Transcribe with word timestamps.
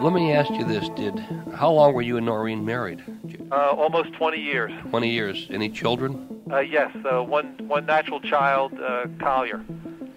let 0.00 0.12
me 0.12 0.32
ask 0.32 0.50
you 0.50 0.64
this: 0.64 0.88
Did 0.90 1.18
how 1.54 1.70
long 1.70 1.94
were 1.94 2.02
you 2.02 2.16
and 2.16 2.26
Noreen 2.26 2.64
married? 2.64 3.02
Uh, 3.50 3.54
almost 3.70 4.12
20 4.14 4.38
years. 4.40 4.72
Twenty 4.88 5.10
years. 5.10 5.46
Any 5.50 5.68
children? 5.68 6.28
Uh, 6.50 6.58
yes, 6.60 6.90
uh, 7.10 7.22
one 7.22 7.56
one 7.68 7.86
natural 7.86 8.20
child, 8.20 8.72
uh, 8.80 9.06
Collier. 9.20 9.64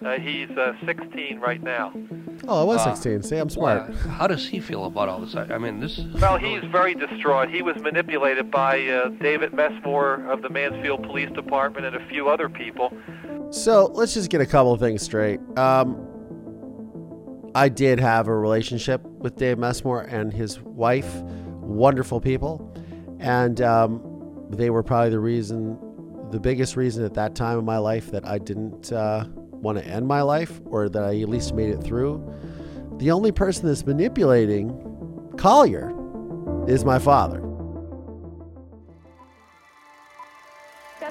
Uh, 0.04 0.18
he's 0.20 0.50
uh, 0.50 0.72
16 0.84 1.40
right 1.40 1.60
now. 1.62 1.92
Oh, 2.46 2.60
I 2.60 2.64
was 2.64 2.80
Uh, 2.86 2.94
16. 2.94 3.22
See, 3.22 3.36
I'm 3.38 3.48
smart. 3.48 3.88
Why- 3.88 3.96
How 4.12 4.26
does 4.26 4.46
he 4.46 4.60
feel 4.60 4.84
about 4.84 5.08
all 5.08 5.18
this? 5.20 5.34
I, 5.34 5.54
I 5.54 5.58
mean, 5.58 5.80
this. 5.80 5.98
Well, 6.20 6.36
he's 6.36 6.62
very 6.70 6.94
distraught. 6.94 7.48
He 7.48 7.62
was 7.62 7.76
manipulated 7.82 8.50
by 8.50 8.86
uh, 8.86 9.08
David 9.08 9.52
Messmore 9.54 10.24
of 10.30 10.42
the 10.42 10.48
Mansfield 10.50 11.02
Police 11.02 11.30
Department 11.30 11.86
and 11.86 11.96
a 11.96 12.06
few 12.08 12.28
other 12.28 12.48
people. 12.48 12.92
So 13.50 13.86
let's 13.94 14.14
just 14.14 14.30
get 14.30 14.40
a 14.42 14.46
couple 14.46 14.72
of 14.72 14.78
things 14.80 15.02
straight. 15.02 15.40
Um, 15.58 15.96
I 17.56 17.70
did 17.70 17.98
have 18.00 18.28
a 18.28 18.36
relationship 18.36 19.02
with 19.02 19.36
Dave 19.36 19.56
Messmore 19.56 20.02
and 20.02 20.30
his 20.30 20.60
wife, 20.60 21.10
wonderful 21.62 22.20
people, 22.20 22.70
and 23.18 23.62
um, 23.62 24.46
they 24.50 24.68
were 24.68 24.82
probably 24.82 25.08
the 25.08 25.20
reason, 25.20 25.78
the 26.30 26.38
biggest 26.38 26.76
reason 26.76 27.02
at 27.02 27.14
that 27.14 27.34
time 27.34 27.58
in 27.58 27.64
my 27.64 27.78
life 27.78 28.10
that 28.10 28.26
I 28.26 28.36
didn't 28.36 28.92
uh, 28.92 29.24
want 29.32 29.78
to 29.78 29.86
end 29.86 30.06
my 30.06 30.20
life 30.20 30.60
or 30.66 30.90
that 30.90 31.02
I 31.02 31.18
at 31.18 31.30
least 31.30 31.54
made 31.54 31.70
it 31.70 31.82
through. 31.82 32.22
The 32.98 33.10
only 33.10 33.32
person 33.32 33.68
that's 33.68 33.86
manipulating 33.86 35.32
Collier 35.38 35.94
is 36.68 36.84
my 36.84 36.98
father. 36.98 37.45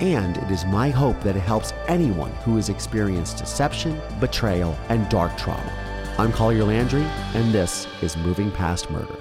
and 0.00 0.36
it 0.38 0.50
is 0.50 0.64
my 0.64 0.90
hope 0.90 1.20
that 1.22 1.36
it 1.36 1.40
helps 1.40 1.72
anyone 1.88 2.30
who 2.44 2.56
has 2.56 2.68
experienced 2.68 3.38
deception, 3.38 4.00
betrayal, 4.20 4.76
and 4.88 5.08
dark 5.08 5.36
trauma. 5.36 5.72
I'm 6.18 6.32
Collier 6.32 6.64
Landry, 6.64 7.02
and 7.34 7.52
this 7.52 7.86
is 8.00 8.16
Moving 8.16 8.50
Past 8.52 8.90
Murder. 8.90 9.16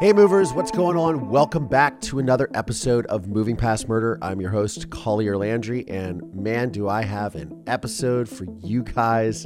Hey 0.00 0.12
movers, 0.12 0.52
what's 0.52 0.70
going 0.70 0.96
on? 0.96 1.28
Welcome 1.28 1.66
back 1.66 2.00
to 2.02 2.20
another 2.20 2.48
episode 2.54 3.04
of 3.06 3.26
Moving 3.26 3.56
Past 3.56 3.88
Murder. 3.88 4.16
I'm 4.22 4.40
your 4.40 4.50
host, 4.50 4.90
Collier 4.90 5.36
Landry, 5.36 5.86
and 5.88 6.22
man, 6.32 6.70
do 6.70 6.88
I 6.88 7.02
have 7.02 7.34
an 7.34 7.64
episode 7.66 8.28
for 8.28 8.46
you 8.62 8.84
guys 8.84 9.44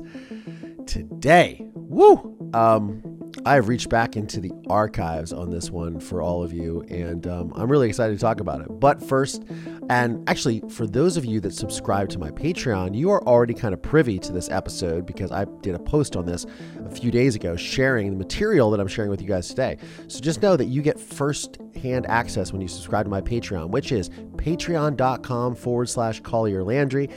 today. 0.86 1.66
Woo! 1.74 2.36
Um, 2.54 3.12
I've 3.44 3.68
reached 3.68 3.88
back 3.88 4.16
into 4.16 4.40
the 4.40 4.52
archives 4.68 5.32
on 5.32 5.50
this 5.50 5.70
one 5.70 5.98
for 5.98 6.22
all 6.22 6.42
of 6.42 6.52
you, 6.52 6.82
and 6.88 7.26
um, 7.26 7.52
I'm 7.56 7.70
really 7.70 7.88
excited 7.88 8.16
to 8.16 8.20
talk 8.20 8.40
about 8.40 8.60
it. 8.60 8.68
But 8.68 9.02
first, 9.02 9.42
and 9.90 10.28
actually, 10.28 10.62
for 10.68 10.86
those 10.86 11.16
of 11.16 11.24
you 11.24 11.40
that 11.40 11.52
subscribe 11.54 12.08
to 12.10 12.18
my 12.18 12.30
Patreon, 12.30 12.94
you 12.94 13.10
are 13.10 13.22
already 13.26 13.54
kind 13.54 13.74
of 13.74 13.82
privy 13.82 14.18
to 14.20 14.32
this 14.32 14.48
episode 14.50 15.06
because 15.06 15.32
I 15.32 15.46
did 15.60 15.74
a 15.74 15.78
post 15.78 16.14
on 16.14 16.24
this 16.24 16.46
a 16.84 16.90
few 16.90 17.10
days 17.10 17.34
ago 17.34 17.56
sharing 17.56 18.10
the 18.10 18.16
material 18.16 18.70
that 18.70 18.80
I'm 18.80 18.86
sharing 18.86 19.10
with 19.10 19.20
you 19.20 19.28
guys 19.28 19.48
today. 19.48 19.78
So 20.08 20.20
just 20.20 20.40
know 20.42 20.56
that 20.56 20.66
you 20.66 20.82
get 20.82 21.00
first 21.00 21.58
hand 21.74 22.06
access 22.06 22.52
when 22.52 22.60
you 22.60 22.68
subscribe 22.68 23.06
to 23.06 23.10
my 23.10 23.22
Patreon, 23.22 23.70
which 23.70 23.92
is 23.92 24.08
patreon.com 24.36 25.54
forward 25.56 25.88
slash 25.88 26.20
Collier 26.20 26.62
Landry. 26.62 27.08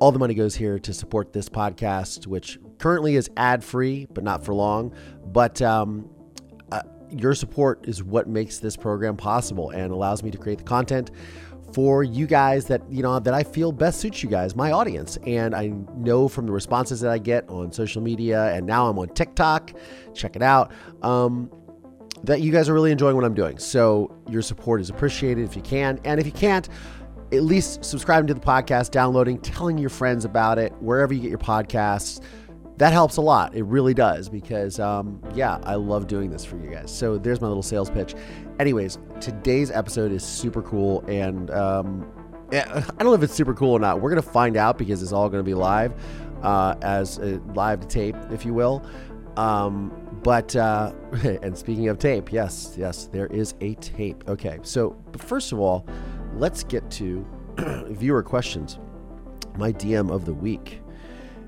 All 0.00 0.10
the 0.10 0.18
money 0.18 0.34
goes 0.34 0.54
here 0.54 0.78
to 0.78 0.94
support 0.94 1.32
this 1.32 1.48
podcast, 1.48 2.26
which 2.26 2.58
currently 2.84 3.16
is 3.16 3.30
ad 3.38 3.64
free, 3.64 4.06
but 4.12 4.22
not 4.22 4.44
for 4.44 4.52
long. 4.52 4.92
But 5.24 5.62
um, 5.62 6.06
uh, 6.70 6.82
your 7.08 7.34
support 7.34 7.88
is 7.88 8.04
what 8.04 8.28
makes 8.28 8.58
this 8.58 8.76
program 8.76 9.16
possible 9.16 9.70
and 9.70 9.90
allows 9.90 10.22
me 10.22 10.30
to 10.30 10.36
create 10.36 10.58
the 10.58 10.64
content 10.64 11.10
for 11.72 12.02
you 12.02 12.26
guys 12.26 12.66
that 12.66 12.82
you 12.90 13.02
know 13.02 13.18
that 13.18 13.32
I 13.32 13.42
feel 13.42 13.72
best 13.72 14.00
suits 14.00 14.22
you 14.22 14.28
guys, 14.28 14.54
my 14.54 14.70
audience. 14.70 15.16
And 15.26 15.54
I 15.54 15.68
know 15.96 16.28
from 16.28 16.44
the 16.44 16.52
responses 16.52 17.00
that 17.00 17.10
I 17.10 17.16
get 17.16 17.48
on 17.48 17.72
social 17.72 18.02
media, 18.02 18.52
and 18.52 18.66
now 18.66 18.86
I'm 18.86 18.98
on 18.98 19.08
TikTok. 19.08 19.72
Check 20.12 20.36
it 20.36 20.42
out. 20.42 20.70
Um, 21.00 21.50
that 22.24 22.42
you 22.42 22.52
guys 22.52 22.68
are 22.68 22.74
really 22.74 22.92
enjoying 22.92 23.16
what 23.16 23.24
I'm 23.24 23.34
doing. 23.34 23.58
So 23.58 24.14
your 24.28 24.42
support 24.42 24.82
is 24.82 24.90
appreciated 24.90 25.42
if 25.42 25.56
you 25.56 25.62
can, 25.62 26.00
and 26.04 26.20
if 26.20 26.26
you 26.26 26.32
can't 26.32 26.68
at 27.32 27.44
least 27.44 27.82
subscribing 27.82 28.26
to 28.26 28.34
the 28.34 28.40
podcast, 28.40 28.90
downloading, 28.90 29.38
telling 29.38 29.78
your 29.78 29.88
friends 29.88 30.26
about 30.26 30.58
it, 30.58 30.70
wherever 30.82 31.14
you 31.14 31.22
get 31.22 31.30
your 31.30 31.38
podcasts. 31.38 32.20
That 32.76 32.92
helps 32.92 33.18
a 33.18 33.20
lot. 33.20 33.54
It 33.54 33.62
really 33.64 33.94
does 33.94 34.28
because, 34.28 34.80
um, 34.80 35.20
yeah, 35.34 35.58
I 35.62 35.76
love 35.76 36.08
doing 36.08 36.30
this 36.30 36.44
for 36.44 36.56
you 36.56 36.70
guys. 36.70 36.90
So 36.90 37.18
there's 37.18 37.40
my 37.40 37.46
little 37.46 37.62
sales 37.62 37.88
pitch. 37.88 38.14
Anyways, 38.58 38.98
today's 39.20 39.70
episode 39.70 40.10
is 40.10 40.24
super 40.24 40.60
cool. 40.62 41.04
And 41.06 41.50
um, 41.52 42.10
I 42.52 42.64
don't 42.98 43.04
know 43.04 43.14
if 43.14 43.22
it's 43.22 43.34
super 43.34 43.54
cool 43.54 43.72
or 43.72 43.78
not. 43.78 44.00
We're 44.00 44.10
going 44.10 44.22
to 44.22 44.28
find 44.28 44.56
out 44.56 44.76
because 44.76 45.02
it's 45.02 45.12
all 45.12 45.28
going 45.28 45.42
to 45.42 45.48
be 45.48 45.54
live 45.54 45.94
uh, 46.42 46.74
as 46.82 47.18
a 47.18 47.40
live 47.54 47.80
to 47.80 47.86
tape, 47.86 48.16
if 48.30 48.44
you 48.44 48.52
will. 48.52 48.84
Um, 49.36 49.92
but, 50.24 50.56
uh, 50.56 50.92
and 51.42 51.56
speaking 51.56 51.88
of 51.88 51.98
tape, 51.98 52.32
yes, 52.32 52.74
yes, 52.76 53.06
there 53.06 53.26
is 53.28 53.54
a 53.60 53.74
tape. 53.74 54.24
Okay. 54.28 54.58
So, 54.62 54.96
first 55.16 55.52
of 55.52 55.60
all, 55.60 55.86
let's 56.34 56.64
get 56.64 56.90
to 56.92 57.24
viewer 57.90 58.22
questions. 58.24 58.80
My 59.56 59.72
DM 59.72 60.10
of 60.10 60.24
the 60.24 60.34
week. 60.34 60.80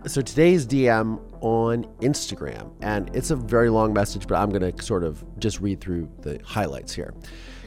So 0.07 0.21
today's 0.21 0.65
DM 0.69 1.21
on 1.41 1.83
Instagram, 2.01 2.71
and 2.81 3.11
it's 3.13 3.33
a 3.33 3.37
very 3.37 3.69
long 3.69 3.93
message, 3.93 4.29
but 4.29 4.37
I'm 4.37 4.51
going 4.51 4.73
to 4.73 4.81
sort 4.81 5.03
of 5.03 5.25
just 5.41 5.61
read 5.61 5.81
through 5.81 6.09
the 6.21 6.41
highlights 6.45 6.95
here. 6.95 7.13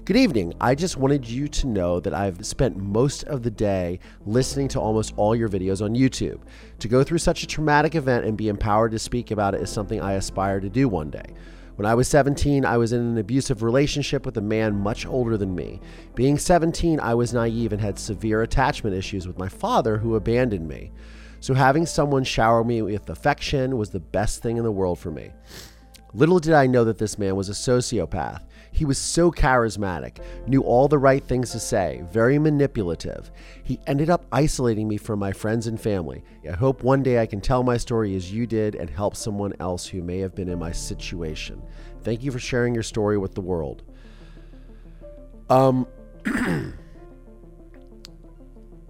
Good 0.06 0.16
evening. 0.16 0.54
I 0.62 0.74
just 0.74 0.96
wanted 0.96 1.28
you 1.28 1.50
to 1.50 1.68
know 1.68 2.00
that 2.00 2.14
I've 2.14 2.46
spent 2.46 2.78
most 2.78 3.26
of 3.26 3.44
the 3.44 3.52
day 3.52 4.00
listening 4.26 4.70
to 4.70 4.80
almost 4.80 5.14
all 5.18 5.36
your 5.36 5.50
videos 5.50 5.84
on 5.84 5.96
YouTube. 5.96 6.40
To 6.80 6.88
go 6.88 7.04
through 7.04 7.18
such 7.18 7.44
a 7.44 7.48
traumatic 7.48 7.94
event 7.94 8.24
and 8.24 8.38
be 8.38 8.48
empowered 8.48 8.92
to 8.92 9.00
speak 9.00 9.32
about 9.32 9.54
it 9.54 9.60
is 9.60 9.70
something 9.70 10.00
I 10.00 10.14
aspire 10.14 10.62
to 10.62 10.70
do 10.70 10.88
one 10.88 11.10
day. 11.10 11.34
When 11.76 11.86
I 11.86 11.94
was 11.94 12.08
17, 12.08 12.64
I 12.64 12.78
was 12.78 12.94
in 12.94 13.02
an 13.02 13.18
abusive 13.18 13.64
relationship 13.64 14.26
with 14.26 14.38
a 14.38 14.42
man 14.42 14.78
much 14.78 15.06
older 15.06 15.36
than 15.36 15.56
me. 15.56 15.82
Being 16.16 16.38
17, 16.38 17.02
I 17.02 17.16
was 17.16 17.34
naive 17.34 17.74
and 17.74 17.82
had 17.82 18.00
severe 18.00 18.44
attachment 18.44 18.96
issues 18.96 19.28
with 19.28 19.38
my 19.38 19.50
father, 19.50 19.98
who 19.98 20.16
abandoned 20.16 20.70
me. 20.70 20.94
So, 21.42 21.54
having 21.54 21.86
someone 21.86 22.24
shower 22.24 22.64
me 22.64 22.82
with 22.82 23.10
affection 23.10 23.78
was 23.78 23.90
the 23.90 24.00
best 24.00 24.42
thing 24.42 24.58
in 24.58 24.64
the 24.64 24.72
world 24.72 25.00
for 25.00 25.12
me. 25.12 25.32
Little 26.14 26.40
did 26.40 26.54
I 26.54 26.66
know 26.66 26.84
that 26.86 26.98
this 26.98 27.20
man 27.20 27.36
was 27.36 27.50
a 27.50 27.54
sociopath. 27.54 28.44
He 28.72 28.86
was 28.86 28.98
so 28.98 29.32
charismatic, 29.32 30.18
knew 30.48 30.62
all 30.62 30.88
the 30.88 30.98
right 30.98 31.24
things 31.24 31.52
to 31.52 31.60
say, 31.60 32.04
very 32.12 32.40
manipulative. 32.40 33.32
He 33.64 33.80
ended 33.88 34.10
up 34.10 34.26
isolating 34.32 34.88
me 34.88 34.98
from 34.98 35.20
my 35.20 35.32
friends 35.32 35.68
and 35.68 35.80
family. 35.80 36.24
I 36.48 36.54
hope 36.54 36.84
one 36.84 37.04
day 37.04 37.20
I 37.20 37.26
can 37.26 37.42
tell 37.42 37.64
my 37.64 37.78
story 37.78 38.16
as 38.16 38.32
you 38.32 38.48
did 38.48 38.76
and 38.76 38.90
help 38.90 39.16
someone 39.16 39.54
else 39.60 39.86
who 39.86 40.02
may 40.02 40.20
have 40.20 40.36
been 40.36 40.50
in 40.50 40.60
my 40.60 40.72
situation. 40.72 41.62
Thank 42.04 42.24
you 42.24 42.32
for 42.32 42.40
sharing 42.40 42.74
your 42.74 42.84
story 42.84 43.18
with 43.18 43.36
the 43.36 43.42
world. 43.42 43.84
Um, 45.50 45.88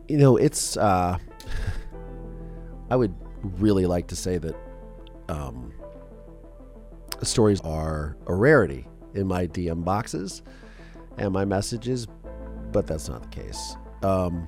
you 0.08 0.18
know, 0.18 0.38
it's, 0.38 0.78
uh, 0.78 1.18
I 2.90 2.96
would 2.96 3.14
really 3.59 3.86
like 3.86 4.08
to 4.08 4.16
say 4.16 4.38
that, 4.38 4.56
um, 5.28 5.74
stories 7.22 7.62
are 7.62 8.18
a 8.28 8.34
rarity 8.34 8.88
in 9.14 9.28
my 9.28 9.47
DM 9.47 9.84
boxes 9.84 10.41
and 11.18 11.32
my 11.34 11.46
messages, 11.46 12.08
but 12.72 12.88
that's 12.88 13.09
not 13.09 13.24
the 13.24 13.30
case. 13.30 13.76
Um, 14.03 14.47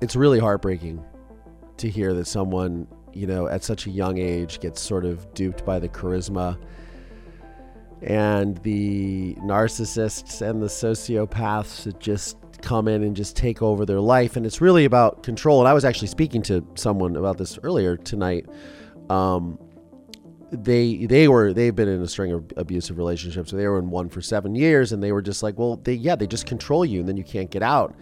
it's 0.00 0.16
really 0.16 0.38
heartbreaking 0.38 1.02
to 1.78 1.88
hear 1.88 2.12
that 2.14 2.26
someone, 2.26 2.86
you 3.12 3.26
know, 3.26 3.46
at 3.46 3.64
such 3.64 3.86
a 3.86 3.90
young 3.90 4.18
age 4.18 4.60
gets 4.60 4.80
sort 4.80 5.04
of 5.04 5.32
duped 5.34 5.64
by 5.64 5.78
the 5.78 5.88
charisma 5.88 6.58
and 8.02 8.58
the 8.58 9.34
narcissists 9.36 10.42
and 10.42 10.60
the 10.60 10.66
sociopaths 10.66 11.84
that 11.84 12.00
just 12.00 12.36
come 12.62 12.88
in 12.88 13.02
and 13.02 13.14
just 13.16 13.36
take 13.36 13.62
over 13.62 13.84
their 13.84 14.00
life. 14.00 14.36
And 14.36 14.46
it's 14.46 14.60
really 14.60 14.84
about 14.84 15.22
control. 15.22 15.60
And 15.60 15.68
I 15.68 15.72
was 15.72 15.84
actually 15.84 16.08
speaking 16.08 16.42
to 16.42 16.66
someone 16.74 17.16
about 17.16 17.38
this 17.38 17.58
earlier 17.62 17.96
tonight. 17.96 18.46
Um, 19.10 19.58
they 20.52 21.06
they 21.06 21.28
were 21.28 21.52
they've 21.52 21.74
been 21.74 21.88
in 21.88 22.02
a 22.02 22.06
string 22.06 22.32
of 22.32 22.52
abusive 22.56 22.98
relationships. 22.98 23.50
So 23.50 23.56
they 23.56 23.66
were 23.66 23.78
in 23.78 23.90
one 23.90 24.08
for 24.08 24.20
seven 24.20 24.54
years, 24.54 24.92
and 24.92 25.02
they 25.02 25.12
were 25.12 25.22
just 25.22 25.42
like, 25.42 25.58
well, 25.58 25.76
they 25.76 25.94
yeah, 25.94 26.14
they 26.14 26.26
just 26.26 26.46
control 26.46 26.84
you, 26.84 27.00
and 27.00 27.08
then 27.08 27.16
you 27.16 27.24
can't 27.24 27.50
get 27.50 27.62
out. 27.62 27.94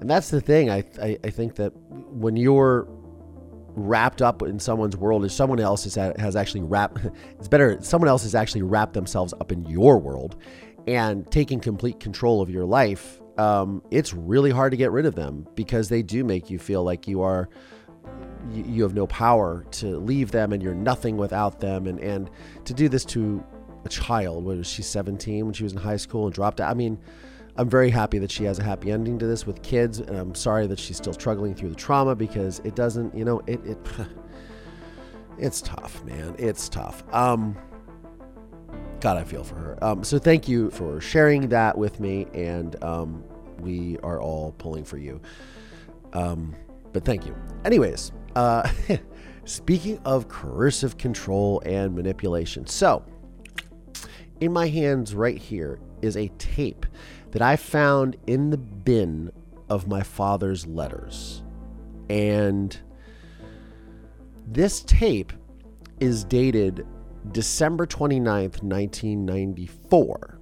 And 0.00 0.10
that's 0.10 0.30
the 0.30 0.40
thing. 0.40 0.68
I 0.70 0.84
I, 1.00 1.18
I 1.22 1.30
think 1.30 1.54
that 1.56 1.70
when 2.10 2.36
you're 2.36 2.88
wrapped 3.76 4.20
up 4.20 4.42
in 4.42 4.58
someone's 4.58 4.96
world 4.96 5.24
if 5.24 5.30
someone 5.30 5.60
else 5.60 5.84
has 5.94 6.36
actually 6.36 6.60
wrapped 6.60 6.98
it's 7.38 7.46
better 7.46 7.78
someone 7.80 8.08
else 8.08 8.24
has 8.24 8.34
actually 8.34 8.62
wrapped 8.62 8.94
themselves 8.94 9.32
up 9.40 9.52
in 9.52 9.64
your 9.66 9.96
world 9.96 10.36
and 10.88 11.30
taking 11.30 11.60
complete 11.60 12.00
control 12.00 12.40
of 12.40 12.50
your 12.50 12.64
life 12.64 13.20
um, 13.38 13.82
it's 13.90 14.12
really 14.12 14.50
hard 14.50 14.70
to 14.70 14.76
get 14.76 14.90
rid 14.90 15.06
of 15.06 15.14
them 15.14 15.46
because 15.54 15.88
they 15.88 16.02
do 16.02 16.24
make 16.24 16.50
you 16.50 16.58
feel 16.58 16.82
like 16.82 17.06
you 17.06 17.22
are 17.22 17.48
you, 18.50 18.82
have 18.82 18.94
no 18.94 19.06
power 19.06 19.66
to 19.70 19.98
leave 19.98 20.30
them 20.30 20.52
and 20.52 20.62
you're 20.62 20.74
nothing 20.74 21.16
without 21.16 21.60
them 21.60 21.86
and 21.86 22.00
and 22.00 22.30
to 22.64 22.72
do 22.72 22.88
this 22.88 23.04
to 23.04 23.44
a 23.84 23.88
child 23.88 24.44
what 24.44 24.56
was 24.56 24.66
she 24.66 24.82
17 24.82 25.44
when 25.44 25.54
she 25.54 25.62
was 25.62 25.72
in 25.72 25.78
high 25.78 25.96
school 25.96 26.24
and 26.24 26.34
dropped 26.34 26.60
out 26.60 26.70
i 26.70 26.74
mean 26.74 26.98
I'm 27.56 27.68
very 27.68 27.90
happy 27.90 28.18
that 28.18 28.30
she 28.30 28.44
has 28.44 28.58
a 28.58 28.62
happy 28.62 28.90
ending 28.90 29.18
to 29.18 29.26
this 29.26 29.46
with 29.46 29.62
kids, 29.62 29.98
and 29.98 30.16
I'm 30.16 30.34
sorry 30.34 30.66
that 30.66 30.78
she's 30.78 30.96
still 30.96 31.12
struggling 31.12 31.54
through 31.54 31.70
the 31.70 31.74
trauma 31.74 32.14
because 32.14 32.60
it 32.60 32.74
doesn't, 32.74 33.14
you 33.14 33.24
know, 33.24 33.40
it 33.46 33.60
it 33.66 33.78
it's 35.38 35.60
tough, 35.60 36.02
man. 36.04 36.34
It's 36.38 36.68
tough. 36.68 37.02
Um, 37.12 37.56
God, 39.00 39.16
I 39.16 39.24
feel 39.24 39.42
for 39.42 39.54
her. 39.54 39.78
Um, 39.82 40.04
so 40.04 40.18
thank 40.18 40.46
you 40.46 40.70
for 40.70 41.00
sharing 41.00 41.48
that 41.48 41.76
with 41.76 42.00
me, 42.00 42.26
and 42.34 42.82
um, 42.84 43.24
we 43.58 43.98
are 44.02 44.20
all 44.20 44.52
pulling 44.58 44.84
for 44.84 44.98
you. 44.98 45.20
Um, 46.12 46.54
but 46.92 47.04
thank 47.04 47.24
you. 47.24 47.34
Anyways, 47.64 48.12
uh, 48.36 48.70
speaking 49.46 49.98
of 50.04 50.28
coercive 50.28 50.98
control 50.98 51.62
and 51.64 51.94
manipulation, 51.94 52.66
so 52.66 53.02
in 54.40 54.52
my 54.52 54.68
hands 54.68 55.14
right 55.14 55.38
here 55.38 55.78
is 56.02 56.16
a 56.16 56.28
tape 56.38 56.84
that 57.30 57.40
I 57.40 57.56
found 57.56 58.16
in 58.26 58.50
the 58.50 58.58
bin 58.58 59.30
of 59.70 59.86
my 59.88 60.02
father's 60.02 60.66
letters. 60.66 61.42
And 62.10 62.76
this 64.46 64.82
tape 64.82 65.32
is 66.00 66.24
dated 66.24 66.86
December 67.32 67.86
29th, 67.86 68.62
1994. 68.62 70.38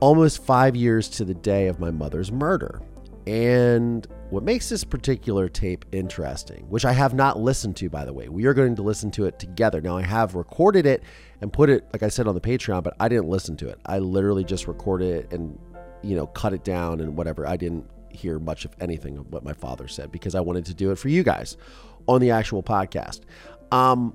Almost 0.00 0.44
five 0.44 0.76
years 0.76 1.08
to 1.10 1.24
the 1.24 1.34
day 1.34 1.66
of 1.68 1.78
my 1.78 1.90
mother's 1.90 2.32
murder. 2.32 2.80
And 3.26 4.06
what 4.30 4.42
makes 4.42 4.68
this 4.68 4.84
particular 4.84 5.48
tape 5.48 5.84
interesting, 5.92 6.64
which 6.68 6.84
I 6.84 6.92
have 6.92 7.14
not 7.14 7.38
listened 7.38 7.76
to, 7.76 7.90
by 7.90 8.04
the 8.04 8.12
way, 8.12 8.28
we 8.28 8.46
are 8.46 8.54
going 8.54 8.76
to 8.76 8.82
listen 8.82 9.10
to 9.12 9.26
it 9.26 9.38
together. 9.38 9.80
Now, 9.80 9.96
I 9.96 10.02
have 10.02 10.34
recorded 10.34 10.86
it 10.86 11.02
and 11.40 11.52
put 11.52 11.68
it, 11.68 11.86
like 11.92 12.02
I 12.02 12.08
said, 12.08 12.26
on 12.26 12.34
the 12.34 12.40
Patreon, 12.40 12.82
but 12.82 12.94
I 12.98 13.08
didn't 13.08 13.28
listen 13.28 13.56
to 13.58 13.68
it. 13.68 13.78
I 13.86 13.98
literally 13.98 14.44
just 14.44 14.66
recorded 14.66 15.24
it 15.24 15.32
and, 15.32 15.58
you 16.02 16.16
know, 16.16 16.26
cut 16.28 16.54
it 16.54 16.64
down 16.64 17.00
and 17.00 17.16
whatever. 17.16 17.46
I 17.46 17.56
didn't 17.56 17.86
hear 18.10 18.38
much 18.38 18.64
of 18.64 18.74
anything 18.80 19.18
of 19.18 19.32
what 19.32 19.44
my 19.44 19.52
father 19.52 19.88
said 19.88 20.10
because 20.10 20.34
I 20.34 20.40
wanted 20.40 20.64
to 20.66 20.74
do 20.74 20.90
it 20.90 20.96
for 20.96 21.08
you 21.08 21.22
guys 21.22 21.56
on 22.06 22.20
the 22.20 22.30
actual 22.30 22.62
podcast. 22.62 23.20
Um, 23.70 24.14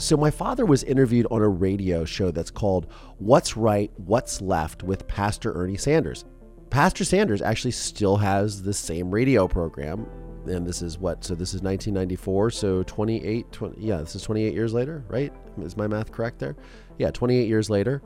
so 0.00 0.16
my 0.16 0.30
father 0.30 0.64
was 0.64 0.82
interviewed 0.84 1.26
on 1.30 1.42
a 1.42 1.48
radio 1.48 2.04
show 2.04 2.30
that's 2.30 2.50
called 2.50 2.86
What's 3.18 3.56
Right, 3.56 3.92
What's 3.96 4.40
Left 4.40 4.82
with 4.82 5.06
Pastor 5.06 5.52
Ernie 5.52 5.76
Sanders. 5.76 6.24
Pastor 6.70 7.04
Sanders 7.04 7.42
actually 7.42 7.72
still 7.72 8.16
has 8.16 8.62
the 8.62 8.72
same 8.72 9.10
radio 9.10 9.46
program. 9.46 10.06
And 10.46 10.66
this 10.66 10.80
is 10.80 10.98
what? 10.98 11.22
So 11.22 11.34
this 11.34 11.52
is 11.52 11.62
1994. 11.62 12.50
So 12.50 12.82
28, 12.84 13.52
20, 13.52 13.76
yeah, 13.78 13.98
this 13.98 14.14
is 14.16 14.22
28 14.22 14.54
years 14.54 14.72
later, 14.72 15.04
right? 15.08 15.32
Is 15.60 15.76
my 15.76 15.86
math 15.86 16.12
correct 16.12 16.38
there? 16.38 16.56
Yeah, 16.98 17.10
28 17.10 17.46
years 17.46 17.68
later. 17.68 18.02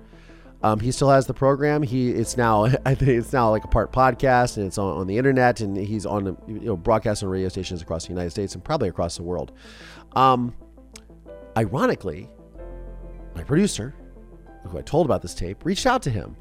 Um, 0.63 0.81
he 0.81 0.91
still 0.93 1.11
has 1.11 1.27
the 1.27 1.35
program. 1.35 1.83
He 1.83 2.11
it's 2.11 2.37
now 2.37 2.65
I 2.87 2.95
think 2.95 3.11
it's 3.11 3.33
now 3.33 3.51
like 3.51 3.65
a 3.65 3.69
part 3.69 3.93
podcast 3.93 4.57
and 4.57 4.67
it's 4.67 4.79
on, 4.79 4.97
on 4.97 5.07
the 5.07 5.19
internet 5.19 5.61
and 5.61 5.77
he's 5.77 6.07
on 6.07 6.37
you 6.49 6.61
know 6.61 6.77
broadcast 6.77 7.23
on 7.23 7.29
radio 7.29 7.49
stations 7.51 7.83
across 7.83 8.05
the 8.05 8.11
United 8.11 8.31
States 8.31 8.55
and 8.55 8.65
probably 8.65 8.89
across 8.89 9.17
the 9.17 9.23
world. 9.23 9.53
Um, 10.17 10.55
ironically, 11.57 12.29
my 13.35 13.43
producer, 13.43 13.95
who 14.69 14.79
I 14.79 14.83
told 14.83 15.07
about 15.07 15.23
this 15.23 15.35
tape, 15.35 15.65
reached 15.65 15.87
out 15.87 16.03
to 16.03 16.11
him, 16.11 16.37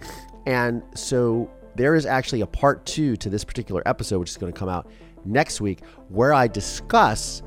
and 0.45 0.83
so 0.95 1.49
there 1.75 1.95
is 1.95 2.05
actually 2.05 2.41
a 2.41 2.47
part 2.47 2.85
two 2.85 3.15
to 3.17 3.29
this 3.29 3.43
particular 3.43 3.81
episode, 3.85 4.19
which 4.19 4.29
is 4.29 4.37
going 4.37 4.51
to 4.51 4.57
come 4.57 4.69
out 4.69 4.89
next 5.25 5.61
week, 5.61 5.83
where 6.09 6.33
I 6.33 6.47
discuss 6.47 7.41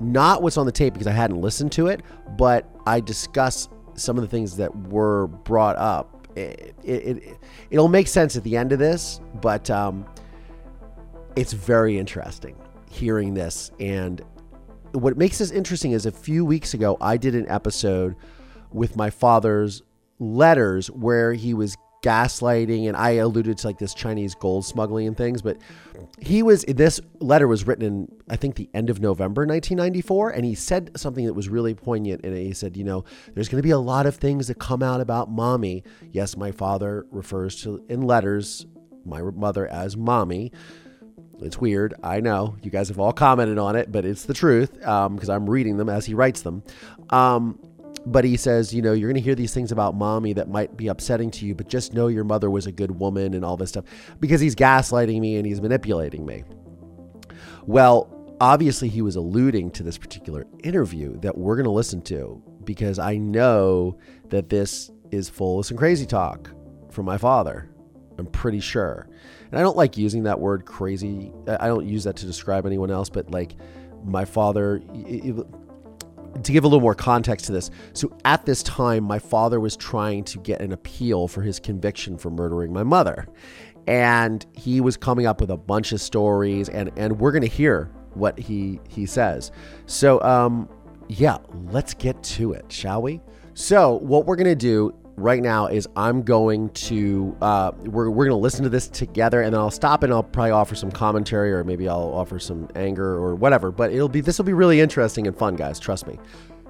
not 0.00 0.42
what's 0.42 0.56
on 0.56 0.66
the 0.66 0.72
tape 0.72 0.94
because 0.94 1.06
I 1.06 1.12
hadn't 1.12 1.40
listened 1.40 1.72
to 1.72 1.88
it, 1.88 2.02
but 2.36 2.68
I 2.86 3.00
discuss 3.00 3.68
some 3.94 4.16
of 4.16 4.22
the 4.22 4.28
things 4.28 4.56
that 4.56 4.74
were 4.88 5.26
brought 5.26 5.76
up. 5.76 6.28
It, 6.36 6.74
it, 6.84 7.38
it, 7.70 7.78
will 7.78 7.88
make 7.88 8.06
sense 8.06 8.36
at 8.36 8.44
the 8.44 8.56
end 8.56 8.72
of 8.72 8.78
this, 8.78 9.20
but 9.40 9.68
um, 9.68 10.06
it's 11.36 11.52
very 11.52 11.98
interesting 11.98 12.56
hearing 12.88 13.34
this. 13.34 13.72
And 13.80 14.22
what 14.92 15.16
makes 15.16 15.38
this 15.38 15.50
interesting 15.50 15.92
is 15.92 16.06
a 16.06 16.12
few 16.12 16.44
weeks 16.44 16.74
ago, 16.74 16.96
I 17.00 17.16
did 17.16 17.34
an 17.34 17.48
episode 17.48 18.16
with 18.72 18.96
my 18.96 19.10
father's 19.10 19.82
letters 20.18 20.90
where 20.90 21.32
he 21.32 21.54
was 21.54 21.76
gaslighting 22.02 22.88
and 22.88 22.96
I 22.96 23.12
alluded 23.12 23.58
to 23.58 23.66
like 23.66 23.78
this 23.78 23.92
Chinese 23.92 24.34
gold 24.34 24.64
smuggling 24.64 25.06
and 25.06 25.16
things, 25.16 25.42
but 25.42 25.58
he 26.18 26.42
was 26.42 26.64
this 26.64 27.00
letter 27.20 27.46
was 27.46 27.66
written 27.66 27.84
in 27.84 28.08
I 28.28 28.36
think 28.36 28.56
the 28.56 28.70
end 28.72 28.88
of 28.88 29.00
November 29.00 29.42
1994 29.42 30.30
and 30.30 30.44
he 30.44 30.54
said 30.54 30.92
something 30.96 31.26
that 31.26 31.34
was 31.34 31.48
really 31.48 31.74
poignant 31.74 32.24
and 32.24 32.34
he 32.34 32.54
said, 32.54 32.76
you 32.76 32.84
know, 32.84 33.04
there's 33.34 33.48
going 33.48 33.60
to 33.60 33.66
be 33.66 33.72
a 33.72 33.78
lot 33.78 34.06
of 34.06 34.16
things 34.16 34.48
that 34.48 34.58
come 34.58 34.82
out 34.82 35.00
about 35.00 35.30
mommy. 35.30 35.84
Yes, 36.10 36.36
my 36.36 36.52
father 36.52 37.06
refers 37.10 37.60
to 37.62 37.84
in 37.88 38.02
letters 38.02 38.66
my 39.04 39.20
mother 39.22 39.66
as 39.66 39.96
mommy. 39.96 40.52
It's 41.42 41.58
weird. 41.58 41.94
I 42.02 42.20
know 42.20 42.56
you 42.62 42.70
guys 42.70 42.88
have 42.88 42.98
all 42.98 43.12
commented 43.12 43.58
on 43.58 43.76
it, 43.76 43.90
but 43.90 44.04
it's 44.04 44.24
the 44.24 44.34
truth 44.34 44.72
because 44.72 45.28
um, 45.28 45.30
I'm 45.30 45.48
reading 45.48 45.76
them 45.76 45.88
as 45.88 46.06
he 46.06 46.14
writes 46.14 46.42
them. 46.42 46.62
Um, 47.10 47.58
but 48.06 48.24
he 48.24 48.36
says, 48.36 48.72
you 48.72 48.82
know, 48.82 48.92
you're 48.92 49.08
going 49.08 49.20
to 49.20 49.24
hear 49.24 49.34
these 49.34 49.52
things 49.52 49.72
about 49.72 49.94
mommy 49.94 50.32
that 50.34 50.48
might 50.48 50.76
be 50.76 50.88
upsetting 50.88 51.30
to 51.32 51.46
you, 51.46 51.54
but 51.54 51.68
just 51.68 51.92
know 51.92 52.08
your 52.08 52.24
mother 52.24 52.50
was 52.50 52.66
a 52.66 52.72
good 52.72 52.90
woman 52.92 53.34
and 53.34 53.44
all 53.44 53.56
this 53.56 53.70
stuff 53.70 53.84
because 54.20 54.40
he's 54.40 54.54
gaslighting 54.54 55.20
me 55.20 55.36
and 55.36 55.46
he's 55.46 55.60
manipulating 55.60 56.24
me. 56.24 56.44
Well, 57.66 58.34
obviously, 58.40 58.88
he 58.88 59.02
was 59.02 59.16
alluding 59.16 59.70
to 59.72 59.82
this 59.82 59.98
particular 59.98 60.46
interview 60.64 61.18
that 61.20 61.36
we're 61.36 61.56
going 61.56 61.64
to 61.64 61.70
listen 61.70 62.00
to 62.02 62.42
because 62.64 62.98
I 62.98 63.16
know 63.16 63.98
that 64.28 64.48
this 64.48 64.90
is 65.10 65.28
full 65.28 65.60
of 65.60 65.66
some 65.66 65.76
crazy 65.76 66.06
talk 66.06 66.50
from 66.90 67.04
my 67.04 67.18
father. 67.18 67.70
I'm 68.18 68.26
pretty 68.26 68.60
sure. 68.60 69.08
And 69.50 69.58
I 69.58 69.62
don't 69.62 69.76
like 69.76 69.96
using 69.96 70.24
that 70.24 70.38
word 70.38 70.64
crazy. 70.64 71.32
I 71.46 71.66
don't 71.66 71.86
use 71.86 72.04
that 72.04 72.16
to 72.16 72.26
describe 72.26 72.66
anyone 72.66 72.90
else, 72.90 73.08
but 73.08 73.30
like 73.30 73.56
my 74.04 74.24
father, 74.24 74.80
to 76.42 76.52
give 76.52 76.64
a 76.64 76.66
little 76.66 76.80
more 76.80 76.94
context 76.94 77.46
to 77.46 77.52
this, 77.52 77.70
so 77.92 78.16
at 78.24 78.46
this 78.46 78.62
time, 78.62 79.04
my 79.04 79.18
father 79.18 79.60
was 79.60 79.76
trying 79.76 80.24
to 80.24 80.38
get 80.38 80.60
an 80.60 80.72
appeal 80.72 81.28
for 81.28 81.42
his 81.42 81.58
conviction 81.58 82.16
for 82.16 82.30
murdering 82.30 82.72
my 82.72 82.82
mother. 82.82 83.26
And 83.86 84.44
he 84.54 84.80
was 84.80 84.96
coming 84.96 85.26
up 85.26 85.40
with 85.40 85.50
a 85.50 85.56
bunch 85.56 85.92
of 85.92 86.00
stories, 86.00 86.68
and, 86.68 86.92
and 86.96 87.18
we're 87.18 87.32
going 87.32 87.42
to 87.42 87.48
hear 87.48 87.90
what 88.14 88.38
he, 88.38 88.78
he 88.88 89.06
says. 89.06 89.50
So, 89.86 90.20
um, 90.22 90.68
yeah, 91.08 91.38
let's 91.70 91.94
get 91.94 92.22
to 92.22 92.52
it, 92.52 92.70
shall 92.70 93.02
we? 93.02 93.20
So, 93.54 93.94
what 93.94 94.26
we're 94.26 94.36
going 94.36 94.46
to 94.46 94.54
do 94.54 94.94
right 95.20 95.42
now 95.42 95.66
is 95.66 95.88
I'm 95.96 96.22
going 96.22 96.70
to 96.70 97.36
uh, 97.40 97.72
we're, 97.84 98.10
we're 98.10 98.26
going 98.26 98.38
to 98.38 98.42
listen 98.42 98.62
to 98.64 98.68
this 98.68 98.88
together, 98.88 99.42
and 99.42 99.52
then 99.52 99.60
I'll 99.60 99.70
stop 99.70 100.02
and 100.02 100.12
I'll 100.12 100.22
probably 100.22 100.52
offer 100.52 100.74
some 100.74 100.90
commentary, 100.90 101.52
or 101.52 101.64
maybe 101.64 101.88
I'll 101.88 102.12
offer 102.14 102.38
some 102.38 102.68
anger 102.74 103.14
or 103.14 103.34
whatever. 103.34 103.70
But 103.70 103.92
it'll 103.92 104.08
be 104.08 104.20
this 104.20 104.38
will 104.38 104.44
be 104.44 104.52
really 104.52 104.80
interesting 104.80 105.26
and 105.26 105.36
fun, 105.36 105.56
guys. 105.56 105.78
Trust 105.78 106.06
me. 106.06 106.18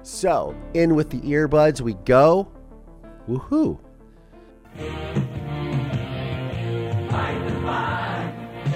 So 0.03 0.55
in 0.73 0.95
with 0.95 1.09
the 1.09 1.19
earbuds 1.21 1.81
we 1.81 1.93
go. 1.93 2.51
Woohoo! 3.27 3.79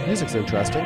Music's 0.06 0.36
interesting. 0.36 0.86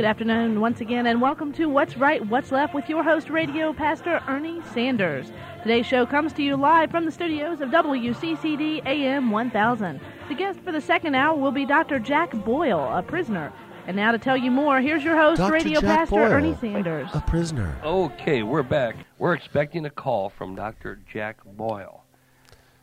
Good 0.00 0.06
afternoon 0.06 0.62
once 0.62 0.80
again, 0.80 1.06
and 1.06 1.20
welcome 1.20 1.52
to 1.52 1.66
What's 1.66 1.94
Right, 1.98 2.26
What's 2.26 2.50
Left 2.50 2.72
with 2.72 2.88
your 2.88 3.02
host, 3.02 3.28
Radio 3.28 3.74
Pastor 3.74 4.22
Ernie 4.26 4.62
Sanders. 4.72 5.30
Today's 5.62 5.84
show 5.84 6.06
comes 6.06 6.32
to 6.32 6.42
you 6.42 6.56
live 6.56 6.90
from 6.90 7.04
the 7.04 7.12
studios 7.12 7.60
of 7.60 7.68
WCCD 7.68 8.80
AM 8.86 9.30
1000. 9.30 10.00
The 10.28 10.34
guest 10.34 10.58
for 10.60 10.72
the 10.72 10.80
second 10.80 11.16
hour 11.16 11.36
will 11.36 11.52
be 11.52 11.66
Dr. 11.66 11.98
Jack 11.98 12.32
Boyle, 12.46 12.90
a 12.96 13.02
prisoner. 13.02 13.52
And 13.86 13.94
now 13.94 14.10
to 14.10 14.18
tell 14.18 14.38
you 14.38 14.50
more, 14.50 14.80
here's 14.80 15.04
your 15.04 15.18
host, 15.18 15.36
Dr. 15.36 15.52
Radio 15.52 15.82
Jack 15.82 15.98
Pastor 15.98 16.14
Boyle, 16.14 16.32
Ernie 16.32 16.56
Sanders. 16.58 17.10
A 17.12 17.20
prisoner. 17.20 17.76
Okay, 17.84 18.42
we're 18.42 18.62
back. 18.62 18.96
We're 19.18 19.34
expecting 19.34 19.84
a 19.84 19.90
call 19.90 20.30
from 20.30 20.54
Dr. 20.54 20.98
Jack 21.12 21.44
Boyle. 21.44 22.04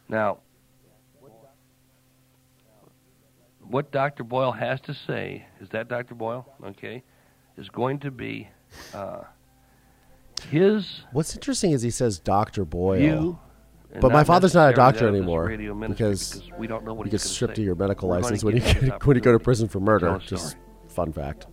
Now, 0.07 0.37
what 3.69 3.91
Dr. 3.91 4.23
Boyle 4.23 4.51
has 4.51 4.79
to 4.81 4.93
say, 4.93 5.45
is 5.61 5.69
that 5.69 5.87
Dr. 5.87 6.15
Boyle? 6.15 6.45
Okay, 6.63 7.03
is 7.57 7.69
going 7.69 7.99
to 7.99 8.11
be 8.11 8.49
uh, 8.93 9.21
his 10.49 11.01
What's 11.11 11.35
interesting 11.35 11.71
is 11.71 11.81
he 11.81 11.89
says 11.91 12.19
Dr. 12.19 12.65
Boyle. 12.65 12.99
view 12.99 13.39
And 13.91 14.01
But 14.01 14.11
my 14.11 14.23
father's 14.23 14.53
not 14.53 14.71
a 14.71 14.75
doctor 14.75 15.01
that 15.01 15.05
of 15.07 15.13
this 15.13 15.19
anymore 15.21 15.45
radio 15.45 15.73
ministry 15.73 16.09
because 16.09 16.51
we 16.57 16.67
don't 16.67 16.85
know 16.85 16.93
what 16.93 17.07
you 17.07 17.11
he's 17.11 17.23
get 17.23 17.29
stripped 17.29 17.55
say. 17.55 17.61
of 17.63 17.65
your 17.65 17.75
medical 17.75 18.09
We're 18.09 18.19
license 18.19 18.43
when 18.43 18.55
you 18.55 18.61
get, 18.61 19.05
when 19.05 19.15
you 19.15 19.21
go 19.21 19.31
to 19.31 19.39
prison 19.39 19.67
for 19.67 19.79
murder. 19.79 20.07
tell 20.07 20.19
Just 20.19 20.49
story. 20.49 20.63
fun 20.89 21.13
fact. 21.13 21.47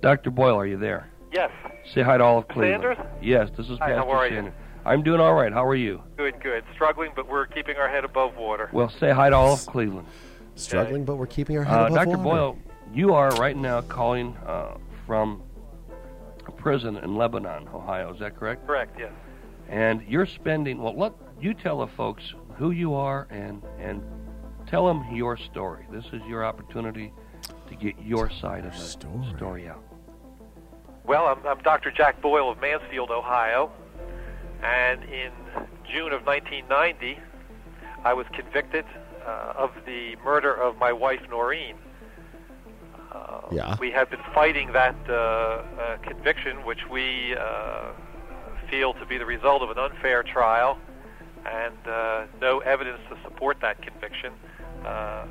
Dr. 0.00 0.30
Boyle, 0.30 0.56
are 0.56 0.66
you 0.66 0.76
there? 0.78 1.10
Yes. 1.32 1.50
Say 1.94 2.02
hi 2.02 2.18
to 2.18 2.24
all 2.24 2.38
of 2.38 2.48
Cleveland. 2.48 2.82
Sanders? 2.96 3.06
Yes, 3.22 3.50
this 3.56 3.68
is 3.68 3.78
Hi, 3.78 3.88
Pastor 3.92 3.96
how 3.96 4.10
are 4.10 4.26
you? 4.28 4.36
Sanders. 4.36 4.54
I'm 4.86 5.02
doing 5.02 5.18
all 5.20 5.32
right. 5.34 5.52
How 5.52 5.64
are 5.66 5.74
you? 5.74 6.02
Good, 6.16 6.40
good. 6.42 6.62
Struggling, 6.74 7.10
but 7.16 7.26
we're 7.28 7.46
keeping 7.46 7.76
our 7.76 7.88
head 7.88 8.04
above 8.04 8.36
water. 8.36 8.68
Well, 8.72 8.90
say 8.90 9.10
hi 9.10 9.30
to 9.30 9.36
all 9.36 9.54
of 9.54 9.66
Cleveland. 9.66 10.06
Struggling, 10.56 11.04
but 11.04 11.16
we're 11.16 11.26
keeping 11.26 11.56
our 11.58 11.64
head 11.64 11.74
Uh, 11.74 11.84
above 11.86 11.94
Dr. 11.96 12.08
water. 12.10 12.22
Boyle, 12.22 12.58
you 12.92 13.12
are 13.14 13.30
right 13.36 13.56
now 13.56 13.80
calling 13.82 14.36
uh, 14.46 14.76
from 15.06 15.42
a 16.46 16.52
prison 16.52 16.96
in 16.98 17.16
Lebanon, 17.16 17.68
Ohio. 17.74 18.12
Is 18.12 18.20
that 18.20 18.36
correct? 18.36 18.66
Correct, 18.66 18.98
yes. 18.98 19.10
And 19.68 20.02
you're 20.08 20.26
spending. 20.26 20.80
Well, 20.82 20.96
let 20.96 21.12
you 21.40 21.54
tell 21.54 21.78
the 21.78 21.86
folks 21.88 22.22
who 22.56 22.70
you 22.70 22.94
are 22.94 23.26
and 23.30 23.62
and 23.78 24.02
tell 24.68 24.86
them 24.86 25.04
your 25.12 25.36
story. 25.36 25.86
This 25.90 26.04
is 26.12 26.22
your 26.28 26.44
opportunity 26.44 27.12
to 27.68 27.74
get 27.74 27.94
your 28.00 28.30
side 28.30 28.64
of 28.64 28.72
the 28.72 28.78
Story. 28.78 29.26
story 29.36 29.68
out. 29.68 29.82
Well, 31.04 31.26
I'm, 31.26 31.44
I'm 31.46 31.58
Dr. 31.62 31.90
Jack 31.90 32.20
Boyle 32.22 32.50
of 32.50 32.60
Mansfield, 32.60 33.10
Ohio, 33.10 33.70
and 34.62 35.02
in 35.04 35.30
June 35.90 36.12
of 36.12 36.24
1990, 36.26 37.18
I 38.04 38.14
was 38.14 38.26
convicted 38.32 38.84
uh, 39.26 39.52
of 39.56 39.70
the 39.86 40.16
murder 40.24 40.52
of 40.54 40.76
my 40.78 40.92
wife, 40.92 41.20
Noreen. 41.30 41.76
Uh, 43.12 43.40
Yeah. 43.52 43.76
We 43.80 43.90
have 43.92 44.10
been 44.10 44.22
fighting 44.34 44.72
that 44.72 44.96
uh, 45.08 45.12
uh, 45.14 45.96
conviction, 46.02 46.64
which 46.64 46.88
we 46.90 47.36
uh, 47.36 47.92
feel 48.70 48.94
to 48.94 49.06
be 49.06 49.18
the 49.18 49.26
result 49.26 49.62
of 49.62 49.70
an 49.70 49.78
unfair 49.78 50.22
trial 50.22 50.78
and 51.46 51.76
uh, 51.86 52.24
no 52.40 52.60
evidence 52.60 53.00
to 53.10 53.16
support 53.22 53.60
that 53.60 53.80
conviction 53.82 54.32
uh, 54.84 55.26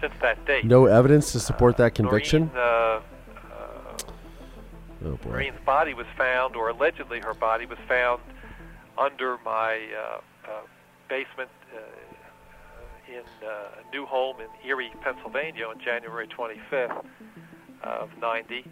since 0.00 0.14
that 0.22 0.44
date. 0.46 0.64
No 0.64 0.86
evidence 0.86 1.32
to 1.32 1.40
support 1.40 1.76
that 1.76 1.94
conviction. 1.94 2.50
Noreen, 2.54 2.56
uh, 2.56 3.00
oh 5.04 5.16
boy. 5.22 5.30
Noreen's 5.30 5.60
body 5.66 5.94
was 5.94 6.06
found, 6.16 6.56
or 6.56 6.70
allegedly 6.70 7.20
her 7.20 7.34
body 7.34 7.66
was 7.66 7.78
found, 7.86 8.20
under 8.96 9.38
my 9.44 9.78
uh, 9.96 10.20
uh, 10.48 10.50
basement 11.08 11.50
uh, 11.76 11.80
in 13.08 13.46
uh, 13.46 13.80
a 13.80 13.94
new 13.94 14.06
home 14.06 14.36
in 14.40 14.48
Erie, 14.68 14.92
Pennsylvania, 15.02 15.66
on 15.66 15.78
January 15.80 16.28
25th 16.28 17.04
of 17.82 18.10
90. 18.20 18.64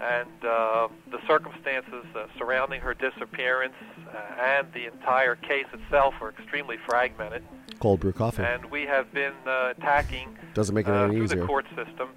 And 0.00 0.28
uh, 0.44 0.88
the 1.10 1.18
circumstances 1.26 2.04
uh, 2.14 2.26
surrounding 2.38 2.80
her 2.80 2.94
disappearance 2.94 3.74
uh, 4.08 4.40
and 4.40 4.72
the 4.72 4.86
entire 4.86 5.34
case 5.34 5.66
itself 5.72 6.14
are 6.20 6.30
extremely 6.30 6.76
fragmented. 6.86 7.42
Cold 7.80 8.00
brew 8.00 8.12
coffee. 8.12 8.42
And 8.44 8.64
we 8.70 8.82
have 8.82 9.12
been 9.12 9.34
uh, 9.46 9.74
attacking 9.76 10.36
Doesn't 10.54 10.74
make 10.74 10.86
it 10.86 10.92
uh, 10.94 11.04
any 11.04 11.16
through 11.16 11.24
easier. 11.24 11.40
the 11.40 11.46
court 11.46 11.66
system, 11.74 12.10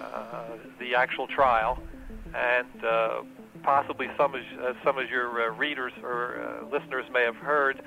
uh, 0.00 0.44
the 0.80 0.94
actual 0.96 1.28
trial, 1.28 1.78
and 2.34 2.84
uh, 2.84 3.22
possibly 3.62 4.08
some 4.16 4.34
of 4.34 4.40
uh, 4.60 4.72
some 4.84 4.98
of 4.98 5.08
your 5.08 5.50
uh, 5.52 5.56
readers 5.56 5.92
or 6.02 6.40
uh, 6.40 6.64
listeners 6.70 7.04
may 7.12 7.22
have 7.22 7.36
heard 7.36 7.82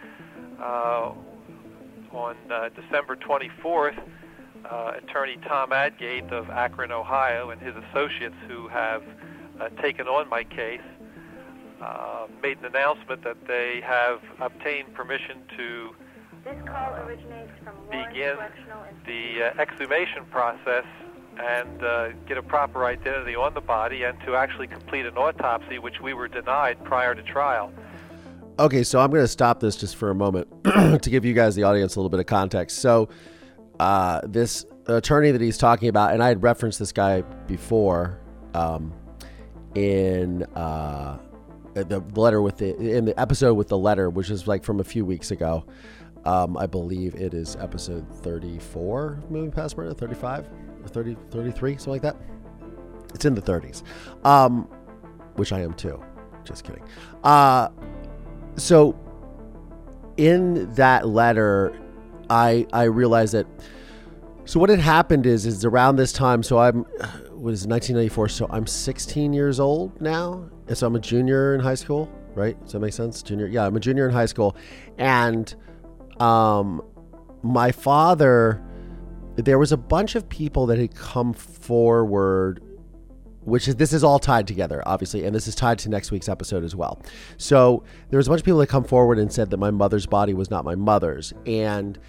uh, 0.62 1.12
on 2.14 2.36
uh, 2.52 2.70
December 2.70 3.16
24th. 3.16 4.02
Uh, 4.66 4.94
attorney 4.96 5.38
Tom 5.46 5.74
Adgate 5.74 6.32
of 6.32 6.50
Akron, 6.50 6.90
Ohio, 6.90 7.50
and 7.50 7.62
his 7.62 7.76
associates 7.76 8.36
who 8.48 8.70
have 8.70 9.04
uh, 9.60 9.68
taken 9.82 10.08
on 10.08 10.30
my 10.30 10.46
case 10.46 10.80
uh, 11.82 12.28
made 12.42 12.58
an 12.60 12.66
announcement 12.66 13.24
that 13.24 13.36
they 13.46 13.82
have 13.84 14.22
obtained 14.40 14.94
permission 14.94 15.42
to 15.58 15.90
This 16.46 16.56
call 16.66 16.96
originates 16.96 17.52
from 17.62 17.76
Lawrence 17.92 18.08
begin 18.14 18.38
the 19.06 19.52
uh, 19.52 19.62
exhumation 19.62 20.24
process 20.32 20.86
and 21.38 21.84
uh, 21.84 22.10
get 22.28 22.38
a 22.38 22.44
proper 22.44 22.86
identity 22.86 23.36
on 23.36 23.54
the 23.54 23.62
body 23.62 24.04
and 24.04 24.18
to 24.22 24.36
actually 24.36 24.68
complete 24.68 25.06
an 25.06 25.18
autopsy, 25.18 25.80
which 25.80 26.00
we 26.00 26.14
were 26.14 26.28
denied 26.28 26.82
prior 26.86 27.16
to 27.16 27.24
trial. 27.24 27.72
Okay, 28.60 28.84
so 28.84 29.00
I'm 29.00 29.10
going 29.10 29.24
to 29.24 29.28
stop 29.28 29.60
this 29.60 29.76
just 29.76 29.96
for 29.96 30.12
a 30.12 30.16
moment 30.16 30.48
to 30.64 31.10
give 31.10 31.26
you 31.26 31.34
guys, 31.34 31.56
the 31.56 31.64
audience, 31.64 31.96
a 31.96 32.00
little 32.00 32.10
bit 32.10 32.20
of 32.20 32.28
context. 32.28 32.80
So, 32.80 33.10
uh, 33.80 34.22
this 34.26 34.64
attorney 34.86 35.32
that 35.32 35.42
he's 35.42 35.58
talking 35.58 35.90
about, 35.90 36.14
and 36.14 36.22
I 36.22 36.28
had 36.28 36.44
referenced 36.44 36.78
this 36.78 36.92
guy 36.92 37.22
before 37.22 38.20
um, 38.54 38.94
in 39.74 40.44
uh, 40.56 41.18
the 41.74 42.04
letter 42.16 42.44
with 42.44 42.58
the 42.58 42.76
in 42.78 43.06
the 43.06 43.20
episode 43.20 43.56
with 43.56 43.70
the 43.70 43.78
letter, 43.78 44.12
which 44.12 44.30
is 44.30 44.48
like 44.48 44.64
from 44.64 44.80
a 44.80 44.84
few 44.84 45.04
weeks 45.04 45.32
ago. 45.32 45.66
Um, 46.26 46.56
I 46.56 46.68
believe 46.68 47.16
it 47.16 47.34
is 47.34 47.56
episode 47.56 48.08
34, 48.22 49.24
moving 49.30 49.52
past 49.52 49.76
murder, 49.76 49.94
35 49.96 50.48
or 50.84 50.88
30, 50.88 51.18
33, 51.32 51.72
something 51.78 51.92
like 51.92 52.02
that. 52.04 52.16
It's 53.16 53.26
in 53.26 53.34
the 53.34 53.42
30s, 53.42 53.84
um, 54.24 54.70
which 55.38 55.52
I 55.52 55.62
am 55.62 55.74
too. 55.74 56.02
Just 56.46 56.64
kidding. 56.64 56.84
Uh, 57.24 57.70
so 58.56 58.98
in 60.18 60.72
that 60.76 61.08
letter 61.08 61.74
i 62.30 62.66
i 62.74 62.84
realized 62.84 63.34
that 63.34 63.48
so 64.46 64.60
what 64.60 64.70
had 64.70 64.80
happened 64.80 65.26
is 65.26 65.46
is 65.46 65.66
around 65.66 65.96
this 65.96 66.14
time 66.14 66.44
so 66.44 66.60
i'm 66.60 66.86
was 67.32 67.68
1994 67.68 68.30
so 68.30 68.48
i'm 68.52 68.68
16 68.68 69.34
years 69.34 69.60
old 69.60 70.00
now 70.00 70.48
and 70.68 70.78
so 70.78 70.88
i'm 70.88 70.96
a 70.96 71.00
junior 71.00 71.56
in 71.56 71.62
high 71.62 71.76
school 71.76 72.10
right? 72.36 72.60
Does 72.64 72.74
that 72.74 72.80
make 72.80 72.94
sense? 72.94 73.22
Junior 73.22 73.48
yeah 73.48 73.66
i'm 73.66 73.76
a 73.76 73.80
junior 73.80 74.08
in 74.08 74.14
high 74.14 74.26
school. 74.26 74.56
And 74.98 75.54
um 76.20 76.82
my 77.42 77.72
father 77.72 78.62
there 79.36 79.58
was 79.58 79.72
a 79.72 79.78
bunch 79.78 80.16
of 80.16 80.30
people 80.30 80.68
that 80.68 80.78
had 80.78 80.96
come 80.96 81.34
forward 81.34 82.62
which 83.46 83.68
is 83.68 83.76
this 83.76 83.94
is 83.94 84.04
all 84.04 84.20
tied 84.20 84.48
together 84.48 84.82
obviously 84.86 85.26
and 85.26 85.36
this 85.36 85.48
is 85.48 85.56
tied 85.56 85.78
to 85.80 85.90
next 85.90 86.12
week's 86.12 86.30
episode 86.30 86.64
as 86.64 86.76
well 86.76 87.02
so 87.38 87.84
there 88.10 88.18
was 88.18 88.28
a 88.28 88.30
bunch 88.30 88.42
of 88.42 88.46
people 88.46 88.60
that 88.60 88.68
come 88.68 88.84
forward 88.84 89.20
and 89.20 89.32
said 89.32 89.50
that 89.50 89.58
my 89.58 89.72
mother's 89.72 90.06
body 90.06 90.34
was 90.34 90.50
not 90.50 90.64
my 90.64 90.76
mother's 90.76 91.34
and 91.46 92.00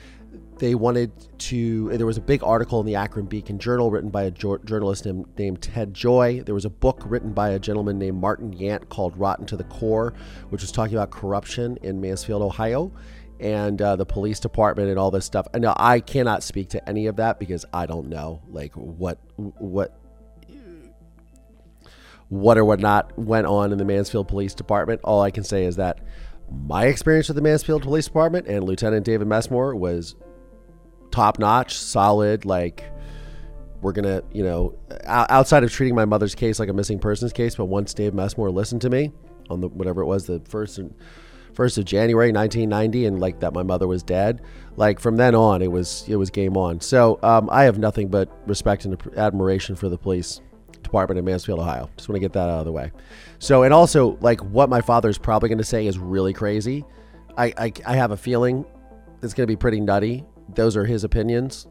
they 0.59 0.75
wanted 0.75 1.11
to 1.39 1.89
there 1.97 2.07
was 2.07 2.17
a 2.17 2.21
big 2.21 2.43
article 2.45 2.79
in 2.81 2.87
the 2.87 2.95
akron 2.95 3.27
beacon 3.27 3.59
journal 3.59 3.91
written 3.91 4.11
by 4.11 4.23
a 4.23 4.31
jo- 4.31 4.59
journalist 4.59 5.05
named, 5.05 5.27
named 5.37 5.61
ted 5.61 5.93
joy 5.93 6.41
there 6.45 6.55
was 6.55 6.65
a 6.65 6.71
book 6.71 7.03
written 7.05 7.33
by 7.33 7.51
a 7.51 7.59
gentleman 7.59 7.99
named 7.99 8.21
martin 8.21 8.53
yant 8.53 8.89
called 8.89 9.17
rotten 9.17 9.47
to 9.47 9.57
the 9.57 9.65
core 9.65 10.15
which 10.51 10.63
was 10.63 10.71
talking 10.71 10.95
about 10.95 11.11
corruption 11.11 11.77
in 11.83 12.01
mansfield 12.01 12.43
ohio 12.43 12.93
and 13.41 13.83
uh, 13.83 13.97
the 13.97 14.07
police 14.07 14.39
department 14.41 14.89
and 14.89 14.99
all 14.99 15.11
this 15.11 15.25
stuff. 15.25 15.47
And 15.53 15.63
now 15.63 15.75
I 15.77 16.01
cannot 16.01 16.43
speak 16.43 16.71
to 16.71 16.89
any 16.89 17.07
of 17.07 17.17
that 17.17 17.39
because 17.39 17.65
I 17.73 17.87
don't 17.87 18.09
know 18.09 18.43
like 18.49 18.73
what 18.75 19.19
what 19.37 19.99
what 22.29 22.59
or 22.59 22.65
what 22.65 22.81
not 22.81 23.17
went 23.19 23.47
on 23.47 23.73
in 23.73 23.79
the 23.79 23.85
Mansfield 23.85 24.29
Police 24.29 24.55
Department. 24.55 25.01
All 25.05 25.23
I 25.23 25.31
can 25.31 25.45
say 25.45 25.65
is 25.65 25.77
that 25.77 26.01
my 26.51 26.87
experience 26.87 27.29
with 27.29 27.37
the 27.37 27.43
Mansfield 27.43 27.83
Police 27.83 28.07
Department 28.07 28.47
and 28.47 28.65
Lieutenant 28.65 29.05
David 29.05 29.27
Messmore 29.27 29.75
was 29.75 30.17
top 31.11 31.39
notch, 31.39 31.77
solid. 31.77 32.45
Like 32.45 32.85
we're 33.81 33.93
gonna, 33.93 34.23
you 34.33 34.43
know, 34.43 34.75
outside 35.05 35.65
of 35.65 35.71
treating 35.71 35.95
my 35.95 36.05
mother's 36.05 36.35
case 36.35 36.59
like 36.59 36.69
a 36.69 36.73
missing 36.73 36.99
persons 36.99 37.33
case, 37.33 37.55
but 37.55 37.67
once 37.67 37.95
Dave 37.95 38.15
Messmore 38.15 38.51
listened 38.51 38.81
to 38.83 38.91
me 38.91 39.13
on 39.51 39.61
the 39.61 39.69
whatever 39.69 40.03
it 40.03 40.07
was, 40.07 40.27
the 40.27 40.41
first 40.49 40.79
and 40.79 40.95
first 41.55 41.79
of 41.79 41.85
January 41.85 42.33
1990, 42.33 43.07
and 43.07 43.21
like 43.21 43.41
that 43.41 43.53
my 43.53 43.63
mother 43.63 43.87
was 43.87 44.03
dead. 44.03 44.43
Like 44.77 44.99
from 44.99 45.17
then 45.17 45.35
on, 45.35 45.63
it 45.63 45.71
was 45.71 46.05
it 46.09 46.17
was 46.17 46.31
game 46.31 46.57
on. 46.57 46.81
So 46.81 47.19
um, 47.23 47.49
I 47.51 47.65
have 47.65 47.79
nothing 47.79 48.09
but 48.09 48.31
respect 48.49 48.85
and 48.85 49.01
admiration 49.17 49.77
for 49.77 49.89
the 49.89 49.99
police 49.99 50.41
department 50.95 51.19
in 51.19 51.25
Mansfield, 51.25 51.59
Ohio. 51.59 51.91
Just 51.97 52.09
want 52.09 52.15
to 52.15 52.21
get 52.21 52.33
that 52.35 52.49
out 52.49 52.61
of 52.61 52.65
the 52.67 52.71
way. 52.71 52.93
So, 53.41 53.65
and 53.65 53.75
also, 53.75 54.17
like, 54.21 54.41
what 54.45 54.69
my 54.69 54.81
father's 54.81 55.19
probably 55.19 55.49
going 55.49 55.59
to 55.59 55.65
say 55.65 55.89
is 55.89 55.99
really 55.99 56.33
crazy. 56.33 56.85
I, 57.37 57.53
I, 57.59 57.73
I 57.85 57.97
have 57.97 58.13
a 58.13 58.17
feeling 58.17 58.65
it's 59.21 59.35
going 59.35 59.43
to 59.45 59.51
be 59.51 59.57
pretty 59.57 59.81
nutty. 59.81 60.25
Those 60.55 60.77
are 60.77 60.85
his 60.85 61.03
opinions. 61.03 61.67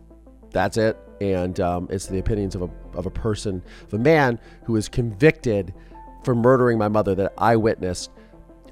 That's 0.51 0.75
it. 0.75 0.97
And 1.21 1.57
um, 1.61 1.87
it's 1.89 2.07
the 2.07 2.19
opinions 2.19 2.53
of 2.53 2.63
a, 2.63 2.69
of 2.97 3.05
a 3.05 3.09
person, 3.09 3.63
of 3.83 3.93
a 3.93 3.97
man 3.97 4.39
who 4.65 4.75
is 4.75 4.89
convicted 4.89 5.73
for 6.25 6.35
murdering 6.35 6.77
my 6.77 6.89
mother 6.89 7.15
that 7.15 7.33
I 7.37 7.55
witnessed 7.55 8.11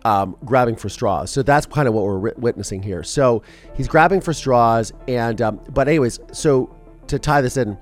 um, 0.04 0.36
grabbing 0.44 0.76
for 0.76 0.90
straws. 0.90 1.32
So 1.32 1.44
that's 1.44 1.66
kind 1.66 1.88
of 1.88 1.94
what 1.94 2.04
we're 2.04 2.34
witnessing 2.34 2.84
here. 2.84 3.04
So 3.04 3.42
he's 3.74 3.88
grabbing 3.88 4.20
for 4.20 4.34
straws. 4.34 4.92
And, 5.08 5.42
um, 5.42 5.62
but, 5.70 5.88
anyways, 5.88 6.20
so 6.34 6.76
to 7.08 7.18
tie 7.18 7.40
this 7.40 7.56
in, 7.56 7.78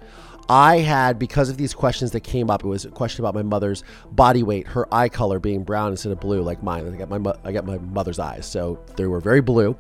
I 0.50 0.80
had, 0.80 1.20
because 1.20 1.50
of 1.50 1.58
these 1.58 1.74
questions 1.76 2.12
that 2.12 2.22
came 2.22 2.50
up, 2.50 2.64
it 2.64 2.68
was 2.68 2.84
a 2.86 2.90
question 2.90 3.24
about 3.24 3.36
my 3.36 3.44
mother's 3.44 3.84
body 4.12 4.42
weight, 4.42 4.68
her 4.68 4.92
eye 4.94 5.08
color 5.10 5.40
being 5.40 5.64
brown 5.64 5.92
instead 5.92 6.12
of 6.12 6.20
blue, 6.20 6.42
like 6.42 6.64
mine. 6.64 6.92
I 6.92 6.98
got 6.98 7.10
my, 7.10 7.34
I 7.44 7.52
got 7.52 7.66
my 7.66 7.78
mother's 7.78 8.18
eyes. 8.18 8.48
So 8.48 8.84
they 8.98 9.06
were 9.06 9.20
very 9.20 9.42
blue. 9.42 9.78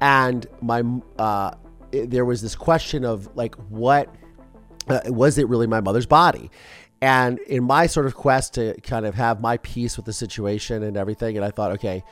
And 0.00 0.44
my, 0.60 0.82
uh, 1.18 1.52
it- 1.92 2.10
there 2.10 2.24
was 2.24 2.42
this 2.42 2.56
question 2.56 3.04
of 3.04 3.28
like, 3.36 3.54
what, 3.68 4.12
uh, 4.88 5.00
was 5.06 5.38
it 5.38 5.48
really 5.48 5.66
my 5.68 5.80
mother's 5.80 6.06
body? 6.06 6.50
And 7.00 7.38
in 7.40 7.62
my 7.62 7.86
sort 7.86 8.06
of 8.06 8.16
quest 8.16 8.54
to 8.54 8.74
kind 8.80 9.06
of 9.06 9.14
have 9.14 9.40
my 9.40 9.58
peace 9.58 9.96
with 9.96 10.06
the 10.06 10.12
situation 10.12 10.82
and 10.82 10.96
everything, 10.96 11.36
and 11.36 11.44
I 11.44 11.50
thought, 11.52 11.70
okay, 11.72 12.02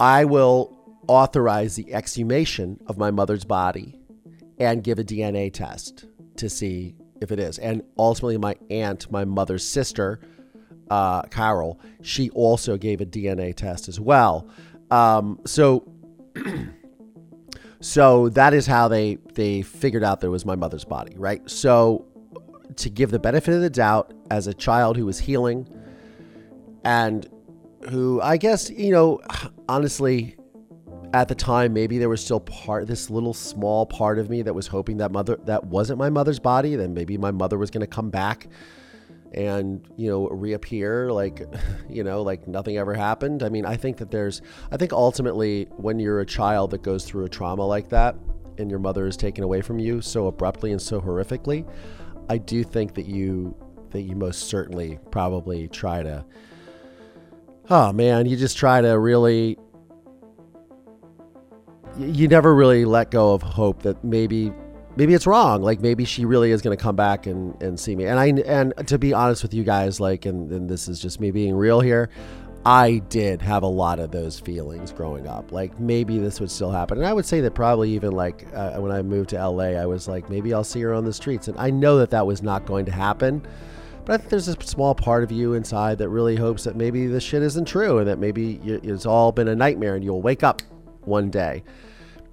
I 0.00 0.24
will 0.24 0.72
authorize 1.06 1.76
the 1.76 1.92
exhumation 1.92 2.80
of 2.86 2.96
my 2.96 3.10
mother's 3.10 3.44
body 3.44 4.00
and 4.58 4.82
give 4.82 4.98
a 4.98 5.04
DNA 5.04 5.52
test 5.52 6.06
to 6.36 6.48
see 6.48 6.94
if 7.20 7.32
it 7.32 7.38
is. 7.38 7.58
And 7.58 7.82
ultimately, 7.98 8.38
my 8.38 8.56
aunt, 8.70 9.10
my 9.10 9.24
mother's 9.24 9.66
sister, 9.66 10.20
uh, 10.90 11.22
Carol, 11.22 11.80
she 12.02 12.30
also 12.30 12.76
gave 12.76 13.00
a 13.00 13.06
DNA 13.06 13.54
test 13.54 13.88
as 13.88 13.98
well. 14.00 14.48
Um, 14.90 15.40
so, 15.44 15.90
so 17.80 18.28
that 18.30 18.54
is 18.54 18.66
how 18.66 18.88
they 18.88 19.18
they 19.34 19.62
figured 19.62 20.04
out 20.04 20.20
that 20.20 20.28
it 20.28 20.30
was 20.30 20.44
my 20.44 20.56
mother's 20.56 20.84
body, 20.84 21.14
right? 21.16 21.48
So, 21.50 22.06
to 22.76 22.90
give 22.90 23.10
the 23.10 23.18
benefit 23.18 23.54
of 23.54 23.60
the 23.60 23.70
doubt, 23.70 24.12
as 24.30 24.46
a 24.46 24.54
child 24.54 24.96
who 24.96 25.06
was 25.06 25.18
healing, 25.18 25.68
and 26.84 27.28
who 27.90 28.20
I 28.20 28.36
guess 28.36 28.70
you 28.70 28.92
know, 28.92 29.20
honestly, 29.68 30.36
at 31.12 31.28
the 31.28 31.34
time 31.34 31.72
maybe 31.72 31.98
there 31.98 32.08
was 32.08 32.22
still 32.22 32.40
part 32.40 32.86
this 32.86 33.10
little 33.10 33.34
small 33.34 33.86
part 33.86 34.18
of 34.18 34.28
me 34.28 34.42
that 34.42 34.54
was 34.54 34.66
hoping 34.66 34.96
that 34.98 35.12
mother 35.12 35.38
that 35.44 35.64
wasn't 35.64 35.98
my 35.98 36.10
mother's 36.10 36.38
body 36.38 36.74
then 36.74 36.92
maybe 36.94 37.16
my 37.16 37.30
mother 37.30 37.58
was 37.58 37.70
going 37.70 37.80
to 37.80 37.86
come 37.86 38.10
back 38.10 38.48
and 39.34 39.86
you 39.96 40.08
know 40.08 40.28
reappear 40.28 41.10
like 41.12 41.42
you 41.88 42.02
know 42.02 42.22
like 42.22 42.48
nothing 42.48 42.78
ever 42.78 42.94
happened. 42.94 43.42
I 43.42 43.48
mean 43.48 43.66
i 43.66 43.76
think 43.76 43.98
that 43.98 44.10
there's 44.10 44.42
i 44.70 44.76
think 44.76 44.92
ultimately 44.92 45.68
when 45.76 45.98
you're 45.98 46.20
a 46.20 46.26
child 46.26 46.70
that 46.70 46.82
goes 46.82 47.04
through 47.04 47.24
a 47.24 47.28
trauma 47.28 47.66
like 47.66 47.88
that 47.90 48.16
and 48.58 48.70
your 48.70 48.80
mother 48.80 49.06
is 49.06 49.16
taken 49.16 49.44
away 49.44 49.60
from 49.60 49.78
you 49.78 50.00
so 50.00 50.26
abruptly 50.26 50.72
and 50.72 50.80
so 50.80 51.00
horrifically 51.00 51.68
i 52.30 52.38
do 52.38 52.64
think 52.64 52.94
that 52.94 53.06
you 53.06 53.54
that 53.90 54.02
you 54.02 54.16
most 54.16 54.48
certainly 54.48 54.98
probably 55.10 55.68
try 55.68 56.02
to 56.02 56.24
oh 57.68 57.92
man 57.92 58.26
you 58.26 58.36
just 58.36 58.56
try 58.56 58.80
to 58.80 58.98
really 58.98 59.58
you 61.98 62.28
never 62.28 62.54
really 62.54 62.84
let 62.84 63.10
go 63.10 63.32
of 63.32 63.42
hope 63.42 63.82
that 63.82 64.02
maybe 64.04 64.52
maybe 64.96 65.14
it's 65.14 65.26
wrong. 65.26 65.62
Like 65.62 65.80
maybe 65.80 66.04
she 66.04 66.24
really 66.24 66.50
is 66.50 66.62
going 66.62 66.76
to 66.76 66.82
come 66.82 66.96
back 66.96 67.26
and, 67.26 67.60
and 67.62 67.78
see 67.78 67.94
me. 67.94 68.06
And 68.06 68.18
i 68.18 68.26
and 68.26 68.74
to 68.86 68.98
be 68.98 69.12
honest 69.12 69.42
with 69.42 69.54
you 69.54 69.64
guys 69.64 70.00
like 70.00 70.26
and, 70.26 70.50
and 70.50 70.68
this 70.68 70.88
is 70.88 71.00
just 71.00 71.20
me 71.20 71.30
being 71.30 71.54
real 71.54 71.80
here 71.80 72.10
i 72.64 72.98
did 73.10 73.40
have 73.40 73.62
a 73.62 73.68
lot 73.68 74.00
of 74.00 74.10
those 74.10 74.40
feelings 74.40 74.90
growing 74.90 75.28
up. 75.28 75.52
Like 75.52 75.78
maybe 75.78 76.18
this 76.18 76.40
would 76.40 76.50
still 76.50 76.72
happen. 76.72 76.98
And 76.98 77.06
i 77.06 77.12
would 77.12 77.26
say 77.26 77.40
that 77.42 77.54
probably 77.54 77.90
even 77.90 78.12
like 78.12 78.46
uh, 78.54 78.72
when 78.78 78.90
i 78.90 79.02
moved 79.02 79.30
to 79.30 79.48
la 79.48 79.64
i 79.64 79.86
was 79.86 80.08
like 80.08 80.28
maybe 80.28 80.52
i'll 80.52 80.64
see 80.64 80.80
her 80.80 80.92
on 80.92 81.04
the 81.04 81.12
streets. 81.12 81.48
And 81.48 81.56
i 81.58 81.70
know 81.70 81.98
that 81.98 82.10
that 82.10 82.26
was 82.26 82.42
not 82.42 82.66
going 82.66 82.84
to 82.86 82.92
happen 82.92 83.46
but 84.04 84.12
I 84.12 84.16
think 84.18 84.30
there's 84.30 84.46
a 84.46 84.56
small 84.64 84.94
part 84.94 85.24
of 85.24 85.32
you 85.32 85.54
inside 85.54 85.98
that 85.98 86.08
really 86.10 86.36
hopes 86.36 86.62
that 86.62 86.76
maybe 86.76 87.08
this 87.08 87.24
shit 87.24 87.42
isn't 87.42 87.64
true 87.64 87.98
and 87.98 88.06
that 88.06 88.20
maybe 88.20 88.60
it's 88.64 89.04
all 89.04 89.32
been 89.32 89.48
a 89.48 89.54
nightmare 89.56 89.96
and 89.96 90.04
you'll 90.04 90.22
wake 90.22 90.44
up 90.44 90.62
one 91.00 91.28
day 91.28 91.64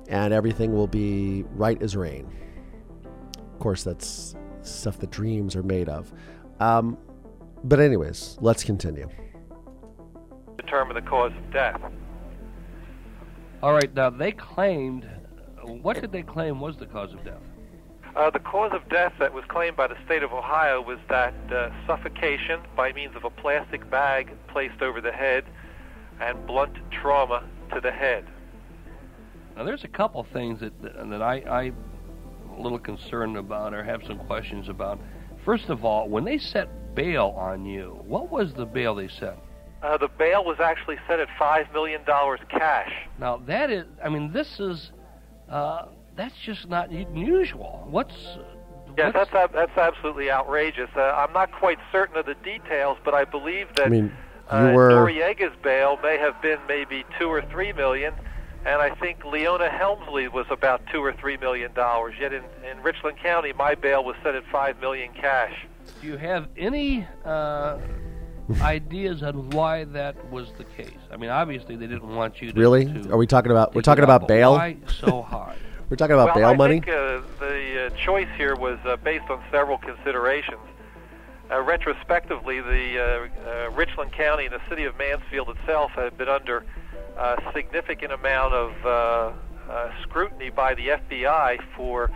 and 0.08 0.34
everything 0.34 0.74
will 0.74 0.88
be 0.88 1.44
right 1.56 1.82
as 1.82 1.96
rain. 1.96 2.28
Of 3.54 3.60
course, 3.60 3.84
that's 3.84 4.36
stuff 4.62 5.00
that 5.00 5.12
dreams 5.12 5.56
are 5.56 5.64
made 5.64 5.90
of. 5.90 6.12
Um, 6.60 6.98
but, 7.64 7.80
anyways, 7.80 8.38
let's 8.42 8.64
continue. 8.64 9.10
Determine 10.58 10.96
the 10.96 11.02
cause 11.02 11.32
of 11.32 11.52
death. 11.52 11.82
All 13.62 13.74
right, 13.74 13.94
now 13.94 14.10
they 14.10 14.32
claimed. 14.32 15.10
What 15.64 16.02
did 16.02 16.12
they 16.12 16.24
claim 16.24 16.60
was 16.60 16.76
the 16.76 16.86
cause 16.86 17.14
of 17.14 17.24
death? 17.24 17.42
Uh, 18.16 18.30
the 18.30 18.40
cause 18.40 18.72
of 18.74 18.88
death 18.90 19.14
that 19.18 19.34
was 19.34 19.44
claimed 19.48 19.76
by 19.76 19.88
the 19.88 19.98
state 20.06 20.22
of 20.22 20.34
Ohio 20.34 20.82
was 20.82 21.00
that 21.10 21.34
uh, 21.52 21.70
suffocation 21.88 22.60
by 22.76 22.92
means 22.94 23.16
of 23.16 23.24
a 23.24 23.30
plastic 23.30 23.90
bag 23.90 24.32
placed 24.50 24.82
over 24.82 25.02
the 25.02 25.12
head 25.12 25.46
and 26.20 26.46
blunt 26.46 26.78
trauma 26.92 27.44
to 27.74 27.82
the 27.82 27.92
head. 27.92 28.28
Now, 29.56 29.64
there's 29.64 29.84
a 29.84 29.90
couple 29.90 30.24
things 30.34 30.60
that 30.62 30.74
that 30.82 31.22
I, 31.22 31.36
I'm 31.42 31.76
a 32.58 32.62
little 32.62 32.80
concerned 32.80 33.38
about 33.38 33.74
or 33.74 33.84
have 33.84 34.04
some 34.06 34.20
questions 34.20 34.70
about. 34.70 35.00
First 35.46 35.70
of 35.70 35.84
all, 35.84 36.08
when 36.10 36.24
they 36.24 36.38
set 36.38 36.96
bail 36.96 37.34
on 37.38 37.66
you, 37.66 38.00
what 38.06 38.30
was 38.30 38.54
the 38.54 38.66
bail 38.66 38.96
they 38.96 39.08
set? 39.08 39.38
Uh, 39.82 39.98
the 39.98 40.08
bail 40.08 40.46
was 40.46 40.60
actually 40.60 40.98
set 41.08 41.20
at 41.20 41.28
five 41.38 41.72
million 41.74 42.04
dollars 42.06 42.40
cash. 42.50 42.92
Now 43.20 43.38
that 43.48 43.70
is, 43.70 43.86
I 44.04 44.10
mean, 44.10 44.32
this 44.32 44.60
is 44.60 44.92
uh, 45.50 45.88
that's 46.16 46.36
just 46.46 46.70
not 46.70 46.90
unusual. 46.90 47.86
What's 47.90 48.16
Yes, 48.98 49.14
what's, 49.14 49.32
that's 49.32 49.54
that's 49.54 49.78
absolutely 49.78 50.32
outrageous. 50.32 50.90
Uh, 50.96 51.02
I'm 51.02 51.34
not 51.34 51.52
quite 51.52 51.80
certain 51.92 52.16
of 52.16 52.26
the 52.26 52.36
details, 52.36 52.98
but 53.04 53.14
I 53.14 53.26
believe 53.26 53.68
that 53.76 53.88
I 53.88 53.90
mean, 53.90 54.12
you 54.52 54.58
uh, 54.58 54.72
were 54.74 54.92
Noriega's 54.92 55.56
bail 55.64 55.98
may 56.02 56.18
have 56.18 56.42
been 56.42 56.60
maybe 56.68 57.04
two 57.20 57.28
or 57.28 57.42
three 57.42 57.74
million, 57.74 58.14
and 58.66 58.82
I 58.82 58.94
think 58.96 59.24
Leona 59.26 59.70
Helmsley 59.70 60.28
was 60.28 60.46
about 60.50 60.82
two 60.92 61.04
or 61.04 61.14
three 61.14 61.38
million 61.38 61.74
dollars. 61.74 62.16
Yet 62.20 62.34
in, 62.34 62.44
in 62.70 62.82
Richland 62.82 63.18
County, 63.18 63.54
my 63.54 63.76
bail 63.76 64.04
was 64.04 64.16
set 64.24 64.36
at 64.36 64.46
five 64.52 64.80
million 64.80 65.14
cash. 65.14 65.66
Do 66.02 66.08
you 66.08 66.18
have 66.18 66.48
any 66.58 67.06
uh, 67.26 67.78
ideas 68.62 69.24
on 69.24 69.50
why 69.50 69.84
that 69.86 70.32
was 70.32 70.52
the 70.58 70.64
case? 70.64 70.98
I 71.12 71.18
mean, 71.18 71.30
obviously 71.30 71.76
they 71.76 71.88
didn't 71.88 72.16
want 72.16 72.42
you 72.42 72.52
to. 72.52 72.60
really? 72.60 72.86
to 72.86 73.12
Are 73.12 73.18
we 73.18 73.28
talking 73.28 73.52
about? 73.52 73.76
We're 73.76 73.82
talking 73.82 74.04
about 74.04 74.28
bail. 74.28 74.54
Why 74.54 74.78
so 74.88 75.22
high? 75.22 75.56
We're 75.90 75.98
talking 75.98 76.14
about 76.16 76.28
well, 76.28 76.36
bail 76.36 76.48
I 76.48 76.56
money. 76.56 76.80
think 76.80 76.88
uh, 76.88 77.22
the 77.40 77.86
uh, 77.86 77.98
choice 77.98 78.30
here 78.38 78.56
was 78.56 78.80
uh, 78.86 78.96
based 78.98 79.30
on 79.30 79.44
several 79.52 79.78
considerations. 79.78 80.62
Uh, 81.52 81.62
retrospectively, 81.62 82.62
the 82.62 82.98
uh, 82.98 83.68
uh, 83.68 83.70
Richland 83.72 84.12
County 84.14 84.46
and 84.46 84.54
the 84.56 84.62
city 84.70 84.86
of 84.86 84.98
Mansfield 84.98 85.50
itself 85.50 85.92
had 85.92 86.18
been 86.18 86.30
under 86.30 86.66
a 87.18 87.52
significant 87.54 88.12
amount 88.12 88.54
of 88.54 88.86
uh, 88.86 89.72
uh, 89.72 89.92
scrutiny 90.04 90.50
by 90.50 90.74
the 90.74 90.88
FBI 90.88 91.60
for 91.76 92.12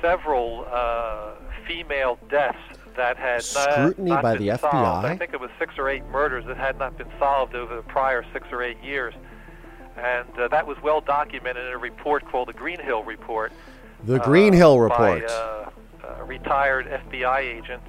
several 0.00 0.66
uh, 0.70 1.32
female 1.66 2.18
deaths 2.28 2.58
that 2.96 3.16
had 3.16 3.42
not- 3.54 3.72
Scrutiny 3.72 4.10
not 4.10 4.22
by 4.22 4.36
been 4.36 4.46
the 4.46 4.58
solved. 4.58 4.74
FBI? 4.74 5.04
I 5.04 5.16
think 5.16 5.34
it 5.34 5.40
was 5.40 5.50
six 5.58 5.74
or 5.78 5.88
eight 5.88 6.04
murders 6.06 6.44
that 6.46 6.56
had 6.56 6.78
not 6.78 6.96
been 6.96 7.10
solved 7.18 7.54
over 7.54 7.76
the 7.76 7.82
prior 7.82 8.24
six 8.32 8.46
or 8.52 8.62
eight 8.62 8.82
years. 8.82 9.14
And 9.96 10.28
uh, 10.38 10.48
that 10.48 10.66
was 10.66 10.76
well 10.82 11.00
documented 11.00 11.66
in 11.66 11.72
a 11.72 11.78
report 11.78 12.24
called 12.26 12.48
the 12.48 12.52
Greenhill 12.52 13.02
Report. 13.04 13.52
The 14.04 14.18
Green 14.18 14.52
Hill 14.52 14.74
uh, 14.74 14.78
Report. 14.78 15.26
By 15.26 15.32
uh, 15.32 15.70
a 16.18 16.24
retired 16.24 16.86
FBI 16.86 17.38
agent. 17.40 17.82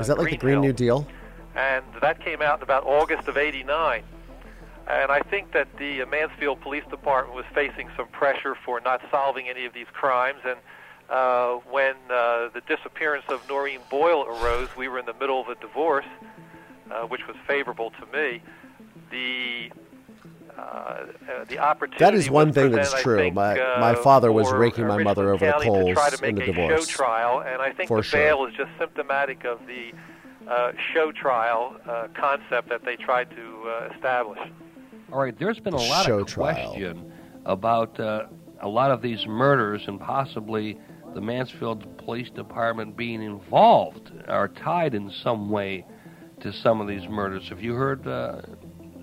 Is 0.00 0.08
that 0.08 0.18
like 0.18 0.30
the 0.30 0.36
Green 0.36 0.56
Greenhill 0.56 0.62
New 0.62 0.72
Deal? 0.72 1.06
and 1.56 1.84
that 2.00 2.20
came 2.20 2.42
out 2.42 2.58
in 2.58 2.62
about 2.64 2.84
August 2.84 3.28
of 3.28 3.36
'89. 3.36 4.02
And 4.86 5.10
I 5.10 5.20
think 5.20 5.52
that 5.52 5.68
the 5.78 6.02
uh, 6.02 6.06
Mansfield 6.06 6.60
Police 6.60 6.84
Department 6.90 7.34
was 7.34 7.46
facing 7.54 7.88
some 7.96 8.06
pressure 8.08 8.54
for 8.64 8.80
not 8.80 9.00
solving 9.10 9.48
any 9.48 9.64
of 9.64 9.72
these 9.72 9.86
crimes. 9.92 10.40
And 10.46 10.58
uh, 11.08 11.54
when 11.70 11.94
uh, 12.10 12.48
the 12.52 12.62
disappearance 12.68 13.24
of 13.28 13.46
Noreen 13.48 13.80
Boyle 13.90 14.24
arose, 14.26 14.68
we 14.76 14.88
were 14.88 14.98
in 14.98 15.06
the 15.06 15.14
middle 15.14 15.40
of 15.40 15.48
a 15.48 15.54
divorce, 15.56 16.04
uh, 16.90 17.02
which 17.06 17.26
was 17.26 17.36
favorable 17.46 17.92
to 17.92 18.06
me. 18.16 18.42
The 19.10 19.70
uh, 20.58 21.06
the 21.48 21.58
opportunity 21.58 22.04
That 22.04 22.14
is 22.14 22.30
one 22.30 22.52
thing 22.52 22.70
that's 22.70 22.92
true. 23.02 23.16
think, 23.18 23.34
My- 23.34 23.58
uh, 23.58 23.80
my 23.80 23.94
father 23.96 24.30
was 24.30 24.52
raking 24.52 24.86
my 24.86 25.02
mother 25.02 25.30
over 25.32 25.44
the 25.46 25.50
County 25.52 25.64
to 25.66 25.94
try 25.94 26.08
coals 26.10 26.20
to 26.20 26.26
in 26.26 26.34
the 26.36 26.42
a 26.42 26.46
divorce. 26.46 26.86
show 26.88 26.92
trial, 26.96 27.40
and 27.40 27.60
I 27.60 27.72
think 27.72 27.88
For 27.88 27.98
the 27.98 28.02
sure. 28.04 28.20
bail 28.20 28.44
is 28.46 28.54
just 28.54 28.70
symptomatic 28.78 29.44
of 29.44 29.66
the 29.66 29.92
uh, 30.48 30.72
show 30.92 31.12
trial 31.12 31.76
uh, 31.88 32.08
concept 32.18 32.68
that 32.68 32.84
they 32.84 32.96
tried 32.96 33.30
to 33.30 33.62
uh, 33.68 33.88
establish. 33.94 34.38
All 35.12 35.20
right, 35.20 35.38
there's 35.38 35.60
been 35.60 35.74
a 35.74 35.76
lot 35.76 36.06
Show 36.06 36.20
of 36.20 36.26
trial. 36.26 36.70
question 36.70 37.12
about 37.46 37.98
uh, 38.00 38.26
a 38.60 38.68
lot 38.68 38.90
of 38.90 39.02
these 39.02 39.26
murders 39.26 39.82
and 39.86 40.00
possibly 40.00 40.78
the 41.14 41.20
Mansfield 41.20 41.98
Police 41.98 42.30
Department 42.30 42.96
being 42.96 43.22
involved 43.22 44.10
or 44.28 44.48
tied 44.48 44.94
in 44.94 45.10
some 45.22 45.50
way 45.50 45.86
to 46.40 46.52
some 46.52 46.80
of 46.80 46.88
these 46.88 47.08
murders. 47.08 47.48
Have 47.48 47.62
you 47.62 47.74
heard 47.74 48.06
uh, 48.06 48.42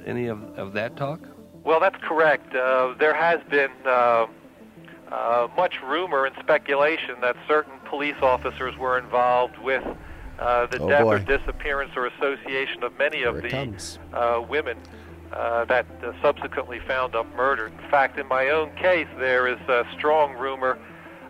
any 0.05 0.27
of, 0.27 0.41
of 0.57 0.73
that 0.73 0.97
talk? 0.97 1.21
Well, 1.63 1.79
that's 1.79 1.97
correct. 2.01 2.53
Uh, 2.55 2.95
there 2.99 3.13
has 3.13 3.39
been 3.49 3.71
uh, 3.85 4.25
uh, 5.11 5.47
much 5.55 5.75
rumor 5.83 6.25
and 6.25 6.35
speculation 6.39 7.21
that 7.21 7.35
certain 7.47 7.79
police 7.85 8.15
officers 8.21 8.75
were 8.77 8.97
involved 8.97 9.57
with 9.59 9.83
uh, 10.41 10.65
the 10.67 10.79
Oh, 10.79 10.89
death 10.89 11.03
boy. 11.03 11.15
or 11.15 11.19
disappearance 11.19 11.91
or 11.95 12.07
association 12.07 12.83
of 12.83 12.97
many 12.97 13.23
of 13.23 13.35
Here 13.37 13.45
it 13.45 13.51
the 14.11 14.17
uh, 14.19 14.41
women 14.41 14.77
uh, 15.31 15.63
that 15.65 15.85
uh, 16.03 16.11
subsequently 16.21 16.79
found 16.87 17.15
up 17.15 17.25
murdered. 17.35 17.71
In 17.83 17.89
fact, 17.89 18.19
in 18.19 18.27
my 18.27 18.49
own 18.49 18.69
case, 18.75 19.07
there 19.17 19.47
is 19.47 19.59
a 19.69 19.85
strong 19.97 20.33
rumor 20.37 20.77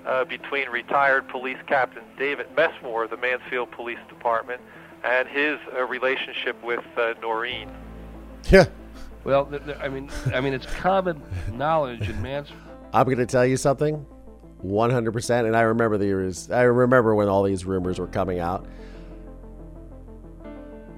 uh, 0.07 0.25
between 0.25 0.67
retired 0.69 1.27
police 1.27 1.59
captain 1.67 2.01
David 2.17 2.47
Messmore 2.55 3.03
of 3.03 3.11
the 3.11 3.17
Mansfield 3.17 3.69
Police 3.71 3.99
Department 4.09 4.59
and 5.03 5.27
his 5.27 5.59
uh, 5.75 5.83
relationship 5.85 6.61
with 6.63 6.83
uh, 6.97 7.13
Noreen. 7.21 7.69
Yeah. 8.49 8.65
Well, 9.23 9.45
th- 9.45 9.63
th- 9.65 9.77
I 9.79 9.87
mean, 9.89 10.09
I 10.33 10.41
mean, 10.41 10.53
it's 10.53 10.65
common 10.65 11.21
knowledge 11.51 12.09
in 12.09 12.19
Mansfield. 12.23 12.59
I'm 12.93 13.05
going 13.05 13.17
to 13.17 13.27
tell 13.27 13.45
you 13.45 13.57
something. 13.57 14.03
100%. 14.65 15.45
And 15.45 15.55
I 15.55 15.61
remember 15.61 15.97
the 15.97 16.05
years. 16.05 16.49
I 16.51 16.63
remember 16.63 17.13
when 17.15 17.27
all 17.27 17.43
these 17.43 17.65
rumors 17.65 17.99
were 17.99 18.07
coming 18.07 18.39
out. 18.39 18.65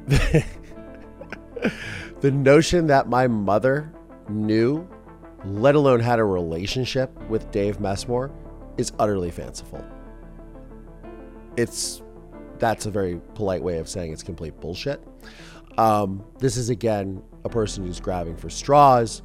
the 2.22 2.32
notion 2.32 2.88
that 2.88 3.08
my 3.08 3.28
mother 3.28 3.92
knew 4.30 4.88
let 5.46 5.76
alone 5.76 6.00
had 6.00 6.20
a 6.20 6.24
relationship 6.24 7.12
with 7.30 7.50
Dave 7.52 7.80
Messmore, 7.80 8.32
is 8.78 8.92
utterly 9.00 9.32
fanciful. 9.32 9.84
It's 11.58 12.02
that's 12.60 12.86
a 12.86 12.92
very 12.92 13.20
polite 13.36 13.62
way 13.62 13.78
of 13.80 13.90
saying 13.90 14.14
it's 14.14 14.24
complete 14.24 14.60
bullshit. 14.60 15.06
Um, 15.78 16.24
this 16.40 16.56
is 16.56 16.70
again 16.70 17.22
a 17.44 17.50
person 17.50 17.86
who's 17.86 18.00
grabbing 18.00 18.38
for 18.38 18.50
straws, 18.50 19.22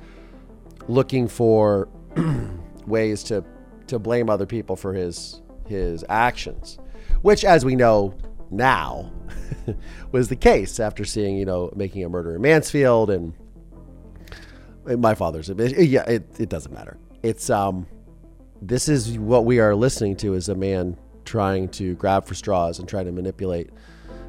looking 0.88 1.28
for 1.28 1.88
ways 2.86 3.22
to 3.24 3.44
to 3.86 3.98
blame 3.98 4.28
other 4.28 4.46
people 4.46 4.76
for 4.76 4.92
his 4.92 5.40
his 5.66 6.04
actions, 6.08 6.78
which, 7.22 7.44
as 7.44 7.64
we 7.64 7.76
know 7.76 8.14
now, 8.50 9.10
was 10.12 10.28
the 10.28 10.36
case 10.36 10.80
after 10.80 11.04
seeing 11.04 11.36
you 11.36 11.44
know 11.44 11.72
making 11.76 12.04
a 12.04 12.08
murder 12.08 12.34
in 12.34 12.42
Mansfield 12.42 13.10
and 13.10 13.34
my 14.84 15.14
father's. 15.14 15.48
Yeah, 15.48 16.04
it, 16.04 16.24
it 16.38 16.48
doesn't 16.48 16.72
matter. 16.72 16.96
It's 17.22 17.50
um, 17.50 17.86
this 18.62 18.88
is 18.88 19.18
what 19.18 19.44
we 19.44 19.60
are 19.60 19.74
listening 19.74 20.16
to 20.16 20.34
is 20.34 20.48
a 20.48 20.54
man 20.54 20.96
trying 21.24 21.68
to 21.68 21.94
grab 21.96 22.24
for 22.24 22.34
straws 22.34 22.78
and 22.78 22.88
trying 22.88 23.04
to 23.04 23.12
manipulate 23.12 23.70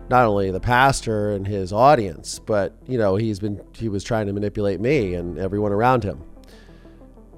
not 0.09 0.25
only 0.25 0.51
the 0.51 0.59
pastor 0.59 1.31
and 1.31 1.47
his 1.47 1.71
audience, 1.71 2.39
but 2.39 2.75
you 2.87 2.97
know 2.97 3.15
he's 3.15 3.39
been 3.39 3.61
he 3.73 3.89
was 3.89 4.03
trying 4.03 4.27
to 4.27 4.33
manipulate 4.33 4.79
me 4.79 5.13
and 5.13 5.37
everyone 5.37 5.71
around 5.71 6.03
him. 6.03 6.21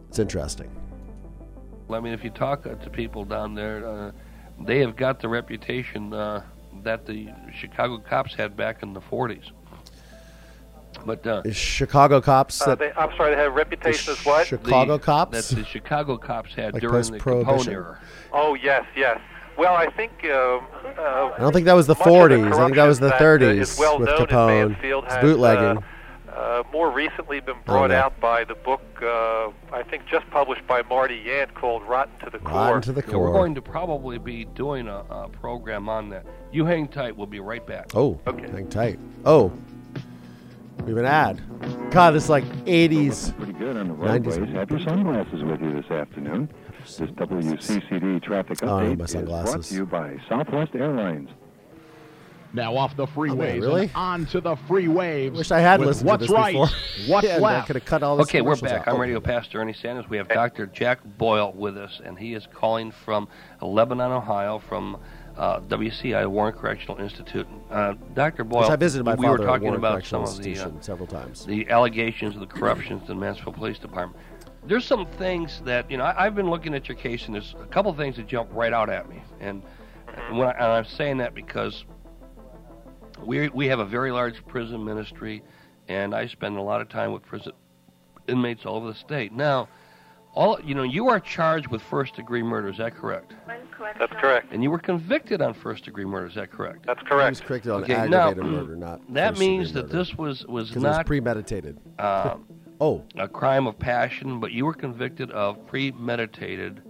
It's 0.09 0.19
interesting. 0.19 0.69
I 1.89 1.99
mean, 1.99 2.13
if 2.13 2.23
you 2.23 2.29
talk 2.29 2.63
to 2.63 2.89
people 2.89 3.25
down 3.25 3.53
there, 3.53 3.85
uh, 3.85 4.11
they 4.61 4.79
have 4.79 4.95
got 4.95 5.19
the 5.19 5.27
reputation 5.27 6.13
uh, 6.13 6.41
that 6.83 7.05
the 7.05 7.29
Chicago 7.53 7.97
cops 7.97 8.33
had 8.33 8.55
back 8.55 8.83
in 8.83 8.93
the 8.93 9.01
40s. 9.01 9.51
But 11.05 11.25
uh, 11.25 11.41
Chicago 11.51 12.21
cops. 12.21 12.61
Uh, 12.61 12.75
they, 12.75 12.91
I'm 12.93 13.15
sorry, 13.15 13.31
they 13.31 13.41
have 13.41 13.51
a 13.51 13.55
reputation 13.55 14.13
as 14.13 14.25
what? 14.25 14.45
Chicago 14.45 14.97
the, 14.97 15.03
cops. 15.03 15.49
That 15.49 15.55
the 15.55 15.65
Chicago 15.65 16.17
cops 16.17 16.53
had 16.53 16.73
like 16.73 16.81
during 16.81 17.11
the 17.11 17.19
Capone 17.19 17.67
era. 17.67 17.99
Oh 18.33 18.55
yes, 18.55 18.85
yes. 18.95 19.19
Well, 19.57 19.73
I 19.73 19.89
think. 19.89 20.11
Uh, 20.23 20.27
uh, 20.27 21.33
I 21.35 21.39
don't 21.39 21.53
think 21.53 21.65
that 21.65 21.73
was 21.73 21.87
the 21.87 21.95
40s. 21.95 22.53
I 22.53 22.65
think 22.65 22.75
that 22.75 22.87
was 22.87 22.99
the 22.99 23.11
30s 23.11 23.79
well 23.79 23.99
with 23.99 24.09
Capone. 24.09 24.75
It's 24.81 25.17
bootlegging. 25.17 25.83
Uh, 26.35 26.63
more 26.71 26.89
recently 26.89 27.39
been 27.41 27.57
brought 27.65 27.91
Oh, 27.91 27.93
yeah. 27.93 28.05
out 28.05 28.19
by 28.21 28.43
the 28.45 28.55
book, 28.55 28.81
uh, 29.01 29.49
I 29.73 29.83
think 29.83 30.05
just 30.09 30.29
published 30.29 30.65
by 30.65 30.81
Marty 30.83 31.21
Yant 31.25 31.53
called 31.53 31.83
Rotten 31.83 32.17
to 32.23 32.29
the 32.29 32.39
Core. 32.39 32.53
Rotten 32.67 32.81
to 32.83 32.91
the 32.93 33.03
Yeah, 33.05 33.17
we're 33.17 33.33
going 33.33 33.53
to 33.55 33.61
probably 33.61 34.17
be 34.17 34.45
doing 34.45 34.87
a, 34.87 35.03
a 35.09 35.29
program 35.29 35.89
on 35.89 36.09
that. 36.11 36.25
You 36.51 36.65
hang 36.65 36.87
tight. 36.87 37.17
We'll 37.17 37.27
be 37.27 37.41
right 37.41 37.65
back. 37.67 37.87
Oh, 37.95 38.17
Okay. 38.27 38.49
hang 38.49 38.67
tight. 38.69 38.97
Oh, 39.25 39.51
we 40.85 40.89
have 40.91 40.97
an 40.97 41.05
ad. 41.05 41.91
God, 41.91 42.11
this 42.11 42.23
is 42.25 42.29
like 42.29 42.45
80s. 42.65 43.35
Pretty 43.37 43.53
good 43.53 43.75
on 43.75 43.89
the 43.89 43.93
90s. 43.93 44.25
roadways. 44.37 44.49
Have 44.55 44.71
your 44.71 44.79
sunglasses 44.79 45.43
with 45.43 45.61
you 45.61 45.73
this 45.81 45.91
afternoon. 45.91 46.49
This 46.79 46.97
WCCD 47.11 48.23
traffic 48.23 48.57
Oh, 48.63 48.77
I 48.77 48.87
need 48.87 48.97
update 48.99 49.03
is 49.23 49.29
brought 49.49 49.63
to 49.63 49.75
you 49.75 49.85
by 49.85 50.17
Southwest 50.29 50.73
Airlines. 50.75 51.29
Now 52.53 52.75
off 52.75 52.97
the 52.97 53.07
freeways 53.07 53.57
Oh, 53.57 53.67
really? 53.67 53.89
onto 53.95 54.41
the 54.41 54.55
free 54.67 54.87
waves. 54.87 55.37
Wish 55.37 55.51
I 55.51 55.59
had 55.59 55.79
listened 55.79 56.07
what's 56.09 56.25
to 56.25 56.27
this 56.27 56.35
right, 56.37 56.53
before. 56.53 56.67
what's 57.07 57.27
yeah, 57.27 57.37
I 57.37 57.39
left. 57.39 57.67
could 57.67 57.75
have 57.77 57.85
cut 57.85 58.03
all 58.03 58.17
this. 58.17 58.25
Okay, 58.27 58.41
we're 58.41 58.55
back. 58.57 58.87
out. 58.87 58.93
I'm 58.93 58.99
Radio 58.99 59.19
Pastor 59.21 59.61
Ernie 59.61 59.73
Sanders. 59.73 60.09
We 60.09 60.17
have 60.17 60.27
Dr. 60.27 60.65
Jack 60.67 60.99
Boyle 61.17 61.53
with 61.53 61.77
us, 61.77 62.01
and 62.03 62.17
he 62.19 62.33
is 62.33 62.47
calling 62.53 62.91
from 62.91 63.27
Lebanon, 63.61 64.11
Ohio, 64.11 64.59
from 64.59 64.97
uh, 65.37 65.61
WCI, 65.61 66.27
Warren 66.27 66.53
Correctional 66.53 66.99
Institute. 66.99 67.47
Uh, 67.69 67.93
Dr. 68.15 68.43
Boyle, 68.43 68.63
Which 68.63 68.69
I 68.71 68.75
visited 68.75 69.05
my 69.05 69.15
we 69.15 69.29
were 69.29 69.37
talking 69.37 69.73
about 69.75 70.05
some 70.05 70.23
of 70.23 70.37
the, 70.41 70.57
uh, 70.59 70.69
several 70.81 71.07
times. 71.07 71.45
the 71.45 71.69
allegations 71.69 72.35
of 72.35 72.41
the 72.41 72.47
corruptions 72.47 73.01
in 73.03 73.07
the 73.07 73.15
Mansfield 73.15 73.55
Police 73.55 73.79
Department. 73.79 74.21
There's 74.65 74.85
some 74.85 75.05
things 75.05 75.61
that 75.65 75.89
you 75.89 75.97
know. 75.97 76.03
I, 76.03 76.25
I've 76.25 76.35
been 76.35 76.49
looking 76.49 76.75
at 76.75 76.87
your 76.89 76.97
case, 76.97 77.25
and 77.25 77.33
there's 77.33 77.55
a 77.59 77.65
couple 77.67 77.91
things 77.93 78.17
that 78.17 78.27
jump 78.27 78.49
right 78.51 78.73
out 78.73 78.89
at 78.89 79.09
me, 79.09 79.23
and 79.39 79.63
when 80.31 80.47
I, 80.47 80.51
and 80.51 80.63
I'm 80.63 80.85
saying 80.85 81.17
that 81.17 81.33
because 81.33 81.83
we 83.25 83.49
we 83.49 83.67
have 83.67 83.79
a 83.79 83.85
very 83.85 84.11
large 84.11 84.45
prison 84.47 84.83
ministry, 84.83 85.43
and 85.87 86.13
I 86.15 86.27
spend 86.27 86.57
a 86.57 86.61
lot 86.61 86.81
of 86.81 86.89
time 86.89 87.11
with 87.11 87.23
prison 87.23 87.53
inmates 88.27 88.65
all 88.65 88.75
over 88.77 88.87
the 88.87 88.95
state. 88.97 89.31
Now, 89.33 89.67
all 90.33 90.59
you 90.63 90.75
know, 90.75 90.83
you 90.83 91.09
are 91.09 91.19
charged 91.19 91.67
with 91.67 91.81
first 91.81 92.15
degree 92.15 92.43
murder. 92.43 92.69
Is 92.69 92.77
that 92.77 92.95
correct? 92.95 93.33
That's 93.99 94.13
correct. 94.13 94.51
And 94.51 94.63
you 94.63 94.71
were 94.71 94.79
convicted 94.79 95.41
on 95.41 95.53
first 95.53 95.83
degree 95.85 96.05
murder. 96.05 96.27
Is 96.27 96.35
that 96.35 96.51
correct? 96.51 96.85
That's 96.85 96.99
He 97.01 97.05
correct. 97.05 97.29
was 97.31 97.39
convicted 97.41 97.71
on 97.71 97.83
Okay, 97.83 97.93
aggravated 97.93 98.37
now, 98.37 98.43
murder, 98.43 98.75
not 98.75 99.13
That 99.13 99.37
means 99.37 99.73
that 99.73 99.87
murder. 99.87 99.97
this 99.97 100.15
was 100.15 100.45
was 100.45 100.69
'Cause 100.69 100.83
it 100.83 100.87
was 100.87 100.97
not 100.97 101.05
premeditated. 101.05 101.77
uh, 101.99 102.35
Oh, 102.79 103.03
a 103.15 103.27
crime 103.27 103.67
of 103.67 103.77
passion, 103.77 104.39
but 104.39 104.51
you 104.53 104.65
were 104.65 104.73
convicted 104.73 105.29
of 105.31 105.67
premeditated 105.67 106.81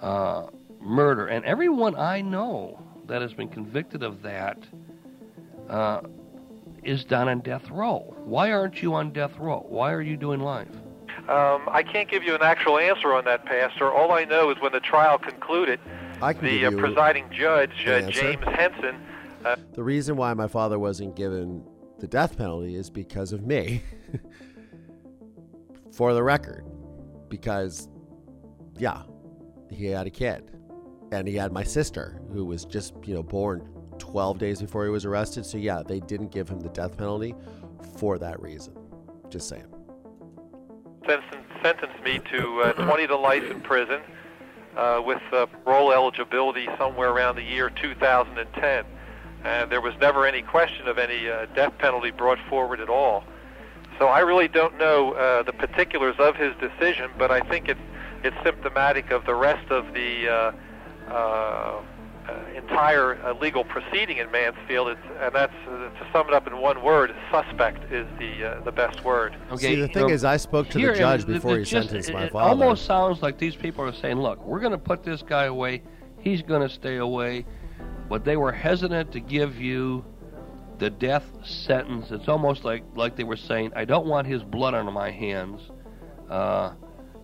uh, 0.00 0.46
murder. 0.80 1.26
And 1.26 1.44
everyone 1.44 1.94
I 1.94 2.22
know 2.22 2.78
that 3.06 3.20
has 3.20 3.34
been 3.34 3.48
convicted 3.48 4.02
of 4.02 4.22
that 4.22 4.58
uh, 5.68 6.00
is 6.82 7.04
done 7.04 7.28
on 7.28 7.40
death 7.40 7.70
row. 7.70 8.14
Why 8.24 8.52
aren't 8.52 8.82
you 8.82 8.94
on 8.94 9.12
death 9.12 9.36
row? 9.38 9.64
Why 9.68 9.92
are 9.92 10.02
you 10.02 10.16
doing 10.16 10.40
life? 10.40 10.68
Um, 11.28 11.68
I 11.68 11.82
can't 11.82 12.08
give 12.08 12.22
you 12.22 12.34
an 12.34 12.42
actual 12.42 12.78
answer 12.78 13.12
on 13.12 13.24
that, 13.24 13.44
Pastor. 13.44 13.92
All 13.92 14.12
I 14.12 14.24
know 14.24 14.50
is 14.50 14.60
when 14.60 14.72
the 14.72 14.80
trial 14.80 15.18
concluded, 15.18 15.80
I 16.22 16.32
the 16.32 16.66
uh, 16.66 16.70
presiding 16.70 17.28
judge, 17.32 17.84
uh. 17.86 18.02
James 18.02 18.44
Henson, 18.44 18.96
uh, 19.44 19.56
the 19.72 19.82
reason 19.82 20.16
why 20.16 20.32
my 20.34 20.46
father 20.46 20.78
wasn't 20.78 21.16
given 21.16 21.64
the 21.98 22.06
death 22.06 22.36
penalty 22.36 22.76
is 22.76 22.90
because 22.90 23.32
of 23.32 23.44
me. 23.44 23.82
For 25.92 26.12
the 26.12 26.22
record, 26.22 26.64
because 27.28 27.88
yeah, 28.76 29.02
he 29.70 29.86
had 29.86 30.06
a 30.06 30.10
kid, 30.10 30.50
and 31.10 31.26
he 31.26 31.34
had 31.34 31.52
my 31.52 31.64
sister 31.64 32.20
who 32.32 32.44
was 32.44 32.64
just 32.64 32.94
you 33.04 33.14
know 33.14 33.22
born 33.22 33.68
12 33.98 34.38
days 34.38 34.60
before 34.60 34.84
he 34.84 34.90
was 34.90 35.04
arrested. 35.04 35.44
So 35.46 35.58
yeah, 35.58 35.82
they 35.86 36.00
didn't 36.00 36.30
give 36.30 36.48
him 36.48 36.60
the 36.60 36.68
death 36.70 36.96
penalty 36.96 37.34
for 37.98 38.18
that 38.18 38.40
reason. 38.40 38.74
Just 39.28 39.48
saying. 39.48 39.66
sen- 41.06 41.22
sentenced 41.62 42.02
me 42.04 42.20
to 42.30 42.60
uh, 42.62 42.72
20 42.72 43.06
to 43.08 43.16
life 43.16 43.50
in 43.50 43.60
prison 43.60 44.00
uh, 44.76 45.02
with 45.04 45.22
uh, 45.32 45.46
parole 45.64 45.92
eligibility 45.92 46.68
somewhere 46.78 47.10
around 47.10 47.36
the 47.36 47.42
year 47.42 47.70
2010. 47.70 48.84
And 49.44 49.70
there 49.70 49.80
was 49.80 49.94
never 50.00 50.26
any 50.26 50.42
question 50.42 50.88
of 50.88 50.98
any 50.98 51.28
uh, 51.28 51.46
death 51.54 51.76
penalty 51.78 52.10
brought 52.10 52.38
forward 52.48 52.80
at 52.80 52.88
all. 52.88 53.24
So 53.98 54.08
I 54.08 54.20
really 54.20 54.48
don't 54.48 54.76
know 54.76 55.12
uh, 55.12 55.42
the 55.42 55.52
particulars 55.52 56.16
of 56.18 56.36
his 56.36 56.52
decision, 56.56 57.10
but 57.16 57.30
I 57.30 57.40
think 57.40 57.68
it's 57.68 57.80
symptomatic 58.42 59.10
of 59.10 59.24
the 59.24 59.34
rest 59.34 59.70
of 59.70 59.94
the 59.94 60.52
uh, 61.08 61.80
entire 62.56 63.14
uh, 63.24 63.34
legal 63.40 63.64
proceeding 63.64 64.18
in 64.18 64.30
Mansfield. 64.30 64.88
It's, 64.88 65.00
and 65.20 65.34
that's 65.34 65.52
uh, 65.68 65.70
to 65.90 66.06
sum 66.12 66.28
it 66.28 66.34
up 66.34 66.46
in 66.46 66.58
one 66.58 66.82
word: 66.82 67.14
suspect 67.30 67.92
is 67.92 68.06
the 68.18 68.44
uh, 68.56 68.60
the 68.60 68.72
best 68.72 69.04
word. 69.04 69.36
Okay, 69.52 69.56
See, 69.56 69.74
the 69.76 69.80
you 69.82 69.86
thing 69.88 70.06
know, 70.08 70.12
is, 70.12 70.24
I 70.24 70.36
spoke 70.36 70.68
to 70.70 70.78
the 70.78 70.94
judge 70.94 71.22
it- 71.22 71.26
before 71.26 71.56
it 71.56 71.58
he 71.60 71.64
just- 71.64 71.88
sentenced 71.88 72.10
it, 72.10 72.14
my 72.14 72.28
father. 72.28 72.48
it 72.48 72.62
almost 72.62 72.86
sounds 72.86 73.22
like 73.22 73.38
these 73.38 73.56
people 73.56 73.84
are 73.84 73.92
saying, 73.92 74.16
"Look, 74.18 74.44
we're 74.44 74.60
going 74.60 74.72
to 74.72 74.78
put 74.78 75.02
this 75.04 75.22
guy 75.22 75.44
away. 75.44 75.82
He's 76.20 76.42
going 76.42 76.62
to 76.66 76.72
stay 76.72 76.96
away," 76.96 77.46
but 78.08 78.24
they 78.24 78.36
were 78.36 78.52
hesitant 78.52 79.12
to 79.12 79.20
give 79.20 79.60
you 79.60 80.04
the 80.78 80.90
death 80.90 81.24
sentence. 81.44 82.10
It's 82.10 82.28
almost 82.28 82.64
like 82.64 82.82
like 82.94 83.16
they 83.16 83.24
were 83.24 83.36
saying, 83.36 83.72
"I 83.76 83.84
don't 83.84 84.06
want 84.06 84.26
his 84.26 84.42
blood 84.42 84.74
on 84.74 84.92
my 84.92 85.10
hands." 85.10 85.60
Uh, 86.28 86.72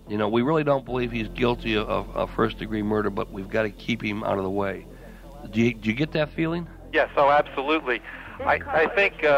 you 0.09 0.17
know, 0.19 0.29
we 0.29 0.43
really 0.43 0.65
don't 0.65 0.85
believe 0.85 1.11
he's 1.13 1.29
guilty 1.29 1.75
of, 1.77 1.89
of, 1.89 2.17
of 2.17 2.31
first 2.33 2.59
degree 2.59 2.83
murder, 2.83 3.09
but 3.11 3.31
we've 3.33 3.49
got 3.49 3.63
to 3.63 3.71
keep 3.71 4.03
him 4.03 4.23
out 4.25 4.37
of 4.37 4.45
the 4.45 4.51
way. 4.51 4.87
Do 5.51 5.61
you, 5.61 5.75
do 5.75 5.89
you 5.91 5.95
get 5.95 6.13
that 6.13 6.31
feeling? 6.31 6.67
Yes, 6.93 7.11
oh, 7.17 7.31
absolutely. 7.31 8.01
I, 8.41 8.61
I 8.67 8.87
think 8.95 9.23
uh, 9.25 9.29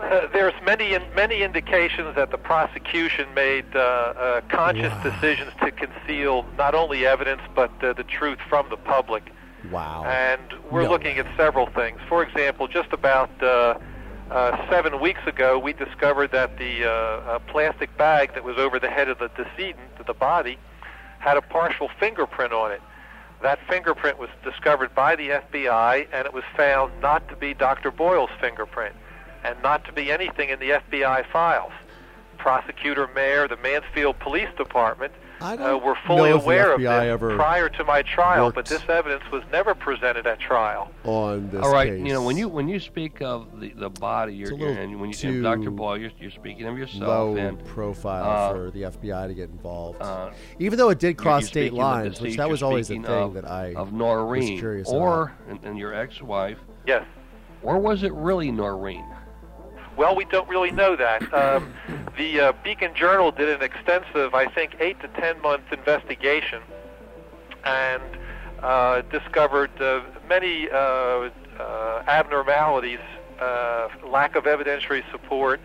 uh, 0.00 0.26
there's 0.32 0.54
many 0.64 0.94
in, 0.94 1.02
many 1.14 1.42
indications 1.42 2.16
that 2.16 2.30
the 2.30 2.38
prosecution 2.38 3.32
made 3.34 3.66
uh, 3.74 3.78
uh, 3.78 4.40
conscious 4.48 4.92
decisions 5.02 5.52
to 5.62 5.70
conceal 5.70 6.44
not 6.58 6.74
only 6.74 7.06
evidence 7.06 7.42
but 7.54 7.70
uh, 7.84 7.92
the 7.92 8.04
truth 8.04 8.38
from 8.48 8.68
the 8.68 8.76
public. 8.76 9.30
Wow. 9.70 10.04
And 10.04 10.40
we're 10.70 10.84
No. 10.84 10.90
looking 10.90 11.18
at 11.18 11.26
several 11.36 11.66
things. 11.66 12.00
For 12.08 12.22
example, 12.22 12.66
just 12.66 12.92
about 12.92 13.30
uh, 13.42 13.78
uh, 14.30 14.70
seven 14.70 15.00
weeks 15.00 15.20
ago, 15.26 15.58
we 15.58 15.72
discovered 15.72 16.32
that 16.32 16.56
the 16.58 16.86
uh, 16.86 16.90
uh, 16.90 17.38
plastic 17.40 17.96
bag 17.96 18.34
that 18.34 18.42
was 18.42 18.56
over 18.58 18.78
the 18.80 18.90
head 18.90 19.08
of 19.08 19.18
the 19.18 19.28
decedent, 19.36 20.04
the 20.06 20.14
body, 20.14 20.58
had 21.18 21.36
a 21.36 21.42
partial 21.42 21.88
fingerprint 22.00 22.52
on 22.52 22.72
it. 22.72 22.80
That 23.42 23.58
fingerprint 23.68 24.18
was 24.18 24.28
discovered 24.44 24.94
by 24.94 25.16
the 25.16 25.30
FBI, 25.30 26.08
and 26.12 26.26
it 26.26 26.34
was 26.34 26.44
found 26.56 26.92
not 27.00 27.26
to 27.28 27.36
be 27.36 27.54
Dr. 27.54 27.90
Boyle's 27.90 28.30
fingerprint, 28.40 28.94
and 29.44 29.60
not 29.62 29.84
to 29.86 29.92
be 29.92 30.12
anything 30.12 30.50
in 30.50 30.58
the 30.58 30.70
FBI 30.70 31.24
files. 31.32 31.72
prosecutor 32.36 33.06
Mayer, 33.14 33.48
the 33.48 33.56
Mansfield 33.56 34.18
Police 34.18 34.48
Department 34.56 35.12
uh, 35.40 35.56
don't 35.56 35.84
were 35.84 35.96
fully 36.06 36.30
know 36.30 36.36
if 36.36 36.42
the 36.42 36.46
aware 36.46 36.72
of 36.74 36.80
this 36.80 36.88
ever 36.90 37.36
prior 37.36 37.68
to 37.68 37.84
my 37.84 38.02
trial, 38.02 38.50
but 38.52 38.66
this 38.66 38.82
evidence 38.88 39.22
was 39.32 39.42
never 39.52 39.74
presented 39.74 40.26
at 40.26 40.38
trial. 40.40 40.90
on 41.04 41.48
this 41.50 41.62
All 41.62 41.72
right, 41.72 41.88
case. 41.90 42.06
you 42.06 42.12
know 42.12 42.22
when 42.22 42.36
you 42.36 42.48
when 42.48 42.68
you 42.68 42.78
speak 42.80 43.22
of 43.22 43.60
the, 43.60 43.70
the 43.72 43.88
body, 43.90 44.34
you're, 44.34 44.52
a 44.52 44.56
you're 44.56 44.68
and 44.70 45.00
when 45.00 45.10
you 45.10 45.14
say 45.14 45.40
Dr. 45.40 45.70
Boyle, 45.70 45.98
you're, 45.98 46.10
you're 46.18 46.30
speaking 46.30 46.66
of 46.66 46.76
yourself 46.78 47.02
low 47.02 47.36
and 47.36 47.64
profile 47.66 48.24
uh, 48.24 48.52
for 48.54 48.70
the 48.70 48.82
FBI 48.82 49.28
to 49.28 49.34
get 49.34 49.50
involved, 49.50 50.00
uh, 50.02 50.30
even 50.58 50.78
though 50.78 50.90
it 50.90 50.98
did 50.98 51.08
you're- 51.08 51.14
cross 51.14 51.42
you're 51.42 51.48
state 51.48 51.60
speaking 51.68 51.80
of 51.82 51.88
the 51.88 52.02
lines, 52.04 52.20
which 52.20 52.36
that 52.36 52.48
was 52.48 52.62
always 52.62 52.90
a 52.90 52.94
thing 52.94 53.06
of, 53.06 53.34
that 53.34 53.48
I 53.50 53.74
of 53.74 53.92
was 53.92 53.98
Noreen 53.98 54.58
curious 54.58 54.88
or 54.88 55.32
and, 55.48 55.58
and 55.64 55.78
your 55.78 55.94
ex-wife, 55.94 56.58
Yes. 56.86 57.04
or 57.62 57.78
was 57.78 58.02
it 58.02 58.12
really 58.12 58.50
Noreen? 58.52 59.04
Well, 60.00 60.16
we 60.16 60.24
don't 60.24 60.48
really 60.48 60.70
know 60.70 60.96
that. 60.96 61.22
Um, 61.34 61.74
the 62.16 62.40
uh, 62.40 62.52
Beacon 62.64 62.94
Journal 62.94 63.32
did 63.32 63.50
an 63.50 63.60
extensive, 63.62 64.34
I 64.34 64.46
think, 64.46 64.76
eight 64.80 64.98
to 65.02 65.08
ten 65.08 65.38
month 65.42 65.70
investigation 65.70 66.62
and 67.64 68.02
uh, 68.62 69.02
discovered 69.02 69.70
uh, 69.78 70.00
many 70.26 70.70
uh, 70.70 70.76
uh, 70.78 71.28
abnormalities, 72.06 72.98
uh, 73.42 73.88
lack 74.06 74.36
of 74.36 74.44
evidentiary 74.44 75.02
support, 75.10 75.60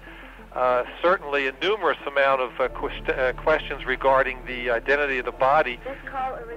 uh, 0.52 0.84
certainly 1.02 1.48
a 1.48 1.54
numerous 1.62 1.98
amount 2.06 2.41
of 2.41 2.60
uh, 2.60 2.67
quest- 2.67 3.08
uh, 3.08 3.32
questions 3.41 3.86
regarding 3.86 4.45
the 4.48 4.69
identity 4.69 5.17
of 5.17 5.24
the 5.24 5.32
body, 5.32 5.80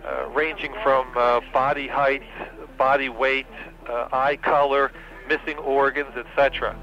uh, 0.05 0.29
ranging 0.31 0.73
from 0.83 1.07
uh, 1.17 1.41
body 1.53 1.87
height, 1.87 2.25
body 2.77 3.09
weight, 3.09 3.47
uh, 3.89 4.09
eye 4.11 4.35
color, 4.35 4.91
missing 5.29 5.57
organs, 5.59 6.17
etc. 6.17 6.77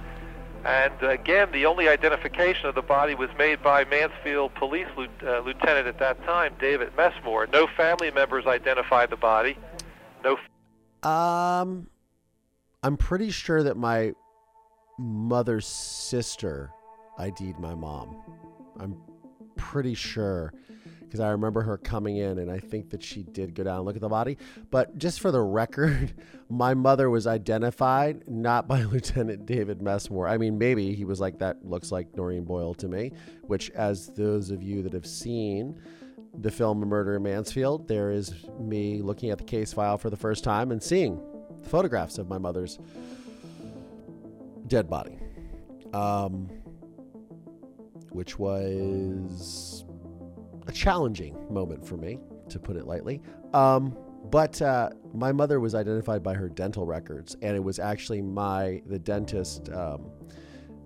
And 0.65 1.03
again, 1.03 1.51
the 1.51 1.67
only 1.67 1.87
identification 1.87 2.65
of 2.65 2.73
the 2.73 2.81
body 2.81 3.13
was 3.13 3.29
made 3.37 3.61
by 3.61 3.85
Mansfield 3.85 4.55
Police 4.55 4.87
uh, 4.97 5.39
Lieutenant 5.39 5.85
at 5.85 5.99
that 5.99 6.23
time, 6.25 6.55
David 6.59 6.91
Messmore. 6.97 7.45
No 7.53 7.67
family 7.77 8.09
members 8.09 8.47
identified 8.47 9.11
the 9.11 9.15
body. 9.15 9.59
No. 10.23 10.39
Um, 11.07 11.87
I'm 12.81 12.97
pretty 12.97 13.29
sure 13.29 13.61
that 13.61 13.77
my 13.77 14.13
mother's 14.97 15.67
sister 15.67 16.71
ID'd 17.19 17.59
my 17.59 17.75
mom. 17.75 18.17
I'm 18.79 18.97
pretty 19.55 19.93
sure 19.93 20.51
because 21.15 21.23
I 21.25 21.31
remember 21.31 21.61
her 21.61 21.77
coming 21.77 22.17
in, 22.17 22.39
and 22.39 22.51
I 22.51 22.59
think 22.59 22.89
that 22.89 23.01
she 23.01 23.23
did 23.23 23.55
go 23.55 23.63
down 23.63 23.77
and 23.77 23.85
look 23.85 23.95
at 23.95 24.01
the 24.01 24.09
body. 24.09 24.37
But 24.69 24.97
just 24.97 25.21
for 25.21 25.31
the 25.31 25.39
record, 25.39 26.13
my 26.49 26.73
mother 26.73 27.09
was 27.09 27.25
identified 27.25 28.27
not 28.27 28.67
by 28.67 28.83
Lieutenant 28.91 29.45
David 29.45 29.81
Messmore. 29.81 30.27
I 30.27 30.37
mean, 30.37 30.57
maybe 30.57 30.93
he 30.93 31.05
was 31.05 31.21
like 31.21 31.39
that. 31.39 31.65
Looks 31.65 31.89
like 31.89 32.13
Noreen 32.17 32.43
Boyle 32.43 32.73
to 32.75 32.89
me. 32.89 33.13
Which, 33.43 33.69
as 33.71 34.09
those 34.09 34.51
of 34.51 34.61
you 34.61 34.83
that 34.83 34.91
have 34.91 35.05
seen 35.05 35.79
the 36.37 36.51
film 36.51 36.81
Murder 36.81 37.15
in 37.15 37.23
Mansfield, 37.23 37.87
there 37.87 38.11
is 38.11 38.33
me 38.59 39.01
looking 39.01 39.29
at 39.29 39.37
the 39.37 39.45
case 39.45 39.71
file 39.71 39.97
for 39.97 40.09
the 40.09 40.17
first 40.17 40.43
time 40.43 40.71
and 40.71 40.83
seeing 40.83 41.21
the 41.61 41.69
photographs 41.69 42.17
of 42.17 42.27
my 42.27 42.37
mother's 42.37 42.77
dead 44.67 44.89
body, 44.89 45.17
um, 45.93 46.49
which 48.09 48.37
was 48.37 49.84
a 50.67 50.71
challenging 50.71 51.35
moment 51.53 51.85
for 51.85 51.97
me, 51.97 52.19
to 52.49 52.59
put 52.59 52.75
it 52.75 52.85
lightly. 52.85 53.21
Um, 53.53 53.95
but 54.31 54.61
uh, 54.61 54.89
my 55.13 55.31
mother 55.31 55.59
was 55.59 55.75
identified 55.75 56.23
by 56.23 56.33
her 56.33 56.49
dental 56.49 56.85
records, 56.85 57.35
and 57.41 57.55
it 57.55 57.63
was 57.63 57.79
actually 57.79 58.21
my 58.21 58.81
the 58.85 58.99
dentist. 58.99 59.69
Um, 59.69 60.09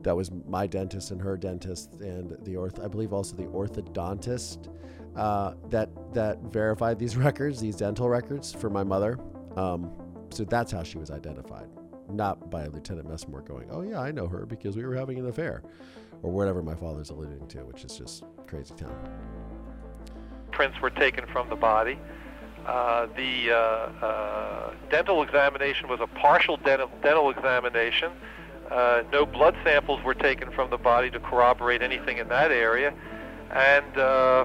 that 0.01 0.15
was 0.15 0.31
my 0.47 0.65
dentist 0.65 1.11
and 1.11 1.21
her 1.21 1.37
dentist, 1.37 1.95
and 1.95 2.37
the 2.43 2.55
orth. 2.55 2.79
I 2.79 2.87
believe 2.87 3.13
also 3.13 3.35
the 3.35 3.45
orthodontist 3.45 4.69
uh, 5.15 5.53
that 5.69 5.89
that 6.13 6.39
verified 6.43 6.99
these 6.99 7.15
records, 7.27 7.59
these 7.59 7.75
dental 7.75 8.09
records 8.09 8.53
for 8.53 8.69
my 8.69 8.83
mother. 8.83 9.17
Um, 9.55 9.91
so 10.29 10.43
that's 10.43 10.71
how 10.71 10.83
she 10.83 10.97
was 10.97 11.09
identified, 11.11 11.69
not 12.09 12.51
by 12.51 12.67
Lieutenant 12.67 13.09
Messmore 13.09 13.41
going, 13.41 13.69
"Oh 13.71 13.81
yeah, 13.81 13.99
I 13.99 14.11
know 14.11 14.27
her 14.27 14.45
because 14.45 14.75
we 14.75 14.83
were 14.83 14.95
having 14.95 15.17
an 15.17 15.27
affair," 15.27 15.63
or 16.21 16.31
whatever 16.31 16.61
my 16.61 16.75
father's 16.75 17.09
alluding 17.09 17.47
to, 17.47 17.59
which 17.65 17.83
is 17.83 17.97
just 17.97 18.23
crazy 18.47 18.73
town. 18.75 19.48
Prints 20.59 20.81
were 20.81 20.89
taken 20.89 21.25
from 21.27 21.47
the 21.47 21.55
body. 21.55 21.97
Uh, 22.65 23.07
the 23.15 23.49
uh, 23.49 23.55
uh, 23.55 24.73
dental 24.91 25.23
examination 25.23 25.87
was 25.87 26.01
a 26.01 26.07
partial 26.07 26.57
dental, 26.57 26.91
dental 27.01 27.29
examination. 27.29 28.11
Uh, 28.69 29.01
no 29.09 29.25
blood 29.25 29.55
samples 29.63 30.03
were 30.03 30.13
taken 30.13 30.51
from 30.51 30.69
the 30.69 30.77
body 30.77 31.09
to 31.09 31.17
corroborate 31.21 31.81
anything 31.81 32.17
in 32.17 32.27
that 32.27 32.51
area. 32.51 32.93
And 33.51 33.97
uh, 33.97 34.43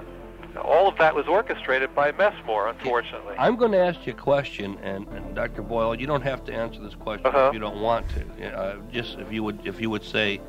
all 0.63 0.87
of 0.87 0.97
that 0.99 1.13
was 1.13 1.27
orchestrated 1.27 1.93
by 1.93 2.13
Messmore, 2.13 2.69
unfortunately. 2.69 3.35
I'm 3.37 3.57
going 3.57 3.73
to 3.73 3.77
ask 3.79 4.07
you 4.07 4.13
a 4.13 4.15
question, 4.15 4.77
and, 4.81 5.05
and 5.09 5.35
Dr. 5.35 5.63
Boyle, 5.63 5.99
you 5.99 6.07
don't 6.07 6.21
have 6.23 6.45
to 6.45 6.53
answer 6.53 6.79
this 6.79 6.95
question 6.95 7.25
Uh-huh. 7.25 7.47
if 7.49 7.53
you 7.53 7.59
don't 7.59 7.81
want 7.81 8.05
to. 8.11 8.57
Uh, 8.57 8.77
just 8.89 9.19
if 9.19 9.33
you 9.33 9.43
would, 9.43 9.67
if 9.67 9.81
you 9.81 9.89
would 9.89 10.05
say, 10.05 10.39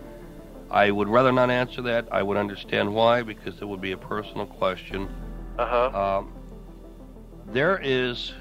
I 0.70 0.92
would 0.92 1.08
rather 1.08 1.32
not 1.32 1.50
answer 1.50 1.82
that. 1.82 2.06
I 2.12 2.22
would 2.22 2.36
understand 2.36 2.94
why, 2.94 3.22
because 3.22 3.60
it 3.60 3.64
would 3.64 3.80
be 3.80 3.90
a 3.90 3.98
personal 3.98 4.46
question. 4.46 5.08
Uh-huh. 5.58 6.18
Um, 6.18 6.32
there 7.46 7.80
is, 7.82 8.32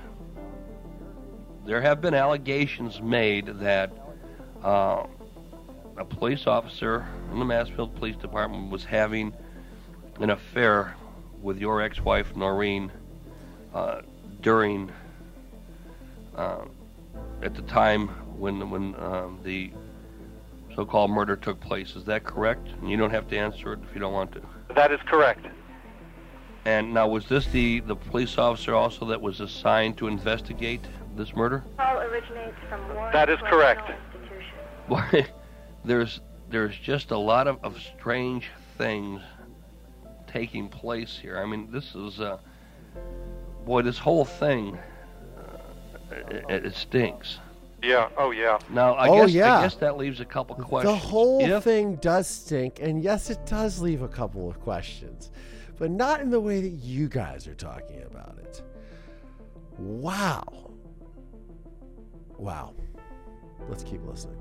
there 1.65 1.81
have 1.81 2.01
been 2.01 2.13
allegations 2.13 3.01
made 3.01 3.47
that 3.59 3.91
uh, 4.63 5.05
a 5.97 6.05
police 6.05 6.47
officer 6.47 7.07
in 7.31 7.39
the 7.39 7.45
Mansfield 7.45 7.95
Police 7.95 8.17
Department 8.17 8.69
was 8.69 8.83
having 8.83 9.33
an 10.19 10.31
affair 10.31 10.95
with 11.41 11.57
your 11.59 11.81
ex-wife 11.81 12.35
Noreen 12.35 12.91
uh, 13.73 14.01
during 14.41 14.91
uh, 16.35 16.65
at 17.41 17.53
the 17.53 17.61
time 17.63 18.07
when 18.37 18.69
when 18.69 18.95
um, 18.95 19.39
the 19.43 19.71
so-called 20.75 21.11
murder 21.11 21.35
took 21.35 21.59
place. 21.61 21.95
Is 21.95 22.03
that 22.05 22.23
correct? 22.23 22.67
And 22.81 22.89
you 22.89 22.97
don't 22.97 23.11
have 23.11 23.27
to 23.29 23.37
answer 23.37 23.73
it 23.73 23.79
if 23.87 23.93
you 23.93 24.01
don't 24.01 24.13
want 24.13 24.31
to. 24.33 24.41
That 24.75 24.91
is 24.91 24.99
correct. 25.05 25.45
And 26.65 26.93
now, 26.93 27.07
was 27.07 27.27
this 27.27 27.45
the 27.47 27.79
the 27.81 27.95
police 27.95 28.37
officer 28.37 28.73
also 28.73 29.05
that 29.05 29.21
was 29.21 29.39
assigned 29.39 29.97
to 29.99 30.07
investigate 30.07 30.81
this 31.15 31.35
murder? 31.35 31.63
Call 31.77 31.99
originates 31.99 32.57
from 32.69 32.87
Warren 32.95 33.13
That 33.13 33.29
is 33.29 33.37
correct. 33.41 33.91
Boy, 34.89 35.27
there's 35.85 36.21
there's 36.49 36.75
just 36.77 37.11
a 37.11 37.17
lot 37.17 37.47
of, 37.47 37.63
of 37.63 37.79
strange 37.97 38.49
things 38.77 39.21
taking 40.27 40.67
place 40.67 41.17
here. 41.17 41.37
I 41.37 41.45
mean, 41.45 41.69
this 41.71 41.93
is 41.95 42.19
uh, 42.19 42.39
boy, 43.65 43.83
this 43.83 43.99
whole 43.99 44.25
thing 44.25 44.77
uh, 45.37 46.15
it, 46.49 46.65
it 46.65 46.75
stinks. 46.75 47.39
Yeah. 47.83 48.09
Oh, 48.17 48.31
yeah. 48.31 48.57
Now, 48.71 48.93
I 48.95 49.07
Oh, 49.09 49.21
guess 49.21 49.31
yeah. 49.31 49.59
I 49.59 49.61
guess 49.61 49.75
that 49.75 49.95
leaves 49.97 50.19
a 50.19 50.25
couple 50.25 50.55
questions. 50.55 50.91
The 50.99 51.07
whole 51.07 51.39
If- 51.45 51.63
thing 51.63 51.97
does 51.97 52.25
stink, 52.27 52.79
and 52.81 53.03
yes, 53.03 53.29
it 53.29 53.45
does 53.45 53.79
leave 53.79 54.01
a 54.01 54.07
couple 54.07 54.49
of 54.49 54.59
questions, 54.59 55.29
but 55.77 55.91
not 55.91 56.21
in 56.21 56.29
the 56.29 56.39
way 56.39 56.61
that 56.61 56.69
you 56.69 57.07
guys 57.07 57.47
are 57.47 57.55
talking 57.55 58.03
about 58.03 58.37
it. 58.39 58.61
Wow. 59.77 60.71
Wow. 62.37 62.73
Let's 63.67 63.83
keep 63.83 64.05
listening. 64.05 64.37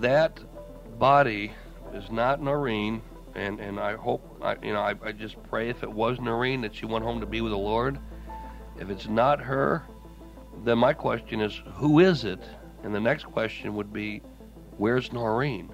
that 0.00 0.40
body 0.98 1.52
is 1.94 2.10
not 2.10 2.42
Noreen, 2.42 3.02
and, 3.34 3.60
and 3.60 3.78
I 3.78 3.94
hope, 3.96 4.38
I, 4.42 4.56
you 4.62 4.72
know, 4.72 4.80
I, 4.80 4.94
I 5.04 5.12
just 5.12 5.42
pray 5.44 5.68
if 5.68 5.82
it 5.82 5.90
was 5.90 6.20
Noreen 6.20 6.60
that 6.62 6.74
she 6.74 6.86
went 6.86 7.04
home 7.04 7.20
to 7.20 7.26
be 7.26 7.40
with 7.40 7.52
the 7.52 7.58
Lord. 7.58 7.98
If 8.78 8.90
it's 8.90 9.08
not 9.08 9.40
her, 9.40 9.82
then 10.64 10.78
my 10.78 10.92
question 10.92 11.40
is, 11.40 11.60
who 11.74 12.00
is 12.00 12.24
it? 12.24 12.40
And 12.82 12.94
the 12.94 13.00
next 13.00 13.24
question 13.24 13.74
would 13.74 13.92
be, 13.92 14.22
where's 14.76 15.12
Noreen? 15.12 15.70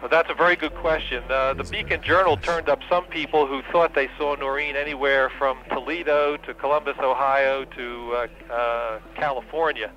Well, 0.00 0.08
that's 0.08 0.30
a 0.30 0.34
very 0.34 0.54
good 0.54 0.74
question. 0.76 1.24
Uh, 1.28 1.54
the 1.54 1.64
Beacon 1.64 2.00
Journal 2.02 2.36
turned 2.36 2.68
up 2.68 2.78
some 2.88 3.04
people 3.06 3.46
who 3.46 3.62
thought 3.72 3.94
they 3.94 4.08
saw 4.16 4.36
Noreen 4.36 4.76
anywhere 4.76 5.28
from 5.38 5.58
Toledo 5.70 6.36
to 6.36 6.54
Columbus, 6.54 6.96
Ohio 7.00 7.64
to 7.64 8.12
uh, 8.14 8.52
uh, 8.52 8.98
California. 9.16 9.90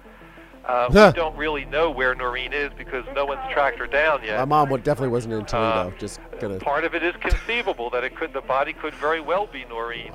Uh, 0.65 0.89
Huh. 0.91 1.11
we 1.13 1.19
don't 1.19 1.35
really 1.37 1.65
know 1.65 1.89
where 1.89 2.13
Noreen 2.15 2.53
is 2.53 2.71
because 2.77 3.03
no 3.15 3.25
one's 3.25 3.41
tracked 3.51 3.79
her 3.79 3.87
down 3.87 4.23
yet. 4.23 4.37
My 4.37 4.45
mom 4.45 4.69
would 4.69 4.83
definitely 4.83 5.09
wasn't 5.09 5.33
in 5.33 5.45
Toledo. 5.45 5.91
just 5.97 6.19
gonna. 6.39 6.59
Part 6.59 6.83
of 6.83 6.93
it 6.95 7.01
is 7.03 7.15
conceivable 7.19 7.89
that 7.91 8.03
it 8.03 8.15
could, 8.15 8.31
the 8.33 8.41
body 8.41 8.73
could 8.73 8.93
very 8.95 9.21
well 9.21 9.47
be 9.47 9.65
Noreen, 9.65 10.13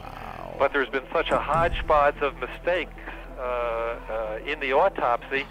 but 0.59 0.73
there's 0.73 0.89
been 0.89 1.03
such 1.13 1.31
a 1.31 1.39
hodgepodge 1.39 2.19
of 2.23 2.35
mistakes 2.39 2.93
uh, 3.39 3.43
uh, 3.43 4.39
in 4.47 4.61
the 4.61 4.73
autopsy 4.73 5.47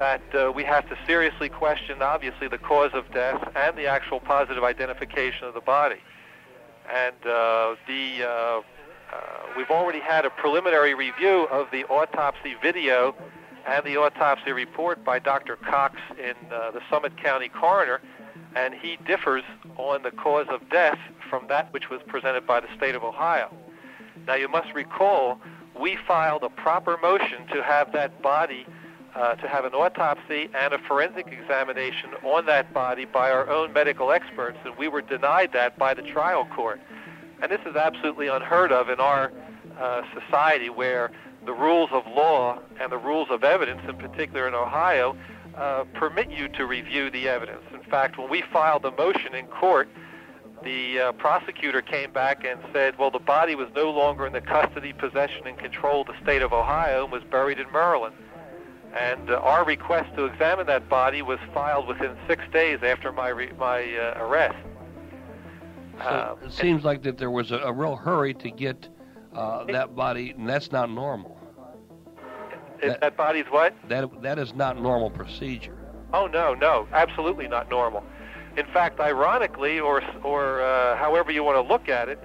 that 0.00 0.22
uh, 0.34 0.50
we 0.50 0.64
have 0.64 0.88
to 0.88 0.96
seriously 1.06 1.48
question, 1.48 2.02
obviously, 2.02 2.48
the 2.48 2.58
cause 2.58 2.90
of 2.94 3.04
death 3.12 3.40
and 3.54 3.76
the 3.76 3.86
actual 3.86 4.18
positive 4.18 4.64
identification 4.64 5.44
of 5.44 5.54
the 5.54 5.60
body. 5.60 6.00
And 6.92 7.14
uh, 7.24 7.76
the 7.86 8.24
uh, 8.24 8.26
uh, 8.26 8.62
we've 9.56 9.70
already 9.70 10.00
had 10.00 10.24
a 10.24 10.30
preliminary 10.30 10.94
review 10.94 11.46
of 11.50 11.68
the 11.70 11.84
autopsy 11.84 12.54
video 12.62 13.14
and 13.66 13.84
the 13.84 13.96
autopsy 13.96 14.52
report 14.52 15.04
by 15.04 15.18
Dr. 15.18 15.56
Cox 15.56 15.96
in 16.18 16.34
uh, 16.50 16.70
the 16.70 16.80
Summit 16.90 17.16
County 17.22 17.48
coroner. 17.48 18.00
and 18.56 18.74
he 18.74 18.98
differs 19.06 19.44
on 19.76 20.02
the 20.02 20.10
cause 20.10 20.46
of 20.48 20.68
death 20.70 20.98
from 21.28 21.46
that 21.48 21.72
which 21.72 21.90
was 21.90 22.00
presented 22.06 22.46
by 22.46 22.58
the 22.58 22.68
state 22.76 22.94
of 22.94 23.04
Ohio. 23.04 23.54
Now, 24.26 24.34
you 24.34 24.48
must 24.48 24.72
recall 24.74 25.40
we 25.78 25.96
filed 26.06 26.42
a 26.42 26.48
proper 26.50 26.96
motion 26.98 27.46
to 27.52 27.62
have 27.62 27.92
that 27.92 28.20
body, 28.22 28.66
uh, 29.14 29.34
to 29.34 29.48
have 29.48 29.64
an 29.64 29.74
autopsy 29.74 30.48
and 30.54 30.72
a 30.72 30.78
forensic 30.78 31.26
examination 31.28 32.10
on 32.22 32.46
that 32.46 32.72
body 32.72 33.04
by 33.04 33.30
our 33.30 33.48
own 33.48 33.72
medical 33.72 34.12
experts, 34.12 34.58
and 34.64 34.76
we 34.76 34.88
were 34.88 35.02
denied 35.02 35.52
that 35.52 35.78
by 35.78 35.94
the 35.94 36.02
trial 36.02 36.46
court. 36.54 36.80
And 37.42 37.50
this 37.50 37.60
is 37.66 37.76
absolutely 37.76 38.28
unheard 38.28 38.70
of 38.72 38.88
in 38.88 39.00
our 39.00 39.32
uh, 39.78 40.02
society 40.14 40.68
where 40.68 41.10
the 41.46 41.52
rules 41.52 41.90
of 41.92 42.06
law 42.06 42.58
and 42.80 42.92
the 42.92 42.98
rules 42.98 43.28
of 43.30 43.44
evidence, 43.44 43.80
in 43.88 43.96
particular 43.96 44.46
in 44.46 44.54
Ohio, 44.54 45.16
uh, 45.56 45.84
permit 45.94 46.30
you 46.30 46.48
to 46.48 46.66
review 46.66 47.10
the 47.10 47.28
evidence. 47.28 47.62
In 47.72 47.82
fact, 47.90 48.18
when 48.18 48.30
we 48.30 48.42
filed 48.52 48.82
the 48.82 48.90
motion 48.92 49.34
in 49.34 49.46
court, 49.46 49.88
the 50.62 51.00
uh, 51.00 51.12
prosecutor 51.12 51.80
came 51.80 52.12
back 52.12 52.44
and 52.44 52.60
said, 52.72 52.98
well, 52.98 53.10
the 53.10 53.18
body 53.18 53.54
was 53.54 53.68
no 53.74 53.90
longer 53.90 54.26
in 54.26 54.32
the 54.32 54.42
custody, 54.42 54.92
possession, 54.92 55.46
and 55.46 55.58
control 55.58 56.02
of 56.02 56.08
the 56.08 56.22
state 56.22 56.42
of 56.42 56.52
Ohio 56.52 57.04
and 57.04 57.12
was 57.12 57.22
buried 57.24 57.58
in 57.58 57.70
Maryland. 57.72 58.14
And 58.98 59.30
uh, 59.30 59.34
our 59.36 59.64
request 59.64 60.14
to 60.16 60.24
examine 60.24 60.66
that 60.66 60.88
body 60.88 61.22
was 61.22 61.38
filed 61.54 61.86
within 61.86 62.16
six 62.26 62.42
days 62.52 62.80
after 62.82 63.12
my 63.12 63.28
re- 63.28 63.52
my 63.58 63.82
uh, 63.96 64.24
arrest. 64.24 64.56
So 65.98 66.38
it 66.42 66.52
seems 66.52 66.82
like 66.82 67.02
that 67.02 67.18
there 67.18 67.30
was 67.30 67.52
a, 67.52 67.58
a 67.58 67.72
real 67.72 67.94
hurry 67.94 68.34
to 68.34 68.50
get 68.50 68.88
uh, 69.34 69.64
that 69.64 69.94
body, 69.94 70.30
and 70.30 70.48
that's 70.48 70.72
not 70.72 70.90
normal. 70.90 71.38
That, 72.82 73.00
that 73.00 73.16
body's 73.16 73.44
what? 73.50 73.74
That 73.88 74.22
that 74.22 74.38
is 74.38 74.54
not 74.54 74.80
normal 74.80 75.10
procedure. 75.10 75.76
Oh 76.12 76.26
no, 76.26 76.54
no, 76.54 76.88
absolutely 76.92 77.46
not 77.46 77.68
normal. 77.68 78.02
In 78.56 78.66
fact, 78.66 78.98
ironically, 78.98 79.78
or 79.78 80.02
or 80.24 80.62
uh, 80.62 80.96
however 80.96 81.30
you 81.30 81.44
want 81.44 81.56
to 81.56 81.72
look 81.72 81.88
at 81.88 82.08
it, 82.08 82.18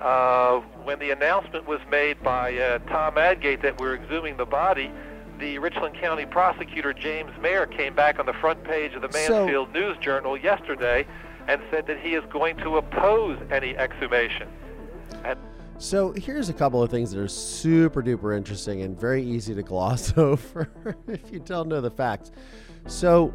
uh, 0.00 0.60
when 0.84 0.98
the 0.98 1.10
announcement 1.10 1.66
was 1.66 1.80
made 1.90 2.22
by 2.22 2.56
uh, 2.56 2.78
Tom 2.90 3.18
Adgate 3.18 3.62
that 3.62 3.80
we're 3.80 3.94
exhuming 3.94 4.36
the 4.36 4.44
body, 4.44 4.90
the 5.38 5.58
Richland 5.58 5.96
County 5.96 6.26
prosecutor 6.26 6.92
James 6.92 7.30
Mayer 7.40 7.66
came 7.66 7.94
back 7.94 8.18
on 8.18 8.26
the 8.26 8.32
front 8.34 8.62
page 8.64 8.94
of 8.94 9.02
the 9.02 9.08
Mansfield 9.08 9.68
so, 9.72 9.78
News 9.78 9.96
Journal 9.98 10.36
yesterday 10.36 11.06
and 11.48 11.60
said 11.70 11.86
that 11.86 12.00
he 12.00 12.14
is 12.14 12.24
going 12.32 12.56
to 12.58 12.76
oppose 12.76 13.38
any 13.50 13.76
exhumation. 13.76 14.48
And 15.24 15.38
so 15.78 16.12
here's 16.12 16.48
a 16.48 16.52
couple 16.52 16.82
of 16.82 16.90
things 16.90 17.10
that 17.10 17.20
are 17.20 17.28
super 17.28 18.02
duper 18.02 18.36
interesting 18.36 18.82
and 18.82 18.98
very 18.98 19.22
easy 19.24 19.54
to 19.54 19.62
gloss 19.62 20.12
over 20.16 20.70
if 21.08 21.32
you 21.32 21.40
don't 21.40 21.68
know 21.68 21.80
the 21.80 21.90
facts. 21.90 22.30
So 22.86 23.32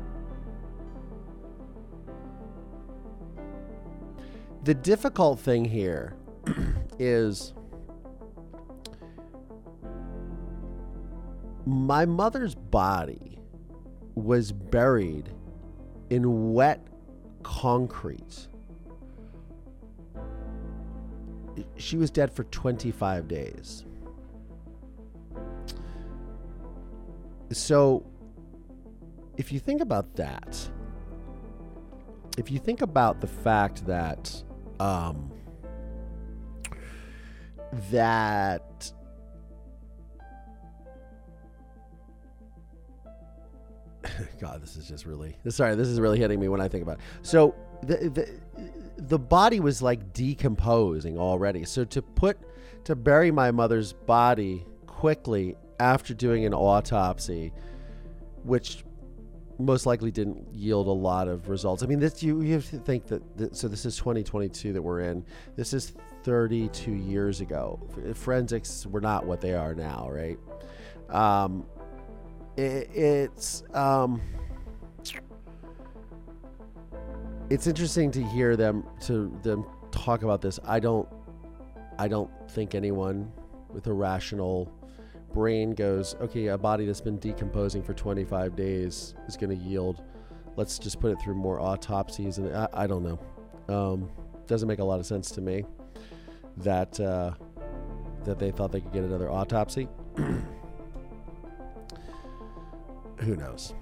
the 4.64 4.74
difficult 4.74 5.40
thing 5.40 5.66
here 5.66 6.16
is 7.00 7.54
my 11.66 12.06
mother's 12.06 12.56
body 12.56 13.40
was 14.16 14.52
buried 14.52 15.30
in 16.10 16.54
wet 16.54 16.86
concrete. 17.44 18.48
She 21.78 21.98
was 21.98 22.10
dead 22.10 22.32
for 22.32 22.44
25 22.46 23.28
days. 23.28 23.86
So, 27.52 28.06
if 29.38 29.52
you 29.52 29.60
think 29.60 29.82
about 29.82 30.16
that, 30.16 30.70
if 32.38 32.52
you 32.52 32.60
think 32.60 32.82
about 32.82 33.22
the 33.22 33.28
fact 33.28 33.86
that 33.88 34.44
um, 34.80 35.32
that 37.92 38.92
God, 44.40 44.62
this 44.62 44.78
is 44.78 44.88
just 44.88 45.06
really 45.06 45.36
sorry. 45.50 45.76
This 45.76 45.88
is 45.88 46.00
really 46.00 46.20
hitting 46.20 46.40
me 46.40 46.48
when 46.48 46.62
I 46.62 46.68
think 46.68 46.84
about 46.84 46.98
it. 46.98 47.04
So 47.22 47.56
the 47.84 48.10
the 48.10 48.30
the 48.98 49.20
body 49.20 49.60
was 49.60 49.82
like 49.82 50.14
decomposing 50.14 51.18
already. 51.18 51.66
So 51.66 51.86
to 51.86 52.02
put 52.02 52.38
to 52.86 52.96
bury 52.96 53.32
my 53.32 53.52
mother's 53.52 53.94
body 53.94 54.66
quickly 54.86 55.56
after 55.80 56.14
doing 56.14 56.46
an 56.46 56.54
autopsy, 56.54 57.54
which 58.44 58.84
most 59.58 59.86
likely 59.86 60.10
didn't 60.10 60.48
yield 60.54 60.88
a 60.88 60.92
lot 60.92 61.28
of 61.28 61.50
results. 61.50 61.84
I 61.84 61.86
mean, 61.86 62.00
this 62.00 62.24
you, 62.24 62.42
you 62.42 62.54
have 62.54 62.70
to 62.70 62.78
think 62.78 63.08
that, 63.08 63.38
that 63.38 63.56
so 63.56 63.68
this 63.68 63.86
is 63.86 63.98
2022 63.98 64.74
that 64.74 64.82
we're 64.82 65.02
in. 65.02 65.26
This 65.58 65.74
is 65.74 65.94
32 66.24 66.92
years 66.92 67.42
ago. 67.42 67.80
Forensics 68.16 68.86
were 68.86 69.02
not 69.02 69.26
what 69.26 69.42
they 69.42 69.54
are 69.54 69.76
now, 69.76 70.10
right? 70.10 70.38
Um, 71.10 71.66
it, 72.60 72.90
it's 72.94 73.64
um, 73.74 74.22
it's 77.50 77.68
interesting 77.68 78.12
to 78.12 78.24
hear 78.24 78.56
them 78.56 78.84
to 79.02 79.36
them 79.44 79.66
talk 79.92 80.24
about 80.24 80.42
this. 80.42 80.60
I 80.66 80.80
don't 80.80 81.08
I 81.98 82.08
don't 82.08 82.30
think 82.52 82.76
anyone 82.76 83.32
with 83.70 83.88
a 83.88 83.94
rational 83.94 84.72
brain 85.34 85.72
goes, 85.72 86.16
okay, 86.16 86.48
a 86.48 86.58
body 86.58 86.86
that's 86.86 87.02
been 87.02 87.20
decomposing 87.20 87.84
for 87.84 87.94
25 87.94 88.56
days 88.56 89.14
is 89.28 89.38
going 89.38 89.52
to 89.52 89.64
yield. 89.64 90.02
Let's 90.56 90.80
just 90.80 91.00
put 91.00 91.12
it 91.12 91.22
through 91.22 91.36
more 91.36 91.60
autopsies, 91.60 92.40
and 92.40 92.54
I, 92.56 92.68
I 92.74 92.88
don't 92.88 93.04
know. 93.04 93.20
Um, 93.74 94.10
doesn't 94.48 94.68
make 94.68 94.80
a 94.80 94.84
lot 94.84 95.00
of 95.00 95.06
sense 95.06 95.30
to 95.32 95.42
me 95.42 95.64
that 96.58 97.00
uh, 97.00 97.32
that 98.26 98.40
they 98.40 98.52
thought 98.52 98.72
they 98.72 98.82
could 98.82 98.92
get 98.92 99.04
another 99.04 99.32
autopsy. 99.32 99.88
Who 103.20 103.36
knows? 103.36 103.74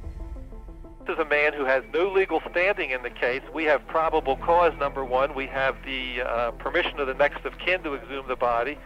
This 1.05 1.13
is 1.13 1.19
a 1.19 1.25
man 1.25 1.53
who 1.53 1.63
has 1.63 1.83
no 1.93 2.11
legal 2.11 2.41
standing 2.51 2.91
in 2.91 3.01
the 3.01 3.09
case. 3.09 3.41
We 3.53 3.63
have 3.65 3.87
probable 3.87 4.35
cause, 4.37 4.73
number 4.77 5.05
one. 5.05 5.35
We 5.35 5.47
have 5.47 5.77
the 5.85 6.21
uh, 6.21 6.51
permission 6.51 6.99
of 6.99 7.07
the 7.07 7.13
next 7.13 7.45
of 7.45 7.57
kin 7.57 7.81
to 7.83 7.95
exhume 7.95 8.27
the 8.27 8.35
body 8.35 8.77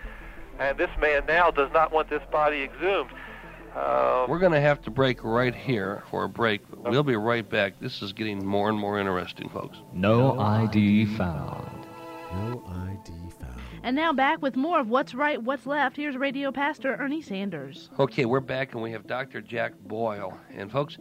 and 0.62 0.78
this 0.78 0.90
man 1.00 1.26
now 1.28 1.52
does 1.52 1.72
not 1.74 1.92
want 1.92 2.10
this 2.10 2.22
body 2.32 2.62
exhumed. 2.62 3.10
Um, 3.76 4.30
We're 4.30 4.40
going 4.40 4.52
to 4.52 4.62
have 4.62 4.82
to 4.84 4.92
break 4.92 5.24
right 5.24 5.56
here 5.56 6.04
for 6.12 6.26
a 6.26 6.30
break. 6.30 6.62
We'll 6.76 7.04
be 7.04 7.16
right 7.16 7.48
back. 7.48 7.80
This 7.80 8.02
is 8.02 8.14
getting 8.14 8.46
more 8.46 8.70
and 8.70 8.78
more 8.78 9.00
interesting, 9.00 9.50
folks. 9.50 9.78
No, 9.94 10.40
ID 10.40 11.06
found. 11.18 11.81
No 12.34 12.64
ID 12.68 13.12
found. 13.40 13.62
And 13.84 13.96
now 13.96 14.14
back 14.14 14.42
with 14.42 14.56
more 14.56 14.80
of 14.80 14.90
What's 14.90 15.14
Right, 15.14 15.42
What's 15.42 15.66
Left. 15.66 15.98
Here's 15.98 16.16
Radio 16.16 16.52
Pastor 16.52 16.96
Ernie 16.96 17.22
Sanders. 17.22 17.90
Okay, 18.00 18.26
we're 18.26 18.40
back 18.40 18.74
and 18.74 18.82
we 18.82 18.92
have 18.92 19.06
Dr. 19.06 19.42
Jack 19.42 19.74
Boyle. 19.80 20.38
And, 20.56 20.72
folks, 20.72 20.98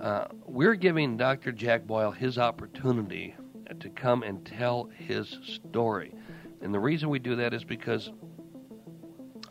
uh, 0.00 0.26
we're 0.44 0.74
giving 0.74 1.16
Dr. 1.16 1.52
Jack 1.52 1.86
Boyle 1.86 2.10
his 2.10 2.38
opportunity 2.38 3.34
to 3.80 3.88
come 3.90 4.22
and 4.22 4.44
tell 4.44 4.90
his 4.96 5.38
story. 5.42 6.12
And 6.60 6.74
the 6.74 6.80
reason 6.80 7.08
we 7.08 7.18
do 7.18 7.36
that 7.36 7.54
is 7.54 7.64
because 7.64 8.10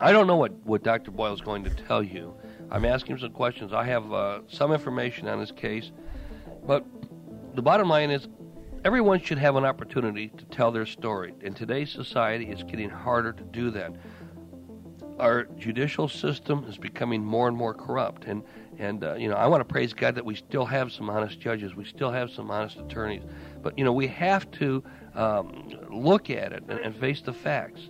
I 0.00 0.12
don't 0.12 0.26
know 0.26 0.36
what, 0.36 0.52
what 0.64 0.84
Dr. 0.84 1.10
Boyle 1.10 1.32
is 1.32 1.40
going 1.40 1.64
to 1.64 1.70
tell 1.70 2.02
you. 2.02 2.34
I'm 2.70 2.84
asking 2.84 3.14
him 3.14 3.18
some 3.20 3.32
questions. 3.32 3.72
I 3.72 3.84
have 3.84 4.12
uh, 4.12 4.40
some 4.46 4.72
information 4.72 5.26
on 5.26 5.40
his 5.40 5.50
case. 5.50 5.90
But 6.66 6.84
the 7.54 7.62
bottom 7.62 7.88
line 7.88 8.10
is 8.10 8.28
everyone 8.84 9.20
should 9.20 9.38
have 9.38 9.56
an 9.56 9.64
opportunity 9.64 10.28
to 10.28 10.44
tell 10.46 10.70
their 10.70 10.86
story. 10.86 11.34
and 11.42 11.56
today's 11.56 11.90
society, 11.90 12.46
is 12.46 12.62
getting 12.62 12.90
harder 12.90 13.32
to 13.32 13.42
do 13.44 13.70
that. 13.70 13.92
Our 15.18 15.44
judicial 15.56 16.08
system 16.08 16.64
is 16.68 16.78
becoming 16.78 17.24
more 17.24 17.48
and 17.48 17.56
more 17.56 17.74
corrupt. 17.74 18.24
And, 18.26 18.44
and 18.78 19.02
uh, 19.02 19.14
you 19.14 19.28
know, 19.28 19.34
I 19.34 19.48
want 19.48 19.60
to 19.60 19.64
praise 19.64 19.92
God 19.92 20.14
that 20.14 20.24
we 20.24 20.36
still 20.36 20.64
have 20.64 20.92
some 20.92 21.10
honest 21.10 21.40
judges. 21.40 21.74
We 21.74 21.84
still 21.84 22.12
have 22.12 22.30
some 22.30 22.50
honest 22.50 22.78
attorneys. 22.78 23.22
But, 23.60 23.76
you 23.76 23.84
know, 23.84 23.92
we 23.92 24.06
have 24.06 24.48
to 24.52 24.84
um, 25.14 25.70
look 25.90 26.30
at 26.30 26.52
it 26.52 26.62
and, 26.68 26.78
and 26.78 26.96
face 26.96 27.20
the 27.20 27.32
facts. 27.32 27.88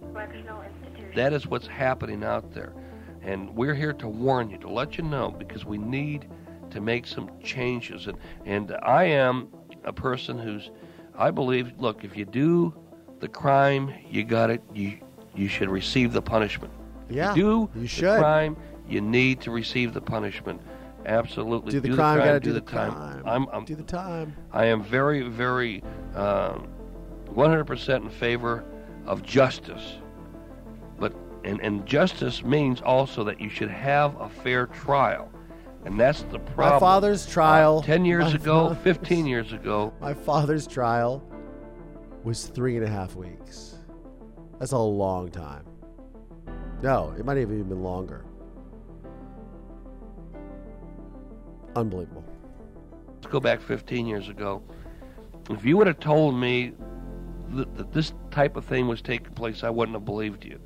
That 1.15 1.33
is 1.35 1.47
what's 1.47 1.67
happening 1.67 2.25
out 2.25 2.53
there. 2.53 2.73
And 3.21 3.55
we're 3.55 3.75
here 3.75 3.93
to 3.93 4.09
warn 4.09 4.49
you, 4.49 4.57
to 4.59 4.71
let 4.71 4.97
you 4.97 5.05
know, 5.05 5.31
because 5.31 5.67
we 5.67 5.77
need 5.77 6.31
to 6.71 6.81
make 6.81 7.07
some 7.07 7.31
changes. 7.43 8.07
And, 8.07 8.17
and 8.47 8.77
I 8.83 9.05
am 9.05 9.49
a 9.89 9.93
person 9.93 10.39
who's, 10.39 10.71
I 11.17 11.31
believe, 11.31 11.73
look, 11.79 12.05
if 12.05 12.17
you 12.17 12.25
do 12.25 12.75
the 13.21 13.29
crime, 13.29 13.93
you 14.09 14.23
got 14.23 14.51
it, 14.51 14.63
you, 14.75 14.99
you 15.35 15.49
should 15.49 15.69
receive 15.69 16.13
the 16.13 16.23
punishment. 16.23 16.73
Yeah, 17.09 17.35
you 17.35 17.71
do 17.75 17.81
you 17.81 17.87
should. 17.87 18.05
the 18.05 18.19
crime, 18.19 18.57
you 18.87 19.01
need 19.01 19.41
to 19.41 19.51
receive 19.51 19.95
the 19.95 20.01
punishment. 20.01 20.61
Absolutely. 21.07 21.73
Do 21.73 21.81
the 21.81 21.89
do 21.89 21.95
crime, 21.97 22.19
the 22.19 22.25
gotta 22.25 22.41
do, 22.41 22.51
do 22.51 22.53
the, 22.53 22.61
the 22.61 22.71
time. 22.71 22.93
crime. 22.93 23.23
I'm, 23.25 23.49
I'm, 23.51 23.65
do 23.65 23.75
the 23.75 23.83
time. 23.83 24.37
I 24.53 24.67
am 24.67 24.83
very, 24.83 25.23
very, 25.23 25.83
um, 26.15 26.69
100% 27.33 27.97
in 28.03 28.11
favor 28.11 28.65
of 29.07 29.23
justice. 29.23 29.95
But 30.99 31.15
and, 31.45 31.61
and 31.63 31.87
justice 31.87 32.43
means 32.43 32.83
also 32.83 33.25
that 33.25 33.41
you 33.41 33.49
should 33.49 33.71
have 33.71 34.21
a 34.21 34.29
fair 34.29 34.67
trial. 34.67 35.31
And 35.85 35.99
that's 35.99 36.23
the 36.25 36.39
problem. 36.39 36.75
My 36.75 36.79
father's 36.79 37.27
trial. 37.27 37.79
Uh, 37.79 37.87
10 37.87 38.05
years 38.05 38.35
ago, 38.35 38.75
15 38.83 39.27
years 39.27 39.53
ago. 39.53 39.93
My 40.01 40.15
father's 40.15 40.67
trial 40.67 41.23
was 42.25 42.47
three 42.47 42.77
and 42.77 42.85
a 42.85 42.89
half 42.89 43.15
weeks. 43.15 43.77
That's 44.59 44.73
a 44.73 44.79
long 44.79 45.31
time. 45.31 45.65
No, 46.83 47.15
it 47.19 47.25
might 47.25 47.37
have 47.37 47.51
even 47.51 47.69
been 47.69 47.83
longer. 47.83 48.25
Unbelievable. 51.75 52.25
Let's 53.15 53.27
go 53.29 53.41
back 53.41 53.61
15 53.61 54.07
years 54.07 54.29
ago. 54.29 54.63
If 55.51 55.65
you 55.65 55.77
would 55.77 55.87
have 55.87 56.01
told 56.01 56.35
me 56.35 56.73
that, 57.51 57.75
that 57.77 57.93
this 57.93 58.13
type 58.31 58.57
of 58.57 58.65
thing 58.65 58.89
was 58.89 59.01
taking 59.01 59.33
place, 59.33 59.65
I 59.65 59.71
wouldn't 59.71 59.95
have 59.95 60.05
believed 60.05 60.45
you. 60.45 60.61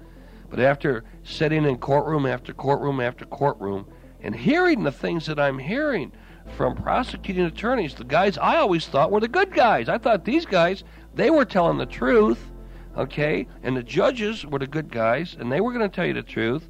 But 0.51 0.61
after 0.61 1.05
sitting 1.23 1.65
in 1.65 1.79
courtroom 1.79 2.27
after 2.27 2.53
courtroom 2.53 3.01
after 3.01 3.25
courtroom 3.25 3.87
and 4.23 4.35
hearing 4.35 4.83
the 4.83 4.93
things 4.93 5.27
that 5.27 5.39
I'm 5.39 5.59
hearing 5.59 6.13
from 6.57 6.75
prosecuting 6.77 7.45
attorneys, 7.45 7.95
the 7.95 8.05
guys 8.05 8.39
I 8.39 8.57
always 8.57 8.87
thought 8.87 9.11
were 9.11 9.21
the 9.21 9.29
good 9.29 9.53
guys. 9.53 9.89
I 9.89 9.99
thought 9.99 10.25
these 10.25 10.47
guys, 10.47 10.85
they 11.15 11.31
were 11.31 11.45
telling 11.45 11.79
the 11.79 11.87
truth, 11.87 12.51
okay? 12.97 13.47
And 13.63 13.77
the 13.77 13.83
judges 13.83 14.47
were 14.47 14.59
the 14.59 14.67
good 14.67 14.91
guys, 14.91 15.37
and 15.39 15.51
they 15.51 15.61
were 15.61 15.73
going 15.73 15.89
to 15.89 15.95
tell 15.95 16.07
you 16.07 16.15
the 16.15 16.23
truth. 16.23 16.69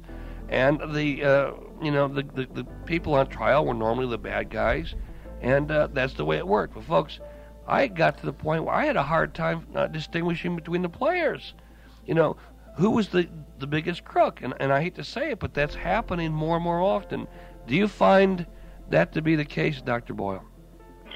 And 0.49 0.79
the, 0.93 1.23
uh, 1.23 1.51
you 1.81 1.91
know, 1.91 2.07
the, 2.07 2.23
the, 2.23 2.47
the 2.53 2.63
people 2.85 3.13
on 3.15 3.27
trial 3.27 3.65
were 3.65 3.73
normally 3.73 4.07
the 4.07 4.17
bad 4.17 4.49
guys, 4.49 4.95
and 5.41 5.71
uh, 5.71 5.87
that's 5.93 6.13
the 6.13 6.25
way 6.25 6.37
it 6.37 6.47
worked. 6.47 6.75
But 6.75 6.83
folks, 6.83 7.19
I 7.67 7.87
got 7.87 8.17
to 8.19 8.25
the 8.25 8.33
point 8.33 8.63
where 8.63 8.75
I 8.75 8.85
had 8.85 8.97
a 8.97 9.03
hard 9.03 9.33
time 9.33 9.65
not 9.71 9.91
distinguishing 9.91 10.55
between 10.55 10.81
the 10.81 10.89
players. 10.89 11.53
You 12.05 12.13
know, 12.13 12.37
who 12.75 12.89
was 12.89 13.09
the 13.09 13.29
the 13.63 13.67
biggest 13.67 14.03
crook? 14.03 14.41
And 14.41 14.53
and 14.59 14.73
I 14.73 14.81
hate 14.81 14.95
to 14.95 15.03
say 15.03 15.31
it, 15.31 15.39
but 15.39 15.53
that's 15.53 15.73
happening 15.73 16.33
more 16.33 16.55
and 16.57 16.63
more 16.63 16.81
often. 16.81 17.27
Do 17.65 17.75
you 17.75 17.87
find 17.87 18.45
that 18.89 19.13
to 19.13 19.21
be 19.21 19.35
the 19.35 19.45
case, 19.45 19.81
Dr. 19.81 20.13
Boyle? 20.13 20.43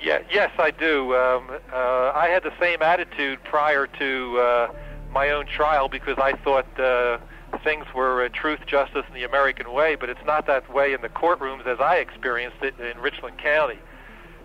Yeah, 0.01 0.19
yes, 0.31 0.51
I 0.57 0.71
do. 0.71 1.13
Um, 1.15 1.49
uh, 1.73 2.11
I 2.15 2.29
had 2.29 2.43
the 2.43 2.53
same 2.59 2.81
attitude 2.81 3.43
prior 3.43 3.87
to 3.87 4.39
uh, 4.39 4.73
my 5.11 5.31
own 5.31 5.45
trial 5.47 5.89
because 5.89 6.17
I 6.19 6.33
thought 6.37 6.79
uh, 6.79 7.17
things 7.63 7.85
were 7.93 8.23
uh, 8.23 8.29
truth, 8.29 8.59
justice, 8.65 9.03
and 9.07 9.15
the 9.15 9.23
American 9.23 9.73
way, 9.73 9.95
but 9.95 10.09
it's 10.09 10.25
not 10.25 10.45
that 10.47 10.71
way 10.73 10.93
in 10.93 11.01
the 11.01 11.09
courtrooms 11.09 11.65
as 11.65 11.79
I 11.79 11.97
experienced 11.97 12.61
it 12.61 12.79
in 12.79 12.97
Richland 12.99 13.39
County. 13.39 13.79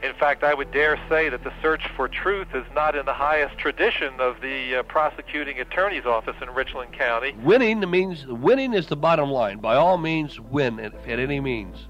In 0.02 0.14
fact, 0.14 0.42
I 0.42 0.52
would 0.52 0.72
dare 0.72 0.98
say 1.08 1.28
that 1.28 1.44
the 1.44 1.52
search 1.62 1.86
for 1.96 2.08
truth 2.08 2.48
is 2.54 2.64
not 2.74 2.96
in 2.96 3.06
the 3.06 3.12
highest 3.12 3.56
tradition 3.56 4.14
of 4.18 4.40
the 4.40 4.76
uh, 4.76 4.82
prosecuting 4.82 5.60
attorney's 5.60 6.04
office 6.04 6.34
in 6.42 6.50
Richland 6.50 6.92
County. 6.92 7.34
Winning 7.44 7.88
means 7.88 8.26
winning 8.26 8.74
is 8.74 8.88
the 8.88 8.96
bottom 8.96 9.30
line. 9.30 9.58
By 9.58 9.76
all 9.76 9.98
means, 9.98 10.40
win 10.40 10.80
at, 10.80 10.92
at 11.06 11.20
any 11.20 11.38
means. 11.38 11.86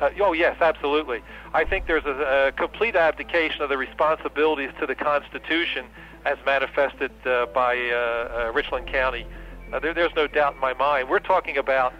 Uh, 0.00 0.10
oh, 0.20 0.32
yes, 0.32 0.56
absolutely. 0.60 1.22
I 1.54 1.64
think 1.64 1.86
there's 1.86 2.04
a, 2.04 2.48
a 2.48 2.52
complete 2.52 2.94
abdication 2.94 3.62
of 3.62 3.70
the 3.70 3.78
responsibilities 3.78 4.70
to 4.78 4.86
the 4.86 4.94
Constitution 4.94 5.86
as 6.26 6.36
manifested 6.44 7.10
uh, 7.26 7.46
by 7.46 7.76
uh, 7.76 8.48
uh, 8.48 8.52
Richland 8.52 8.86
County. 8.88 9.26
Uh, 9.72 9.78
there, 9.78 9.94
there's 9.94 10.14
no 10.14 10.26
doubt 10.26 10.54
in 10.54 10.60
my 10.60 10.74
mind. 10.74 11.08
We're 11.08 11.18
talking 11.18 11.56
about 11.56 11.94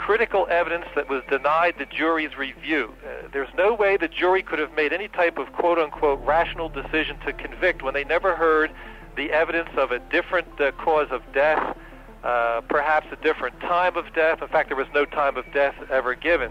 critical 0.00 0.46
evidence 0.48 0.86
that 0.96 1.10
was 1.10 1.22
denied 1.28 1.74
the 1.78 1.84
jury's 1.84 2.34
review. 2.34 2.94
Uh, 3.04 3.28
there's 3.34 3.52
no 3.54 3.74
way 3.74 3.98
the 3.98 4.08
jury 4.08 4.42
could 4.42 4.58
have 4.58 4.72
made 4.74 4.94
any 4.94 5.08
type 5.08 5.36
of 5.36 5.52
quote 5.52 5.78
unquote 5.78 6.18
rational 6.24 6.70
decision 6.70 7.18
to 7.26 7.34
convict 7.34 7.82
when 7.82 7.92
they 7.92 8.04
never 8.04 8.34
heard 8.34 8.70
the 9.16 9.30
evidence 9.30 9.68
of 9.76 9.90
a 9.90 9.98
different 10.10 10.58
uh, 10.58 10.72
cause 10.72 11.08
of 11.10 11.20
death, 11.34 11.76
uh, 12.24 12.62
perhaps 12.62 13.08
a 13.12 13.16
different 13.16 13.60
time 13.60 13.94
of 13.94 14.06
death. 14.14 14.40
In 14.40 14.48
fact, 14.48 14.70
there 14.70 14.76
was 14.76 14.86
no 14.94 15.04
time 15.04 15.36
of 15.36 15.44
death 15.52 15.74
ever 15.90 16.14
given. 16.14 16.50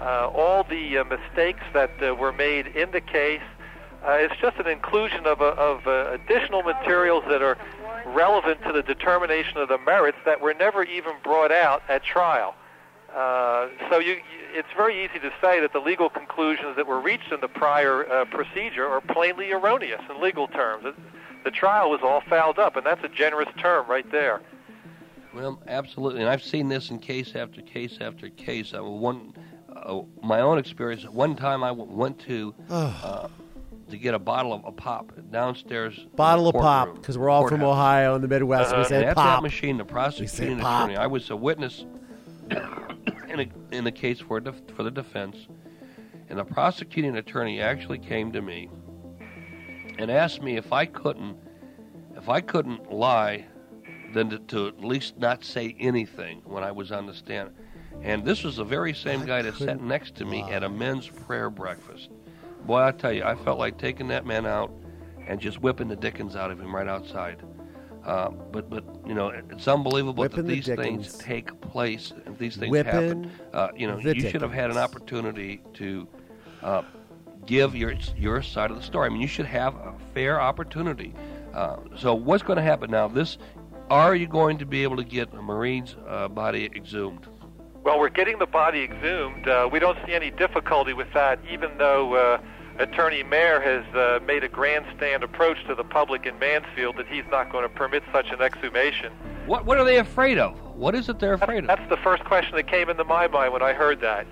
Uh, 0.00 0.30
all 0.34 0.64
the 0.64 0.96
uh, 0.96 1.04
mistakes 1.04 1.64
that 1.74 1.90
uh, 2.02 2.14
were 2.14 2.32
made 2.32 2.66
in 2.68 2.90
the 2.92 3.02
case. 3.02 3.42
Uh, 4.06 4.12
it's 4.12 4.40
just 4.40 4.56
an 4.56 4.68
inclusion 4.68 5.26
of, 5.26 5.42
uh, 5.42 5.54
of 5.58 5.86
uh, 5.86 6.12
additional 6.12 6.62
materials 6.62 7.24
that 7.28 7.42
are 7.42 7.58
relevant 8.06 8.62
to 8.62 8.72
the 8.72 8.82
determination 8.82 9.58
of 9.58 9.68
the 9.68 9.78
merits 9.78 10.18
that 10.24 10.40
were 10.40 10.54
never 10.54 10.82
even 10.84 11.12
brought 11.22 11.52
out 11.52 11.82
at 11.90 12.02
trial. 12.02 12.54
Uh, 13.14 13.68
so 13.90 13.98
you, 13.98 14.16
it's 14.52 14.68
very 14.76 15.04
easy 15.04 15.18
to 15.20 15.30
say 15.40 15.60
that 15.60 15.72
the 15.72 15.78
legal 15.80 16.08
conclusions 16.10 16.76
that 16.76 16.86
were 16.86 17.00
reached 17.00 17.32
in 17.32 17.40
the 17.40 17.48
prior 17.48 18.10
uh, 18.10 18.24
procedure 18.26 18.86
are 18.86 19.00
plainly 19.00 19.50
erroneous 19.52 20.00
in 20.10 20.20
legal 20.20 20.48
terms. 20.48 20.84
It, 20.84 20.94
the 21.44 21.50
trial 21.50 21.90
was 21.90 22.00
all 22.02 22.22
fouled 22.28 22.58
up, 22.58 22.76
and 22.76 22.84
that's 22.84 23.02
a 23.04 23.08
generous 23.08 23.48
term 23.58 23.86
right 23.88 24.10
there. 24.10 24.40
Well, 25.34 25.62
absolutely, 25.68 26.20
and 26.22 26.28
I've 26.30 26.42
seen 26.42 26.68
this 26.68 26.90
in 26.90 26.98
case 26.98 27.34
after 27.36 27.60
case 27.62 27.98
after 28.00 28.28
case. 28.30 28.72
I, 28.74 28.80
one, 28.80 29.34
uh, 29.74 30.00
my 30.22 30.40
own 30.40 30.58
experience. 30.58 31.04
One 31.04 31.36
time 31.36 31.62
I 31.62 31.68
w- 31.68 31.90
went 31.90 32.18
to 32.20 32.54
uh, 32.70 33.28
to 33.90 33.98
get 33.98 34.14
a 34.14 34.18
bottle 34.18 34.52
of 34.54 34.64
a 34.64 34.72
pop 34.72 35.12
downstairs. 35.30 36.06
Bottle 36.16 36.48
of 36.48 36.54
pop, 36.54 36.94
because 36.94 37.16
we're 37.18 37.28
all 37.30 37.46
from. 37.48 37.62
Ohio 37.62 38.14
in 38.16 38.22
the 38.22 38.28
Midwest. 38.28 38.72
we 38.72 38.78
And 38.78 38.86
say 38.86 39.04
at 39.04 39.14
pop. 39.14 39.36
that 39.38 39.42
machine, 39.42 39.76
the 39.76 39.84
prosecuting 39.84 40.58
pop. 40.58 40.84
attorney, 40.84 40.96
I 40.98 41.06
was 41.06 41.28
a 41.30 41.36
witness 41.36 41.84
in 42.50 43.40
a 43.40 43.48
in 43.70 43.86
a 43.86 43.92
case 43.92 44.20
for 44.20 44.40
def, 44.40 44.60
for 44.74 44.82
the 44.82 44.90
defense, 44.90 45.36
and 46.28 46.38
the 46.38 46.44
prosecuting 46.44 47.16
attorney 47.16 47.60
actually 47.60 47.98
came 47.98 48.32
to 48.32 48.42
me 48.42 48.68
and 49.98 50.10
asked 50.10 50.42
me 50.42 50.56
if 50.56 50.72
I 50.72 50.86
couldn't 50.86 51.36
if 52.16 52.28
I 52.28 52.40
couldn't 52.40 52.90
lie, 52.90 53.44
then 54.14 54.30
to, 54.30 54.38
to 54.38 54.68
at 54.68 54.82
least 54.82 55.18
not 55.18 55.44
say 55.44 55.76
anything 55.78 56.40
when 56.44 56.64
I 56.64 56.72
was 56.72 56.90
on 56.90 57.06
the 57.06 57.14
stand. 57.14 57.50
And 58.02 58.24
this 58.24 58.42
was 58.42 58.56
the 58.56 58.64
very 58.64 58.94
same 58.94 59.24
guy 59.24 59.42
that 59.42 59.56
sat 59.56 59.80
next 59.80 60.16
to 60.16 60.24
me 60.24 60.42
at 60.42 60.62
a 60.62 60.68
men's 60.68 61.08
prayer 61.08 61.50
breakfast. 61.50 62.10
Boy, 62.66 62.82
I 62.82 62.92
tell 62.92 63.12
you, 63.12 63.24
I 63.24 63.34
felt 63.36 63.58
like 63.58 63.78
taking 63.78 64.08
that 64.08 64.26
man 64.26 64.46
out 64.46 64.72
and 65.26 65.40
just 65.40 65.60
whipping 65.60 65.88
the 65.88 65.96
dickens 65.96 66.36
out 66.36 66.50
of 66.50 66.60
him 66.60 66.74
right 66.74 66.88
outside. 66.88 67.42
Uh, 68.06 68.30
but 68.30 68.70
but 68.70 68.84
you 69.04 69.14
know 69.14 69.30
it's 69.50 69.66
unbelievable 69.66 70.22
Whipping 70.22 70.46
that 70.46 70.52
these 70.52 70.66
dickens. 70.66 71.08
things 71.08 71.18
take 71.18 71.60
place 71.60 72.12
and 72.24 72.38
these 72.38 72.56
things 72.56 72.70
Whipping 72.70 72.92
happen. 72.92 73.30
Uh, 73.52 73.68
you 73.76 73.88
know 73.88 74.00
the 74.00 74.14
you 74.14 74.30
should 74.30 74.42
have 74.42 74.52
had 74.52 74.70
an 74.70 74.76
opportunity 74.76 75.60
to 75.74 76.06
uh, 76.62 76.82
give 77.46 77.74
your 77.74 77.94
your 78.16 78.42
side 78.42 78.70
of 78.70 78.76
the 78.76 78.82
story. 78.82 79.06
I 79.06 79.08
mean 79.08 79.20
you 79.20 79.26
should 79.26 79.46
have 79.46 79.74
a 79.74 79.92
fair 80.14 80.40
opportunity. 80.40 81.14
Uh, 81.52 81.78
so 81.96 82.14
what's 82.14 82.44
going 82.44 82.58
to 82.58 82.62
happen 82.62 82.92
now? 82.92 83.08
This 83.08 83.38
are 83.90 84.14
you 84.14 84.28
going 84.28 84.58
to 84.58 84.66
be 84.66 84.84
able 84.84 84.96
to 84.98 85.04
get 85.04 85.32
a 85.32 85.42
Maureen's 85.42 85.96
uh, 86.06 86.28
body 86.28 86.70
exhumed? 86.76 87.26
Well, 87.82 87.98
we're 87.98 88.08
getting 88.08 88.38
the 88.38 88.46
body 88.46 88.82
exhumed. 88.82 89.48
Uh, 89.48 89.68
we 89.70 89.78
don't 89.80 89.98
see 90.06 90.12
any 90.12 90.30
difficulty 90.30 90.92
with 90.92 91.12
that, 91.12 91.38
even 91.50 91.76
though 91.78 92.14
uh, 92.14 92.40
Attorney 92.78 93.22
Mayer 93.22 93.60
has 93.60 93.94
uh, 93.94 94.24
made 94.26 94.44
a 94.44 94.48
grandstand 94.48 95.22
approach 95.22 95.56
to 95.66 95.74
the 95.74 95.84
public 95.84 96.26
in 96.26 96.38
Mansfield 96.38 96.96
that 96.98 97.06
he's 97.08 97.24
not 97.30 97.50
going 97.50 97.62
to 97.62 97.68
permit 97.68 98.02
such 98.12 98.30
an 98.30 98.42
exhumation. 98.42 99.12
What 99.46 99.64
what 99.64 99.78
are 99.78 99.84
they 99.84 99.98
afraid 99.98 100.38
of? 100.38 100.58
What 100.76 100.94
is 100.94 101.08
it 101.08 101.18
they're 101.18 101.34
afraid 101.34 101.64
of? 101.64 101.68
That's 101.68 101.88
the 101.88 101.96
first 101.96 102.24
question 102.24 102.54
that 102.56 102.66
came 102.68 102.90
into 102.90 103.04
my 103.04 103.28
mind 103.28 103.52
when 103.52 103.62
I 103.62 103.72
heard 103.72 104.00
that. 104.00 104.26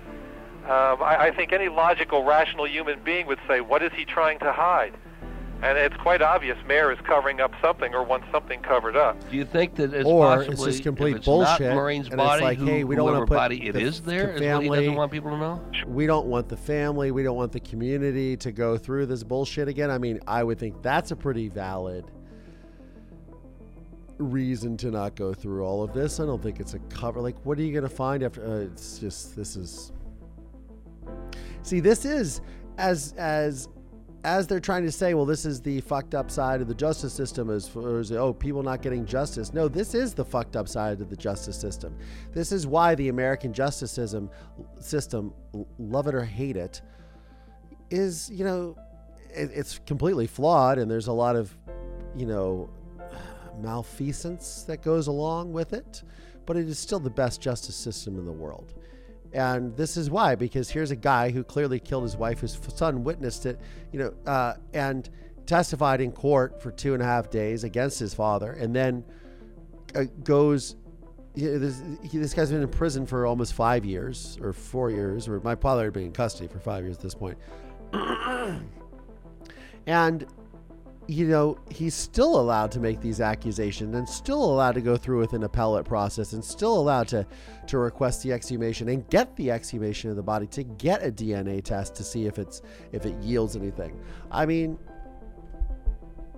Um, 0.65 1.01
I, 1.01 1.27
I 1.27 1.31
think 1.35 1.53
any 1.53 1.69
logical, 1.69 2.23
rational 2.23 2.67
human 2.67 2.99
being 3.03 3.27
would 3.27 3.39
say, 3.47 3.61
what 3.61 3.83
is 3.83 3.91
he 3.93 4.03
trying 4.03 4.39
to 4.39 4.51
hide? 4.51 4.93
And 5.61 5.77
it's 5.77 5.95
quite 5.97 6.21
obvious 6.21 6.57
Mayer 6.67 6.91
is 6.91 6.99
covering 7.05 7.39
up 7.39 7.51
something 7.61 7.95
or 7.95 8.03
wants 8.03 8.27
something 8.31 8.61
covered 8.61 8.95
up. 8.95 9.17
Do 9.31 9.37
you 9.37 9.45
think 9.45 9.75
that 9.75 9.93
it's 9.93 10.05
or 10.05 10.23
possibly 10.23 10.53
it's 10.53 10.63
just 10.63 10.83
complete 10.83 11.15
it's 11.17 11.25
bullshit. 11.25 11.67
not 11.67 11.75
Maureen's 11.75 12.07
and 12.07 12.17
body, 12.17 12.35
it's 12.35 12.43
like, 12.43 12.57
who, 12.59 12.65
hey, 12.65 12.83
we 12.83 12.95
don't 12.95 13.05
want 13.05 13.21
to 13.21 13.25
put 13.25 13.35
body 13.35 13.67
it 13.67 13.71
the, 13.71 13.81
is 13.81 14.01
there, 14.01 14.27
the 14.27 14.33
is 14.33 14.33
what 14.33 14.41
he 14.41 14.47
family. 14.47 14.77
doesn't 14.79 14.95
want 14.95 15.11
people 15.11 15.31
to 15.31 15.37
know. 15.37 15.65
We 15.87 16.05
don't 16.05 16.27
want 16.27 16.49
the 16.49 16.57
family. 16.57 17.11
We 17.11 17.23
don't 17.23 17.37
want 17.37 17.51
the 17.51 17.61
community 17.61 18.37
to 18.37 18.51
go 18.51 18.77
through 18.77 19.07
this 19.07 19.23
bullshit 19.23 19.67
again. 19.67 19.89
I 19.89 19.97
mean, 19.97 20.19
I 20.27 20.43
would 20.43 20.59
think 20.59 20.81
that's 20.83 21.11
a 21.11 21.15
pretty 21.15 21.49
valid 21.49 22.11
reason 24.17 24.77
to 24.77 24.91
not 24.91 25.15
go 25.15 25.33
through 25.33 25.63
all 25.65 25.83
of 25.83 25.93
this. 25.93 26.19
I 26.19 26.25
don't 26.25 26.41
think 26.41 26.59
it's 26.59 26.73
a 26.73 26.79
cover. 26.89 27.21
Like, 27.21 27.37
what 27.43 27.57
are 27.57 27.63
you 27.63 27.71
going 27.71 27.89
to 27.89 27.95
find 27.95 28.23
after? 28.23 28.45
Uh, 28.45 28.59
it's 28.71 28.99
just 28.99 29.35
this 29.35 29.55
is. 29.55 29.93
See, 31.63 31.79
this 31.79 32.05
is 32.05 32.41
as 32.77 33.13
as 33.17 33.67
as 34.25 34.47
they're 34.47 34.59
trying 34.59 34.83
to 34.83 34.91
say. 34.91 35.13
Well, 35.13 35.25
this 35.25 35.45
is 35.45 35.61
the 35.61 35.79
fucked 35.81 36.15
up 36.15 36.31
side 36.31 36.59
of 36.59 36.67
the 36.67 36.73
justice 36.73 37.13
system. 37.13 37.49
As 37.49 37.67
far 37.67 37.99
as 37.99 38.11
oh, 38.11 38.33
people 38.33 38.63
not 38.63 38.81
getting 38.81 39.05
justice. 39.05 39.53
No, 39.53 39.67
this 39.67 39.93
is 39.93 40.13
the 40.13 40.25
fucked 40.25 40.55
up 40.55 40.67
side 40.67 40.99
of 40.99 41.09
the 41.09 41.15
justice 41.15 41.59
system. 41.59 41.95
This 42.33 42.51
is 42.51 42.65
why 42.65 42.95
the 42.95 43.09
American 43.09 43.53
justice 43.53 43.91
system 43.91 44.29
system, 44.81 45.33
love 45.77 46.07
it 46.07 46.15
or 46.15 46.25
hate 46.25 46.57
it, 46.57 46.81
is 47.91 48.29
you 48.31 48.43
know, 48.43 48.75
it, 49.29 49.51
it's 49.53 49.79
completely 49.85 50.27
flawed, 50.27 50.79
and 50.79 50.89
there's 50.89 51.07
a 51.07 51.13
lot 51.13 51.35
of 51.35 51.55
you 52.17 52.25
know 52.25 52.69
malfeasance 53.61 54.63
that 54.63 54.81
goes 54.81 55.07
along 55.07 55.53
with 55.53 55.71
it, 55.71 56.03
but 56.47 56.57
it 56.57 56.67
is 56.67 56.79
still 56.79 56.99
the 56.99 57.11
best 57.11 57.41
justice 57.41 57.75
system 57.75 58.17
in 58.17 58.25
the 58.25 58.31
world. 58.31 58.73
And 59.35 59.75
this 59.75 59.97
is 59.97 60.09
why, 60.09 60.35
because 60.35 60.69
here's 60.69 60.91
a 60.91 60.95
guy 60.95 61.29
who 61.29 61.43
clearly 61.43 61.77
killed 61.77 62.03
his 62.03 62.15
wife, 62.15 62.39
whose 62.39 62.57
son 62.73 63.03
witnessed 63.03 63.45
it, 63.45 63.59
you 63.91 63.99
know, 63.99 64.13
uh, 64.25 64.53
and 64.73 65.09
testified 65.45 65.99
in 65.99 66.13
court 66.13 66.61
for 66.61 66.71
two 66.71 66.93
and 66.93 67.03
a 67.03 67.05
half 67.05 67.29
days 67.29 67.65
against 67.65 67.99
his 67.99 68.13
father, 68.13 68.53
and 68.53 68.73
then 68.73 69.03
uh, 69.93 70.05
goes 70.23 70.77
yeah, 71.35 71.57
this, 71.57 71.83
he, 72.01 72.17
this 72.17 72.33
guy's 72.33 72.49
been 72.49 72.61
in 72.61 72.69
prison 72.69 73.05
for 73.05 73.25
almost 73.25 73.53
five 73.53 73.83
years 73.83 74.37
or 74.41 74.53
four 74.53 74.89
years, 74.89 75.27
or 75.27 75.41
my 75.41 75.55
father 75.55 75.83
had 75.83 75.91
been 75.91 76.03
in 76.03 76.13
custody 76.13 76.47
for 76.47 76.59
five 76.59 76.85
years 76.85 76.95
at 76.95 77.03
this 77.03 77.13
point. 77.13 77.37
and, 79.85 80.25
you 81.07 81.27
know, 81.27 81.57
he's 81.69 81.93
still 81.93 82.39
allowed 82.39 82.71
to 82.71 82.79
make 82.79 82.99
these 82.99 83.21
accusations 83.21 83.95
and 83.95 84.07
still 84.09 84.43
allowed 84.43 84.73
to 84.73 84.81
go 84.81 84.97
through 84.97 85.19
with 85.19 85.33
an 85.33 85.43
appellate 85.43 85.85
process 85.85 86.33
and 86.33 86.43
still 86.43 86.79
allowed 86.79 87.07
to, 87.09 87.25
to 87.67 87.77
request 87.77 88.23
the 88.23 88.31
exhumation 88.31 88.89
and 88.89 89.07
get 89.09 89.35
the 89.35 89.51
exhumation 89.51 90.09
of 90.09 90.15
the 90.15 90.23
body 90.23 90.47
to 90.47 90.63
get 90.63 91.05
a 91.05 91.11
DNA 91.11 91.63
test 91.63 91.95
to 91.95 92.03
see 92.03 92.25
if 92.25 92.39
it's 92.39 92.61
if 92.91 93.05
it 93.05 93.15
yields 93.21 93.55
anything. 93.55 93.99
I 94.31 94.45
mean, 94.45 94.79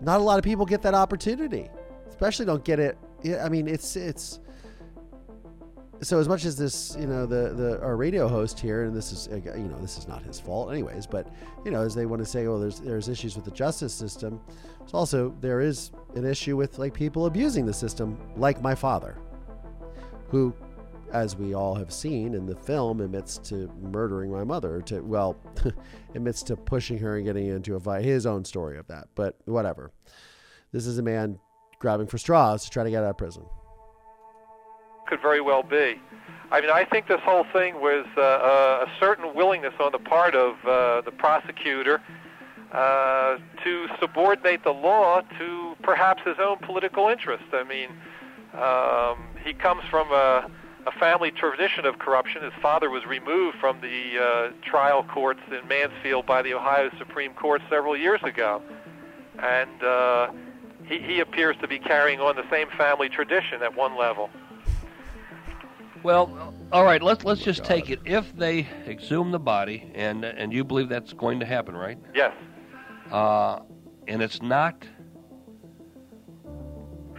not 0.02 0.20
a 0.20 0.24
lot 0.24 0.38
of 0.38 0.44
people 0.44 0.66
get 0.66 0.82
that 0.82 0.94
opportunity, 0.94 1.70
especially 2.10 2.46
don't 2.46 2.66
get 2.66 2.80
it. 2.80 2.98
I 3.42 3.50
mean, 3.50 3.68
it's 3.68 3.96
it's 3.96 4.40
so 6.02 6.20
as 6.20 6.28
much 6.28 6.46
as 6.46 6.56
this, 6.56 6.96
you 7.00 7.08
know, 7.08 7.26
the 7.26 7.54
the 7.54 7.82
our 7.82 7.96
radio 7.96 8.28
host 8.28 8.60
here, 8.60 8.84
and 8.84 8.96
this 8.96 9.12
is 9.12 9.28
uh, 9.30 9.36
you 9.58 9.68
know 9.68 9.78
this 9.80 9.98
is 9.98 10.08
not 10.08 10.22
his 10.24 10.40
fault, 10.40 10.72
anyways. 10.72 11.08
But 11.08 11.28
you 11.66 11.72
know, 11.72 11.82
as 11.82 11.96
they 11.96 12.06
want 12.06 12.22
to 12.22 12.26
say, 12.26 12.48
well, 12.48 12.60
there's 12.60 12.80
there's 12.80 13.10
issues 13.10 13.36
with 13.36 13.46
the 13.46 13.52
justice 13.52 13.94
system. 13.94 14.40
It's 14.82 14.94
also 14.94 15.36
there 15.42 15.62
is 15.62 15.92
an 16.16 16.26
issue 16.26 16.56
with 16.56 16.78
like 16.78 16.94
people 16.94 17.26
abusing 17.26 17.66
the 17.66 17.74
system, 17.74 18.18
like 18.36 18.62
my 18.62 18.76
father, 18.76 19.18
who, 20.30 20.54
as 21.12 21.36
we 21.36 21.56
all 21.56 21.74
have 21.74 21.92
seen 21.92 22.36
in 22.36 22.46
the 22.46 22.56
film, 22.56 23.02
admits 23.02 23.38
to 23.40 23.72
murdering 23.82 24.32
my 24.32 24.44
mother. 24.44 24.82
To 24.84 25.02
well, 25.02 25.36
admits 26.16 26.44
to 26.44 26.56
pushing 26.56 27.00
her 27.00 27.18
and 27.18 27.26
getting 27.26 27.48
into 27.48 27.76
a 27.76 27.80
fight. 27.80 28.06
His 28.06 28.26
own 28.26 28.46
story 28.46 28.78
of 28.78 28.88
that, 28.88 29.08
but 29.16 29.36
whatever. 29.46 29.92
This 30.72 30.86
is 30.86 31.00
a 31.00 31.04
man 31.04 31.40
grabbing 31.80 32.08
for 32.08 32.18
straws 32.18 32.66
to 32.66 32.70
try 32.70 32.84
to 32.84 32.90
get 32.90 33.04
out 33.04 33.10
of 33.10 33.18
prison 33.18 33.46
could 35.08 35.22
very 35.22 35.42
well 35.42 35.64
be. 35.64 36.00
I 36.50 36.62
mean, 36.62 36.70
I 36.70 36.86
think 36.86 37.08
this 37.08 37.20
whole 37.24 37.46
thing 37.52 37.76
was 37.82 38.06
uh, 38.16 38.22
uh, 38.22 38.86
a 38.88 39.00
certain 39.00 39.36
willingness 39.36 39.74
on 39.82 39.92
the 39.92 40.00
part 40.00 40.34
of 40.34 40.56
uh, 40.66 41.02
the 41.02 41.12
prosecutor 41.12 42.02
uh, 42.72 43.38
to 43.64 43.88
subordinate 44.00 44.64
the 44.64 44.72
law 44.72 45.22
to 45.40 45.76
perhaps 45.82 46.22
his 46.26 46.38
own 46.40 46.58
political 46.60 47.10
interest. 47.10 47.44
I 47.52 47.64
mean, 47.64 47.90
um, 48.54 49.28
he 49.44 49.54
comes 49.54 49.84
from 49.90 50.10
a, 50.12 50.50
a 50.86 50.92
family 51.00 51.32
tradition 51.32 51.86
of 51.86 52.00
corruption. 52.00 52.44
His 52.44 52.54
father 52.62 52.90
was 52.90 53.06
removed 53.06 53.58
from 53.60 53.82
the 53.82 54.18
uh, 54.18 54.52
trial 54.64 55.04
courts 55.04 55.42
in 55.52 55.68
Mansfield 55.68 56.26
by 56.26 56.42
the 56.42 56.54
Ohio 56.54 56.90
Supreme 56.98 57.34
Court 57.34 57.62
several 57.70 57.98
years 57.98 58.22
ago. 58.24 58.62
And 59.40 59.84
uh, 59.84 60.32
he, 60.86 61.00
he 61.00 61.20
appears 61.20 61.58
to 61.62 61.68
be 61.68 61.78
carrying 61.78 62.22
on 62.22 62.38
the 62.38 62.50
same 62.50 62.70
family 62.78 63.10
tradition 63.10 63.62
at 63.62 63.76
one 63.76 63.98
level. 63.98 64.30
Well, 66.04 66.54
all 66.72 66.84
right. 66.84 67.02
Let's 67.02 67.24
let's 67.24 67.42
just 67.42 67.62
God. 67.62 67.68
take 67.68 67.90
it. 67.90 68.00
If 68.06 68.36
they 68.36 68.68
exhume 68.88 69.32
the 69.32 69.40
body, 69.40 69.92
and 69.96 70.24
and 70.24 70.54
you 70.54 70.64
believe 70.64 70.90
that's 70.90 71.14
going 71.14 71.40
to 71.40 71.46
happen, 71.46 71.76
right? 71.76 71.98
Yes. 72.14 72.34
Uh, 73.12 73.60
and 74.08 74.22
it's 74.22 74.42
not 74.42 74.86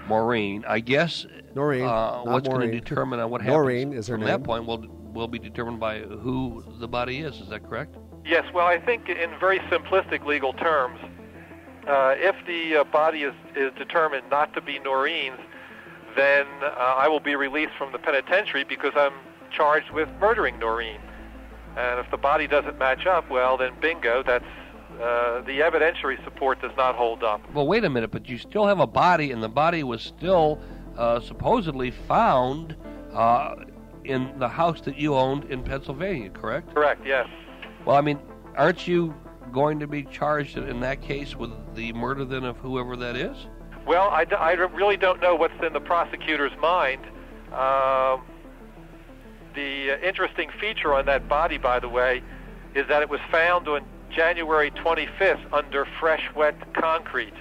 Maureen. 0.07 0.64
I 0.66 0.81
guess. 0.81 1.26
Noreen. 1.55 1.85
Uh, 1.85 2.22
what's 2.22 2.49
going 2.49 2.70
to 2.70 2.81
determine 2.81 3.20
on 3.20 3.31
what 3.31 3.41
happens 3.41 3.57
Noreen 3.57 3.93
is 3.93 4.07
her 4.07 4.14
from 4.14 4.20
name. 4.20 4.29
that 4.29 4.45
point 4.45 4.66
will 4.66 4.87
will 5.12 5.29
be 5.29 5.39
determined 5.39 5.81
by 5.81 6.01
who 6.01 6.62
the 6.79 6.89
body 6.89 7.20
is. 7.20 7.41
Is 7.41 7.49
that 7.49 7.64
correct? 7.64 7.97
Yes. 8.24 8.45
Well, 8.53 8.66
I 8.66 8.79
think 8.79 9.09
in 9.09 9.31
very 9.41 9.59
simplistic 9.61 10.24
legal 10.26 10.53
terms, 10.53 11.01
uh, 11.87 12.14
if 12.16 12.37
the 12.47 12.76
uh, 12.76 12.85
body 12.85 13.22
is 13.22 13.35
is 13.57 13.72
determined 13.76 14.29
not 14.31 14.53
to 14.55 14.61
be 14.61 14.79
Noreen's 14.79 15.41
then 16.16 16.46
uh, 16.62 16.66
I 16.96 17.09
will 17.09 17.20
be 17.20 17.36
released 17.36 17.74
from 17.76 17.92
the 17.92 17.98
penitentiary 17.98 18.64
because 18.64 18.92
I'm 18.96 19.12
charged 19.50 19.90
with 19.90 20.09
murdering 20.20 20.59
Noreen. 20.59 21.00
And 21.76 22.00
if 22.00 22.11
the 22.11 22.16
body 22.16 22.46
doesn't 22.46 22.78
match 22.78 23.06
up, 23.06 23.30
well, 23.30 23.56
then 23.56 23.72
bingo, 23.80 24.22
that's 24.22 24.44
uh, 25.00 25.40
the 25.42 25.61
evidentiary 25.61 26.22
support 26.24 26.61
does 26.61 26.72
not 26.76 26.96
hold 26.96 27.22
up. 27.22 27.40
Well, 27.54 27.66
wait 27.66 27.84
a 27.84 27.90
minute, 27.90 28.11
but 28.11 28.28
you 28.28 28.36
still 28.36 28.66
have 28.66 28.80
a 28.80 28.86
body, 28.86 29.30
and 29.30 29.42
the 29.42 29.48
body 29.48 29.84
was 29.84 30.02
still 30.02 30.61
uh, 30.96 31.20
supposedly 31.20 31.92
found 31.92 32.76
uh, 33.12 33.54
in 34.04 34.36
the 34.38 34.48
house 34.48 34.80
that 34.82 34.96
you 34.96 35.14
owned 35.14 35.44
in 35.44 35.62
Pennsylvania, 35.62 36.30
correct? 36.30 36.74
Correct, 36.74 37.06
yes. 37.06 37.28
Well, 37.84 37.96
I 37.96 38.00
mean, 38.00 38.18
aren't 38.56 38.88
you 38.88 39.14
going 39.52 39.78
to 39.78 39.86
be 39.86 40.02
charged 40.02 40.56
in 40.56 40.80
that 40.80 41.00
case 41.00 41.36
with 41.36 41.50
the 41.74 41.92
murder 41.92 42.24
then 42.24 42.44
of 42.44 42.56
whoever 42.56 42.96
that 42.96 43.16
is? 43.16 43.36
Well, 43.89 44.11
I, 44.11 44.26
I 44.39 44.53
really 44.53 44.99
don't 44.99 45.18
know 45.22 45.34
what's 45.34 45.64
in 45.64 45.72
the 45.72 45.80
prosecutor's 45.80 46.53
mind. 46.61 47.03
Um, 47.55 48.20
the 49.55 49.93
uh, 49.93 50.07
interesting 50.07 50.51
feature 50.61 50.93
on 50.93 51.07
that 51.07 51.26
body, 51.26 51.57
by 51.57 51.80
the 51.80 51.89
way, 51.89 52.22
is 52.74 52.86
that 52.89 53.01
it 53.01 53.09
was 53.09 53.20
found 53.30 53.66
on 53.66 53.86
January 54.11 54.70
25th 54.72 55.41
under 55.55 55.86
fresh, 55.99 56.22
wet 56.36 56.74
concrete. 56.74 57.32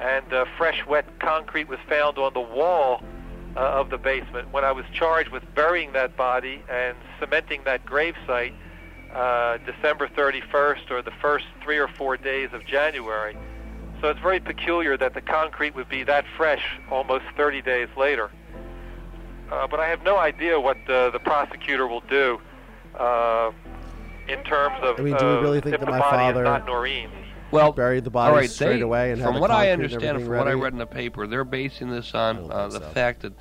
And 0.00 0.32
uh, 0.32 0.44
fresh, 0.58 0.84
wet 0.88 1.06
concrete 1.20 1.68
was 1.68 1.78
found 1.88 2.18
on 2.18 2.34
the 2.34 2.40
wall 2.40 3.04
uh, 3.54 3.60
of 3.60 3.90
the 3.90 3.98
basement. 3.98 4.52
When 4.52 4.64
I 4.64 4.72
was 4.72 4.86
charged 4.92 5.30
with 5.30 5.44
burying 5.54 5.92
that 5.92 6.16
body 6.16 6.64
and 6.68 6.96
cementing 7.20 7.62
that 7.66 7.86
gravesite 7.86 8.54
uh, 9.14 9.58
December 9.58 10.08
31st 10.08 10.90
or 10.90 11.00
the 11.00 11.12
first 11.22 11.44
three 11.62 11.78
or 11.78 11.86
four 11.86 12.16
days 12.16 12.48
of 12.52 12.66
January, 12.66 13.36
so 14.00 14.08
it's 14.08 14.20
very 14.20 14.40
peculiar 14.40 14.96
that 14.96 15.14
the 15.14 15.20
concrete 15.20 15.74
would 15.74 15.88
be 15.88 16.02
that 16.04 16.24
fresh 16.36 16.62
almost 16.90 17.24
30 17.36 17.62
days 17.62 17.88
later. 17.96 18.30
Uh, 19.50 19.66
but 19.66 19.80
I 19.80 19.88
have 19.88 20.02
no 20.02 20.16
idea 20.16 20.58
what 20.58 20.76
the, 20.86 21.10
the 21.12 21.18
prosecutor 21.18 21.86
will 21.86 22.02
do 22.02 22.40
uh, 22.98 23.50
in 24.28 24.42
terms 24.44 24.78
of 24.82 24.98
I 24.98 25.02
mean, 25.02 25.16
do 25.16 25.26
we 25.26 25.32
really 25.34 25.58
uh, 25.58 25.62
think 25.62 25.80
that 25.80 25.88
my 25.88 25.98
father 25.98 26.44
not 26.44 26.66
Noreen's. 26.66 27.12
Well, 27.50 27.72
buried 27.72 28.04
the 28.04 28.10
body 28.10 28.30
all 28.30 28.36
right, 28.36 28.48
straight 28.48 28.76
they, 28.76 28.82
away 28.82 29.10
and 29.10 29.20
from 29.20 29.40
what 29.40 29.50
I 29.50 29.66
concrete 29.66 29.72
and 29.72 29.82
understand, 29.82 30.04
everything 30.04 30.28
from 30.28 30.38
what 30.38 30.48
I 30.48 30.52
read 30.52 30.72
in 30.72 30.78
the 30.78 30.86
paper, 30.86 31.26
they're 31.26 31.44
basing 31.44 31.90
this 31.90 32.14
on 32.14 32.50
uh, 32.50 32.68
the 32.68 32.78
so. 32.78 32.90
fact 32.90 33.22
that 33.22 33.32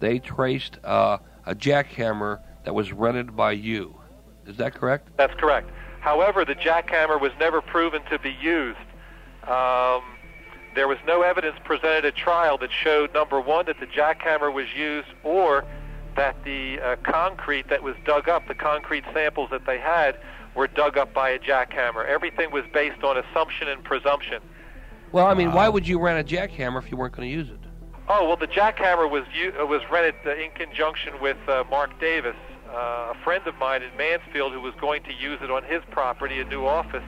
they 0.00 0.18
traced 0.18 0.78
uh, 0.82 1.18
a 1.44 1.54
jackhammer 1.54 2.40
that 2.64 2.74
was 2.74 2.90
rented 2.90 3.36
by 3.36 3.52
you. 3.52 4.00
Is 4.46 4.56
that 4.56 4.74
correct? 4.74 5.10
That's 5.18 5.34
correct. 5.34 5.70
However, 6.00 6.46
the 6.46 6.54
jackhammer 6.54 7.20
was 7.20 7.32
never 7.38 7.60
proven 7.60 8.02
to 8.10 8.18
be 8.18 8.34
used. 8.40 8.78
Um, 9.50 10.02
there 10.76 10.86
was 10.86 10.98
no 11.06 11.22
evidence 11.22 11.56
presented 11.64 12.04
at 12.04 12.14
trial 12.14 12.56
that 12.58 12.70
showed, 12.70 13.12
number 13.12 13.40
one, 13.40 13.66
that 13.66 13.80
the 13.80 13.86
jackhammer 13.86 14.52
was 14.52 14.66
used 14.76 15.08
or 15.24 15.64
that 16.16 16.36
the 16.44 16.78
uh, 16.78 16.96
concrete 17.02 17.68
that 17.68 17.82
was 17.82 17.96
dug 18.04 18.28
up, 18.28 18.46
the 18.46 18.54
concrete 18.54 19.04
samples 19.12 19.50
that 19.50 19.66
they 19.66 19.78
had, 19.78 20.16
were 20.54 20.68
dug 20.68 20.96
up 20.96 21.12
by 21.12 21.30
a 21.30 21.38
jackhammer. 21.38 22.06
Everything 22.06 22.52
was 22.52 22.64
based 22.72 23.02
on 23.02 23.16
assumption 23.16 23.66
and 23.68 23.82
presumption. 23.82 24.40
Well, 25.10 25.26
I 25.26 25.34
mean, 25.34 25.52
why 25.52 25.68
would 25.68 25.88
you 25.88 26.00
rent 26.00 26.20
a 26.20 26.36
jackhammer 26.36 26.80
if 26.82 26.90
you 26.90 26.96
weren't 26.96 27.16
going 27.16 27.28
to 27.28 27.34
use 27.34 27.48
it? 27.50 27.58
Oh 28.08 28.26
well, 28.26 28.36
the 28.36 28.48
jackhammer 28.48 29.08
was 29.08 29.24
u- 29.34 29.52
uh, 29.60 29.66
was 29.66 29.82
rented 29.90 30.14
uh, 30.26 30.34
in 30.34 30.50
conjunction 30.52 31.14
with 31.20 31.36
uh, 31.48 31.64
Mark 31.70 32.00
Davis, 32.00 32.34
uh, 32.68 33.12
a 33.12 33.16
friend 33.22 33.46
of 33.46 33.56
mine 33.56 33.82
in 33.82 33.96
Mansfield, 33.96 34.52
who 34.52 34.60
was 34.60 34.74
going 34.80 35.02
to 35.04 35.12
use 35.12 35.38
it 35.42 35.50
on 35.50 35.62
his 35.64 35.80
property, 35.90 36.40
a 36.40 36.44
new 36.44 36.66
office, 36.66 37.04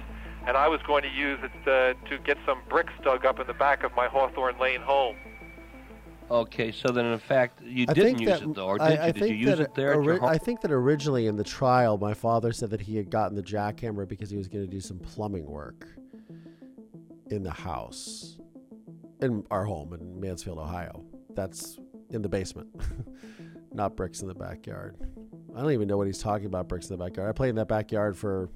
and 0.47 0.57
I 0.57 0.69
was 0.69 0.81
going 0.87 1.03
to 1.03 1.09
use 1.09 1.39
it 1.43 1.69
uh, 1.69 2.09
to 2.09 2.19
get 2.19 2.39
some 2.47 2.61
bricks 2.69 2.93
dug 3.03 3.25
up 3.25 3.41
in 3.41 3.47
the 3.47 3.55
back 3.55 3.85
of 3.85 3.95
my 3.95 4.09
Hawthorne 4.09 4.59
Lane 4.59 4.81
home. 4.81 5.17
Okay, 6.31 6.73
so 6.73 6.89
then 6.89 7.07
in 7.07 7.19
fact 7.19 7.61
you 7.63 7.85
I 7.89 7.93
didn't 7.93 8.17
think 8.17 8.21
use 8.21 8.41
that, 8.41 8.43
it 8.49 8.55
though, 8.55 8.67
or 8.67 8.81
I, 8.81 8.89
did 8.89 8.95
you? 8.95 9.03
I 9.03 9.11
did 9.13 9.29
you 9.29 9.35
use 9.35 9.61
it 9.61 9.75
there 9.75 9.91
at 9.91 9.97
your 9.97 10.13
ori- 10.13 10.19
home? 10.19 10.29
I 10.31 10.39
think 10.39 10.63
that 10.63 10.73
originally 10.73 11.27
in 11.27 11.37
the 11.37 11.45
trial, 11.45 11.99
my 11.99 12.15
father 12.15 12.53
said 12.53 12.71
that 12.71 12.81
he 12.81 12.97
had 12.97 13.11
gotten 13.11 13.37
the 13.37 13.43
jackhammer 13.43 14.09
because 14.09 14.31
he 14.31 14.37
was 14.37 14.49
going 14.49 14.65
to 14.65 14.71
do 14.71 14.81
some 14.81 14.99
plumbing 14.99 15.45
work 15.45 15.89
in 17.31 17.43
the 17.43 17.51
house, 17.51 18.39
in 19.21 19.45
our 19.51 19.65
home 19.65 19.93
in 19.93 20.21
Mansfield, 20.21 20.59
Ohio. 20.59 21.05
That's 21.35 21.79
in 22.11 22.23
the 22.23 22.29
basement, 22.29 22.69
not 23.73 23.95
bricks 23.95 24.23
in 24.23 24.29
the 24.29 24.35
backyard. 24.35 24.97
I 25.55 25.61
don't 25.61 25.73
even 25.73 25.87
know 25.87 25.99
what 25.99 26.07
he's 26.07 26.19
talking 26.19 26.47
about. 26.47 26.67
Bricks 26.67 26.89
in 26.89 26.97
the 26.97 27.05
backyard. 27.05 27.29
I 27.29 27.33
played 27.33 27.51
in 27.51 27.57
that 27.57 27.69
backyard 27.69 28.17
for 28.17 28.49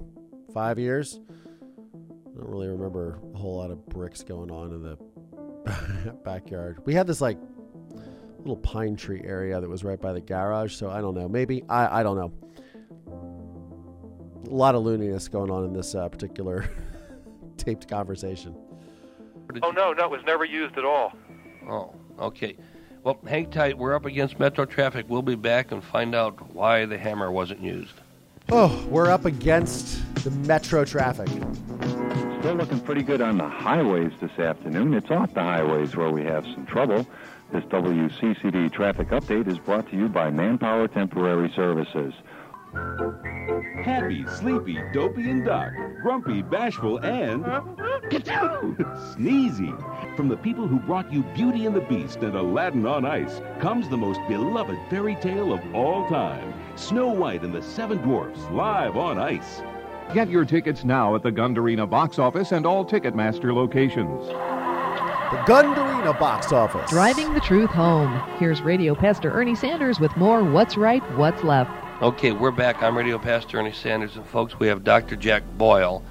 five 0.51 0.79
years. 0.79 1.19
I 2.37 2.41
don't 2.41 2.51
really 2.51 2.67
remember 2.67 3.19
a 3.33 3.37
whole 3.37 3.57
lot 3.57 3.71
of 3.71 3.83
bricks 3.87 4.23
going 4.23 4.51
on 4.51 4.71
in 4.71 4.83
the 4.83 6.13
backyard. 6.23 6.77
We 6.85 6.93
had 6.93 7.07
this 7.07 7.19
like 7.19 7.39
little 8.37 8.57
pine 8.57 8.95
tree 8.95 9.21
area 9.23 9.59
that 9.59 9.67
was 9.67 9.83
right 9.83 9.99
by 9.99 10.13
the 10.13 10.21
garage. 10.21 10.75
So 10.75 10.89
I 10.91 11.01
don't 11.01 11.15
know. 11.15 11.27
Maybe 11.27 11.63
I 11.67 12.01
I 12.01 12.03
don't 12.03 12.15
know. 12.15 12.31
A 14.45 14.53
lot 14.53 14.75
of 14.75 14.83
looniness 14.83 15.31
going 15.31 15.49
on 15.49 15.65
in 15.65 15.73
this 15.73 15.95
uh, 15.95 16.07
particular 16.09 16.69
taped 17.57 17.87
conversation. 17.89 18.55
Oh 19.63 19.71
no, 19.71 19.93
no, 19.93 20.05
it 20.05 20.11
was 20.11 20.21
never 20.25 20.45
used 20.45 20.77
at 20.77 20.85
all. 20.85 21.13
Oh, 21.67 21.95
okay. 22.19 22.55
Well, 23.03 23.17
hang 23.25 23.49
tight. 23.49 23.77
We're 23.77 23.95
up 23.95 24.05
against 24.05 24.39
metro 24.39 24.65
traffic. 24.65 25.05
We'll 25.09 25.21
be 25.21 25.35
back 25.35 25.71
and 25.71 25.83
find 25.83 26.13
out 26.13 26.53
why 26.53 26.85
the 26.85 26.97
hammer 26.97 27.31
wasn't 27.31 27.61
used. 27.61 27.93
Oh, 28.49 28.85
we're 28.89 29.09
up 29.09 29.25
against 29.25 29.99
the 30.23 30.31
metro 30.31 30.85
traffic. 30.85 31.29
Still 32.47 32.55
looking 32.55 32.79
pretty 32.79 33.03
good 33.03 33.19
on 33.19 33.37
the 33.37 33.49
highways 33.49 34.13
this 34.21 34.39
afternoon. 34.39 34.93
It's 34.93 35.11
off 35.11 35.33
the 35.33 35.41
highways 35.41 35.97
where 35.97 36.11
we 36.11 36.23
have 36.23 36.45
some 36.45 36.65
trouble. 36.65 37.05
This 37.51 37.65
WCCD 37.65 38.71
traffic 38.71 39.09
update 39.09 39.49
is 39.49 39.59
brought 39.59 39.89
to 39.91 39.97
you 39.97 40.07
by 40.07 40.29
Manpower 40.29 40.87
Temporary 40.87 41.51
Services. 41.53 42.13
Happy, 43.83 44.25
sleepy, 44.27 44.79
dopey, 44.93 45.29
and 45.29 45.43
dark. 45.43 45.73
Grumpy, 46.01 46.41
bashful, 46.41 46.99
and 46.99 47.43
sneezy. 49.11 50.15
From 50.15 50.29
the 50.29 50.37
people 50.37 50.69
who 50.69 50.79
brought 50.79 51.11
you 51.11 51.23
Beauty 51.35 51.65
and 51.65 51.75
the 51.75 51.81
Beast 51.81 52.19
and 52.19 52.33
Aladdin 52.33 52.85
on 52.85 53.03
Ice 53.03 53.41
comes 53.59 53.89
the 53.89 53.97
most 53.97 54.21
beloved 54.29 54.77
fairy 54.89 55.15
tale 55.15 55.51
of 55.51 55.59
all 55.75 56.07
time 56.07 56.53
Snow 56.77 57.09
White 57.09 57.43
and 57.43 57.53
the 57.53 57.61
Seven 57.61 57.97
Dwarfs, 57.97 58.39
live 58.51 58.95
on 58.95 59.17
ice. 59.17 59.61
Get 60.13 60.29
your 60.29 60.45
tickets 60.45 60.85
now 60.85 61.15
at 61.15 61.21
the 61.21 61.31
Gund 61.31 61.57
Arena 61.57 61.85
box 61.85 62.17
office 62.17 62.53
and 62.53 62.65
all 62.65 62.85
Ticketmaster 62.85 63.53
locations. 63.53 64.25
The 64.27 65.43
Gund 65.45 65.77
Arena 65.77 66.13
box 66.13 66.53
office. 66.53 66.89
Driving 66.89 67.33
the 67.33 67.41
truth 67.41 67.69
home. 67.69 68.21
Here's 68.39 68.61
Radio 68.61 68.95
Pastor 68.95 69.29
Ernie 69.33 69.53
Sanders 69.53 69.99
with 69.99 70.15
more 70.15 70.45
What's 70.45 70.77
Right, 70.77 71.03
What's 71.17 71.43
Left. 71.43 71.69
Okay, 72.01 72.31
we're 72.31 72.51
back. 72.51 72.81
I'm 72.81 72.95
Radio 72.95 73.19
Pastor 73.19 73.59
Ernie 73.59 73.73
Sanders, 73.73 74.15
and 74.15 74.25
folks, 74.25 74.57
we 74.57 74.67
have 74.67 74.85
Dr. 74.85 75.17
Jack 75.17 75.43
Boyle. 75.57 76.01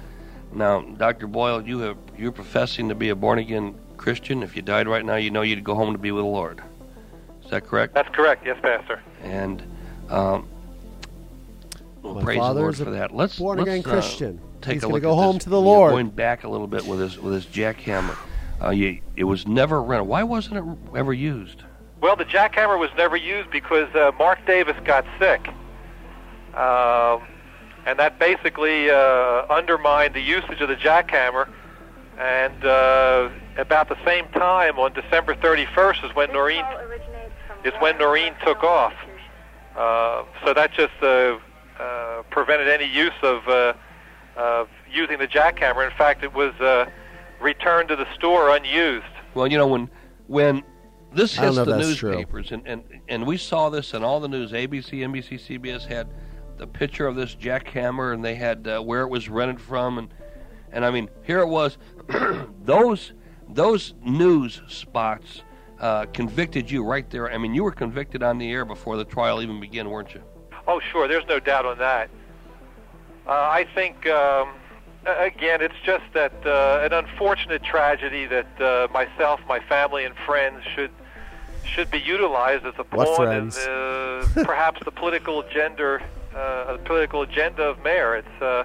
Now, 0.53 0.81
Dr. 0.81 1.25
Boyle, 1.25 1.63
you 1.63 1.79
have 1.79 1.97
you're 2.15 2.31
professing 2.31 2.89
to 2.89 2.95
be 2.95 3.09
a 3.09 3.15
born 3.15 3.39
again 3.39 3.73
Christian. 3.97 4.43
If 4.43 4.55
you 4.55 4.61
died 4.61 4.87
right 4.87 5.03
now, 5.03 5.15
you 5.15 5.31
know 5.31 5.41
you'd 5.41 5.63
go 5.63 5.73
home 5.73 5.93
to 5.93 5.99
be 5.99 6.11
with 6.11 6.23
the 6.23 6.29
Lord. 6.29 6.61
Is 7.43 7.49
that 7.49 7.65
correct? 7.65 7.95
That's 7.95 8.09
correct, 8.09 8.45
yes, 8.45 8.59
Pastor. 8.61 9.01
And 9.23 9.63
um, 10.09 10.47
well, 12.07 12.15
My 12.15 12.23
praise 12.23 12.39
the 12.39 12.53
Lord 12.53 12.73
a 12.73 12.85
for 12.85 12.91
that. 12.91 13.15
Let's 13.15 13.37
born 13.37 13.59
let's, 13.59 13.69
again 13.69 13.79
uh, 13.85 13.89
Christian. 13.89 14.41
take 14.61 14.73
He's 14.73 14.83
a 14.83 14.85
gonna 14.85 14.93
look 14.95 15.03
go 15.03 15.15
home 15.15 15.35
this. 15.35 15.43
to 15.43 15.49
the 15.49 15.59
Yeah, 15.59 15.67
Lord. 15.67 15.91
Going 15.91 16.09
back 16.09 16.43
a 16.43 16.49
little 16.49 16.67
bit 16.67 16.85
with 16.85 16.99
this 16.99 17.17
with 17.17 17.33
this 17.33 17.45
jackhammer. 17.45 18.17
Uh, 18.61 18.69
you, 18.71 19.01
it 19.15 19.25
was 19.25 19.47
never 19.47 19.81
rented. 19.81 20.07
Why 20.07 20.23
wasn't 20.23 20.57
it 20.57 20.97
ever 20.97 21.13
used? 21.13 21.63
Well, 22.01 22.15
the 22.15 22.25
jackhammer 22.25 22.79
was 22.79 22.89
never 22.97 23.15
used 23.15 23.51
because 23.51 23.93
uh, 23.95 24.11
Mark 24.17 24.45
Davis 24.45 24.75
got 24.83 25.05
sick. 25.19 25.47
Um, 26.55 27.27
and 27.85 27.97
that 27.99 28.19
basically 28.19 28.89
uh, 28.89 29.45
undermined 29.49 30.13
the 30.13 30.21
usage 30.21 30.59
of 30.61 30.69
the 30.69 30.75
jackhammer. 30.75 31.47
And 32.17 32.65
uh, 32.65 33.29
about 33.57 33.89
the 33.89 33.97
same 34.03 34.27
time, 34.29 34.79
on 34.79 34.93
December 34.93 35.35
31st, 35.35 36.09
is 36.09 36.15
when 36.15 36.31
Noreen 36.31 36.65
is 37.63 37.73
when 37.79 37.97
Noreen 37.97 38.33
took 38.43 38.63
off. 38.63 38.93
Uh, 39.75 40.23
so 40.43 40.53
that 40.53 40.71
just 40.73 40.93
uh, 41.79 42.23
prevented 42.29 42.67
any 42.67 42.85
use 42.85 43.11
of 43.23 43.47
uh, 43.47 43.73
of 44.35 44.69
using 44.91 45.17
the 45.17 45.27
jackhammer. 45.27 45.89
In 45.89 45.95
fact, 45.97 46.23
it 46.23 46.33
was 46.33 46.53
uh, 46.55 46.89
returned 47.41 47.89
to 47.89 47.95
the 47.95 48.07
store 48.15 48.55
unused. 48.55 49.05
Well, 49.33 49.47
you 49.47 49.57
know 49.57 49.67
when 49.67 49.89
when 50.27 50.63
this 51.13 51.37
I 51.37 51.45
hits 51.45 51.55
the 51.57 51.79
if 51.79 51.97
true. 51.97 52.11
newspapers, 52.11 52.51
and, 52.51 52.67
and 52.67 52.83
and 53.07 53.25
we 53.25 53.37
saw 53.37 53.69
this 53.69 53.93
in 53.93 54.03
all 54.03 54.19
the 54.19 54.27
news. 54.27 54.51
ABC, 54.51 54.99
NBC, 54.99 55.59
CBS 55.59 55.85
had 55.85 56.07
the 56.57 56.67
picture 56.67 57.07
of 57.07 57.15
this 57.15 57.35
jackhammer, 57.35 58.13
and 58.13 58.23
they 58.23 58.35
had 58.35 58.67
uh, 58.67 58.81
where 58.81 59.01
it 59.01 59.09
was 59.09 59.29
rented 59.29 59.61
from, 59.61 59.97
and 59.97 60.13
and 60.71 60.85
I 60.85 60.91
mean 60.91 61.09
here 61.23 61.39
it 61.39 61.47
was. 61.47 61.77
those 62.63 63.13
those 63.49 63.93
news 64.03 64.61
spots 64.67 65.43
uh, 65.79 66.05
convicted 66.07 66.69
you 66.69 66.83
right 66.83 67.09
there. 67.09 67.31
I 67.31 67.37
mean, 67.37 67.53
you 67.53 67.63
were 67.63 67.71
convicted 67.71 68.23
on 68.23 68.37
the 68.37 68.51
air 68.51 68.65
before 68.65 68.97
the 68.97 69.05
trial 69.05 69.41
even 69.41 69.59
began, 69.59 69.89
weren't 69.89 70.13
you? 70.13 70.23
Oh, 70.67 70.79
sure. 70.91 71.07
There's 71.07 71.25
no 71.27 71.39
doubt 71.39 71.65
on 71.65 71.77
that. 71.79 72.09
Uh, 73.25 73.31
I 73.31 73.65
think, 73.73 74.05
um, 74.07 74.49
again, 75.05 75.61
it's 75.61 75.79
just 75.83 76.03
that 76.13 76.33
uh, 76.45 76.81
an 76.83 76.93
unfortunate 76.93 77.63
tragedy 77.63 78.25
that 78.25 78.61
uh, 78.61 78.87
myself, 78.91 79.39
my 79.47 79.59
family, 79.59 80.05
and 80.05 80.15
friends 80.25 80.63
should 80.75 80.91
should 81.65 81.91
be 81.91 81.99
utilized 81.99 82.65
as 82.65 82.73
a 82.77 82.83
pawn 82.85 83.27
in 83.35 83.49
the, 83.49 84.43
perhaps 84.45 84.79
the 84.85 84.91
political 84.91 85.41
agenda, 85.41 86.01
uh, 86.33 86.73
the 86.73 86.79
political 86.79 87.21
agenda 87.21 87.63
of 87.63 87.83
mayor. 87.83 88.15
It's 88.15 88.41
uh, 88.41 88.63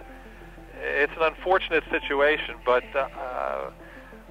it's 0.80 1.12
an 1.16 1.22
unfortunate 1.22 1.82
situation, 1.90 2.54
but 2.64 2.84
uh, 2.94 3.08
uh, 3.18 3.70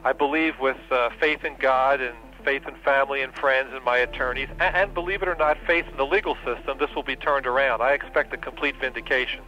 I 0.05 0.13
believe 0.13 0.59
with 0.59 0.77
uh, 0.89 1.09
faith 1.19 1.43
in 1.43 1.55
God 1.59 1.99
and 1.99 2.15
faith 2.43 2.67
in 2.67 2.75
family 2.77 3.21
and 3.21 3.33
friends 3.33 3.69
and 3.73 3.83
my 3.83 3.97
attorneys, 3.97 4.49
and, 4.59 4.75
and 4.75 4.93
believe 4.93 5.21
it 5.21 5.27
or 5.27 5.35
not, 5.35 5.57
faith 5.67 5.85
in 5.89 5.97
the 5.97 6.05
legal 6.05 6.35
system, 6.45 6.77
this 6.79 6.89
will 6.95 7.03
be 7.03 7.15
turned 7.15 7.45
around. 7.47 7.81
I 7.81 7.93
expect 7.93 8.33
a 8.33 8.37
complete 8.37 8.75
vindication. 8.79 9.41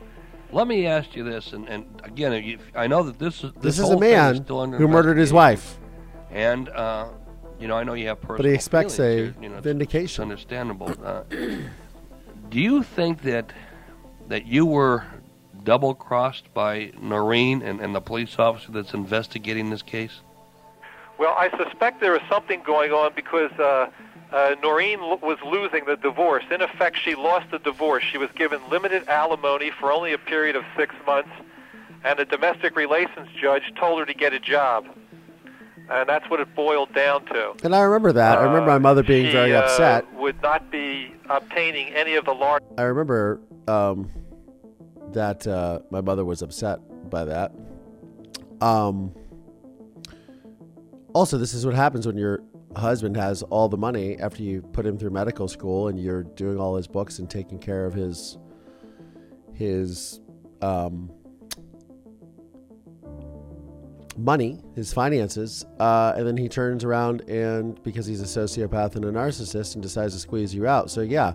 Let 0.51 0.67
me 0.67 0.85
ask 0.85 1.15
you 1.15 1.23
this, 1.23 1.53
and, 1.53 1.67
and 1.67 1.85
again, 2.03 2.31
if, 2.33 2.61
I 2.75 2.85
know 2.87 3.03
that 3.03 3.17
this 3.17 3.43
is 3.43 3.51
This 3.59 3.79
is 3.79 3.85
a 3.89 3.93
thing 3.93 3.99
man 4.01 4.43
still 4.43 4.59
under 4.59 4.77
who 4.77 4.87
murdered 4.87 5.17
his 5.17 5.33
wife. 5.33 5.77
and 6.29 6.69
uh, 6.69 7.07
you 7.59 7.67
know, 7.67 7.75
I 7.75 7.83
know 7.83 7.93
you 7.93 8.07
have 8.07 8.19
personal 8.21 8.37
But 8.37 8.45
he 8.45 8.53
expects 8.53 8.99
a 8.99 9.33
you 9.41 9.49
know, 9.49 9.57
it's- 9.57 9.63
vindication. 9.63 10.05
It's 10.05 10.19
understandable. 10.19 10.93
Uh, 11.03 11.23
do 12.49 12.59
you 12.59 12.83
think 12.83 13.23
that 13.23 13.51
that 14.27 14.45
you 14.45 14.65
were 14.65 15.05
double 15.63 15.95
crossed 15.95 16.53
by 16.53 16.91
Noreen 17.01 17.61
and, 17.61 17.79
and 17.79 17.95
the 17.95 18.01
police 18.01 18.37
officer 18.37 18.71
that's 18.71 18.93
investigating 18.93 19.69
this 19.69 19.81
case? 19.81 20.21
Well, 21.23 21.35
I 21.37 21.49
suspect 21.57 22.01
there 22.01 22.17
is 22.17 22.21
something 22.29 22.61
going 22.65 22.91
on 22.91 23.13
because 23.15 23.53
uh, 23.53 23.89
uh, 24.33 24.55
Noreen 24.61 24.99
l- 24.99 25.19
was 25.19 25.37
losing 25.45 25.85
the 25.85 25.95
divorce. 25.95 26.43
In 26.51 26.61
effect, 26.61 26.97
she 27.01 27.15
lost 27.15 27.49
the 27.49 27.59
divorce. 27.59 28.03
She 28.03 28.17
was 28.17 28.29
given 28.35 28.59
limited 28.69 29.07
alimony 29.07 29.71
for 29.79 29.89
only 29.89 30.11
a 30.11 30.17
period 30.17 30.57
of 30.57 30.65
six 30.75 30.93
months, 31.07 31.29
and 32.03 32.19
a 32.19 32.25
domestic 32.25 32.75
relations 32.75 33.29
judge 33.41 33.63
told 33.79 33.99
her 33.99 34.05
to 34.05 34.13
get 34.13 34.33
a 34.33 34.39
job. 34.39 34.85
And 35.89 36.09
that's 36.09 36.29
what 36.29 36.41
it 36.41 36.53
boiled 36.55 36.93
down 36.93 37.23
to. 37.27 37.53
And 37.63 37.73
I 37.73 37.83
remember 37.83 38.11
that. 38.11 38.37
I 38.37 38.43
remember 38.43 38.67
my 38.67 38.79
mother 38.79 39.01
being 39.01 39.27
she, 39.27 39.31
very 39.31 39.55
uh, 39.55 39.61
upset. 39.61 40.13
would 40.15 40.41
not 40.41 40.69
be 40.71 41.15
obtaining 41.29 41.93
any 41.93 42.15
of 42.15 42.25
the 42.25 42.33
large. 42.33 42.61
I 42.77 42.81
remember 42.81 43.39
um, 43.69 44.11
that 45.13 45.47
uh, 45.47 45.79
my 45.89 46.01
mother 46.01 46.25
was 46.25 46.41
upset 46.41 46.79
by 47.09 47.23
that. 47.23 47.53
Um, 48.59 49.13
also, 51.13 51.37
this 51.37 51.53
is 51.53 51.65
what 51.65 51.75
happens 51.75 52.07
when 52.07 52.17
your 52.17 52.43
husband 52.75 53.15
has 53.15 53.43
all 53.43 53.69
the 53.69 53.77
money 53.77 54.17
after 54.19 54.41
you 54.41 54.61
put 54.61 54.85
him 54.85 54.97
through 54.97 55.11
medical 55.11 55.47
school 55.47 55.87
and 55.87 55.99
you're 55.99 56.23
doing 56.23 56.59
all 56.59 56.75
his 56.75 56.87
books 56.87 57.19
and 57.19 57.29
taking 57.29 57.59
care 57.59 57.85
of 57.85 57.93
his 57.93 58.37
his 59.53 60.19
um, 60.63 61.11
money, 64.17 64.59
his 64.75 64.91
finances, 64.91 65.65
uh, 65.79 66.13
and 66.17 66.25
then 66.25 66.35
he 66.35 66.49
turns 66.49 66.83
around 66.83 67.21
and 67.29 67.81
because 67.83 68.05
he's 68.05 68.21
a 68.21 68.25
sociopath 68.25 68.95
and 68.95 69.05
a 69.05 69.11
narcissist 69.11 69.75
and 69.75 69.83
decides 69.83 70.13
to 70.13 70.19
squeeze 70.19 70.53
you 70.55 70.65
out. 70.65 70.89
So 70.89 71.01
yeah, 71.01 71.33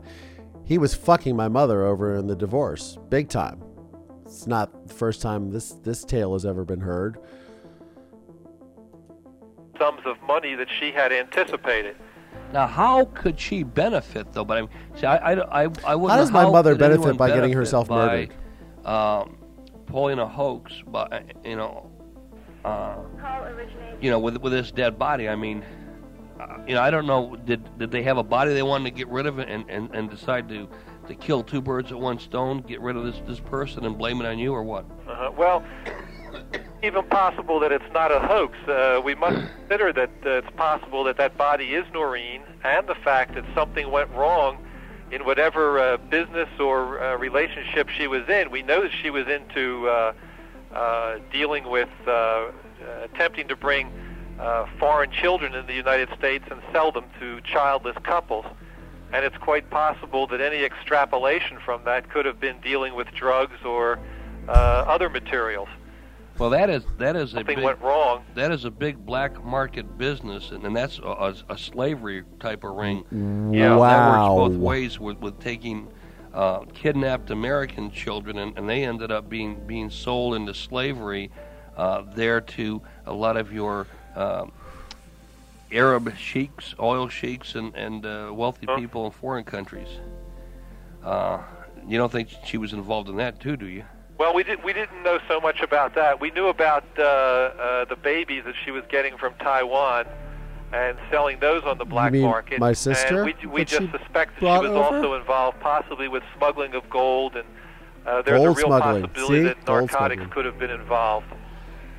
he 0.65 0.79
was 0.79 0.95
fucking 0.95 1.37
my 1.37 1.49
mother 1.49 1.85
over 1.85 2.17
in 2.17 2.27
the 2.27 2.37
divorce, 2.37 2.99
big 3.09 3.29
time. 3.29 3.63
It's 4.25 4.47
not 4.47 4.89
the 4.89 4.95
first 4.95 5.23
time 5.23 5.51
this 5.51 5.73
this 5.83 6.05
tale 6.05 6.33
has 6.33 6.45
ever 6.45 6.65
been 6.65 6.81
heard. 6.81 7.19
Sums 9.79 10.01
of 10.05 10.21
money 10.23 10.55
that 10.55 10.69
she 10.79 10.93
had 10.93 11.13
anticipated. 11.13 11.97
Now, 12.53 12.67
how 12.67 13.07
could 13.07 13.39
she 13.39 13.63
benefit 13.63 14.33
though? 14.33 14.45
But 14.45 14.59
I 14.59 14.61
mean, 14.63 14.71
see, 14.97 15.07
I, 15.07 15.33
I, 15.33 15.65
I, 15.65 15.69
I 15.85 15.95
wouldn't. 15.95 16.11
How 16.11 16.17
does 16.17 16.31
my 16.31 16.49
mother 16.49 16.75
benefit 16.75 17.01
anyone 17.01 17.17
by 17.17 17.29
getting 17.29 17.53
herself 17.53 17.89
by, 17.89 17.97
murdered? 18.07 18.35
Um, 18.87 19.39
pulling 19.87 20.19
a 20.19 20.27
hoax, 20.27 20.73
by 20.87 21.25
you 21.45 21.57
know, 21.57 21.91
uh, 22.65 22.97
you 24.01 24.11
know, 24.11 24.19
with 24.19 24.39
with 24.39 24.53
this 24.53 24.71
dead 24.71 24.99
body. 24.99 25.29
I 25.29 25.37
mean, 25.37 25.63
uh, 26.41 26.59
you 26.67 26.75
know, 26.75 26.83
I 26.83 26.91
don't 26.91 27.07
know. 27.07 27.37
Did 27.37 27.79
did 27.79 27.91
they 27.91 28.03
have 28.03 28.17
a 28.17 28.23
body 28.23 28.55
they 28.55 28.63
wanted 28.63 28.85
to 28.85 28.97
get 28.97 29.09
rid 29.09 29.27
of 29.27 29.39
and 29.39 29.69
and, 29.69 29.95
and 29.95 30.09
decide 30.09 30.49
to 30.49 30.69
to 31.09 31.15
kill 31.15 31.43
two 31.43 31.61
birds 31.61 31.91
at 31.91 31.99
one 31.99 32.19
stone, 32.19 32.61
get 32.63 32.81
rid 32.81 32.97
of 32.97 33.05
this 33.05 33.21
this 33.27 33.41
person 33.41 33.85
and 33.85 33.99
blame 33.99 34.21
it 34.21 34.27
on 34.27 34.39
you 34.39 34.55
or 34.55 34.63
what? 34.63 34.85
Uh-huh. 35.07 35.33
Well, 35.37 35.65
even 36.83 37.05
possible 37.05 37.59
that 37.61 37.73
it's 37.73 37.93
not 37.93 38.13
a 38.13 38.21
hoax. 38.21 38.57
Uh, 38.69 39.01
we 39.05 39.15
must 39.15 39.37
consider 39.57 39.93
that 39.93 40.11
uh, 40.25 40.31
it's 40.31 40.51
possible 40.57 41.05
that 41.05 41.17
that 41.17 41.37
body 41.37 41.75
is 41.75 41.85
Noreen, 41.93 42.43
and 42.65 42.87
the 42.87 42.95
fact 42.95 43.35
that 43.35 43.45
something 43.55 43.91
went 43.91 44.11
wrong 44.11 44.65
in 45.11 45.25
whatever 45.25 45.79
uh, 45.79 45.97
business 45.97 46.49
or 46.61 47.03
uh, 47.03 47.17
relationship 47.17 47.89
she 47.89 48.07
was 48.07 48.29
in. 48.29 48.51
We 48.51 48.63
know 48.63 48.83
that 48.83 48.93
she 49.03 49.11
was 49.11 49.27
into 49.27 49.89
uh, 49.89 50.13
uh, 50.73 51.19
dealing 51.33 51.69
with, 51.69 51.89
uh, 52.07 52.11
uh, 52.11 52.51
attempting 53.05 53.49
to 53.49 53.57
bring 53.57 53.91
uh, 54.39 54.67
foreign 54.79 55.11
children 55.11 55.55
in 55.55 55.67
the 55.67 55.75
United 55.75 56.09
States 56.17 56.45
and 56.51 56.61
sell 56.73 56.93
them 56.93 57.07
to 57.19 57.41
childless 57.41 57.97
couples. 58.05 58.45
And 59.13 59.25
it's 59.25 59.39
quite 59.39 59.71
possible 59.71 60.27
that 60.27 60.41
any 60.41 60.63
extrapolation 60.63 61.59
from 61.65 61.83
that 61.85 62.11
could 62.11 62.27
have 62.27 62.39
been 62.39 62.61
dealing 62.61 62.95
with 62.95 63.09
drugs 63.15 63.57
or 63.65 63.99
uh, 64.47 64.51
other 64.87 65.09
materials. 65.09 65.69
Well, 66.39 66.51
that 66.51 66.71
is 66.71 66.85
that 66.99 67.17
is 67.17 67.33
a 67.33 67.39
Something 67.39 67.57
big, 67.57 67.65
went 67.65 67.81
wrong. 67.81 68.25
That 68.35 68.53
is 68.53 68.65
a 68.65 68.71
big 68.71 69.05
black 69.05 69.45
market 69.45 69.99
business, 69.99 70.51
and, 70.53 70.65
and 70.65 70.77
that's 70.77 70.99
a, 70.99 71.03
a, 71.03 71.35
a 71.51 71.59
slavery 71.59 72.23
type 72.39 72.63
of 72.63 72.77
ring. 72.77 73.05
Yeah. 73.53 73.75
wow. 73.77 73.89
that 73.89 74.11
works 74.11 74.51
both 74.55 74.61
ways 74.61 75.01
with, 75.01 75.19
with 75.19 75.41
taking 75.41 75.89
uh, 76.33 76.61
kidnapped 76.75 77.31
American 77.31 77.91
children, 77.91 78.39
and, 78.39 78.57
and 78.57 78.69
they 78.69 78.85
ended 78.85 79.11
up 79.11 79.29
being 79.29 79.67
being 79.67 79.91
sold 79.91 80.37
into 80.37 80.55
slavery 80.55 81.31
uh, 81.77 82.03
there 82.15 82.41
to 82.41 82.83
a 83.07 83.13
lot 83.13 83.37
of 83.37 83.53
your 83.53 83.89
uh, 84.15 84.47
Arab 85.73 86.17
sheiks, 86.17 86.75
oil 86.79 87.09
sheiks, 87.09 87.57
and 87.57 87.75
and 87.75 88.07
uh, 88.07 88.31
wealthy 88.33 88.67
Huh? 88.69 88.77
people 88.77 89.07
in 89.07 89.11
foreign 89.13 89.45
countries. 89.45 89.89
Uh, 91.05 91.41
you 91.87 91.99
don't 91.99 92.13
think 92.13 92.29
she 92.45 92.59
was 92.59 92.73
involved 92.73 93.09
in 93.09 93.17
that 93.17 93.41
too, 93.41 93.57
do 93.57 93.67
you? 93.67 93.85
Well, 94.19 94.35
we 94.35 94.43
didn't 94.43 94.65
We 94.65 94.73
didn't 94.73 95.03
know 95.03 95.19
so 95.29 95.41
much 95.41 95.61
about 95.61 95.95
that. 95.95 96.21
We 96.21 96.31
knew 96.33 96.49
about 96.49 96.85
uh, 96.99 97.03
uh, 97.03 97.85
the 97.85 97.97
babies 97.97 98.43
that 98.45 98.55
she 98.65 98.71
was 98.73 98.83
getting 98.91 99.17
from 99.17 99.35
Taiwan 99.35 100.07
and 100.73 100.99
selling 101.11 101.39
those 101.41 101.63
on 101.65 101.79
the 101.79 101.85
black 101.85 102.13
mean 102.13 102.23
market. 102.23 102.59
my 102.59 102.73
sister 102.73 103.23
And 103.23 103.35
we, 103.41 103.47
we 103.47 103.65
just 103.65 103.83
she 103.85 103.91
suspect 103.91 104.35
that 104.35 104.41
she 104.41 104.45
was 104.67 104.71
over? 104.71 104.97
also 104.97 105.15
involved, 105.15 105.59
possibly 105.61 106.09
with 106.09 106.23
smuggling 106.37 106.75
of 106.75 106.89
gold, 106.91 107.37
and 107.37 107.47
uh, 108.07 108.21
there's 108.23 108.37
Gold 108.39 108.59
a 108.59 108.61
real 108.61 108.67
smuggling. 108.67 109.03
possibility 109.03 109.39
See? 109.39 109.45
that 109.45 109.67
narcotics 109.67 110.23
could 110.31 110.45
have 110.45 110.59
been 110.59 110.71
involved. 110.71 111.27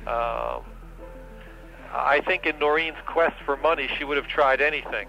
Um, 0.06 0.62
I 1.92 2.22
think 2.26 2.46
in 2.46 2.58
Noreen's 2.60 2.96
quest 3.06 3.34
for 3.44 3.56
money, 3.56 3.88
she 3.98 4.04
would 4.04 4.16
have 4.16 4.28
tried 4.28 4.60
anything, 4.60 5.08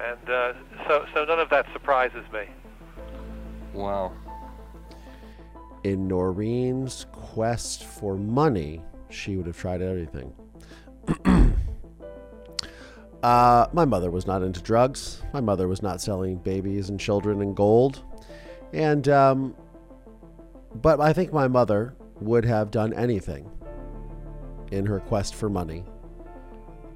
and 0.00 0.30
uh, 0.30 0.52
so 0.86 1.06
so 1.12 1.24
none 1.24 1.40
of 1.40 1.50
that 1.50 1.66
surprises 1.72 2.24
me. 2.32 2.44
Wow. 3.72 4.12
In 5.84 6.08
Noreen's 6.08 7.06
quest 7.12 7.84
for 7.84 8.16
money, 8.16 8.82
she 9.10 9.36
would 9.36 9.46
have 9.46 9.58
tried 9.58 9.82
everything. 9.82 10.32
uh, 13.22 13.66
my 13.72 13.84
mother 13.84 14.10
was 14.10 14.26
not 14.26 14.42
into 14.42 14.62
drugs. 14.62 15.22
My 15.34 15.42
mother 15.42 15.68
was 15.68 15.82
not 15.82 16.00
selling 16.00 16.38
babies 16.38 16.88
and 16.88 16.98
children 16.98 17.42
and 17.42 17.54
gold. 17.54 18.02
And, 18.72 19.06
um, 19.10 19.54
but 20.76 21.00
I 21.00 21.12
think 21.12 21.34
my 21.34 21.48
mother 21.48 21.94
would 22.20 22.46
have 22.46 22.70
done 22.70 22.94
anything 22.94 23.50
in 24.72 24.86
her 24.86 25.00
quest 25.00 25.34
for 25.34 25.50
money 25.50 25.84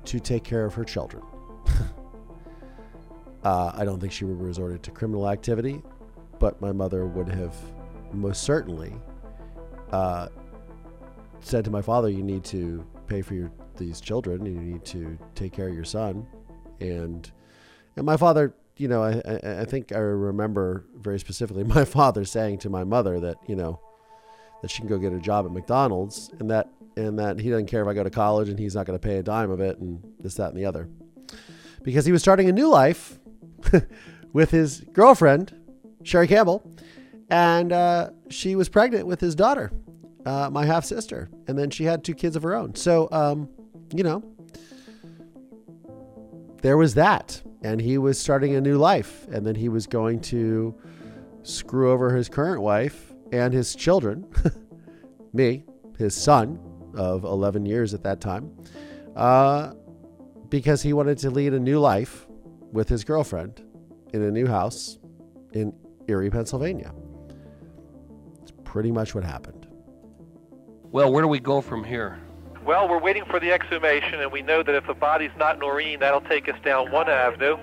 to 0.06 0.18
take 0.18 0.44
care 0.44 0.64
of 0.64 0.72
her 0.72 0.84
children. 0.84 1.22
uh, 3.44 3.72
I 3.74 3.84
don't 3.84 4.00
think 4.00 4.12
she 4.12 4.24
would 4.24 4.38
have 4.38 4.46
resorted 4.46 4.82
to 4.84 4.90
criminal 4.90 5.28
activity, 5.28 5.82
but 6.38 6.58
my 6.62 6.72
mother 6.72 7.04
would 7.06 7.28
have 7.28 7.54
most 8.12 8.42
certainly 8.42 8.94
uh, 9.92 10.28
said 11.40 11.64
to 11.64 11.70
my 11.70 11.82
father, 11.82 12.08
"You 12.08 12.22
need 12.22 12.44
to 12.44 12.84
pay 13.06 13.22
for 13.22 13.34
your 13.34 13.50
these 13.76 14.00
children. 14.00 14.44
You 14.44 14.60
need 14.60 14.84
to 14.86 15.18
take 15.34 15.52
care 15.52 15.68
of 15.68 15.74
your 15.74 15.84
son." 15.84 16.26
And 16.80 17.30
and 17.96 18.06
my 18.06 18.16
father, 18.16 18.54
you 18.76 18.88
know, 18.88 19.02
I, 19.02 19.20
I, 19.24 19.60
I 19.60 19.64
think 19.64 19.92
I 19.92 19.98
remember 19.98 20.86
very 20.96 21.18
specifically 21.18 21.64
my 21.78 21.84
father 21.84 22.24
saying 22.24 22.58
to 22.58 22.70
my 22.70 22.84
mother 22.84 23.20
that 23.20 23.38
you 23.46 23.56
know 23.56 23.80
that 24.62 24.70
she 24.70 24.78
can 24.78 24.88
go 24.88 24.98
get 24.98 25.12
a 25.12 25.20
job 25.20 25.46
at 25.46 25.52
McDonald's, 25.52 26.30
and 26.38 26.50
that 26.50 26.68
and 26.96 27.18
that 27.18 27.38
he 27.38 27.50
doesn't 27.50 27.66
care 27.66 27.82
if 27.82 27.88
I 27.88 27.94
go 27.94 28.02
to 28.02 28.10
college, 28.10 28.48
and 28.48 28.58
he's 28.58 28.74
not 28.74 28.86
going 28.86 28.98
to 28.98 29.04
pay 29.04 29.18
a 29.18 29.22
dime 29.22 29.50
of 29.50 29.60
it, 29.60 29.78
and 29.78 30.02
this, 30.18 30.34
that, 30.34 30.48
and 30.48 30.56
the 30.56 30.64
other, 30.64 30.88
because 31.82 32.04
he 32.04 32.12
was 32.12 32.20
starting 32.20 32.48
a 32.48 32.52
new 32.52 32.68
life 32.68 33.18
with 34.32 34.50
his 34.50 34.80
girlfriend, 34.92 35.54
Sherry 36.02 36.26
Campbell, 36.26 36.68
and 37.30 37.72
uh, 37.72 38.10
she 38.30 38.56
was 38.56 38.68
pregnant 38.68 39.06
with 39.06 39.20
his 39.20 39.34
daughter, 39.34 39.70
uh, 40.24 40.48
my 40.50 40.64
half 40.64 40.84
sister, 40.84 41.28
and 41.46 41.58
then 41.58 41.70
she 41.70 41.84
had 41.84 42.04
two 42.04 42.14
kids 42.14 42.36
of 42.36 42.42
her 42.42 42.54
own. 42.54 42.74
So, 42.74 43.08
um, 43.12 43.48
you 43.94 44.02
know, 44.02 44.22
there 46.62 46.76
was 46.76 46.94
that, 46.94 47.42
and 47.62 47.80
he 47.80 47.98
was 47.98 48.18
starting 48.18 48.54
a 48.54 48.60
new 48.60 48.78
life, 48.78 49.26
and 49.30 49.46
then 49.46 49.54
he 49.54 49.68
was 49.68 49.86
going 49.86 50.20
to 50.22 50.74
screw 51.42 51.90
over 51.90 52.14
his 52.14 52.28
current 52.28 52.60
wife 52.62 53.12
and 53.32 53.52
his 53.52 53.74
children, 53.74 54.26
me, 55.32 55.64
his 55.98 56.14
son 56.14 56.58
of 56.94 57.24
11 57.24 57.66
years 57.66 57.94
at 57.94 58.02
that 58.02 58.20
time, 58.20 58.50
uh, 59.16 59.72
because 60.48 60.82
he 60.82 60.92
wanted 60.92 61.18
to 61.18 61.30
lead 61.30 61.52
a 61.52 61.60
new 61.60 61.78
life 61.78 62.26
with 62.72 62.88
his 62.88 63.04
girlfriend 63.04 63.62
in 64.14 64.22
a 64.22 64.30
new 64.30 64.46
house 64.46 64.98
in 65.52 65.72
Erie, 66.06 66.30
Pennsylvania. 66.30 66.92
It's 68.68 68.72
pretty 68.74 68.92
much 68.92 69.14
what 69.14 69.24
happened. 69.24 69.66
Well, 70.92 71.10
where 71.10 71.22
do 71.22 71.28
we 71.28 71.40
go 71.40 71.62
from 71.62 71.84
here? 71.84 72.18
Well, 72.66 72.86
we're 72.86 73.00
waiting 73.00 73.24
for 73.24 73.40
the 73.40 73.50
exhumation, 73.50 74.20
and 74.20 74.30
we 74.30 74.42
know 74.42 74.62
that 74.62 74.74
if 74.74 74.86
the 74.86 74.92
body's 74.92 75.30
not 75.38 75.58
Noreen, 75.58 76.00
that'll 76.00 76.20
take 76.20 76.50
us 76.50 76.56
down 76.62 76.92
one 76.92 77.08
avenue. 77.08 77.56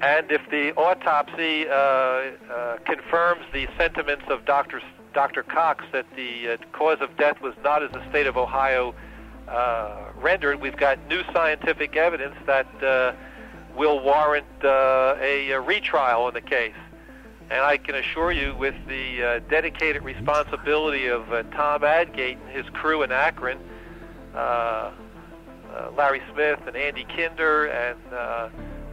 And 0.00 0.32
if 0.32 0.40
the 0.50 0.72
autopsy 0.76 1.68
uh, 1.68 1.72
uh, 1.74 2.78
confirms 2.86 3.42
the 3.52 3.68
sentiments 3.76 4.24
of 4.30 4.46
Dr. 4.46 4.78
S- 4.78 4.84
Dr. 5.12 5.42
Cox 5.42 5.84
that 5.92 6.06
the 6.16 6.52
uh, 6.52 6.56
cause 6.72 6.98
of 7.02 7.14
death 7.18 7.42
was 7.42 7.52
not 7.62 7.82
as 7.82 7.90
the 7.90 8.02
state 8.08 8.26
of 8.26 8.38
Ohio 8.38 8.94
uh, 9.46 10.04
rendered, 10.16 10.62
we've 10.62 10.78
got 10.78 10.98
new 11.06 11.22
scientific 11.34 11.96
evidence 11.96 12.34
that 12.46 12.66
uh, 12.82 13.12
will 13.76 14.00
warrant 14.02 14.46
uh, 14.64 15.16
a, 15.20 15.50
a 15.50 15.60
retrial 15.60 16.22
on 16.22 16.32
the 16.32 16.40
case. 16.40 16.72
And 17.50 17.60
I 17.60 17.76
can 17.76 17.94
assure 17.94 18.32
you, 18.32 18.54
with 18.56 18.74
the 18.88 19.22
uh, 19.22 19.38
dedicated 19.50 20.02
responsibility 20.02 21.06
of 21.06 21.30
uh, 21.32 21.42
Tom 21.44 21.84
Adgate 21.84 22.38
and 22.38 22.56
his 22.56 22.68
crew 22.72 23.02
in 23.02 23.12
Akron, 23.12 23.58
uh, 24.34 24.38
uh, 24.38 24.92
Larry 25.96 26.22
Smith 26.32 26.60
and 26.66 26.76
Andy 26.76 27.04
Kinder 27.04 27.66
and 27.66 27.98
uh, 28.12 28.16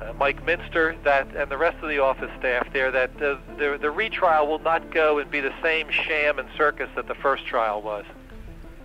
uh, 0.01 0.13
Mike 0.17 0.43
Minster, 0.45 0.95
that 1.03 1.33
and 1.35 1.49
the 1.49 1.57
rest 1.57 1.77
of 1.81 1.89
the 1.89 1.99
office 1.99 2.31
staff 2.39 2.67
there, 2.73 2.91
that 2.91 3.11
uh, 3.21 3.37
the 3.57 3.77
the 3.79 3.89
retrial 3.91 4.47
will 4.47 4.59
not 4.59 4.91
go 4.91 5.19
and 5.19 5.29
be 5.29 5.39
the 5.39 5.53
same 5.61 5.89
sham 5.89 6.39
and 6.39 6.49
circus 6.57 6.89
that 6.95 7.07
the 7.07 7.15
first 7.15 7.45
trial 7.45 7.81
was. 7.81 8.03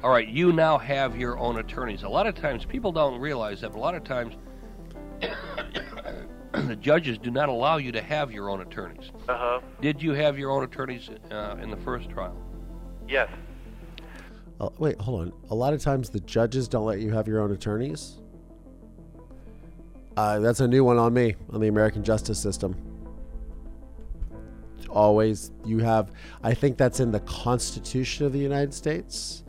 All 0.02 0.10
right, 0.10 0.28
you 0.28 0.52
now 0.52 0.78
have 0.78 1.16
your 1.16 1.38
own 1.38 1.58
attorneys. 1.58 2.02
A 2.02 2.08
lot 2.08 2.26
of 2.26 2.34
times, 2.34 2.64
people 2.64 2.92
don't 2.92 3.18
realize 3.18 3.62
that, 3.62 3.72
but 3.72 3.78
a 3.78 3.80
lot 3.80 3.94
of 3.94 4.04
times, 4.04 4.34
the 6.66 6.76
judges 6.76 7.18
do 7.18 7.30
not 7.30 7.48
allow 7.48 7.76
you 7.76 7.92
to 7.92 8.00
have 8.00 8.32
your 8.32 8.48
own 8.48 8.60
attorneys. 8.60 9.10
Uh 9.28 9.36
huh. 9.36 9.60
Did 9.80 10.02
you 10.02 10.12
have 10.12 10.38
your 10.38 10.50
own 10.50 10.64
attorneys 10.64 11.10
uh, 11.30 11.56
in 11.60 11.70
the 11.70 11.76
first 11.76 12.08
trial? 12.08 12.36
Yes. 13.08 13.28
Uh, 14.60 14.70
wait, 14.78 14.98
hold 15.00 15.22
on. 15.22 15.32
A 15.50 15.54
lot 15.54 15.74
of 15.74 15.82
times 15.82 16.08
the 16.08 16.20
judges 16.20 16.66
don't 16.66 16.86
let 16.86 17.00
you 17.00 17.12
have 17.12 17.28
your 17.28 17.40
own 17.40 17.52
attorneys. 17.52 18.16
Uh, 20.16 20.38
that's 20.38 20.60
a 20.60 20.68
new 20.68 20.82
one 20.82 20.96
on 20.96 21.12
me 21.12 21.34
on 21.52 21.60
the 21.60 21.68
American 21.68 22.02
justice 22.02 22.38
system. 22.38 22.74
It's 24.78 24.88
always 24.88 25.52
you 25.64 25.78
have. 25.80 26.10
I 26.42 26.54
think 26.54 26.78
that's 26.78 27.00
in 27.00 27.12
the 27.12 27.20
Constitution 27.20 28.24
of 28.24 28.32
the 28.32 28.38
United 28.38 28.72
States. 28.72 29.44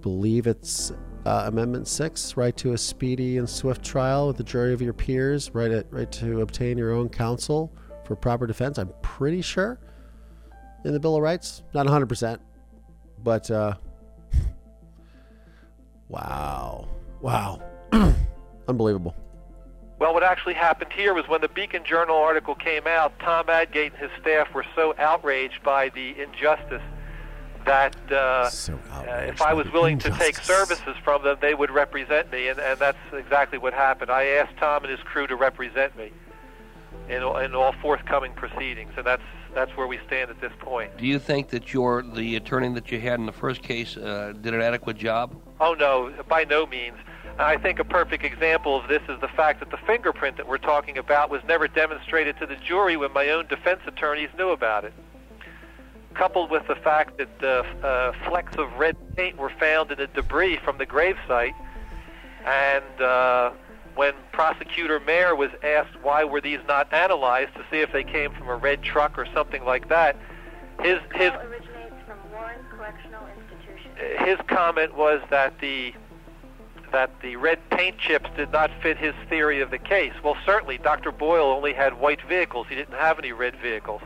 Believe 0.00 0.48
it's 0.48 0.92
uh, 1.26 1.44
Amendment 1.46 1.86
Six, 1.86 2.36
right 2.36 2.56
to 2.56 2.72
a 2.72 2.78
speedy 2.78 3.38
and 3.38 3.48
swift 3.48 3.84
trial 3.84 4.28
with 4.28 4.36
the 4.36 4.44
jury 4.44 4.72
of 4.72 4.80
your 4.80 4.92
peers, 4.92 5.54
right 5.54 5.70
at, 5.70 5.92
right 5.92 6.10
to 6.12 6.40
obtain 6.40 6.78
your 6.78 6.92
own 6.92 7.08
counsel 7.08 7.72
for 8.04 8.16
proper 8.16 8.46
defense. 8.46 8.78
I'm 8.78 8.92
pretty 9.02 9.42
sure 9.42 9.78
in 10.84 10.92
the 10.92 11.00
Bill 11.00 11.16
of 11.16 11.22
Rights, 11.22 11.62
not 11.74 11.84
100 11.84 12.06
percent, 12.06 12.40
but 13.22 13.50
uh, 13.50 13.74
wow, 16.08 16.88
wow, 17.20 17.62
unbelievable. 18.68 19.14
Well, 19.98 20.14
what 20.14 20.22
actually 20.22 20.54
happened 20.54 20.90
here 20.94 21.12
was 21.12 21.28
when 21.28 21.42
the 21.42 21.48
Beacon 21.48 21.84
Journal 21.84 22.16
article 22.16 22.54
came 22.54 22.86
out, 22.86 23.12
Tom 23.18 23.50
Adgate 23.50 23.92
and 23.92 24.00
his 24.00 24.10
staff 24.18 24.48
were 24.54 24.64
so 24.74 24.94
outraged 24.98 25.62
by 25.62 25.90
the 25.90 26.18
injustice 26.18 26.80
that 27.64 27.94
uh, 28.12 28.48
So 28.50 28.78
uh, 28.92 29.02
if 29.26 29.40
I 29.42 29.52
was 29.54 29.70
willing 29.72 29.98
to 30.00 30.10
take 30.10 30.36
services 30.38 30.96
from 31.04 31.22
them, 31.22 31.36
they 31.40 31.54
would 31.54 31.70
represent 31.70 32.30
me, 32.32 32.48
and, 32.48 32.58
and 32.58 32.78
that's 32.78 32.98
exactly 33.12 33.58
what 33.58 33.72
happened. 33.74 34.10
I 34.10 34.24
asked 34.26 34.56
Tom 34.58 34.84
and 34.84 34.90
his 34.90 35.00
crew 35.04 35.26
to 35.26 35.36
represent 35.36 35.96
me 35.96 36.12
in, 37.08 37.22
all- 37.22 37.38
in 37.38 37.54
all 37.54 37.72
forthcoming 37.80 38.32
proceedings, 38.32 38.92
and 38.96 39.06
that's 39.06 39.22
that's 39.52 39.76
where 39.76 39.88
we 39.88 39.98
stand 40.06 40.30
at 40.30 40.40
this 40.40 40.52
point. 40.60 40.96
Do 40.96 41.04
you 41.06 41.18
think 41.18 41.48
that 41.48 41.72
your 41.74 42.02
the 42.02 42.36
attorney 42.36 42.72
that 42.74 42.92
you 42.92 43.00
had 43.00 43.18
in 43.18 43.26
the 43.26 43.32
first 43.32 43.62
case 43.62 43.96
uh, 43.96 44.32
did 44.40 44.54
an 44.54 44.62
adequate 44.62 44.96
job? 44.96 45.34
Oh 45.60 45.74
no, 45.74 46.12
by 46.28 46.44
no 46.44 46.66
means. 46.66 46.96
I 47.38 47.56
think 47.56 47.78
a 47.78 47.84
perfect 47.84 48.22
example 48.24 48.78
of 48.78 48.86
this 48.88 49.02
is 49.08 49.18
the 49.20 49.28
fact 49.28 49.60
that 49.60 49.70
the 49.70 49.76
fingerprint 49.78 50.36
that 50.36 50.46
we're 50.46 50.58
talking 50.58 50.98
about 50.98 51.30
was 51.30 51.42
never 51.48 51.66
demonstrated 51.68 52.38
to 52.38 52.46
the 52.46 52.56
jury 52.56 52.96
when 52.96 53.12
my 53.12 53.30
own 53.30 53.46
defense 53.48 53.80
attorneys 53.86 54.28
knew 54.36 54.50
about 54.50 54.84
it. 54.84 54.92
Coupled 56.14 56.50
with 56.50 56.66
the 56.66 56.74
fact 56.74 57.18
that 57.18 57.42
uh, 57.42 57.86
uh, 57.86 58.12
flecks 58.28 58.56
of 58.58 58.72
red 58.74 58.96
paint 59.16 59.36
were 59.38 59.52
found 59.60 59.90
in 59.90 59.98
the 59.98 60.08
debris 60.08 60.58
from 60.58 60.78
the 60.78 60.86
gravesite, 60.86 61.54
and 62.44 63.00
uh, 63.00 63.52
when 63.94 64.14
prosecutor 64.32 65.00
Mayer 65.00 65.36
was 65.36 65.50
asked 65.62 65.94
why 66.02 66.24
were 66.24 66.40
these 66.40 66.58
not 66.66 66.92
analyzed 66.92 67.54
to 67.54 67.64
see 67.70 67.80
if 67.80 67.92
they 67.92 68.04
came 68.04 68.32
from 68.32 68.48
a 68.48 68.56
red 68.56 68.82
truck 68.82 69.18
or 69.18 69.26
something 69.32 69.64
like 69.64 69.88
that, 69.88 70.16
his 70.82 70.98
his 71.14 71.30
originates 71.30 71.94
from 72.06 72.18
Warren 72.32 72.58
Correctional 72.70 73.26
Institution. 73.26 74.26
his 74.26 74.38
comment 74.48 74.94
was 74.94 75.20
that 75.30 75.58
the 75.60 75.94
that 76.92 77.10
the 77.22 77.36
red 77.36 77.58
paint 77.70 77.98
chips 77.98 78.28
did 78.36 78.50
not 78.50 78.70
fit 78.82 78.96
his 78.98 79.14
theory 79.28 79.60
of 79.60 79.70
the 79.70 79.78
case. 79.78 80.12
Well, 80.22 80.36
certainly, 80.44 80.78
Dr. 80.78 81.12
Boyle 81.12 81.46
only 81.46 81.72
had 81.72 82.00
white 82.00 82.20
vehicles. 82.22 82.66
He 82.68 82.74
didn't 82.74 82.96
have 82.96 83.18
any 83.18 83.32
red 83.32 83.54
vehicles. 83.56 84.02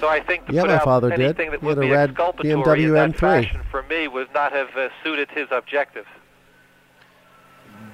So 0.00 0.08
I 0.08 0.20
think 0.20 0.46
to 0.46 0.52
Yeah, 0.52 0.62
put 0.62 0.68
my 0.70 0.76
out 0.76 0.84
father 0.84 1.10
did. 1.10 1.20
anything 1.20 1.50
that 1.52 1.60
He 1.60 1.66
would 1.66 1.76
had 1.78 1.84
a 1.84 1.86
be 1.88 1.92
red 1.92 2.10
exculpatory 2.10 2.52
in 2.52 2.60
that 2.92 3.10
BMW 3.10 3.12
M3. 3.14 3.18
fashion 3.18 3.60
for 3.70 3.82
me 3.84 4.08
would 4.08 4.32
not 4.34 4.52
have 4.52 4.76
uh, 4.76 4.88
suited 5.02 5.30
his 5.30 5.48
objectives. 5.50 6.08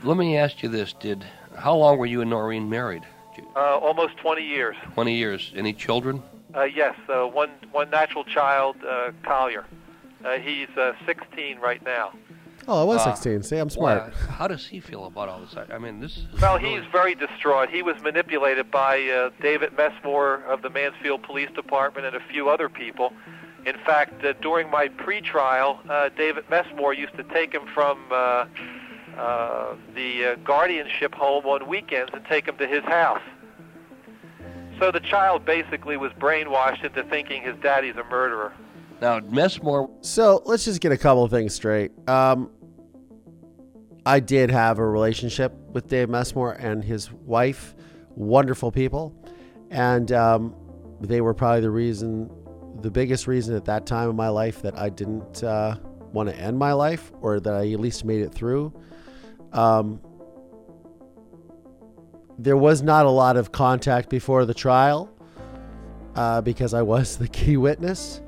let 0.03 0.17
me 0.17 0.37
ask 0.37 0.63
you 0.63 0.69
this: 0.69 0.93
Did 0.95 1.25
how 1.57 1.75
long 1.77 1.99
were 1.99 2.07
you 2.07 2.21
and 2.23 2.31
Noreen 2.31 2.69
married? 2.69 3.03
Uh, 3.57 3.79
almost 3.79 4.17
20 4.19 4.43
years. 4.43 4.77
Twenty 4.95 5.15
years. 5.17 5.51
Any 5.57 5.73
children? 5.73 6.23
Uh, 6.55 6.65
yes, 6.65 6.95
uh, 7.09 7.27
one 7.27 7.51
one 7.73 7.89
natural 7.91 8.25
child, 8.25 8.77
uh, 8.87 9.13
Collier. 9.23 9.65
Uh, 10.25 10.37
he's 10.39 10.69
uh, 10.77 10.93
16 11.07 11.59
right 11.59 11.83
now. 11.83 12.13
Oh, 12.73 12.83
I 12.83 12.85
was 12.85 13.01
Uh, 13.01 13.15
16. 13.15 13.43
See, 13.43 13.57
I'm 13.57 13.69
smart. 13.69 13.99
well, 14.15 14.31
how 14.39 14.47
does 14.47 14.65
he 14.69 14.79
feel 14.79 15.07
about 15.07 15.29
all 15.29 15.41
this? 15.41 15.57
I 15.57 15.75
I 15.75 15.79
mean, 15.79 15.99
this. 15.99 16.19
Is 16.19 16.41
Well, 16.41 16.57
really- 16.57 16.77
he's 16.77 16.85
very 16.93 17.17
distraught. 17.17 17.69
He 17.69 17.83
was 17.83 18.01
manipulated 18.01 18.71
by 18.71 19.03
uh, 19.09 19.31
David 19.43 19.77
Messmore 19.77 20.45
of 20.49 20.63
the 20.63 20.71
Mansfield 20.71 21.25
Police 21.25 21.51
Department 21.51 22.07
and 22.07 22.15
a 22.15 22.21
few 22.33 22.49
other 22.49 22.69
people. 22.69 23.13
In 23.67 23.77
fact, 23.85 24.25
uh, 24.25 24.35
during 24.41 24.71
my 24.71 24.87
pre-trial, 24.87 25.81
uh, 25.91 26.11
David 26.17 26.45
Messmore 26.49 26.95
used 26.95 27.17
to 27.17 27.25
take 27.25 27.53
him 27.53 27.63
from 27.75 27.99
uh, 28.13 28.45
uh, 29.19 29.75
the 29.97 30.27
uh, 30.27 30.35
guardianship 30.45 31.13
home 31.13 31.45
on 31.47 31.67
weekends 31.67 32.13
and 32.15 32.25
take 32.27 32.47
him 32.47 32.57
to 32.59 32.69
his 32.69 32.85
house. 32.85 33.21
So 34.79 34.93
the 34.93 35.01
child 35.01 35.45
basically 35.45 35.97
was 35.97 36.13
brainwashed 36.13 36.85
into 36.85 37.03
thinking 37.03 37.43
his 37.43 37.57
daddy's 37.63 37.97
a 37.97 38.05
murderer. 38.05 38.53
Now, 39.03 39.19
Messmore. 39.19 39.91
So 40.03 40.43
let's 40.47 40.65
just 40.65 40.81
get 40.81 40.93
a 40.93 40.97
couple 40.97 41.25
of 41.25 41.31
things 41.33 41.53
straight. 41.55 41.91
Um, 42.09 42.49
I 44.07 44.21
did 44.21 44.51
have 44.51 44.79
a 44.79 44.87
relationship 44.87 45.53
with 45.73 45.89
Dave 45.89 46.09
Messmore 46.09 46.53
and 46.53 46.83
his 46.83 47.13
wife, 47.13 47.75
wonderful 48.11 48.73
people, 48.73 49.15
and 49.71 50.11
um, 50.13 50.55
they 51.01 51.21
were 51.21 51.35
probably 51.35 51.61
the 51.61 51.71
reason, 51.71 52.31
the 52.81 52.91
biggest 52.91 53.27
reason 53.27 53.55
at 53.55 53.67
that 53.67 53.87
time 53.87 54.11
in 54.11 54.17
my 54.17 54.29
life 54.29 54.63
that 54.63 54.79
I 54.79 54.89
didn't 54.89 55.45
uh, 55.45 55.77
want 56.13 56.29
to 56.31 56.37
end 56.37 56.59
my 56.59 56.73
life, 56.73 57.13
or 57.21 57.41
that 57.41 57.53
I 57.53 57.71
at 57.73 57.81
least 57.81 58.05
made 58.05 58.23
it 58.23 58.33
through. 58.33 58.73
Um, 59.53 60.01
there 62.39 62.57
was 62.57 62.83
not 62.83 63.05
a 63.05 63.11
lot 63.11 63.37
of 63.37 63.53
contact 63.53 64.09
before 64.09 64.47
the 64.47 64.55
trial 64.55 65.11
uh, 66.15 66.41
because 66.41 66.73
I 66.73 66.83
was 66.83 67.17
the 67.19 67.29
key 67.29 67.59
witness. 67.59 68.23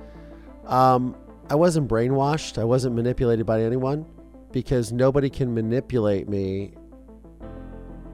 Um, 0.67 1.17
I 1.49 1.55
wasn't 1.55 1.89
brainwashed. 1.89 2.59
I 2.59 2.65
wasn't 2.65 2.95
manipulated 2.95 3.47
by 3.47 3.63
anyone 3.63 4.07
because 4.53 4.93
nobody 4.93 5.31
can 5.31 5.53
manipulate 5.53 6.29
me 6.29 6.75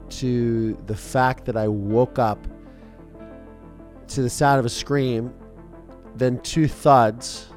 to 0.09 0.77
the 0.87 0.95
fact 0.95 1.45
that 1.45 1.55
I 1.55 1.67
woke 1.67 2.17
up 2.17 2.47
to 4.07 4.21
the 4.21 4.29
sound 4.29 4.59
of 4.59 4.65
a 4.65 4.69
scream, 4.69 5.33
then 6.15 6.39
two 6.39 6.67
thuds, 6.67 7.49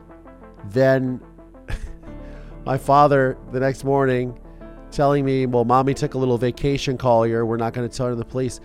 then 0.67 1.21
my 2.67 2.77
father 2.77 3.39
the 3.53 3.61
next 3.61 3.85
morning 3.85 4.39
telling 4.91 5.25
me, 5.25 5.47
Well, 5.47 5.65
mommy 5.65 5.95
took 5.95 6.15
a 6.15 6.19
little 6.19 6.37
vacation, 6.37 6.99
Collier. 6.99 7.47
We're 7.47 7.57
not 7.57 7.73
going 7.73 7.89
to 7.89 7.97
tell 7.97 8.09
her 8.09 8.15
the 8.15 8.25
police. 8.25 8.61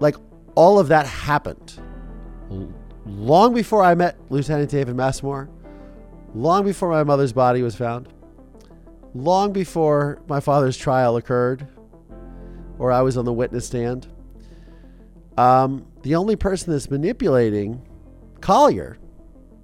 Like, 0.00 0.16
all 0.56 0.78
of 0.78 0.88
that 0.88 1.06
happened 1.06 1.80
long 3.06 3.54
before 3.54 3.82
I 3.82 3.94
met 3.94 4.16
Lieutenant 4.30 4.70
David 4.70 4.96
Messmore, 4.96 5.48
long 6.34 6.64
before 6.64 6.90
my 6.90 7.04
mother's 7.04 7.32
body 7.32 7.62
was 7.62 7.74
found, 7.74 8.08
long 9.14 9.52
before 9.52 10.22
my 10.28 10.40
father's 10.40 10.76
trial 10.76 11.16
occurred, 11.16 11.66
or 12.78 12.90
I 12.92 13.02
was 13.02 13.16
on 13.16 13.24
the 13.24 13.32
witness 13.32 13.66
stand. 13.66 14.08
Um, 15.38 15.86
the 16.02 16.14
only 16.16 16.36
person 16.36 16.72
that's 16.72 16.90
manipulating 16.90 17.82
Collier 18.40 18.98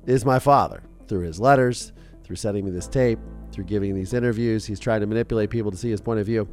is 0.07 0.25
my 0.25 0.39
father 0.39 0.83
through 1.07 1.21
his 1.21 1.39
letters, 1.39 1.93
through 2.25 2.37
sending 2.37 2.65
me 2.65 2.71
this 2.71 2.89
tape, 2.89 3.19
through 3.53 3.65
giving 3.65 3.95
these 3.95 4.15
interviews. 4.15 4.65
He's 4.65 4.81
trying 4.81 5.01
to 5.01 5.07
manipulate 5.07 5.51
people 5.51 5.71
to 5.71 5.77
see 5.77 5.91
his 5.91 6.01
point 6.01 6.21
of 6.21 6.27
view. 6.27 6.49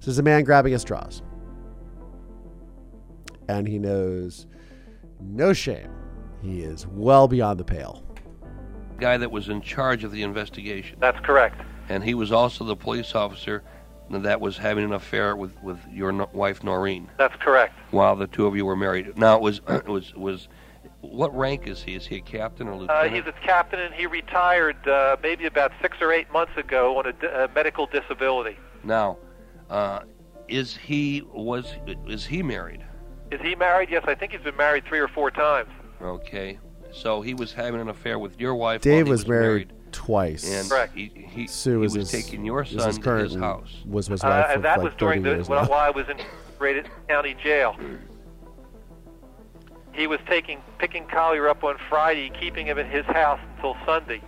This 0.00 0.08
is 0.08 0.18
a 0.18 0.22
man 0.22 0.44
grabbing 0.44 0.74
at 0.74 0.80
straws. 0.80 1.22
And 3.48 3.68
he 3.68 3.78
knows 3.78 4.46
no 5.20 5.52
shame. 5.52 5.90
He 6.42 6.62
is 6.62 6.86
well 6.86 7.28
beyond 7.28 7.60
the 7.60 7.64
pale. 7.64 8.02
guy 8.98 9.16
that 9.16 9.30
was 9.30 9.48
in 9.48 9.60
charge 9.60 10.04
of 10.04 10.12
the 10.12 10.22
investigation. 10.22 10.98
That's 11.00 11.18
correct. 11.20 11.60
And 11.88 12.02
he 12.04 12.14
was 12.14 12.32
also 12.32 12.64
the 12.64 12.76
police 12.76 13.14
officer 13.14 13.62
that 14.10 14.40
was 14.40 14.58
having 14.58 14.84
an 14.84 14.92
affair 14.92 15.34
with, 15.36 15.60
with 15.62 15.78
your 15.90 16.12
no- 16.12 16.28
wife 16.32 16.62
Noreen 16.62 17.10
That's 17.18 17.34
correct. 17.36 17.74
while 17.90 18.16
the 18.16 18.26
two 18.26 18.46
of 18.46 18.54
you 18.56 18.64
were 18.66 18.76
married. 18.76 19.16
Now 19.18 19.36
it 19.36 19.42
was 19.42 19.60
it 19.68 19.86
was 19.88 20.14
was 20.14 20.48
what 21.00 21.34
rank 21.36 21.66
is 21.66 21.82
he? 21.82 21.94
Is 21.94 22.06
he 22.06 22.16
a 22.16 22.20
captain 22.20 22.66
or 22.68 22.72
Uh, 22.72 22.76
lieutenant? 22.76 23.14
he's 23.14 23.26
a 23.26 23.46
captain, 23.46 23.78
and 23.80 23.92
he 23.94 24.06
retired 24.06 24.76
uh, 24.88 25.16
maybe 25.22 25.44
about 25.46 25.70
six 25.82 25.98
or 26.00 26.12
eight 26.12 26.30
months 26.32 26.56
ago 26.56 26.96
on 26.98 27.06
a, 27.06 27.12
di- 27.12 27.26
a 27.26 27.48
medical 27.54 27.86
disability. 27.86 28.56
now, 28.82 29.18
uh, 29.70 30.00
is 30.48 30.76
he 30.76 31.22
was 31.32 31.74
is 32.06 32.24
he 32.26 32.42
married? 32.42 32.84
Is 33.30 33.40
he 33.42 33.54
married? 33.54 33.88
Yes, 33.90 34.04
I 34.06 34.14
think 34.14 34.32
he's 34.32 34.40
been 34.42 34.56
married 34.56 34.84
three 34.86 34.98
or 35.00 35.08
four 35.08 35.30
times. 35.30 35.70
Okay, 36.02 36.58
so 36.92 37.20
he 37.22 37.32
was 37.34 37.52
having 37.54 37.80
an 37.80 37.88
affair 37.88 38.18
with 38.18 38.38
your 38.40 38.54
wife. 38.54 38.82
Dave 38.82 38.92
while 38.96 39.04
he 39.06 39.10
was, 39.10 39.26
married, 39.26 39.72
twice. 39.94 40.50
and 40.50 40.68
Correct. 40.68 40.94
he 40.94 41.10
he, 41.28 41.46
Sue 41.46 41.70
he 41.72 41.76
was, 41.78 41.96
was 41.96 42.10
his- 42.10 42.24
taking 42.24 42.44
your 42.44 42.58
was 42.60 42.70
his 42.70 42.82
son 42.82 43.00
to 43.02 43.14
his 43.16 43.34
house. 43.34 43.82
Was 43.86 44.06
his 44.08 44.22
Uh, 44.22 44.28
wife 44.28 44.46
for 44.46 44.52
and 44.52 44.64
that 44.64 44.78
like 44.78 44.84
was 44.84 44.94
during 44.98 45.22
the 45.22 45.30
years 45.30 45.48
while, 45.48 45.66
now. 45.66 45.72
I 45.72 45.90
was 45.90 46.08
in 46.08 46.18
Rated 46.58 46.88
County 47.08 47.34
Jail. 47.42 47.76
He 49.92 50.06
was 50.06 50.18
taking 50.26 50.60
picking 50.78 51.06
Collier 51.06 51.48
up 51.48 51.62
on 51.62 51.76
Friday, 51.88 52.30
keeping 52.40 52.66
him 52.66 52.78
at 52.78 52.86
his 52.86 53.04
house 53.06 53.38
until 53.54 53.76
Sunday, 53.86 54.20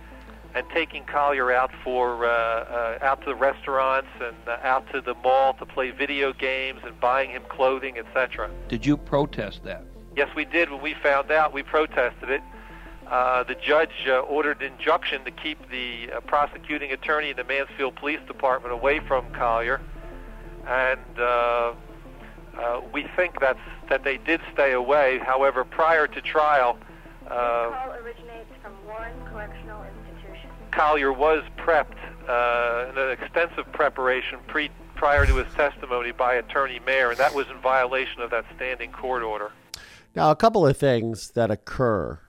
and 0.55 0.65
taking 0.73 1.03
Collier 1.03 1.51
out 1.51 1.71
for 1.83 2.25
uh, 2.25 2.29
uh, 2.29 2.97
out 3.01 3.19
to 3.21 3.25
the 3.27 3.35
restaurants 3.35 4.07
and 4.21 4.35
uh, 4.47 4.57
out 4.63 4.89
to 4.93 5.01
the 5.01 5.13
mall 5.15 5.53
to 5.55 5.65
play 5.65 5.91
video 5.91 6.31
games 6.31 6.79
and 6.85 6.97
buying 7.01 7.29
him 7.31 7.43
clothing, 7.49 7.97
etc. 7.97 8.49
Did 8.69 8.85
you 8.85 8.95
protest 8.95 9.63
that? 9.65 9.83
Yes, 10.15 10.29
we 10.35 10.45
did. 10.45 10.71
When 10.71 10.81
we 10.81 10.95
found 11.03 11.31
out, 11.31 11.53
we 11.53 11.63
protested 11.63 12.29
it. 12.29 12.41
Uh, 13.09 13.41
the 13.43 13.55
judge 13.55 14.05
uh, 14.07 14.19
ordered 14.19 14.61
injunction 14.61 15.23
to 15.23 15.31
keep 15.31 15.57
the 15.69 16.11
uh, 16.11 16.19
prosecuting 16.21 16.91
attorney 16.91 17.29
in 17.29 17.37
the 17.37 17.43
Mansfield 17.45 17.95
Police 17.95 18.19
Department 18.27 18.73
away 18.73 18.99
from 18.99 19.31
Collier, 19.31 19.79
and 20.67 20.99
uh, 21.17 21.73
uh, 22.57 22.81
we 22.91 23.07
think 23.15 23.39
that's 23.39 23.59
that 23.89 24.03
they 24.03 24.17
did 24.17 24.41
stay 24.51 24.73
away. 24.73 25.19
However, 25.19 25.63
prior 25.63 26.05
to 26.07 26.21
trial, 26.21 26.77
uh, 27.27 27.29
call 27.29 27.91
originates 27.93 28.51
from 28.61 28.73
Warren 28.85 29.13
Correctional 29.31 29.85
Institution. 29.85 30.49
Collier 30.71 31.13
was 31.13 31.43
prepped, 31.57 31.95
uh, 32.27 32.91
an 32.93 33.11
extensive 33.11 33.71
preparation 33.71 34.39
pre 34.47 34.69
prior 34.95 35.25
to 35.25 35.35
his 35.35 35.53
testimony 35.53 36.11
by 36.11 36.33
Attorney 36.33 36.79
Mayer, 36.85 37.11
and 37.11 37.19
that 37.19 37.33
was 37.33 37.47
in 37.47 37.57
violation 37.61 38.19
of 38.19 38.31
that 38.31 38.43
standing 38.57 38.91
court 38.91 39.23
order. 39.23 39.51
Now, 40.13 40.29
a 40.31 40.35
couple 40.35 40.67
of 40.67 40.75
things 40.75 41.31
that 41.31 41.51
occur 41.51 42.19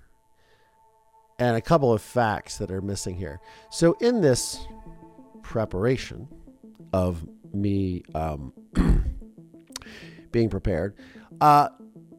and 1.38 1.56
a 1.56 1.60
couple 1.60 1.92
of 1.92 2.02
facts 2.02 2.58
that 2.58 2.70
are 2.70 2.80
missing 2.80 3.16
here. 3.16 3.40
So, 3.70 3.92
in 4.00 4.20
this 4.20 4.66
preparation 5.42 6.28
of 6.92 7.26
me 7.52 8.02
um, 8.14 8.52
being 10.32 10.50
prepared, 10.50 10.96
uh, 11.40 11.68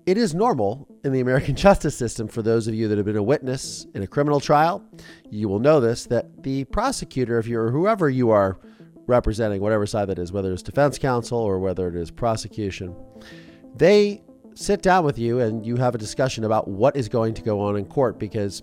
it 0.05 0.17
is 0.17 0.33
normal 0.33 0.87
in 1.03 1.11
the 1.11 1.19
American 1.19 1.55
justice 1.67 1.95
system 1.95 2.27
for 2.27 2.41
those 2.41 2.67
of 2.67 2.73
you 2.73 2.87
that 2.87 2.97
have 2.97 3.05
been 3.05 3.17
a 3.17 3.23
witness 3.23 3.85
in 3.93 4.03
a 4.03 4.07
criminal 4.07 4.39
trial. 4.39 4.83
You 5.29 5.49
will 5.49 5.59
know 5.59 5.79
this 5.79 6.05
that 6.05 6.43
the 6.43 6.63
prosecutor, 6.65 7.37
if 7.39 7.47
you're 7.47 7.71
whoever 7.71 8.09
you 8.09 8.29
are 8.31 8.59
representing, 9.05 9.61
whatever 9.61 9.85
side 9.85 10.07
that 10.09 10.19
is, 10.19 10.31
whether 10.31 10.53
it's 10.53 10.63
defense 10.63 10.97
counsel 10.97 11.39
or 11.39 11.59
whether 11.59 11.87
it 11.87 11.95
is 11.95 12.09
prosecution, 12.11 12.95
they 13.75 14.23
sit 14.53 14.81
down 14.81 15.05
with 15.05 15.17
you 15.17 15.39
and 15.39 15.65
you 15.65 15.75
have 15.77 15.95
a 15.95 15.97
discussion 15.97 16.43
about 16.43 16.67
what 16.67 16.95
is 16.95 17.09
going 17.09 17.33
to 17.33 17.41
go 17.41 17.59
on 17.59 17.77
in 17.77 17.85
court 17.85 18.19
because 18.19 18.61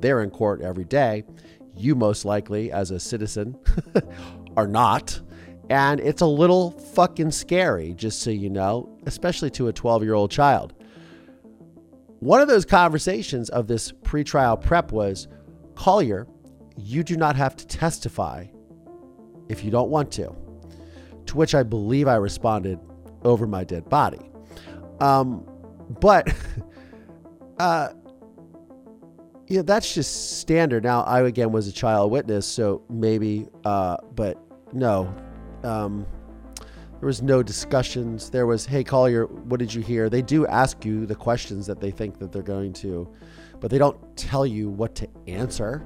they're 0.00 0.22
in 0.22 0.30
court 0.30 0.60
every 0.62 0.84
day. 0.84 1.24
You 1.76 1.94
most 1.94 2.24
likely, 2.24 2.72
as 2.72 2.90
a 2.90 2.98
citizen, 2.98 3.56
are 4.56 4.66
not. 4.66 5.20
And 5.68 6.00
it's 6.00 6.22
a 6.22 6.26
little 6.26 6.70
fucking 6.70 7.32
scary, 7.32 7.92
just 7.94 8.22
so 8.22 8.30
you 8.30 8.48
know, 8.48 8.96
especially 9.06 9.50
to 9.50 9.68
a 9.68 9.72
12 9.72 10.04
year 10.04 10.14
old 10.14 10.30
child. 10.30 10.74
One 12.20 12.40
of 12.40 12.48
those 12.48 12.64
conversations 12.64 13.50
of 13.50 13.66
this 13.66 13.92
pretrial 13.92 14.60
prep 14.60 14.92
was 14.92 15.28
Collier, 15.74 16.26
you 16.76 17.02
do 17.02 17.16
not 17.16 17.36
have 17.36 17.56
to 17.56 17.66
testify 17.66 18.46
if 19.48 19.62
you 19.62 19.70
don't 19.70 19.90
want 19.90 20.10
to. 20.12 20.34
To 21.26 21.36
which 21.36 21.54
I 21.54 21.62
believe 21.62 22.08
I 22.08 22.14
responded 22.16 22.78
over 23.24 23.46
my 23.46 23.64
dead 23.64 23.88
body. 23.88 24.30
Um, 25.00 25.46
but 26.00 26.32
uh, 27.58 27.90
yeah, 29.48 29.62
that's 29.62 29.94
just 29.94 30.40
standard. 30.40 30.84
Now, 30.84 31.02
I 31.02 31.22
again 31.22 31.52
was 31.52 31.68
a 31.68 31.72
child 31.72 32.10
witness, 32.10 32.46
so 32.46 32.82
maybe, 32.90 33.48
uh, 33.64 33.96
but 34.14 34.38
no, 34.72 35.14
um, 35.64 36.06
there 37.00 37.06
was 37.06 37.22
no 37.22 37.42
discussions. 37.42 38.30
There 38.30 38.46
was, 38.46 38.66
hey, 38.66 38.82
Collier, 38.82 39.26
what 39.26 39.60
did 39.60 39.72
you 39.72 39.82
hear? 39.82 40.08
They 40.08 40.22
do 40.22 40.46
ask 40.46 40.84
you 40.84 41.06
the 41.06 41.14
questions 41.14 41.66
that 41.66 41.80
they 41.80 41.90
think 41.90 42.18
that 42.18 42.32
they're 42.32 42.42
going 42.42 42.72
to, 42.74 43.08
but 43.60 43.70
they 43.70 43.78
don't 43.78 44.16
tell 44.16 44.46
you 44.46 44.70
what 44.70 44.94
to 44.96 45.08
answer. 45.26 45.84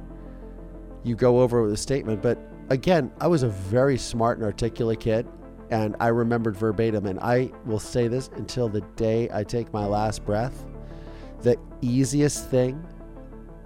you 1.02 1.14
go 1.14 1.40
over 1.40 1.62
with 1.62 1.72
a 1.72 1.76
statement. 1.76 2.22
But 2.22 2.38
again, 2.68 3.10
I 3.20 3.26
was 3.26 3.42
a 3.42 3.48
very 3.48 3.98
smart 3.98 4.38
and 4.38 4.46
articulate 4.46 5.00
kid, 5.00 5.26
and 5.70 5.96
I 6.00 6.08
remembered 6.08 6.56
verbatim. 6.56 7.06
And 7.06 7.18
I 7.20 7.50
will 7.64 7.78
say 7.78 8.08
this 8.08 8.28
until 8.36 8.68
the 8.68 8.80
day 8.96 9.28
I 9.32 9.44
take 9.44 9.72
my 9.72 9.86
last 9.86 10.24
breath 10.24 10.64
the 11.42 11.56
easiest 11.80 12.50
thing 12.50 12.84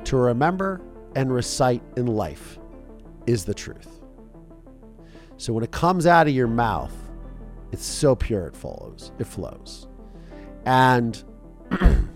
to 0.07 0.17
remember 0.17 0.81
and 1.15 1.33
recite 1.33 1.83
in 1.97 2.07
life 2.07 2.59
is 3.27 3.45
the 3.45 3.55
truth. 3.55 4.01
So 5.37 5.53
when 5.53 5.65
it 5.65 5.71
comes 5.71 6.07
out 6.07 6.27
of 6.27 6.35
your 6.35 6.47
mouth, 6.47 6.93
it's 7.73 7.85
so 7.85 8.15
pure 8.15 8.47
it 8.47 8.57
flows. 8.57 9.13
It 9.19 9.27
flows. 9.27 9.89
And 10.65 11.23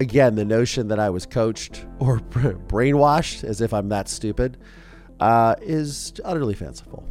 again, 0.00 0.34
the 0.34 0.44
notion 0.44 0.88
that 0.88 0.98
I 0.98 1.10
was 1.10 1.26
coached 1.26 1.86
or 1.98 2.18
brainwashed, 2.30 3.44
as 3.44 3.60
if 3.60 3.72
I'm 3.72 3.88
that 3.88 4.08
stupid, 4.08 4.58
uh, 5.20 5.54
is 5.60 6.12
utterly 6.24 6.54
fanciful. 6.54 7.04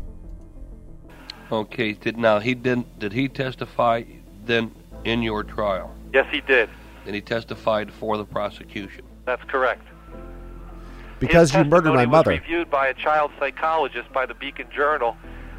Okay. 1.52 1.94
Did 1.94 2.18
now 2.18 2.40
he 2.40 2.54
didn't? 2.54 3.00
Did 3.00 3.14
he 3.14 3.28
testify 3.30 4.04
then 4.46 4.72
in 5.06 5.22
your 5.22 5.44
trial? 5.44 5.94
Yes, 6.14 6.28
he 6.32 6.42
did. 6.42 6.70
And 7.08 7.16
he 7.16 7.22
testified 7.22 7.92
for 7.92 8.18
the 8.18 8.26
prosecution. 8.26 9.06
That's 9.26 9.44
correct. 9.46 9.88
Because 11.20 11.52
His 11.52 11.64
you 11.64 11.70
murdered 11.70 11.92
my 11.94 12.04
testimony 12.04 12.06
mother. 12.06 12.32
Was 12.32 12.40
reviewed 12.42 12.70
by 12.70 12.88
a 12.88 12.94
child 12.94 13.32
psychologist 13.40 14.12
by 14.14 14.26
the 14.26 14.34
Beacon 14.34 14.68
Journal, 14.76 15.16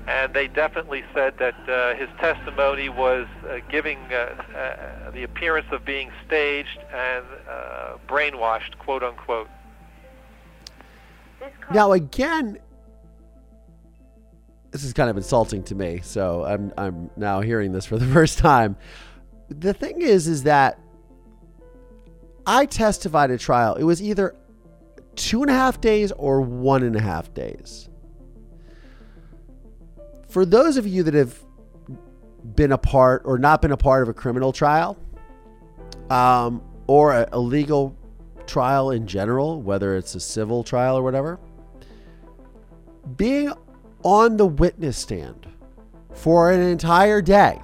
and 0.07 0.33
they 0.35 0.47
definitely 0.47 1.05
said 1.15 1.39
that 1.39 1.55
uh, 1.69 1.95
his 1.95 2.09
testimony 2.21 2.91
was 2.91 3.27
uh, 3.49 3.59
giving 3.71 3.99
uh, 4.13 4.43
uh, 4.55 5.11
the 5.11 5.23
appearance 5.23 5.67
of 5.73 5.85
being 5.85 6.13
staged 6.27 6.79
and 6.93 7.25
uh, 7.49 7.97
brainwashed, 8.07 8.79
quote 8.79 9.03
unquote. 9.03 9.49
Now 11.73 11.93
again, 11.93 12.59
this 14.71 14.85
is 14.85 14.93
kind 14.93 15.11
of 15.11 15.17
insulting 15.17 15.63
to 15.65 15.75
me. 15.75 16.01
So 16.03 16.45
I'm 16.45 16.73
I'm 16.77 17.11
now 17.17 17.41
hearing 17.41 17.73
this 17.73 17.87
for 17.87 17.99
the 17.99 18.07
first 18.15 18.39
time. 18.39 18.77
The 19.49 19.73
thing 19.73 20.03
is, 20.03 20.29
is 20.29 20.43
that 20.45 20.79
I 22.49 22.65
testified 22.65 23.31
at 23.31 23.41
trial. 23.41 23.75
It 23.75 23.85
was 23.85 24.01
either 24.03 24.35
two 25.17 25.43
and 25.43 25.51
a 25.51 25.55
half 25.55 25.83
days 25.83 26.13
or 26.13 26.41
one 26.41 26.83
and 26.83 26.97
a 26.97 27.01
half 27.01 27.35
days. 27.35 27.91
For 30.31 30.47
those 30.47 30.79
of 30.79 30.87
you 30.87 31.03
that 31.03 31.13
have 31.13 31.39
been 32.57 32.73
a 32.73 32.79
part 32.79 33.23
or 33.27 33.39
not 33.39 33.61
been 33.61 33.73
a 33.73 33.77
part 33.77 34.03
of 34.03 34.09
a 34.09 34.15
criminal 34.15 34.53
trial, 34.53 34.97
um, 36.09 36.63
or 36.87 37.13
a, 37.13 37.29
a 37.33 37.39
legal 37.39 37.95
trial 38.47 38.93
in 38.93 39.07
general, 39.07 39.61
whether 39.61 39.95
it's 39.95 40.15
a 40.15 40.21
civil 40.21 40.65
trial 40.65 40.97
or 40.97 41.03
whatever, 41.03 41.39
being 43.17 43.53
on 44.05 44.39
the 44.39 44.47
witness 44.47 44.97
stand 44.97 45.47
for 46.15 46.51
an 46.51 46.63
entire 46.63 47.21
day 47.21 47.61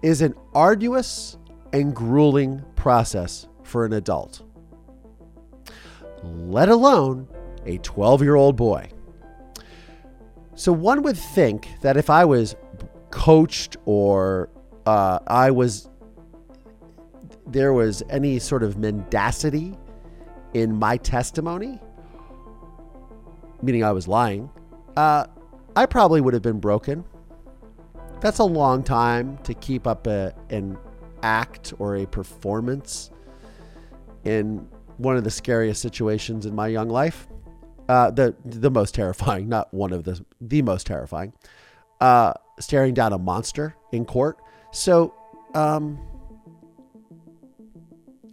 is 0.00 0.22
an 0.22 0.34
arduous 0.54 1.36
and 1.76 1.94
grueling 1.94 2.64
process 2.74 3.46
for 3.62 3.84
an 3.84 3.92
adult, 3.92 4.42
let 6.22 6.68
alone 6.68 7.28
a 7.66 7.78
12 7.78 8.22
year 8.22 8.34
old 8.34 8.56
boy. 8.56 8.88
So 10.54 10.72
one 10.72 11.02
would 11.02 11.18
think 11.18 11.68
that 11.82 11.96
if 11.96 12.08
I 12.08 12.24
was 12.24 12.56
coached 13.10 13.76
or 13.84 14.48
uh, 14.86 15.18
I 15.26 15.50
was 15.50 15.88
there 17.46 17.72
was 17.72 18.02
any 18.10 18.38
sort 18.38 18.62
of 18.62 18.76
mendacity 18.76 19.76
in 20.54 20.74
my 20.74 20.96
testimony, 20.96 21.78
meaning 23.62 23.84
I 23.84 23.92
was 23.92 24.08
lying, 24.08 24.50
uh, 24.96 25.26
I 25.76 25.86
probably 25.86 26.20
would 26.20 26.34
have 26.34 26.42
been 26.42 26.58
broken. 26.58 27.04
That's 28.20 28.38
a 28.38 28.44
long 28.44 28.82
time 28.82 29.38
to 29.44 29.52
keep 29.54 29.86
up 29.86 30.06
a, 30.06 30.34
an 30.50 30.76
act 31.26 31.74
or 31.80 31.96
a 31.96 32.06
performance 32.06 33.10
in 34.24 34.66
one 34.98 35.16
of 35.16 35.24
the 35.24 35.30
scariest 35.30 35.82
situations 35.82 36.46
in 36.46 36.54
my 36.54 36.68
young 36.68 36.88
life. 36.88 37.26
Uh, 37.88 38.10
the 38.10 38.34
the 38.44 38.70
most 38.70 38.94
terrifying, 38.94 39.48
not 39.48 39.72
one 39.74 39.92
of 39.92 40.04
the 40.04 40.24
the 40.40 40.62
most 40.62 40.86
terrifying. 40.86 41.32
Uh, 42.00 42.32
staring 42.60 42.94
down 42.94 43.12
a 43.12 43.18
monster 43.18 43.74
in 43.92 44.04
court. 44.04 44.38
So, 44.70 45.14
um, 45.54 45.98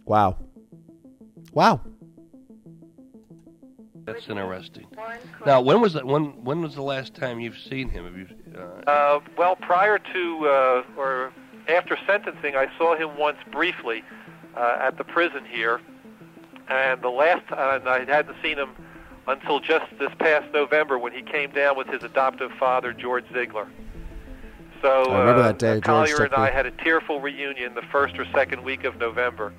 wow, 0.04 0.36
wow. 1.52 1.80
That's 4.04 4.28
interesting. 4.28 4.86
Now, 5.46 5.60
when 5.62 5.80
was 5.80 5.94
that? 5.94 6.04
When 6.04 6.44
when 6.44 6.60
was 6.60 6.74
the 6.74 6.82
last 6.82 7.14
time 7.14 7.40
you've 7.40 7.58
seen 7.58 7.88
him? 7.88 8.04
Have 8.04 8.16
you? 8.18 8.28
Uh, 8.54 8.90
Uh, 8.90 9.20
well, 9.38 9.56
prior 9.56 9.98
to 9.98 10.48
uh, 10.48 10.82
or 10.96 11.32
after 11.68 11.98
sentencing, 12.06 12.56
I 12.56 12.68
saw 12.76 12.96
him 12.96 13.16
once 13.16 13.38
briefly 13.50 14.02
uh, 14.56 14.78
at 14.80 14.96
the 14.98 15.04
prison 15.04 15.44
here, 15.44 15.80
and 16.68 17.02
the 17.02 17.10
last 17.10 17.46
time 17.48 17.86
I 17.86 18.00
hadn't 18.00 18.36
seen 18.42 18.56
him 18.56 18.70
until 19.26 19.60
just 19.60 19.86
this 19.98 20.10
past 20.18 20.52
November 20.52 20.98
when 20.98 21.12
he 21.12 21.22
came 21.22 21.50
down 21.50 21.76
with 21.76 21.88
his 21.88 22.02
adoptive 22.02 22.52
father, 22.52 22.92
George 22.92 23.24
Ziegler. 23.32 23.68
So 24.82 25.04
I 25.10 25.18
remember 25.20 25.40
uh, 25.40 25.52
that 25.52 25.58
day, 25.58 25.74
George 25.74 25.84
Collier 25.84 26.16
took 26.16 26.32
and 26.32 26.34
I 26.34 26.50
had 26.50 26.66
a 26.66 26.70
tearful 26.70 27.20
reunion 27.20 27.74
the 27.74 27.82
first 27.90 28.18
or 28.18 28.26
second 28.32 28.62
week 28.62 28.84
of 28.84 28.98
November, 28.98 29.54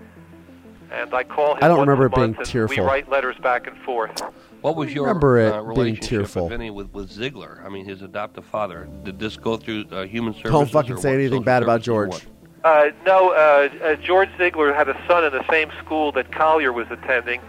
and 0.91 1.13
I 1.13 1.23
call 1.23 1.55
him. 1.55 1.63
I 1.63 1.67
don't 1.67 1.79
remember 1.79 2.05
it 2.05 2.13
being 2.13 2.35
and 2.35 2.45
tearful. 2.45 2.77
We 2.77 2.83
wite 2.83 3.09
letters 3.09 3.35
back 3.41 3.65
and 3.65 3.77
forth. 3.79 4.21
What 4.65 4.75
was 4.75 4.91
your 4.91 5.05
remember 5.05 5.37
it 5.37 5.53
uh, 5.53 5.61
being 5.61 5.67
relationship, 5.67 6.09
tearful. 6.09 6.49
Vinny, 6.49 6.71
with 6.71 6.91
with 6.91 7.11
Ziegler? 7.11 7.61
I 7.63 7.69
mean, 7.69 7.85
his 7.85 8.01
adoptive 8.01 8.45
father. 8.45 8.89
Did 9.03 9.19
this 9.19 9.37
go 9.37 9.57
through 9.57 9.85
uh, 9.91 10.05
human 10.05 10.33
services? 10.33 10.51
Don't 10.51 10.71
fucking 10.71 10.93
or 10.93 10.97
say 10.97 11.09
what, 11.09 11.15
anything 11.19 11.31
social 11.33 11.43
bad 11.43 11.61
about 11.61 11.83
George. 11.83 12.25
Uh, 12.63 12.85
no, 13.05 13.29
uh, 13.29 13.69
uh, 13.83 13.95
George 13.97 14.29
Ziegler 14.39 14.73
had 14.73 14.89
a 14.89 14.99
son 15.07 15.23
in 15.23 15.31
the 15.31 15.47
same 15.51 15.69
school 15.83 16.11
that 16.13 16.31
Collier 16.31 16.73
was 16.73 16.87
attending, 16.89 17.41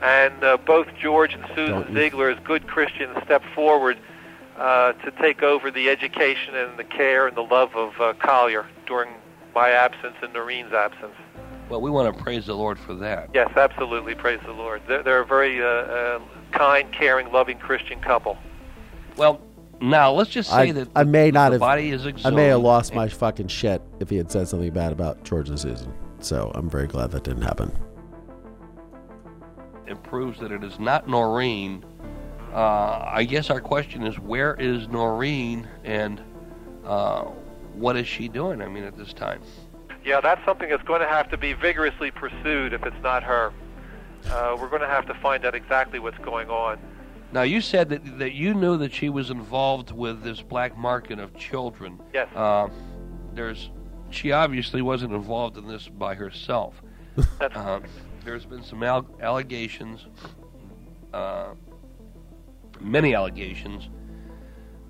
and 0.00 0.42
uh, 0.42 0.56
both 0.56 0.86
George 0.98 1.34
and 1.34 1.44
Susan 1.48 1.82
Don't 1.82 1.94
Ziegler, 1.94 2.30
as 2.30 2.38
good 2.44 2.66
Christians, 2.66 3.14
stepped 3.26 3.46
forward 3.54 3.98
uh, 4.56 4.92
to 4.92 5.10
take 5.20 5.42
over 5.42 5.70
the 5.70 5.90
education 5.90 6.54
and 6.54 6.78
the 6.78 6.84
care 6.84 7.26
and 7.26 7.36
the 7.36 7.42
love 7.42 7.76
of 7.76 8.00
uh, 8.00 8.14
Collier 8.14 8.64
during 8.86 9.10
my 9.54 9.68
absence 9.68 10.16
and 10.22 10.32
Noreen's 10.32 10.72
absence. 10.72 11.14
Well, 11.68 11.82
we 11.82 11.90
want 11.90 12.16
to 12.16 12.22
praise 12.22 12.46
the 12.46 12.54
Lord 12.54 12.78
for 12.78 12.94
that. 12.94 13.28
Yes, 13.34 13.50
absolutely. 13.54 14.14
Praise 14.14 14.40
the 14.46 14.52
Lord. 14.52 14.80
They're, 14.86 15.02
they're 15.02 15.20
a 15.20 15.26
very 15.26 15.62
uh, 15.62 15.66
uh, 15.66 16.20
kind, 16.54 16.90
caring, 16.92 17.30
loving 17.32 17.58
Christian 17.58 18.00
couple. 18.00 18.38
Well, 19.16 19.40
now 19.80 20.12
let's 20.12 20.30
just 20.30 20.50
say 20.50 20.70
I, 20.70 20.72
that 20.72 20.88
I 20.94 21.04
may 21.04 21.30
not 21.30 21.50
the 21.50 21.54
have. 21.54 21.60
body 21.60 21.90
is 21.90 22.06
I 22.24 22.30
may 22.30 22.46
have 22.46 22.60
lost 22.60 22.94
my 22.94 23.08
fucking 23.08 23.48
shit 23.48 23.82
if 24.00 24.08
he 24.08 24.16
had 24.16 24.30
said 24.30 24.48
something 24.48 24.72
bad 24.72 24.92
about 24.92 25.24
George 25.24 25.48
and 25.48 25.58
Susan. 25.58 25.92
So 26.20 26.50
I'm 26.54 26.70
very 26.70 26.86
glad 26.86 27.10
that 27.10 27.24
didn't 27.24 27.42
happen. 27.42 27.76
It 29.86 30.02
proves 30.02 30.40
that 30.40 30.50
it 30.50 30.64
is 30.64 30.78
not 30.78 31.08
Noreen. 31.08 31.84
Uh, 32.54 33.04
I 33.12 33.24
guess 33.24 33.50
our 33.50 33.60
question 33.60 34.06
is, 34.06 34.18
where 34.18 34.54
is 34.54 34.88
Noreen, 34.88 35.68
and 35.82 36.22
uh, 36.86 37.24
what 37.74 37.96
is 37.96 38.06
she 38.06 38.28
doing? 38.28 38.62
I 38.62 38.68
mean, 38.68 38.84
at 38.84 38.96
this 38.96 39.12
time. 39.12 39.42
Yeah, 40.04 40.20
that's 40.20 40.42
something 40.44 40.68
that's 40.70 40.82
going 40.84 41.00
to 41.00 41.08
have 41.08 41.28
to 41.30 41.36
be 41.36 41.52
vigorously 41.52 42.10
pursued 42.10 42.72
if 42.72 42.84
it's 42.84 43.02
not 43.02 43.22
her. 43.24 43.52
Uh, 44.30 44.56
we're 44.60 44.68
going 44.68 44.80
to 44.82 44.88
have 44.88 45.06
to 45.06 45.14
find 45.14 45.44
out 45.44 45.54
exactly 45.54 45.98
what's 45.98 46.18
going 46.18 46.48
on. 46.50 46.78
Now, 47.32 47.42
you 47.42 47.60
said 47.60 47.88
that 47.88 48.18
that 48.18 48.32
you 48.32 48.54
knew 48.54 48.76
that 48.78 48.92
she 48.92 49.08
was 49.08 49.30
involved 49.30 49.90
with 49.90 50.22
this 50.22 50.40
black 50.40 50.76
market 50.76 51.18
of 51.18 51.36
children. 51.36 52.00
Yes. 52.12 52.28
Uh, 52.34 52.68
there's, 53.34 53.70
she 54.10 54.30
obviously 54.32 54.82
wasn't 54.82 55.12
involved 55.12 55.56
in 55.56 55.66
this 55.66 55.88
by 55.88 56.14
herself. 56.14 56.80
That's 57.40 57.56
Uh, 57.56 57.80
there's 58.24 58.46
been 58.46 58.62
some 58.62 58.82
al- 58.82 59.06
allegations, 59.20 60.06
uh, 61.12 61.48
many 62.80 63.14
allegations, 63.14 63.88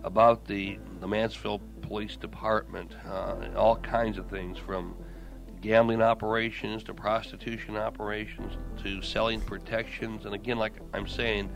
about 0.02 0.44
the 0.44 0.78
the 1.00 1.08
Mansfield 1.08 1.60
Police 1.82 2.16
Department, 2.16 2.92
uh, 3.06 3.36
all 3.56 3.76
kinds 3.76 4.18
of 4.18 4.28
things 4.28 4.58
from 4.58 4.94
gambling 5.64 6.02
operations 6.02 6.84
to 6.84 6.92
prostitution 6.92 7.74
operations 7.74 8.52
to 8.82 9.00
selling 9.00 9.40
protections. 9.40 10.26
And 10.26 10.34
again, 10.34 10.58
like 10.58 10.74
I'm 10.92 11.08
saying, 11.08 11.50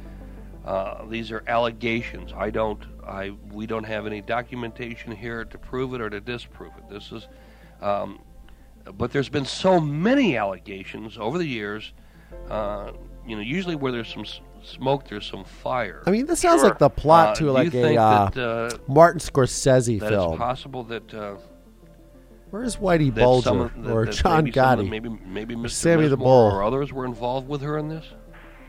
uh, 0.65 1.05
these 1.05 1.31
are 1.31 1.45
allegations. 1.47 2.33
I 2.33 2.49
don't, 2.49 2.83
I, 3.07 3.33
we 3.53 3.67
don't 3.67 3.85
have 3.85 4.07
any 4.07 4.23
documentation 4.23 5.13
here 5.13 5.45
to 5.45 5.59
prove 5.59 5.93
it 5.93 6.01
or 6.01 6.09
to 6.09 6.21
disprove 6.21 6.73
it. 6.79 6.89
This 6.89 7.13
is, 7.13 7.29
um, 7.83 8.21
but 8.97 9.13
there's 9.13 9.29
been 9.29 9.45
so 9.45 9.79
many 9.79 10.39
allegations 10.39 11.19
over 11.19 11.37
the 11.37 11.47
years. 11.47 11.93
Uh, 12.49 12.93
you 13.27 13.37
know, 13.37 13.43
usually 13.43 13.77
where 13.77 13.93
there's 13.93 14.09
some 14.09 14.25
smoke, 14.63 15.07
there's 15.07 15.27
some 15.27 15.45
fire. 15.45 16.03
I 16.07 16.11
mean, 16.11 16.25
this 16.25 16.41
sounds 16.41 16.63
like 16.63 16.79
the 16.79 16.89
plot 16.89 17.29
Uh, 17.29 17.35
to 17.35 17.41
do 17.41 17.45
you 17.45 17.53
like 17.53 17.69
a 17.69 17.71
think 17.71 17.99
uh, 17.99 18.31
that, 18.31 18.73
uh, 18.75 18.79
Martin 18.91 19.21
Scorsese 19.21 20.01
that 20.01 20.09
film. 20.09 20.33
it's 20.33 20.39
possible 20.39 20.83
that 20.85 21.13
uh, 21.13 21.37
Where's 22.51 22.77
Whitey 22.77 23.15
that 23.15 23.23
Bulger 23.23 23.43
some 23.45 23.59
that- 23.85 23.91
or 23.91 24.07
that 24.07 24.15
John 24.15 24.45
maybe 24.45 24.53
some 24.53 24.79
of 24.81 24.87
Gotti? 24.87 24.89
maybe 24.89 25.09
maybe 25.27 25.55
Mr. 25.55 25.71
Sammy 25.71 26.09
the 26.09 26.17
Bull. 26.17 26.27
or 26.29 26.63
others 26.63 26.93
were 26.93 27.05
involved 27.05 27.49
with 27.49 27.61
her 27.63 27.77
in 27.79 27.89
this? 27.89 28.07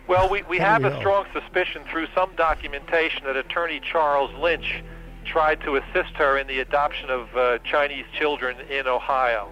Well, 0.07 0.27
we, 0.27 0.41
we 0.43 0.57
have 0.57 0.85
a 0.85 0.89
yeah. 0.89 0.99
strong 0.99 1.25
suspicion 1.33 1.83
through 1.89 2.07
some 2.15 2.31
documentation 2.35 3.25
that 3.25 3.37
attorney 3.37 3.79
Charles 3.79 4.31
Lynch 4.39 4.83
tried 5.23 5.61
to 5.61 5.75
assist 5.75 6.13
her 6.15 6.37
in 6.37 6.47
the 6.47 6.59
adoption 6.59 7.09
of 7.11 7.35
uh, 7.37 7.59
Chinese 7.59 8.05
children 8.17 8.57
in 8.69 8.87
Ohio. 8.87 9.49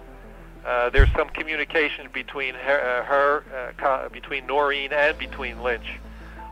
Uh, 0.66 0.90
there's 0.90 1.08
some 1.16 1.28
communication 1.30 2.08
between 2.12 2.54
her, 2.54 2.80
uh, 2.80 3.04
her 3.04 3.44
uh, 3.54 3.72
co- 3.80 4.08
between 4.12 4.46
Noreen 4.46 4.92
and 4.92 5.16
between 5.16 5.62
Lynch 5.62 5.86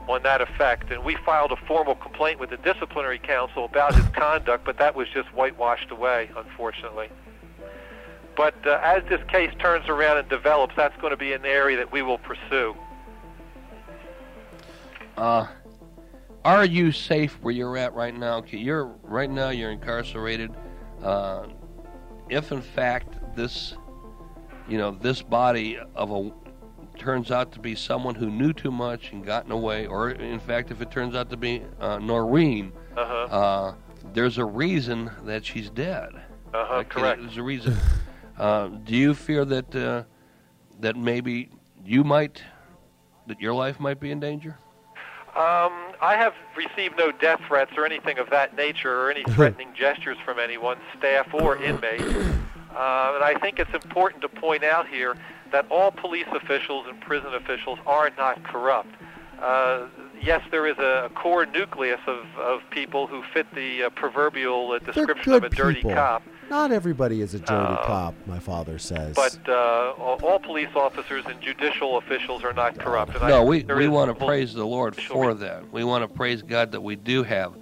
on 0.08 0.22
that 0.22 0.40
effect, 0.40 0.92
and 0.92 1.04
we 1.04 1.16
filed 1.26 1.50
a 1.50 1.56
formal 1.66 1.96
complaint 1.96 2.38
with 2.38 2.50
the 2.50 2.56
disciplinary 2.58 3.18
council 3.18 3.64
about 3.64 3.92
his 3.94 4.06
conduct, 4.14 4.64
but 4.64 4.78
that 4.78 4.94
was 4.94 5.08
just 5.08 5.28
whitewashed 5.34 5.90
away, 5.90 6.30
unfortunately. 6.36 7.08
But 8.36 8.54
uh, 8.66 8.78
as 8.82 9.02
this 9.08 9.20
case 9.28 9.50
turns 9.58 9.88
around 9.88 10.18
and 10.18 10.28
develops, 10.28 10.74
that's 10.76 10.96
going 11.00 11.10
to 11.10 11.16
be 11.16 11.32
an 11.32 11.44
area 11.46 11.76
that 11.78 11.90
we 11.90 12.02
will 12.02 12.18
pursue. 12.18 12.76
Uh, 15.16 15.46
are 16.44 16.64
you 16.64 16.92
safe 16.92 17.38
where 17.40 17.54
you're 17.54 17.76
at 17.78 17.94
right 17.94 18.14
now? 18.14 18.44
You're 18.46 18.86
right 19.02 19.30
now. 19.30 19.48
You're 19.48 19.70
incarcerated. 19.70 20.52
Uh, 21.02 21.46
if 22.28 22.52
in 22.52 22.60
fact 22.60 23.18
this, 23.34 23.74
you 24.68 24.76
know, 24.78 24.90
this 24.90 25.22
body 25.22 25.78
of 25.94 26.10
a 26.10 26.30
turns 26.98 27.30
out 27.30 27.52
to 27.52 27.60
be 27.60 27.74
someone 27.74 28.14
who 28.14 28.30
knew 28.30 28.52
too 28.52 28.70
much 28.70 29.12
and 29.12 29.24
gotten 29.24 29.52
away, 29.52 29.86
or 29.86 30.10
in 30.10 30.40
fact, 30.40 30.70
if 30.70 30.80
it 30.80 30.90
turns 30.90 31.14
out 31.14 31.28
to 31.30 31.36
be 31.36 31.62
uh, 31.80 31.98
Noreen, 31.98 32.72
Uh-huh. 32.96 33.14
uh, 33.36 33.74
there's 34.14 34.38
a 34.38 34.44
reason 34.44 35.10
that 35.24 35.44
she's 35.44 35.68
dead. 35.70 36.10
Uh-huh, 36.54 36.82
correct. 36.84 37.20
There's 37.22 37.36
a 37.36 37.42
reason. 37.42 37.76
Uh, 38.38 38.68
do 38.68 38.94
you 38.94 39.14
fear 39.14 39.44
that 39.44 39.74
uh, 39.74 40.04
that 40.80 40.96
maybe 40.96 41.50
you 41.84 42.04
might, 42.04 42.42
that 43.26 43.40
your 43.40 43.54
life 43.54 43.80
might 43.80 44.00
be 44.00 44.10
in 44.10 44.20
danger? 44.20 44.58
Um, 45.34 45.92
I 46.00 46.16
have 46.16 46.34
received 46.56 46.96
no 46.96 47.12
death 47.12 47.40
threats 47.46 47.72
or 47.76 47.84
anything 47.84 48.18
of 48.18 48.30
that 48.30 48.56
nature 48.56 49.02
or 49.02 49.10
any 49.10 49.22
threatening 49.34 49.68
gestures 49.74 50.16
from 50.24 50.38
anyone, 50.38 50.78
staff 50.98 51.32
or 51.34 51.62
inmate. 51.62 52.00
Uh, 52.00 53.12
and 53.14 53.24
I 53.24 53.36
think 53.40 53.58
it's 53.58 53.72
important 53.74 54.22
to 54.22 54.28
point 54.28 54.64
out 54.64 54.88
here 54.88 55.16
that 55.52 55.66
all 55.70 55.90
police 55.90 56.26
officials 56.32 56.86
and 56.88 57.00
prison 57.00 57.34
officials 57.34 57.78
are 57.86 58.10
not 58.16 58.42
corrupt. 58.44 58.94
Uh, 59.40 59.86
yes, 60.22 60.42
there 60.50 60.66
is 60.66 60.78
a, 60.78 61.06
a 61.06 61.10
core 61.10 61.46
nucleus 61.46 62.00
of, 62.06 62.24
of 62.38 62.60
people 62.70 63.06
who 63.06 63.22
fit 63.34 63.46
the 63.54 63.84
uh, 63.84 63.90
proverbial 63.90 64.72
uh, 64.72 64.78
description 64.78 65.32
of 65.32 65.44
a 65.44 65.48
dirty 65.50 65.76
people. 65.76 65.92
cop. 65.92 66.22
Not 66.48 66.70
everybody 66.72 67.20
is 67.20 67.34
a 67.34 67.38
dirty 67.40 67.52
Uh, 67.52 67.84
cop, 67.86 68.14
my 68.26 68.38
father 68.38 68.78
says. 68.78 69.14
But 69.16 69.38
uh, 69.48 69.92
all, 69.98 70.18
all 70.22 70.38
police 70.38 70.68
officers 70.76 71.24
and 71.26 71.40
judicial 71.40 71.98
officials 71.98 72.44
are 72.44 72.52
not 72.52 72.78
corrupt. 72.78 73.14
And 73.16 73.24
I 73.24 73.28
No, 73.28 73.50
think 73.50 73.68
we, 73.68 73.74
we 73.74 73.88
want 73.88 74.16
to 74.16 74.24
praise 74.24 74.54
the 74.54 74.64
Lord 74.64 74.94
for 74.94 75.34
that. 75.34 75.70
We 75.72 75.82
want 75.84 76.02
to 76.04 76.08
praise 76.08 76.42
God 76.42 76.70
that 76.72 76.80
we 76.80 76.94
do 76.96 77.22
have, 77.24 77.54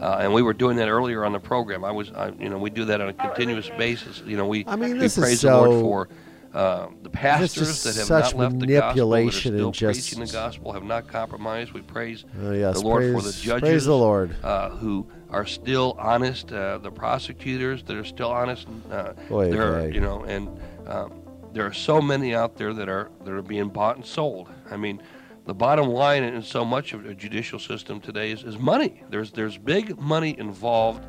uh, 0.00 0.18
and 0.20 0.32
we 0.32 0.40
were 0.42 0.54
doing 0.54 0.76
that 0.78 0.88
earlier 0.88 1.24
on 1.24 1.32
the 1.32 1.40
program. 1.40 1.84
I 1.84 1.90
was, 1.90 2.10
I, 2.12 2.30
you 2.38 2.48
know, 2.48 2.56
we 2.58 2.70
do 2.70 2.86
that 2.86 3.00
on 3.02 3.08
a 3.10 3.12
continuous 3.12 3.68
basis. 3.76 4.22
You 4.24 4.36
know, 4.38 4.46
we 4.46 4.64
I 4.66 4.76
mean, 4.76 4.92
we 4.92 4.98
this 4.98 5.18
is 5.18 5.24
praise 5.24 5.40
the 5.42 5.54
Lord 5.54 5.70
so- 5.72 5.80
for 5.82 6.08
uh, 6.52 6.88
the 7.02 7.10
pastors 7.10 7.82
that 7.84 7.94
have 7.96 8.06
such 8.06 8.34
not 8.34 8.40
left 8.40 8.58
the 8.58 8.66
gospel, 8.66 8.66
that 8.66 8.82
are 8.82 8.86
manipulation 8.94 9.52
still 9.54 9.66
and 9.66 9.74
just- 9.74 10.00
preaching 10.00 10.24
the 10.24 10.32
gospel, 10.32 10.72
have 10.72 10.84
not 10.84 11.06
compromised. 11.06 11.72
We 11.72 11.82
praise 11.82 12.24
Oh, 12.42 12.52
yes, 12.52 12.78
the 12.80 12.84
Lord 12.84 13.12
for 13.14 13.22
the 13.22 13.32
judges, 13.32 13.60
praise 13.60 13.84
the 13.84 13.96
Lord. 13.96 14.34
uh, 14.42 14.70
who 14.70 15.06
are 15.30 15.46
still 15.46 15.96
honest, 15.98 16.52
uh, 16.52 16.78
the 16.78 16.90
prosecutors 16.90 17.82
that 17.84 17.96
are 17.96 18.04
still 18.04 18.30
honest. 18.30 18.66
Uh, 18.90 19.12
Oy 19.30 19.50
there, 19.50 19.76
are, 19.80 19.88
you 19.88 20.00
know, 20.00 20.24
and 20.24 20.48
um, 20.88 21.22
there 21.52 21.64
are 21.66 21.72
so 21.72 22.00
many 22.00 22.34
out 22.34 22.56
there 22.56 22.72
that 22.74 22.88
are 22.88 23.10
that 23.24 23.32
are 23.32 23.42
being 23.42 23.68
bought 23.68 23.96
and 23.96 24.04
sold. 24.04 24.48
I 24.70 24.76
mean, 24.76 25.00
the 25.46 25.54
bottom 25.54 25.88
line 25.88 26.24
in 26.24 26.42
so 26.42 26.64
much 26.64 26.92
of 26.92 27.04
the 27.04 27.14
judicial 27.14 27.58
system 27.60 28.00
today 28.00 28.32
is, 28.32 28.42
is 28.42 28.58
money. 28.58 29.02
There's 29.08 29.30
there's 29.30 29.56
big 29.56 29.98
money 30.00 30.36
involved 30.38 31.04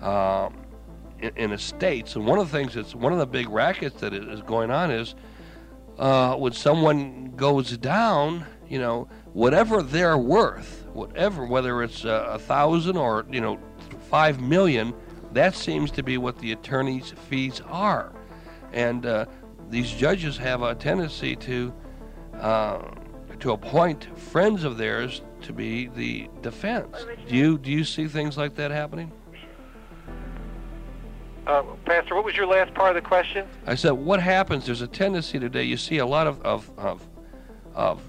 um, 0.00 0.56
in, 1.22 1.52
estates, 1.52 2.16
and 2.16 2.26
one 2.26 2.38
of 2.38 2.50
the 2.50 2.56
things 2.56 2.74
that's 2.74 2.94
one 2.94 3.12
of 3.12 3.18
the 3.18 3.26
big 3.26 3.48
rackets 3.48 4.00
that 4.00 4.12
is 4.12 4.42
going 4.42 4.70
on 4.70 4.90
is 4.90 5.14
uh, 5.98 6.34
when 6.34 6.52
someone 6.52 7.32
goes 7.36 7.76
down, 7.78 8.44
you 8.68 8.78
know, 8.78 9.08
whatever 9.32 9.82
they're 9.82 10.18
worth, 10.18 10.86
whatever, 10.92 11.46
whether 11.46 11.82
it's 11.82 12.04
a 12.04 12.38
thousand 12.40 12.96
or 12.96 13.24
you 13.30 13.40
know, 13.40 13.58
five 14.10 14.40
million, 14.40 14.94
that 15.32 15.54
seems 15.54 15.90
to 15.92 16.02
be 16.02 16.18
what 16.18 16.38
the 16.38 16.52
attorney's 16.52 17.12
fees 17.28 17.60
are, 17.68 18.12
and 18.72 19.06
uh, 19.06 19.26
these 19.70 19.90
judges 19.90 20.36
have 20.36 20.62
a 20.62 20.74
tendency 20.74 21.36
to 21.36 21.72
uh, 22.40 22.82
to 23.40 23.52
appoint 23.52 24.04
friends 24.18 24.64
of 24.64 24.76
theirs 24.76 25.22
to 25.42 25.52
be 25.52 25.88
the 25.88 26.28
defense. 26.42 27.06
Do 27.28 27.36
you 27.36 27.58
do 27.58 27.70
you 27.70 27.84
see 27.84 28.06
things 28.06 28.36
like 28.36 28.54
that 28.56 28.70
happening? 28.70 29.12
Uh, 31.46 31.62
Pastor, 31.84 32.14
what 32.14 32.24
was 32.24 32.36
your 32.36 32.46
last 32.46 32.72
part 32.74 32.96
of 32.96 33.02
the 33.02 33.06
question? 33.06 33.46
I 33.66 33.74
said, 33.74 33.92
what 33.92 34.20
happens? 34.20 34.66
There's 34.66 34.80
a 34.80 34.86
tendency 34.86 35.38
today. 35.38 35.64
You 35.64 35.76
see 35.76 35.98
a 35.98 36.06
lot 36.06 36.26
of 36.26 36.40
of 36.42 36.70
of, 36.78 37.06
of 37.74 38.00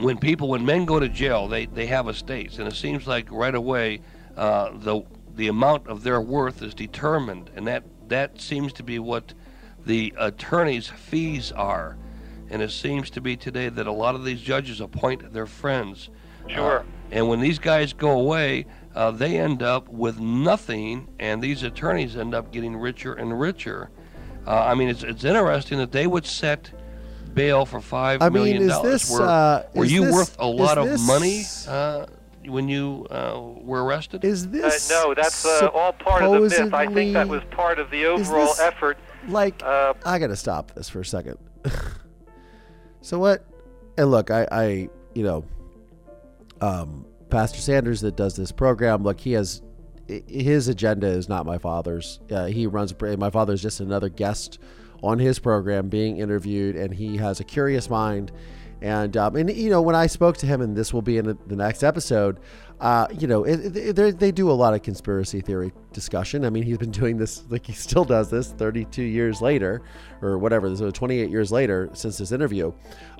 when 0.00 0.18
people, 0.18 0.48
when 0.48 0.64
men 0.66 0.84
go 0.86 0.98
to 0.98 1.08
jail, 1.08 1.46
they 1.46 1.66
they 1.66 1.86
have 1.86 2.08
estates, 2.08 2.58
and 2.58 2.66
it 2.66 2.74
seems 2.74 3.06
like 3.06 3.30
right 3.30 3.54
away 3.54 4.00
uh, 4.36 4.70
the 4.74 5.02
the 5.36 5.48
amount 5.48 5.86
of 5.86 6.02
their 6.02 6.20
worth 6.20 6.62
is 6.62 6.74
determined, 6.74 7.50
and 7.54 7.66
that 7.68 7.84
that 8.08 8.40
seems 8.40 8.72
to 8.74 8.82
be 8.82 8.98
what 8.98 9.32
the 9.86 10.12
attorney's 10.18 10.88
fees 10.88 11.52
are. 11.52 11.96
And 12.50 12.60
it 12.60 12.70
seems 12.70 13.08
to 13.10 13.20
be 13.20 13.36
today 13.36 13.68
that 13.68 13.86
a 13.86 13.92
lot 13.92 14.14
of 14.14 14.24
these 14.24 14.40
judges 14.40 14.80
appoint 14.80 15.32
their 15.32 15.46
friends. 15.46 16.10
Sure. 16.46 16.80
Uh, 16.80 16.84
and 17.10 17.28
when 17.28 17.40
these 17.40 17.58
guys 17.58 17.92
go 17.92 18.10
away, 18.10 18.66
uh, 18.94 19.10
they 19.10 19.38
end 19.38 19.62
up 19.62 19.88
with 19.88 20.18
nothing, 20.20 21.08
and 21.18 21.42
these 21.42 21.62
attorneys 21.62 22.16
end 22.16 22.34
up 22.34 22.52
getting 22.52 22.76
richer 22.76 23.14
and 23.14 23.38
richer. 23.40 23.90
Uh, 24.46 24.50
I 24.64 24.74
mean, 24.74 24.88
it's, 24.88 25.02
it's 25.02 25.24
interesting 25.24 25.78
that 25.78 25.90
they 25.92 26.06
would 26.06 26.26
set 26.26 26.70
bail 27.32 27.66
for 27.66 27.80
five 27.80 28.22
I 28.22 28.26
mean, 28.28 28.32
million 28.34 28.62
is 28.62 28.68
dollars. 28.68 28.92
this, 28.92 29.10
Were, 29.10 29.22
uh, 29.22 29.62
were 29.74 29.84
you 29.84 30.04
this- 30.04 30.14
worth 30.14 30.36
a 30.38 30.46
lot 30.46 30.78
of 30.78 30.86
this- 30.86 31.06
money 31.06 31.42
uh, 31.68 32.06
when 32.46 32.68
you 32.68 33.06
uh, 33.10 33.40
were 33.40 33.82
arrested? 33.84 34.24
Is 34.24 34.44
Uh, 34.46 34.50
this 34.50 34.90
no, 34.90 35.14
that's 35.14 35.44
uh, 35.44 35.66
all 35.74 35.92
part 35.94 36.22
of 36.22 36.30
the 36.32 36.40
myth. 36.40 36.72
I 36.74 36.86
think 36.86 37.14
that 37.14 37.26
was 37.26 37.42
part 37.50 37.78
of 37.78 37.90
the 37.90 38.04
overall 38.06 38.46
this- 38.46 38.60
effort. 38.60 38.98
like 39.28 39.62
Uh, 39.64 39.94
I 40.04 40.18
gotta 40.18 40.36
stop 40.36 40.72
this 40.74 40.88
for 40.88 41.00
a 41.00 41.04
second. 41.04 41.38
so 43.00 43.18
what? 43.18 43.44
And 43.96 44.10
look, 44.10 44.30
I, 44.30 44.46
I, 44.52 44.88
you 45.14 45.22
know, 45.24 45.44
um, 46.60 47.03
Pastor 47.34 47.60
Sanders 47.60 48.00
that 48.02 48.14
does 48.14 48.36
this 48.36 48.52
program. 48.52 49.02
Look, 49.02 49.18
he 49.18 49.32
has 49.32 49.60
his 50.06 50.68
agenda 50.68 51.08
is 51.08 51.28
not 51.28 51.44
my 51.44 51.58
father's. 51.58 52.20
Uh, 52.30 52.44
he 52.46 52.68
runs. 52.68 52.94
My 53.00 53.30
father's 53.30 53.60
just 53.60 53.80
another 53.80 54.08
guest 54.08 54.60
on 55.02 55.18
his 55.18 55.40
program 55.40 55.88
being 55.88 56.18
interviewed, 56.18 56.76
and 56.76 56.94
he 56.94 57.16
has 57.16 57.40
a 57.40 57.44
curious 57.44 57.90
mind. 57.90 58.30
And 58.80 59.16
um, 59.16 59.34
and 59.34 59.50
you 59.50 59.68
know 59.68 59.82
when 59.82 59.96
I 59.96 60.06
spoke 60.06 60.36
to 60.38 60.46
him, 60.46 60.60
and 60.60 60.76
this 60.76 60.92
will 60.94 61.02
be 61.02 61.18
in 61.18 61.24
the- 61.26 61.56
next 61.56 61.82
episode. 61.82 62.38
Uh, 62.80 63.06
you 63.18 63.26
know, 63.26 63.44
it, 63.44 63.74
it, 63.76 63.96
they- 63.96 64.10
they 64.10 64.30
do 64.32 64.50
a 64.50 64.52
lot 64.52 64.74
of 64.74 64.82
conspiracy 64.82 65.40
theory 65.40 65.72
discussion. 65.92 66.44
I 66.44 66.50
mean, 66.50 66.62
he's 66.64 66.76
been 66.78 66.90
doing 67.02 67.16
this 67.16 67.42
like 67.48 67.66
he 67.66 67.72
still 67.72 68.04
does 68.04 68.30
this 68.30 68.52
32 68.52 69.02
years 69.02 69.40
later, 69.42 69.82
or 70.22 70.38
whatever. 70.38 70.74
So 70.76 70.90
28 70.90 71.30
years 71.30 71.50
later 71.50 71.88
since 71.94 72.18
this 72.18 72.30
interview. 72.30 72.72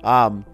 Um, 0.03 0.45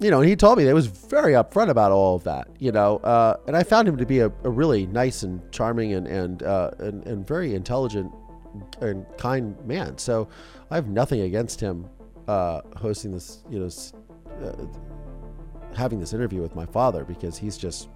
you 0.00 0.10
know, 0.10 0.20
he 0.20 0.36
told 0.36 0.58
me 0.58 0.64
that 0.64 0.70
he 0.70 0.74
was 0.74 0.86
very 0.86 1.32
upfront 1.32 1.68
about 1.70 1.92
all 1.92 2.16
of 2.16 2.24
that. 2.24 2.48
You 2.58 2.72
know, 2.72 2.98
uh, 2.98 3.36
and 3.46 3.56
I 3.56 3.62
found 3.62 3.88
him 3.88 3.96
to 3.96 4.06
be 4.06 4.20
a, 4.20 4.26
a 4.44 4.50
really 4.50 4.86
nice 4.86 5.22
and 5.22 5.40
charming 5.52 5.94
and 5.94 6.06
and, 6.06 6.42
uh, 6.42 6.70
and 6.78 7.06
and 7.06 7.26
very 7.26 7.54
intelligent 7.54 8.12
and 8.80 9.06
kind 9.18 9.56
man. 9.66 9.98
So 9.98 10.28
I 10.70 10.74
have 10.76 10.88
nothing 10.88 11.20
against 11.22 11.60
him 11.60 11.88
uh, 12.28 12.62
hosting 12.76 13.12
this. 13.12 13.44
You 13.50 13.60
know, 13.60 13.68
uh, 14.44 14.66
having 15.76 15.98
this 15.98 16.12
interview 16.12 16.40
with 16.40 16.54
my 16.54 16.66
father 16.66 17.04
because 17.04 17.36
he's 17.36 17.56
just 17.56 17.88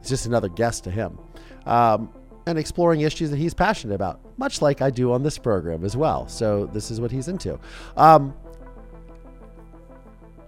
he's 0.00 0.08
just 0.08 0.26
another 0.26 0.48
guest 0.48 0.84
to 0.84 0.90
him. 0.90 1.18
Um, 1.66 2.10
and 2.46 2.58
exploring 2.58 3.02
issues 3.02 3.30
that 3.30 3.36
he's 3.36 3.54
passionate 3.54 3.94
about, 3.94 4.20
much 4.36 4.60
like 4.60 4.82
I 4.82 4.90
do 4.90 5.12
on 5.12 5.22
this 5.22 5.38
program 5.38 5.84
as 5.84 5.96
well. 5.96 6.26
So 6.26 6.66
this 6.66 6.90
is 6.90 7.00
what 7.00 7.12
he's 7.12 7.28
into. 7.28 7.58
Um, 7.96 8.34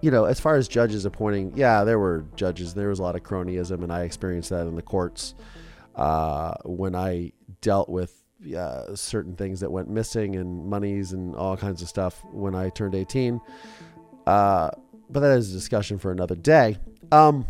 you 0.01 0.11
know, 0.11 0.25
as 0.25 0.39
far 0.39 0.55
as 0.55 0.67
judges 0.67 1.05
appointing, 1.05 1.53
yeah, 1.55 1.83
there 1.83 1.99
were 1.99 2.25
judges. 2.35 2.73
There 2.73 2.89
was 2.89 2.99
a 2.99 3.03
lot 3.03 3.15
of 3.15 3.23
cronyism, 3.23 3.83
and 3.83 3.91
I 3.91 4.01
experienced 4.01 4.49
that 4.49 4.67
in 4.67 4.75
the 4.75 4.81
courts 4.81 5.35
uh, 5.95 6.53
when 6.63 6.95
I 6.95 7.31
dealt 7.61 7.89
with 7.89 8.23
uh, 8.55 8.95
certain 8.95 9.35
things 9.35 9.59
that 9.61 9.71
went 9.71 9.89
missing 9.89 10.35
and 10.35 10.65
monies 10.67 11.13
and 11.13 11.35
all 11.35 11.57
kinds 11.57 11.81
of 11.81 11.87
stuff 11.87 12.23
when 12.31 12.53
I 12.53 12.69
turned 12.69 12.95
18. 12.95 13.39
Uh, 14.27 14.69
but 15.09 15.19
that 15.21 15.37
is 15.37 15.51
a 15.51 15.53
discussion 15.53 15.97
for 15.97 16.11
another 16.11 16.35
day. 16.35 16.77
Um, 17.11 17.45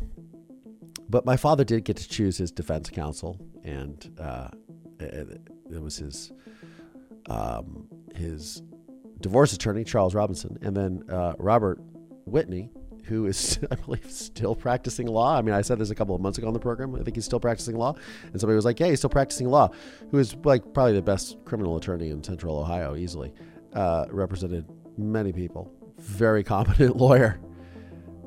but 1.10 1.26
my 1.26 1.38
father 1.38 1.64
did 1.64 1.84
get 1.84 1.98
to 1.98 2.08
choose 2.08 2.38
his 2.38 2.52
defense 2.52 2.90
counsel, 2.90 3.40
and 3.64 4.12
uh, 4.20 4.50
it, 5.00 5.42
it 5.72 5.82
was 5.82 5.98
his 5.98 6.32
um, 7.30 7.88
his 8.16 8.62
divorce 9.22 9.54
attorney, 9.54 9.84
Charles 9.84 10.14
Robinson, 10.14 10.58
and 10.62 10.76
then 10.76 11.04
uh, 11.10 11.34
Robert 11.38 11.80
Whitney, 12.26 12.70
who 13.06 13.28
is, 13.28 13.60
I 13.72 13.76
believe, 13.76 14.10
still 14.12 14.56
practicing 14.56 15.08
law. 15.08 15.38
I 15.38 15.42
mean, 15.42 15.56
I 15.56 15.62
said 15.62 15.80
this 15.80 15.90
a 15.90 15.96
couple 15.96 16.16
of 16.16 16.22
months 16.22 16.38
ago 16.38 16.48
on 16.48 16.54
the 16.54 16.60
program. 16.60 16.96
I 16.96 17.04
think 17.04 17.16
he's 17.16 17.26
still 17.26 17.40
practicing 17.40 17.78
law. 17.78 17.96
And 18.32 18.40
somebody 18.40 18.56
was 18.56 18.66
like, 18.66 18.80
yeah, 18.80 18.88
he's 18.88 19.00
still 19.00 19.10
practicing 19.10 19.50
law, 19.50 19.70
who 20.12 20.18
is 20.18 20.36
like 20.44 20.74
probably 20.74 20.94
the 20.94 21.02
best 21.02 21.38
criminal 21.46 21.78
attorney 21.78 22.10
in 22.10 22.24
central 22.24 22.58
Ohio, 22.58 22.96
easily. 22.96 23.34
Uh, 23.74 24.06
represented 24.10 24.66
many 24.98 25.32
people. 25.32 25.72
Very 26.00 26.44
competent 26.44 26.96
lawyer. 26.98 27.40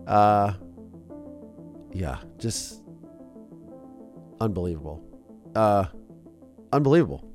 Uh, 0.06 0.54
yeah, 1.92 2.18
just 2.38 2.82
unbelievable. 4.40 5.02
Uh, 5.54 5.86
unbelievable. 6.72 7.27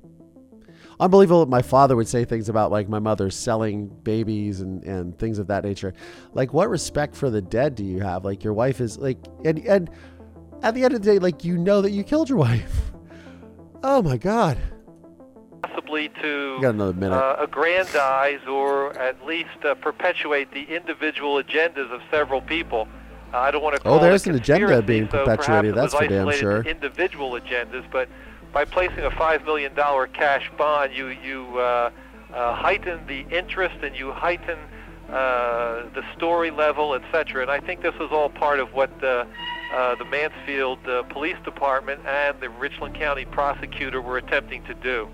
Unbelievable 1.03 1.45
my 1.47 1.61
father 1.61 1.97
would 1.97 2.07
say 2.07 2.23
things 2.23 2.47
about 2.47 2.71
like 2.71 2.87
my 2.87 2.99
mother 2.99 3.29
selling 3.29 3.87
babies 3.87 4.61
and, 4.61 4.85
and 4.85 5.19
things 5.19 5.37
of 5.37 5.47
that 5.47 5.65
nature. 5.65 5.93
Like 6.33 6.53
what 6.53 6.69
respect 6.69 7.13
for 7.13 7.29
the 7.29 7.41
dead 7.41 7.75
do 7.75 7.83
you 7.83 7.99
have? 7.99 8.23
Like 8.23 8.41
your 8.41 8.53
wife 8.53 8.79
is 8.79 8.97
like 8.97 9.17
and 9.43 9.59
and 9.67 9.89
at 10.61 10.73
the 10.73 10.85
end 10.85 10.93
of 10.93 11.01
the 11.01 11.11
day, 11.11 11.19
like 11.19 11.43
you 11.43 11.57
know 11.57 11.81
that 11.81 11.91
you 11.91 12.05
killed 12.05 12.29
your 12.29 12.37
wife. 12.49 12.93
Oh 13.83 14.01
my 14.01 14.15
god. 14.15 14.57
Possibly 15.61 16.07
to 16.21 16.61
got 16.61 16.75
another 16.75 16.93
minute. 16.93 17.17
Uh, 17.17 17.35
aggrandize 17.37 18.39
or 18.47 18.97
at 18.97 19.25
least 19.25 19.49
uh, 19.65 19.75
perpetuate 19.75 20.53
the 20.53 20.63
individual 20.73 21.43
agendas 21.43 21.91
of 21.91 21.99
several 22.11 22.39
people. 22.39 22.87
Uh, 23.33 23.39
I 23.39 23.51
don't 23.51 23.61
want 23.61 23.75
to 23.75 23.81
call 23.81 23.95
Oh, 23.95 23.99
there's 23.99 24.25
it 24.25 24.29
an 24.29 24.35
agenda 24.37 24.81
being 24.81 25.09
conspiracy, 25.09 25.25
so 25.25 25.37
perpetuated. 25.37 25.75
That's 25.75 25.93
for 25.93 26.07
damn 26.07 26.31
sure. 26.31 26.61
Individual 26.61 27.31
agendas, 27.31 27.83
but 27.91 28.07
by 28.53 28.63
placing 28.63 28.99
a 28.99 29.11
five 29.11 29.43
million 29.43 29.73
dollar 29.73 30.07
cash 30.07 30.49
bond, 30.57 30.93
you 30.93 31.07
you 31.07 31.57
uh, 31.57 31.89
uh, 32.33 32.55
heighten 32.55 33.05
the 33.07 33.25
interest 33.35 33.75
and 33.83 33.95
you 33.95 34.11
heighten 34.11 34.59
uh, 35.09 35.89
the 35.93 36.03
story 36.15 36.51
level, 36.51 36.93
etc. 36.93 37.41
And 37.41 37.51
I 37.51 37.59
think 37.59 37.81
this 37.81 37.95
was 37.99 38.11
all 38.11 38.29
part 38.29 38.59
of 38.59 38.71
what 38.73 38.91
uh, 39.03 39.25
uh, 39.73 39.95
the 39.95 40.05
Mansfield 40.05 40.87
uh, 40.87 41.03
Police 41.03 41.35
Department 41.43 42.05
and 42.05 42.39
the 42.39 42.49
Richland 42.49 42.95
County 42.95 43.25
prosecutor 43.25 44.01
were 44.01 44.17
attempting 44.17 44.63
to 44.65 44.73
do. 44.75 45.09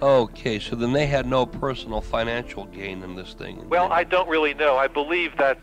Okay, 0.00 0.58
so 0.58 0.76
then 0.76 0.92
they 0.92 1.06
had 1.06 1.26
no 1.26 1.46
personal 1.46 2.02
financial 2.02 2.66
gain 2.66 3.02
in 3.02 3.16
this 3.16 3.32
thing. 3.32 3.66
Well, 3.68 3.90
I 3.90 4.04
don't 4.04 4.28
really 4.28 4.52
know. 4.52 4.76
I 4.76 4.88
believe 4.88 5.36
that 5.38 5.58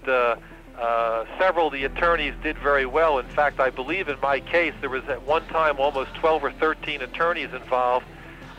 uh, 0.78 1.26
several 1.38 1.68
of 1.68 1.74
the 1.74 1.84
attorneys 1.86 2.34
did 2.42 2.58
very 2.58 2.86
well. 2.86 3.20
In 3.20 3.28
fact, 3.28 3.60
I 3.60 3.70
believe 3.70 4.08
in 4.08 4.20
my 4.22 4.40
case 4.40 4.74
there 4.82 4.90
was 4.90 5.04
at 5.06 5.22
one 5.24 5.46
time 5.48 5.80
almost 5.80 6.14
12 6.16 6.44
or 6.44 6.52
13 6.54 7.02
attorneys 7.02 7.54
involved 7.54 8.06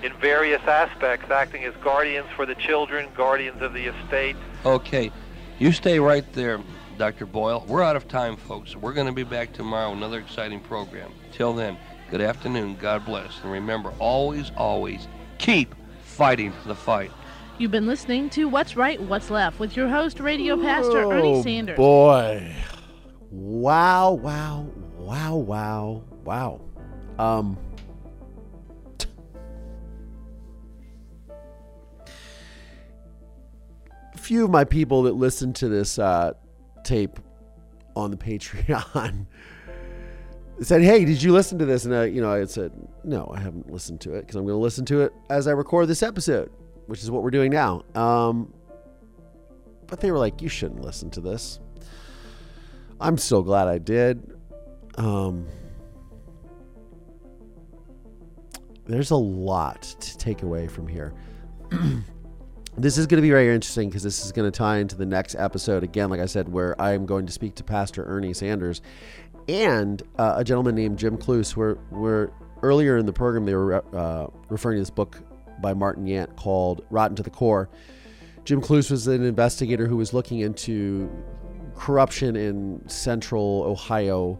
in 0.02 0.12
various 0.14 0.62
aspects, 0.62 1.30
acting 1.30 1.64
as 1.64 1.74
guardians 1.82 2.28
for 2.36 2.46
the 2.46 2.54
children, 2.54 3.08
guardians 3.16 3.62
of 3.62 3.72
the 3.72 3.86
estate. 3.86 4.36
Okay, 4.64 5.10
you 5.58 5.72
stay 5.72 5.98
right 5.98 6.30
there, 6.34 6.60
Dr. 6.98 7.26
Boyle. 7.26 7.64
We're 7.66 7.82
out 7.82 7.96
of 7.96 8.06
time, 8.06 8.36
folks. 8.36 8.76
We're 8.76 8.92
going 8.92 9.06
to 9.06 9.12
be 9.12 9.24
back 9.24 9.52
tomorrow, 9.52 9.92
another 9.92 10.18
exciting 10.18 10.60
program. 10.60 11.10
Till 11.32 11.52
then, 11.52 11.76
good 12.10 12.20
afternoon, 12.20 12.76
God 12.76 13.04
bless, 13.04 13.40
and 13.42 13.50
remember, 13.50 13.92
always, 13.98 14.52
always 14.56 15.08
keep 15.38 15.74
fighting 16.02 16.52
the 16.66 16.74
fight. 16.74 17.10
You've 17.58 17.70
been 17.70 17.86
listening 17.86 18.30
to 18.30 18.48
What's 18.48 18.74
Right, 18.76 19.00
What's 19.00 19.30
Left 19.30 19.60
with 19.60 19.76
your 19.76 19.88
host, 19.88 20.18
Radio 20.18 20.60
Pastor 20.60 21.10
Ernie 21.12 21.34
Oh, 21.34 21.42
Sanders. 21.42 21.76
Boy. 21.76 22.52
Wow, 23.30 24.12
wow, 24.12 24.66
wow, 24.98 25.36
wow, 25.36 26.02
wow. 26.24 26.60
Um 27.18 27.56
a 34.14 34.18
few 34.18 34.44
of 34.44 34.50
my 34.50 34.64
people 34.64 35.02
that 35.04 35.12
listen 35.12 35.52
to 35.54 35.68
this 35.68 35.98
uh, 35.98 36.32
tape 36.82 37.18
on 37.96 38.10
the 38.10 38.16
Patreon 38.24 39.26
said, 40.60 40.82
"Hey, 40.82 41.04
did 41.04 41.22
you 41.22 41.32
listen 41.32 41.58
to 41.58 41.64
this?" 41.64 41.84
And 41.84 41.94
I, 41.94 42.04
you 42.06 42.20
know, 42.20 42.32
I 42.32 42.44
said, 42.46 42.72
"No, 43.04 43.32
I 43.34 43.40
haven't 43.40 43.70
listened 43.70 44.00
to 44.02 44.14
it 44.14 44.22
because 44.22 44.36
I'm 44.36 44.44
going 44.44 44.54
to 44.56 44.62
listen 44.62 44.84
to 44.86 45.02
it 45.02 45.12
as 45.30 45.46
I 45.46 45.52
record 45.52 45.88
this 45.88 46.02
episode, 46.02 46.50
which 46.86 47.02
is 47.02 47.10
what 47.10 47.22
we're 47.22 47.30
doing 47.30 47.50
now." 47.50 47.82
Um, 47.94 48.52
but 49.86 50.00
they 50.00 50.10
were 50.10 50.18
like, 50.18 50.42
"You 50.42 50.48
shouldn't 50.48 50.80
listen 50.80 51.10
to 51.10 51.20
this." 51.20 51.60
I'm 53.00 53.18
so 53.18 53.42
glad 53.42 53.68
I 53.68 53.78
did. 53.78 54.36
Um, 54.96 55.46
there's 58.86 59.10
a 59.10 59.16
lot 59.16 59.82
to 59.82 60.18
take 60.18 60.42
away 60.42 60.68
from 60.68 60.86
here. 60.86 61.12
this 62.76 62.98
is 62.98 63.06
going 63.06 63.18
to 63.18 63.22
be 63.22 63.30
very 63.30 63.54
interesting 63.54 63.88
because 63.88 64.02
this 64.02 64.24
is 64.24 64.32
going 64.32 64.50
to 64.50 64.56
tie 64.56 64.78
into 64.78 64.96
the 64.96 65.06
next 65.06 65.34
episode 65.36 65.82
again, 65.82 66.10
like 66.10 66.20
I 66.20 66.26
said, 66.26 66.48
where 66.48 66.80
I 66.80 66.92
am 66.92 67.06
going 67.06 67.26
to 67.26 67.32
speak 67.32 67.54
to 67.56 67.64
Pastor 67.64 68.04
Ernie 68.04 68.34
Sanders 68.34 68.82
and 69.48 70.02
uh, 70.18 70.34
a 70.36 70.44
gentleman 70.44 70.74
named 70.74 70.98
Jim 70.98 71.16
Cluse. 71.16 71.56
Where, 71.56 71.74
where 71.90 72.30
earlier 72.62 72.96
in 72.96 73.06
the 73.06 73.12
program 73.12 73.44
they 73.44 73.54
were 73.54 73.84
uh, 73.94 74.26
referring 74.48 74.76
to 74.76 74.80
this 74.82 74.90
book 74.90 75.20
by 75.64 75.72
Martin 75.72 76.04
Yant 76.04 76.36
called 76.36 76.84
"Rotten 76.90 77.16
to 77.16 77.22
the 77.22 77.30
Core." 77.30 77.70
Jim 78.44 78.60
Cluse 78.60 78.90
was 78.90 79.06
an 79.06 79.24
investigator 79.24 79.86
who 79.86 79.96
was 79.96 80.12
looking 80.12 80.40
into 80.40 81.10
corruption 81.74 82.36
in 82.36 82.86
central 82.86 83.64
Ohio 83.66 84.38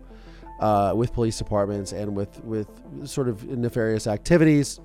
uh, 0.60 0.92
with 0.94 1.12
police 1.14 1.38
departments 1.38 1.92
and 1.92 2.14
with, 2.14 2.42
with 2.44 2.68
sort 3.08 3.28
of 3.28 3.44
nefarious 3.48 4.06
activities. 4.06 4.78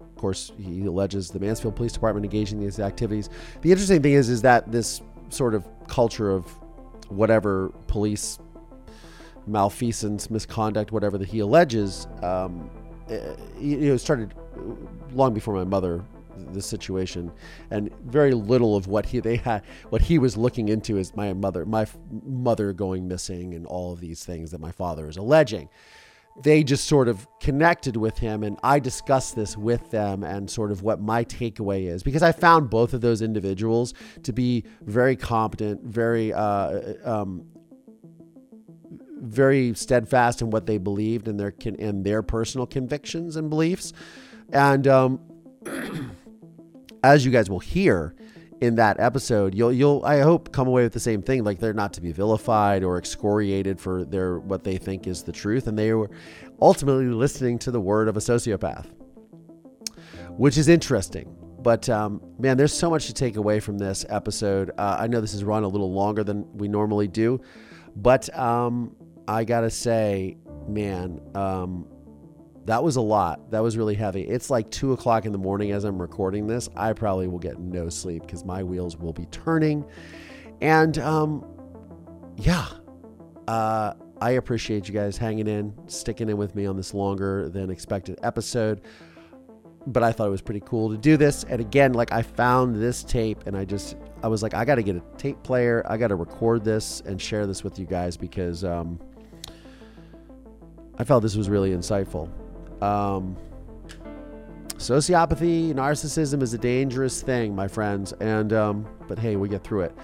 Of 0.00 0.16
course, 0.16 0.52
he 0.56 0.86
alleges 0.86 1.30
the 1.30 1.40
Mansfield 1.40 1.74
Police 1.74 1.92
Department 1.92 2.24
engaging 2.24 2.58
in 2.58 2.64
these 2.64 2.78
activities. 2.78 3.28
The 3.62 3.72
interesting 3.72 4.00
thing 4.00 4.12
is, 4.12 4.28
is 4.28 4.42
that 4.42 4.70
this 4.70 5.02
sort 5.28 5.54
of 5.54 5.66
culture 5.88 6.30
of 6.30 6.46
whatever 7.08 7.70
police 7.88 8.38
malfeasance, 9.46 10.30
misconduct, 10.30 10.92
whatever 10.92 11.18
that 11.18 11.28
he 11.28 11.40
alleges, 11.40 12.06
um, 12.22 12.70
eh, 13.08 13.34
you 13.58 13.76
know, 13.88 13.96
started 13.96 14.34
long 15.12 15.34
before 15.34 15.54
my 15.54 15.64
mother 15.64 16.04
the 16.52 16.62
situation 16.62 17.30
and 17.70 17.92
very 18.04 18.32
little 18.32 18.76
of 18.76 18.86
what 18.86 19.06
he 19.06 19.20
they 19.20 19.36
had 19.36 19.62
what 19.90 20.02
he 20.02 20.18
was 20.18 20.36
looking 20.36 20.68
into 20.68 20.96
is 20.96 21.14
my 21.14 21.32
mother 21.32 21.64
my 21.64 21.86
mother 22.24 22.72
going 22.72 23.06
missing 23.06 23.54
and 23.54 23.66
all 23.66 23.92
of 23.92 24.00
these 24.00 24.24
things 24.24 24.50
that 24.50 24.60
my 24.60 24.72
father 24.72 25.08
is 25.08 25.16
alleging. 25.16 25.68
They 26.42 26.64
just 26.64 26.86
sort 26.86 27.08
of 27.08 27.28
connected 27.40 27.98
with 27.98 28.16
him 28.16 28.42
and 28.42 28.58
i 28.62 28.78
discussed 28.78 29.36
this 29.36 29.54
with 29.54 29.90
them 29.90 30.24
and 30.24 30.50
sort 30.50 30.70
of 30.70 30.82
what 30.82 30.98
my 30.98 31.24
takeaway 31.26 31.84
is 31.88 32.02
because 32.02 32.22
i 32.22 32.32
found 32.32 32.70
both 32.70 32.94
of 32.94 33.02
those 33.02 33.20
individuals 33.20 33.92
to 34.22 34.32
be 34.32 34.64
very 34.80 35.14
competent 35.14 35.84
very 35.84 36.32
uh, 36.32 36.94
um, 37.04 37.44
very 39.22 39.74
steadfast 39.74 40.40
in 40.40 40.48
what 40.48 40.64
they 40.64 40.78
believed 40.78 41.28
and 41.28 41.38
their 41.38 41.52
and 41.78 42.02
their 42.02 42.22
personal 42.22 42.66
convictions 42.66 43.36
and 43.36 43.50
beliefs 43.50 43.92
and 44.52 44.86
um, 44.86 45.20
as 47.02 47.24
you 47.24 47.30
guys 47.30 47.50
will 47.50 47.58
hear 47.58 48.14
in 48.60 48.76
that 48.76 49.00
episode, 49.00 49.54
you'll 49.54 49.72
you'll 49.72 50.04
I 50.04 50.20
hope 50.20 50.52
come 50.52 50.68
away 50.68 50.84
with 50.84 50.92
the 50.92 51.00
same 51.00 51.20
thing. 51.20 51.42
Like 51.42 51.58
they're 51.58 51.74
not 51.74 51.92
to 51.94 52.00
be 52.00 52.12
vilified 52.12 52.84
or 52.84 52.96
excoriated 52.96 53.80
for 53.80 54.04
their 54.04 54.38
what 54.38 54.62
they 54.62 54.76
think 54.76 55.06
is 55.06 55.24
the 55.24 55.32
truth, 55.32 55.66
and 55.66 55.76
they 55.76 55.92
were 55.92 56.10
ultimately 56.60 57.06
listening 57.06 57.58
to 57.60 57.70
the 57.72 57.80
word 57.80 58.08
of 58.08 58.16
a 58.16 58.20
sociopath, 58.20 58.86
which 60.30 60.56
is 60.56 60.68
interesting. 60.68 61.36
But 61.60 61.88
um, 61.88 62.20
man, 62.38 62.56
there's 62.56 62.72
so 62.72 62.90
much 62.90 63.06
to 63.06 63.14
take 63.14 63.36
away 63.36 63.58
from 63.58 63.78
this 63.78 64.04
episode. 64.08 64.70
Uh, 64.78 64.96
I 64.98 65.06
know 65.06 65.20
this 65.20 65.34
is 65.34 65.42
run 65.42 65.64
a 65.64 65.68
little 65.68 65.92
longer 65.92 66.22
than 66.22 66.46
we 66.56 66.68
normally 66.68 67.08
do, 67.08 67.40
but 67.96 68.36
um, 68.38 68.94
I 69.26 69.44
gotta 69.44 69.70
say, 69.70 70.36
man, 70.68 71.20
um, 71.34 71.86
that 72.64 72.82
was 72.82 72.96
a 72.96 73.00
lot. 73.00 73.50
That 73.50 73.62
was 73.62 73.76
really 73.76 73.94
heavy. 73.94 74.22
It's 74.22 74.48
like 74.48 74.70
two 74.70 74.92
o'clock 74.92 75.24
in 75.24 75.32
the 75.32 75.38
morning 75.38 75.72
as 75.72 75.84
I'm 75.84 76.00
recording 76.00 76.46
this. 76.46 76.68
I 76.76 76.92
probably 76.92 77.26
will 77.26 77.40
get 77.40 77.58
no 77.58 77.88
sleep 77.88 78.22
because 78.22 78.44
my 78.44 78.62
wheels 78.62 78.96
will 78.96 79.12
be 79.12 79.26
turning. 79.26 79.84
And 80.60 80.96
um, 80.98 81.44
yeah, 82.36 82.66
uh, 83.48 83.94
I 84.20 84.30
appreciate 84.32 84.86
you 84.86 84.94
guys 84.94 85.18
hanging 85.18 85.48
in, 85.48 85.74
sticking 85.88 86.28
in 86.28 86.36
with 86.36 86.54
me 86.54 86.66
on 86.66 86.76
this 86.76 86.94
longer 86.94 87.48
than 87.48 87.70
expected 87.70 88.20
episode. 88.22 88.82
But 89.84 90.04
I 90.04 90.12
thought 90.12 90.28
it 90.28 90.30
was 90.30 90.42
pretty 90.42 90.62
cool 90.64 90.90
to 90.90 90.96
do 90.96 91.16
this. 91.16 91.42
And 91.42 91.60
again, 91.60 91.94
like 91.94 92.12
I 92.12 92.22
found 92.22 92.76
this 92.76 93.02
tape 93.02 93.48
and 93.48 93.56
I 93.56 93.64
just, 93.64 93.96
I 94.22 94.28
was 94.28 94.40
like, 94.40 94.54
I 94.54 94.64
got 94.64 94.76
to 94.76 94.84
get 94.84 94.94
a 94.94 95.02
tape 95.18 95.42
player. 95.42 95.84
I 95.88 95.96
got 95.96 96.08
to 96.08 96.14
record 96.14 96.64
this 96.64 97.02
and 97.04 97.20
share 97.20 97.48
this 97.48 97.64
with 97.64 97.80
you 97.80 97.86
guys 97.86 98.16
because 98.16 98.62
um, 98.62 99.00
I 100.98 101.02
felt 101.02 101.24
this 101.24 101.34
was 101.34 101.50
really 101.50 101.72
insightful. 101.72 102.30
Um, 102.82 103.36
sociopathy, 104.74 105.72
narcissism 105.72 106.42
is 106.42 106.52
a 106.52 106.58
dangerous 106.58 107.22
thing, 107.22 107.54
my 107.54 107.68
friends. 107.68 108.12
And, 108.14 108.52
um, 108.52 108.86
but 109.06 109.18
hey, 109.18 109.36
we 109.36 109.48
get 109.48 109.62
through 109.62 109.82
it. 109.82 109.96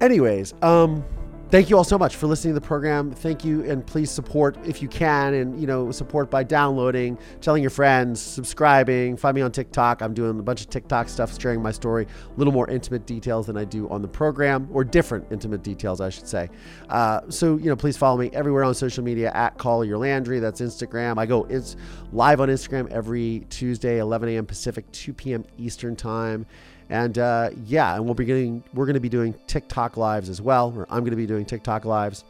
Anyways, 0.00 0.54
um, 0.62 1.04
thank 1.50 1.70
you 1.70 1.76
all 1.76 1.84
so 1.84 1.98
much 1.98 2.16
for 2.16 2.26
listening 2.26 2.54
to 2.54 2.60
the 2.60 2.66
program. 2.66 3.12
Thank 3.12 3.44
you, 3.44 3.62
and 3.64 3.86
please 3.86 4.10
support 4.10 4.56
if 4.66 4.82
you 4.82 4.88
can, 4.88 5.34
and 5.34 5.60
you 5.60 5.66
know 5.66 5.90
support 5.90 6.30
by 6.30 6.42
downloading, 6.42 7.18
telling 7.40 7.62
your 7.62 7.70
friends, 7.70 8.20
subscribing. 8.20 9.16
Find 9.16 9.34
me 9.34 9.42
on 9.42 9.52
TikTok. 9.52 10.02
I'm 10.02 10.14
doing 10.14 10.38
a 10.38 10.42
bunch 10.42 10.62
of 10.62 10.70
TikTok 10.70 11.08
stuff, 11.08 11.40
sharing 11.40 11.62
my 11.62 11.70
story, 11.70 12.06
a 12.06 12.38
little 12.38 12.52
more 12.52 12.68
intimate 12.68 13.06
details 13.06 13.46
than 13.46 13.56
I 13.56 13.64
do 13.64 13.88
on 13.88 14.02
the 14.02 14.08
program, 14.08 14.68
or 14.72 14.84
different 14.84 15.26
intimate 15.30 15.62
details, 15.62 16.00
I 16.00 16.10
should 16.10 16.28
say. 16.28 16.48
Uh, 16.88 17.20
so 17.28 17.56
you 17.56 17.66
know, 17.66 17.76
please 17.76 17.96
follow 17.96 18.18
me 18.18 18.30
everywhere 18.32 18.64
on 18.64 18.74
social 18.74 19.04
media 19.04 19.30
at 19.34 19.58
Collier 19.58 19.98
Landry. 19.98 20.40
That's 20.40 20.60
Instagram. 20.60 21.18
I 21.18 21.26
go 21.26 21.44
it's 21.44 21.76
live 22.12 22.40
on 22.40 22.48
Instagram 22.48 22.90
every 22.90 23.46
Tuesday, 23.50 23.98
11 23.98 24.28
a.m. 24.30 24.46
Pacific, 24.46 24.90
2 24.92 25.12
p.m. 25.12 25.44
Eastern 25.58 25.96
time. 25.96 26.46
And 26.88 27.18
uh, 27.18 27.50
yeah, 27.64 27.94
and 27.94 28.04
we'll 28.04 28.14
be 28.14 28.24
getting, 28.24 28.62
we're 28.72 28.86
going 28.86 28.94
to 28.94 29.00
be 29.00 29.08
doing 29.08 29.34
TikTok 29.46 29.96
lives 29.96 30.28
as 30.28 30.40
well, 30.40 30.72
or 30.76 30.86
I'm 30.88 31.00
going 31.00 31.10
to 31.10 31.16
be 31.16 31.26
doing 31.26 31.44
TikTok 31.44 31.84
lives 31.84 32.24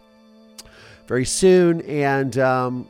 very 1.07 1.25
soon. 1.25 1.83
And 1.83 2.39
um, 2.39 2.89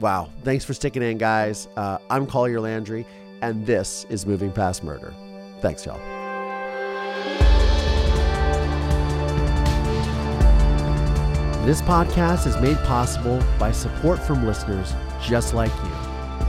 wow, 0.00 0.30
thanks 0.42 0.64
for 0.64 0.74
sticking 0.74 1.02
in, 1.02 1.18
guys. 1.18 1.68
Uh, 1.76 1.98
I'm 2.08 2.26
Collier 2.26 2.60
Landry, 2.60 3.06
and 3.42 3.66
this 3.66 4.06
is 4.08 4.24
Moving 4.26 4.52
Past 4.52 4.84
Murder. 4.84 5.14
Thanks, 5.60 5.84
y'all. 5.84 6.00
This 11.66 11.82
podcast 11.82 12.46
is 12.46 12.56
made 12.58 12.78
possible 12.84 13.42
by 13.58 13.72
support 13.72 14.20
from 14.20 14.46
listeners 14.46 14.94
just 15.20 15.52
like 15.52 15.72
you. 15.82 15.90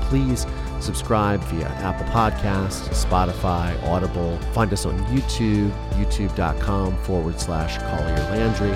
Please 0.10 0.45
subscribe 0.81 1.39
via 1.45 1.67
Apple 1.67 2.05
Podcasts, 2.07 2.87
Spotify, 2.89 3.81
Audible. 3.83 4.37
Find 4.53 4.71
us 4.73 4.85
on 4.85 4.97
YouTube, 5.05 5.71
youtube.com 5.91 6.95
forward 7.03 7.39
slash 7.39 7.77
Collier 7.77 8.17
Landry. 8.31 8.71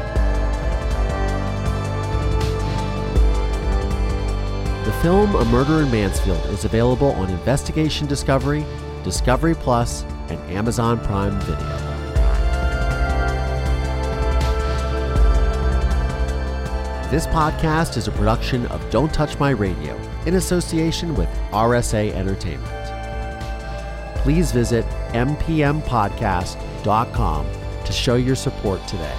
The 4.85 4.91
film 5.01 5.35
A 5.35 5.45
Murder 5.45 5.83
in 5.83 5.91
Mansfield 5.91 6.43
is 6.47 6.65
available 6.65 7.11
on 7.11 7.29
Investigation 7.29 8.07
Discovery, 8.07 8.65
Discovery 9.03 9.55
Plus, 9.55 10.03
and 10.29 10.39
Amazon 10.51 10.99
Prime 10.99 11.39
Video. 11.41 11.91
This 17.11 17.27
podcast 17.27 17.97
is 17.97 18.07
a 18.07 18.11
production 18.11 18.65
of 18.67 18.89
Don't 18.89 19.13
Touch 19.13 19.37
My 19.37 19.49
Radio 19.49 19.99
in 20.26 20.35
association 20.35 21.15
with 21.15 21.30
RSA 21.52 22.14
Entertainment. 22.14 22.72
Please 24.18 24.52
visit 24.52 24.85
mpmpodcast.com 25.14 27.45
to 27.85 27.91
show 27.91 28.15
your 28.15 28.35
support 28.35 28.88
today. 28.88 29.15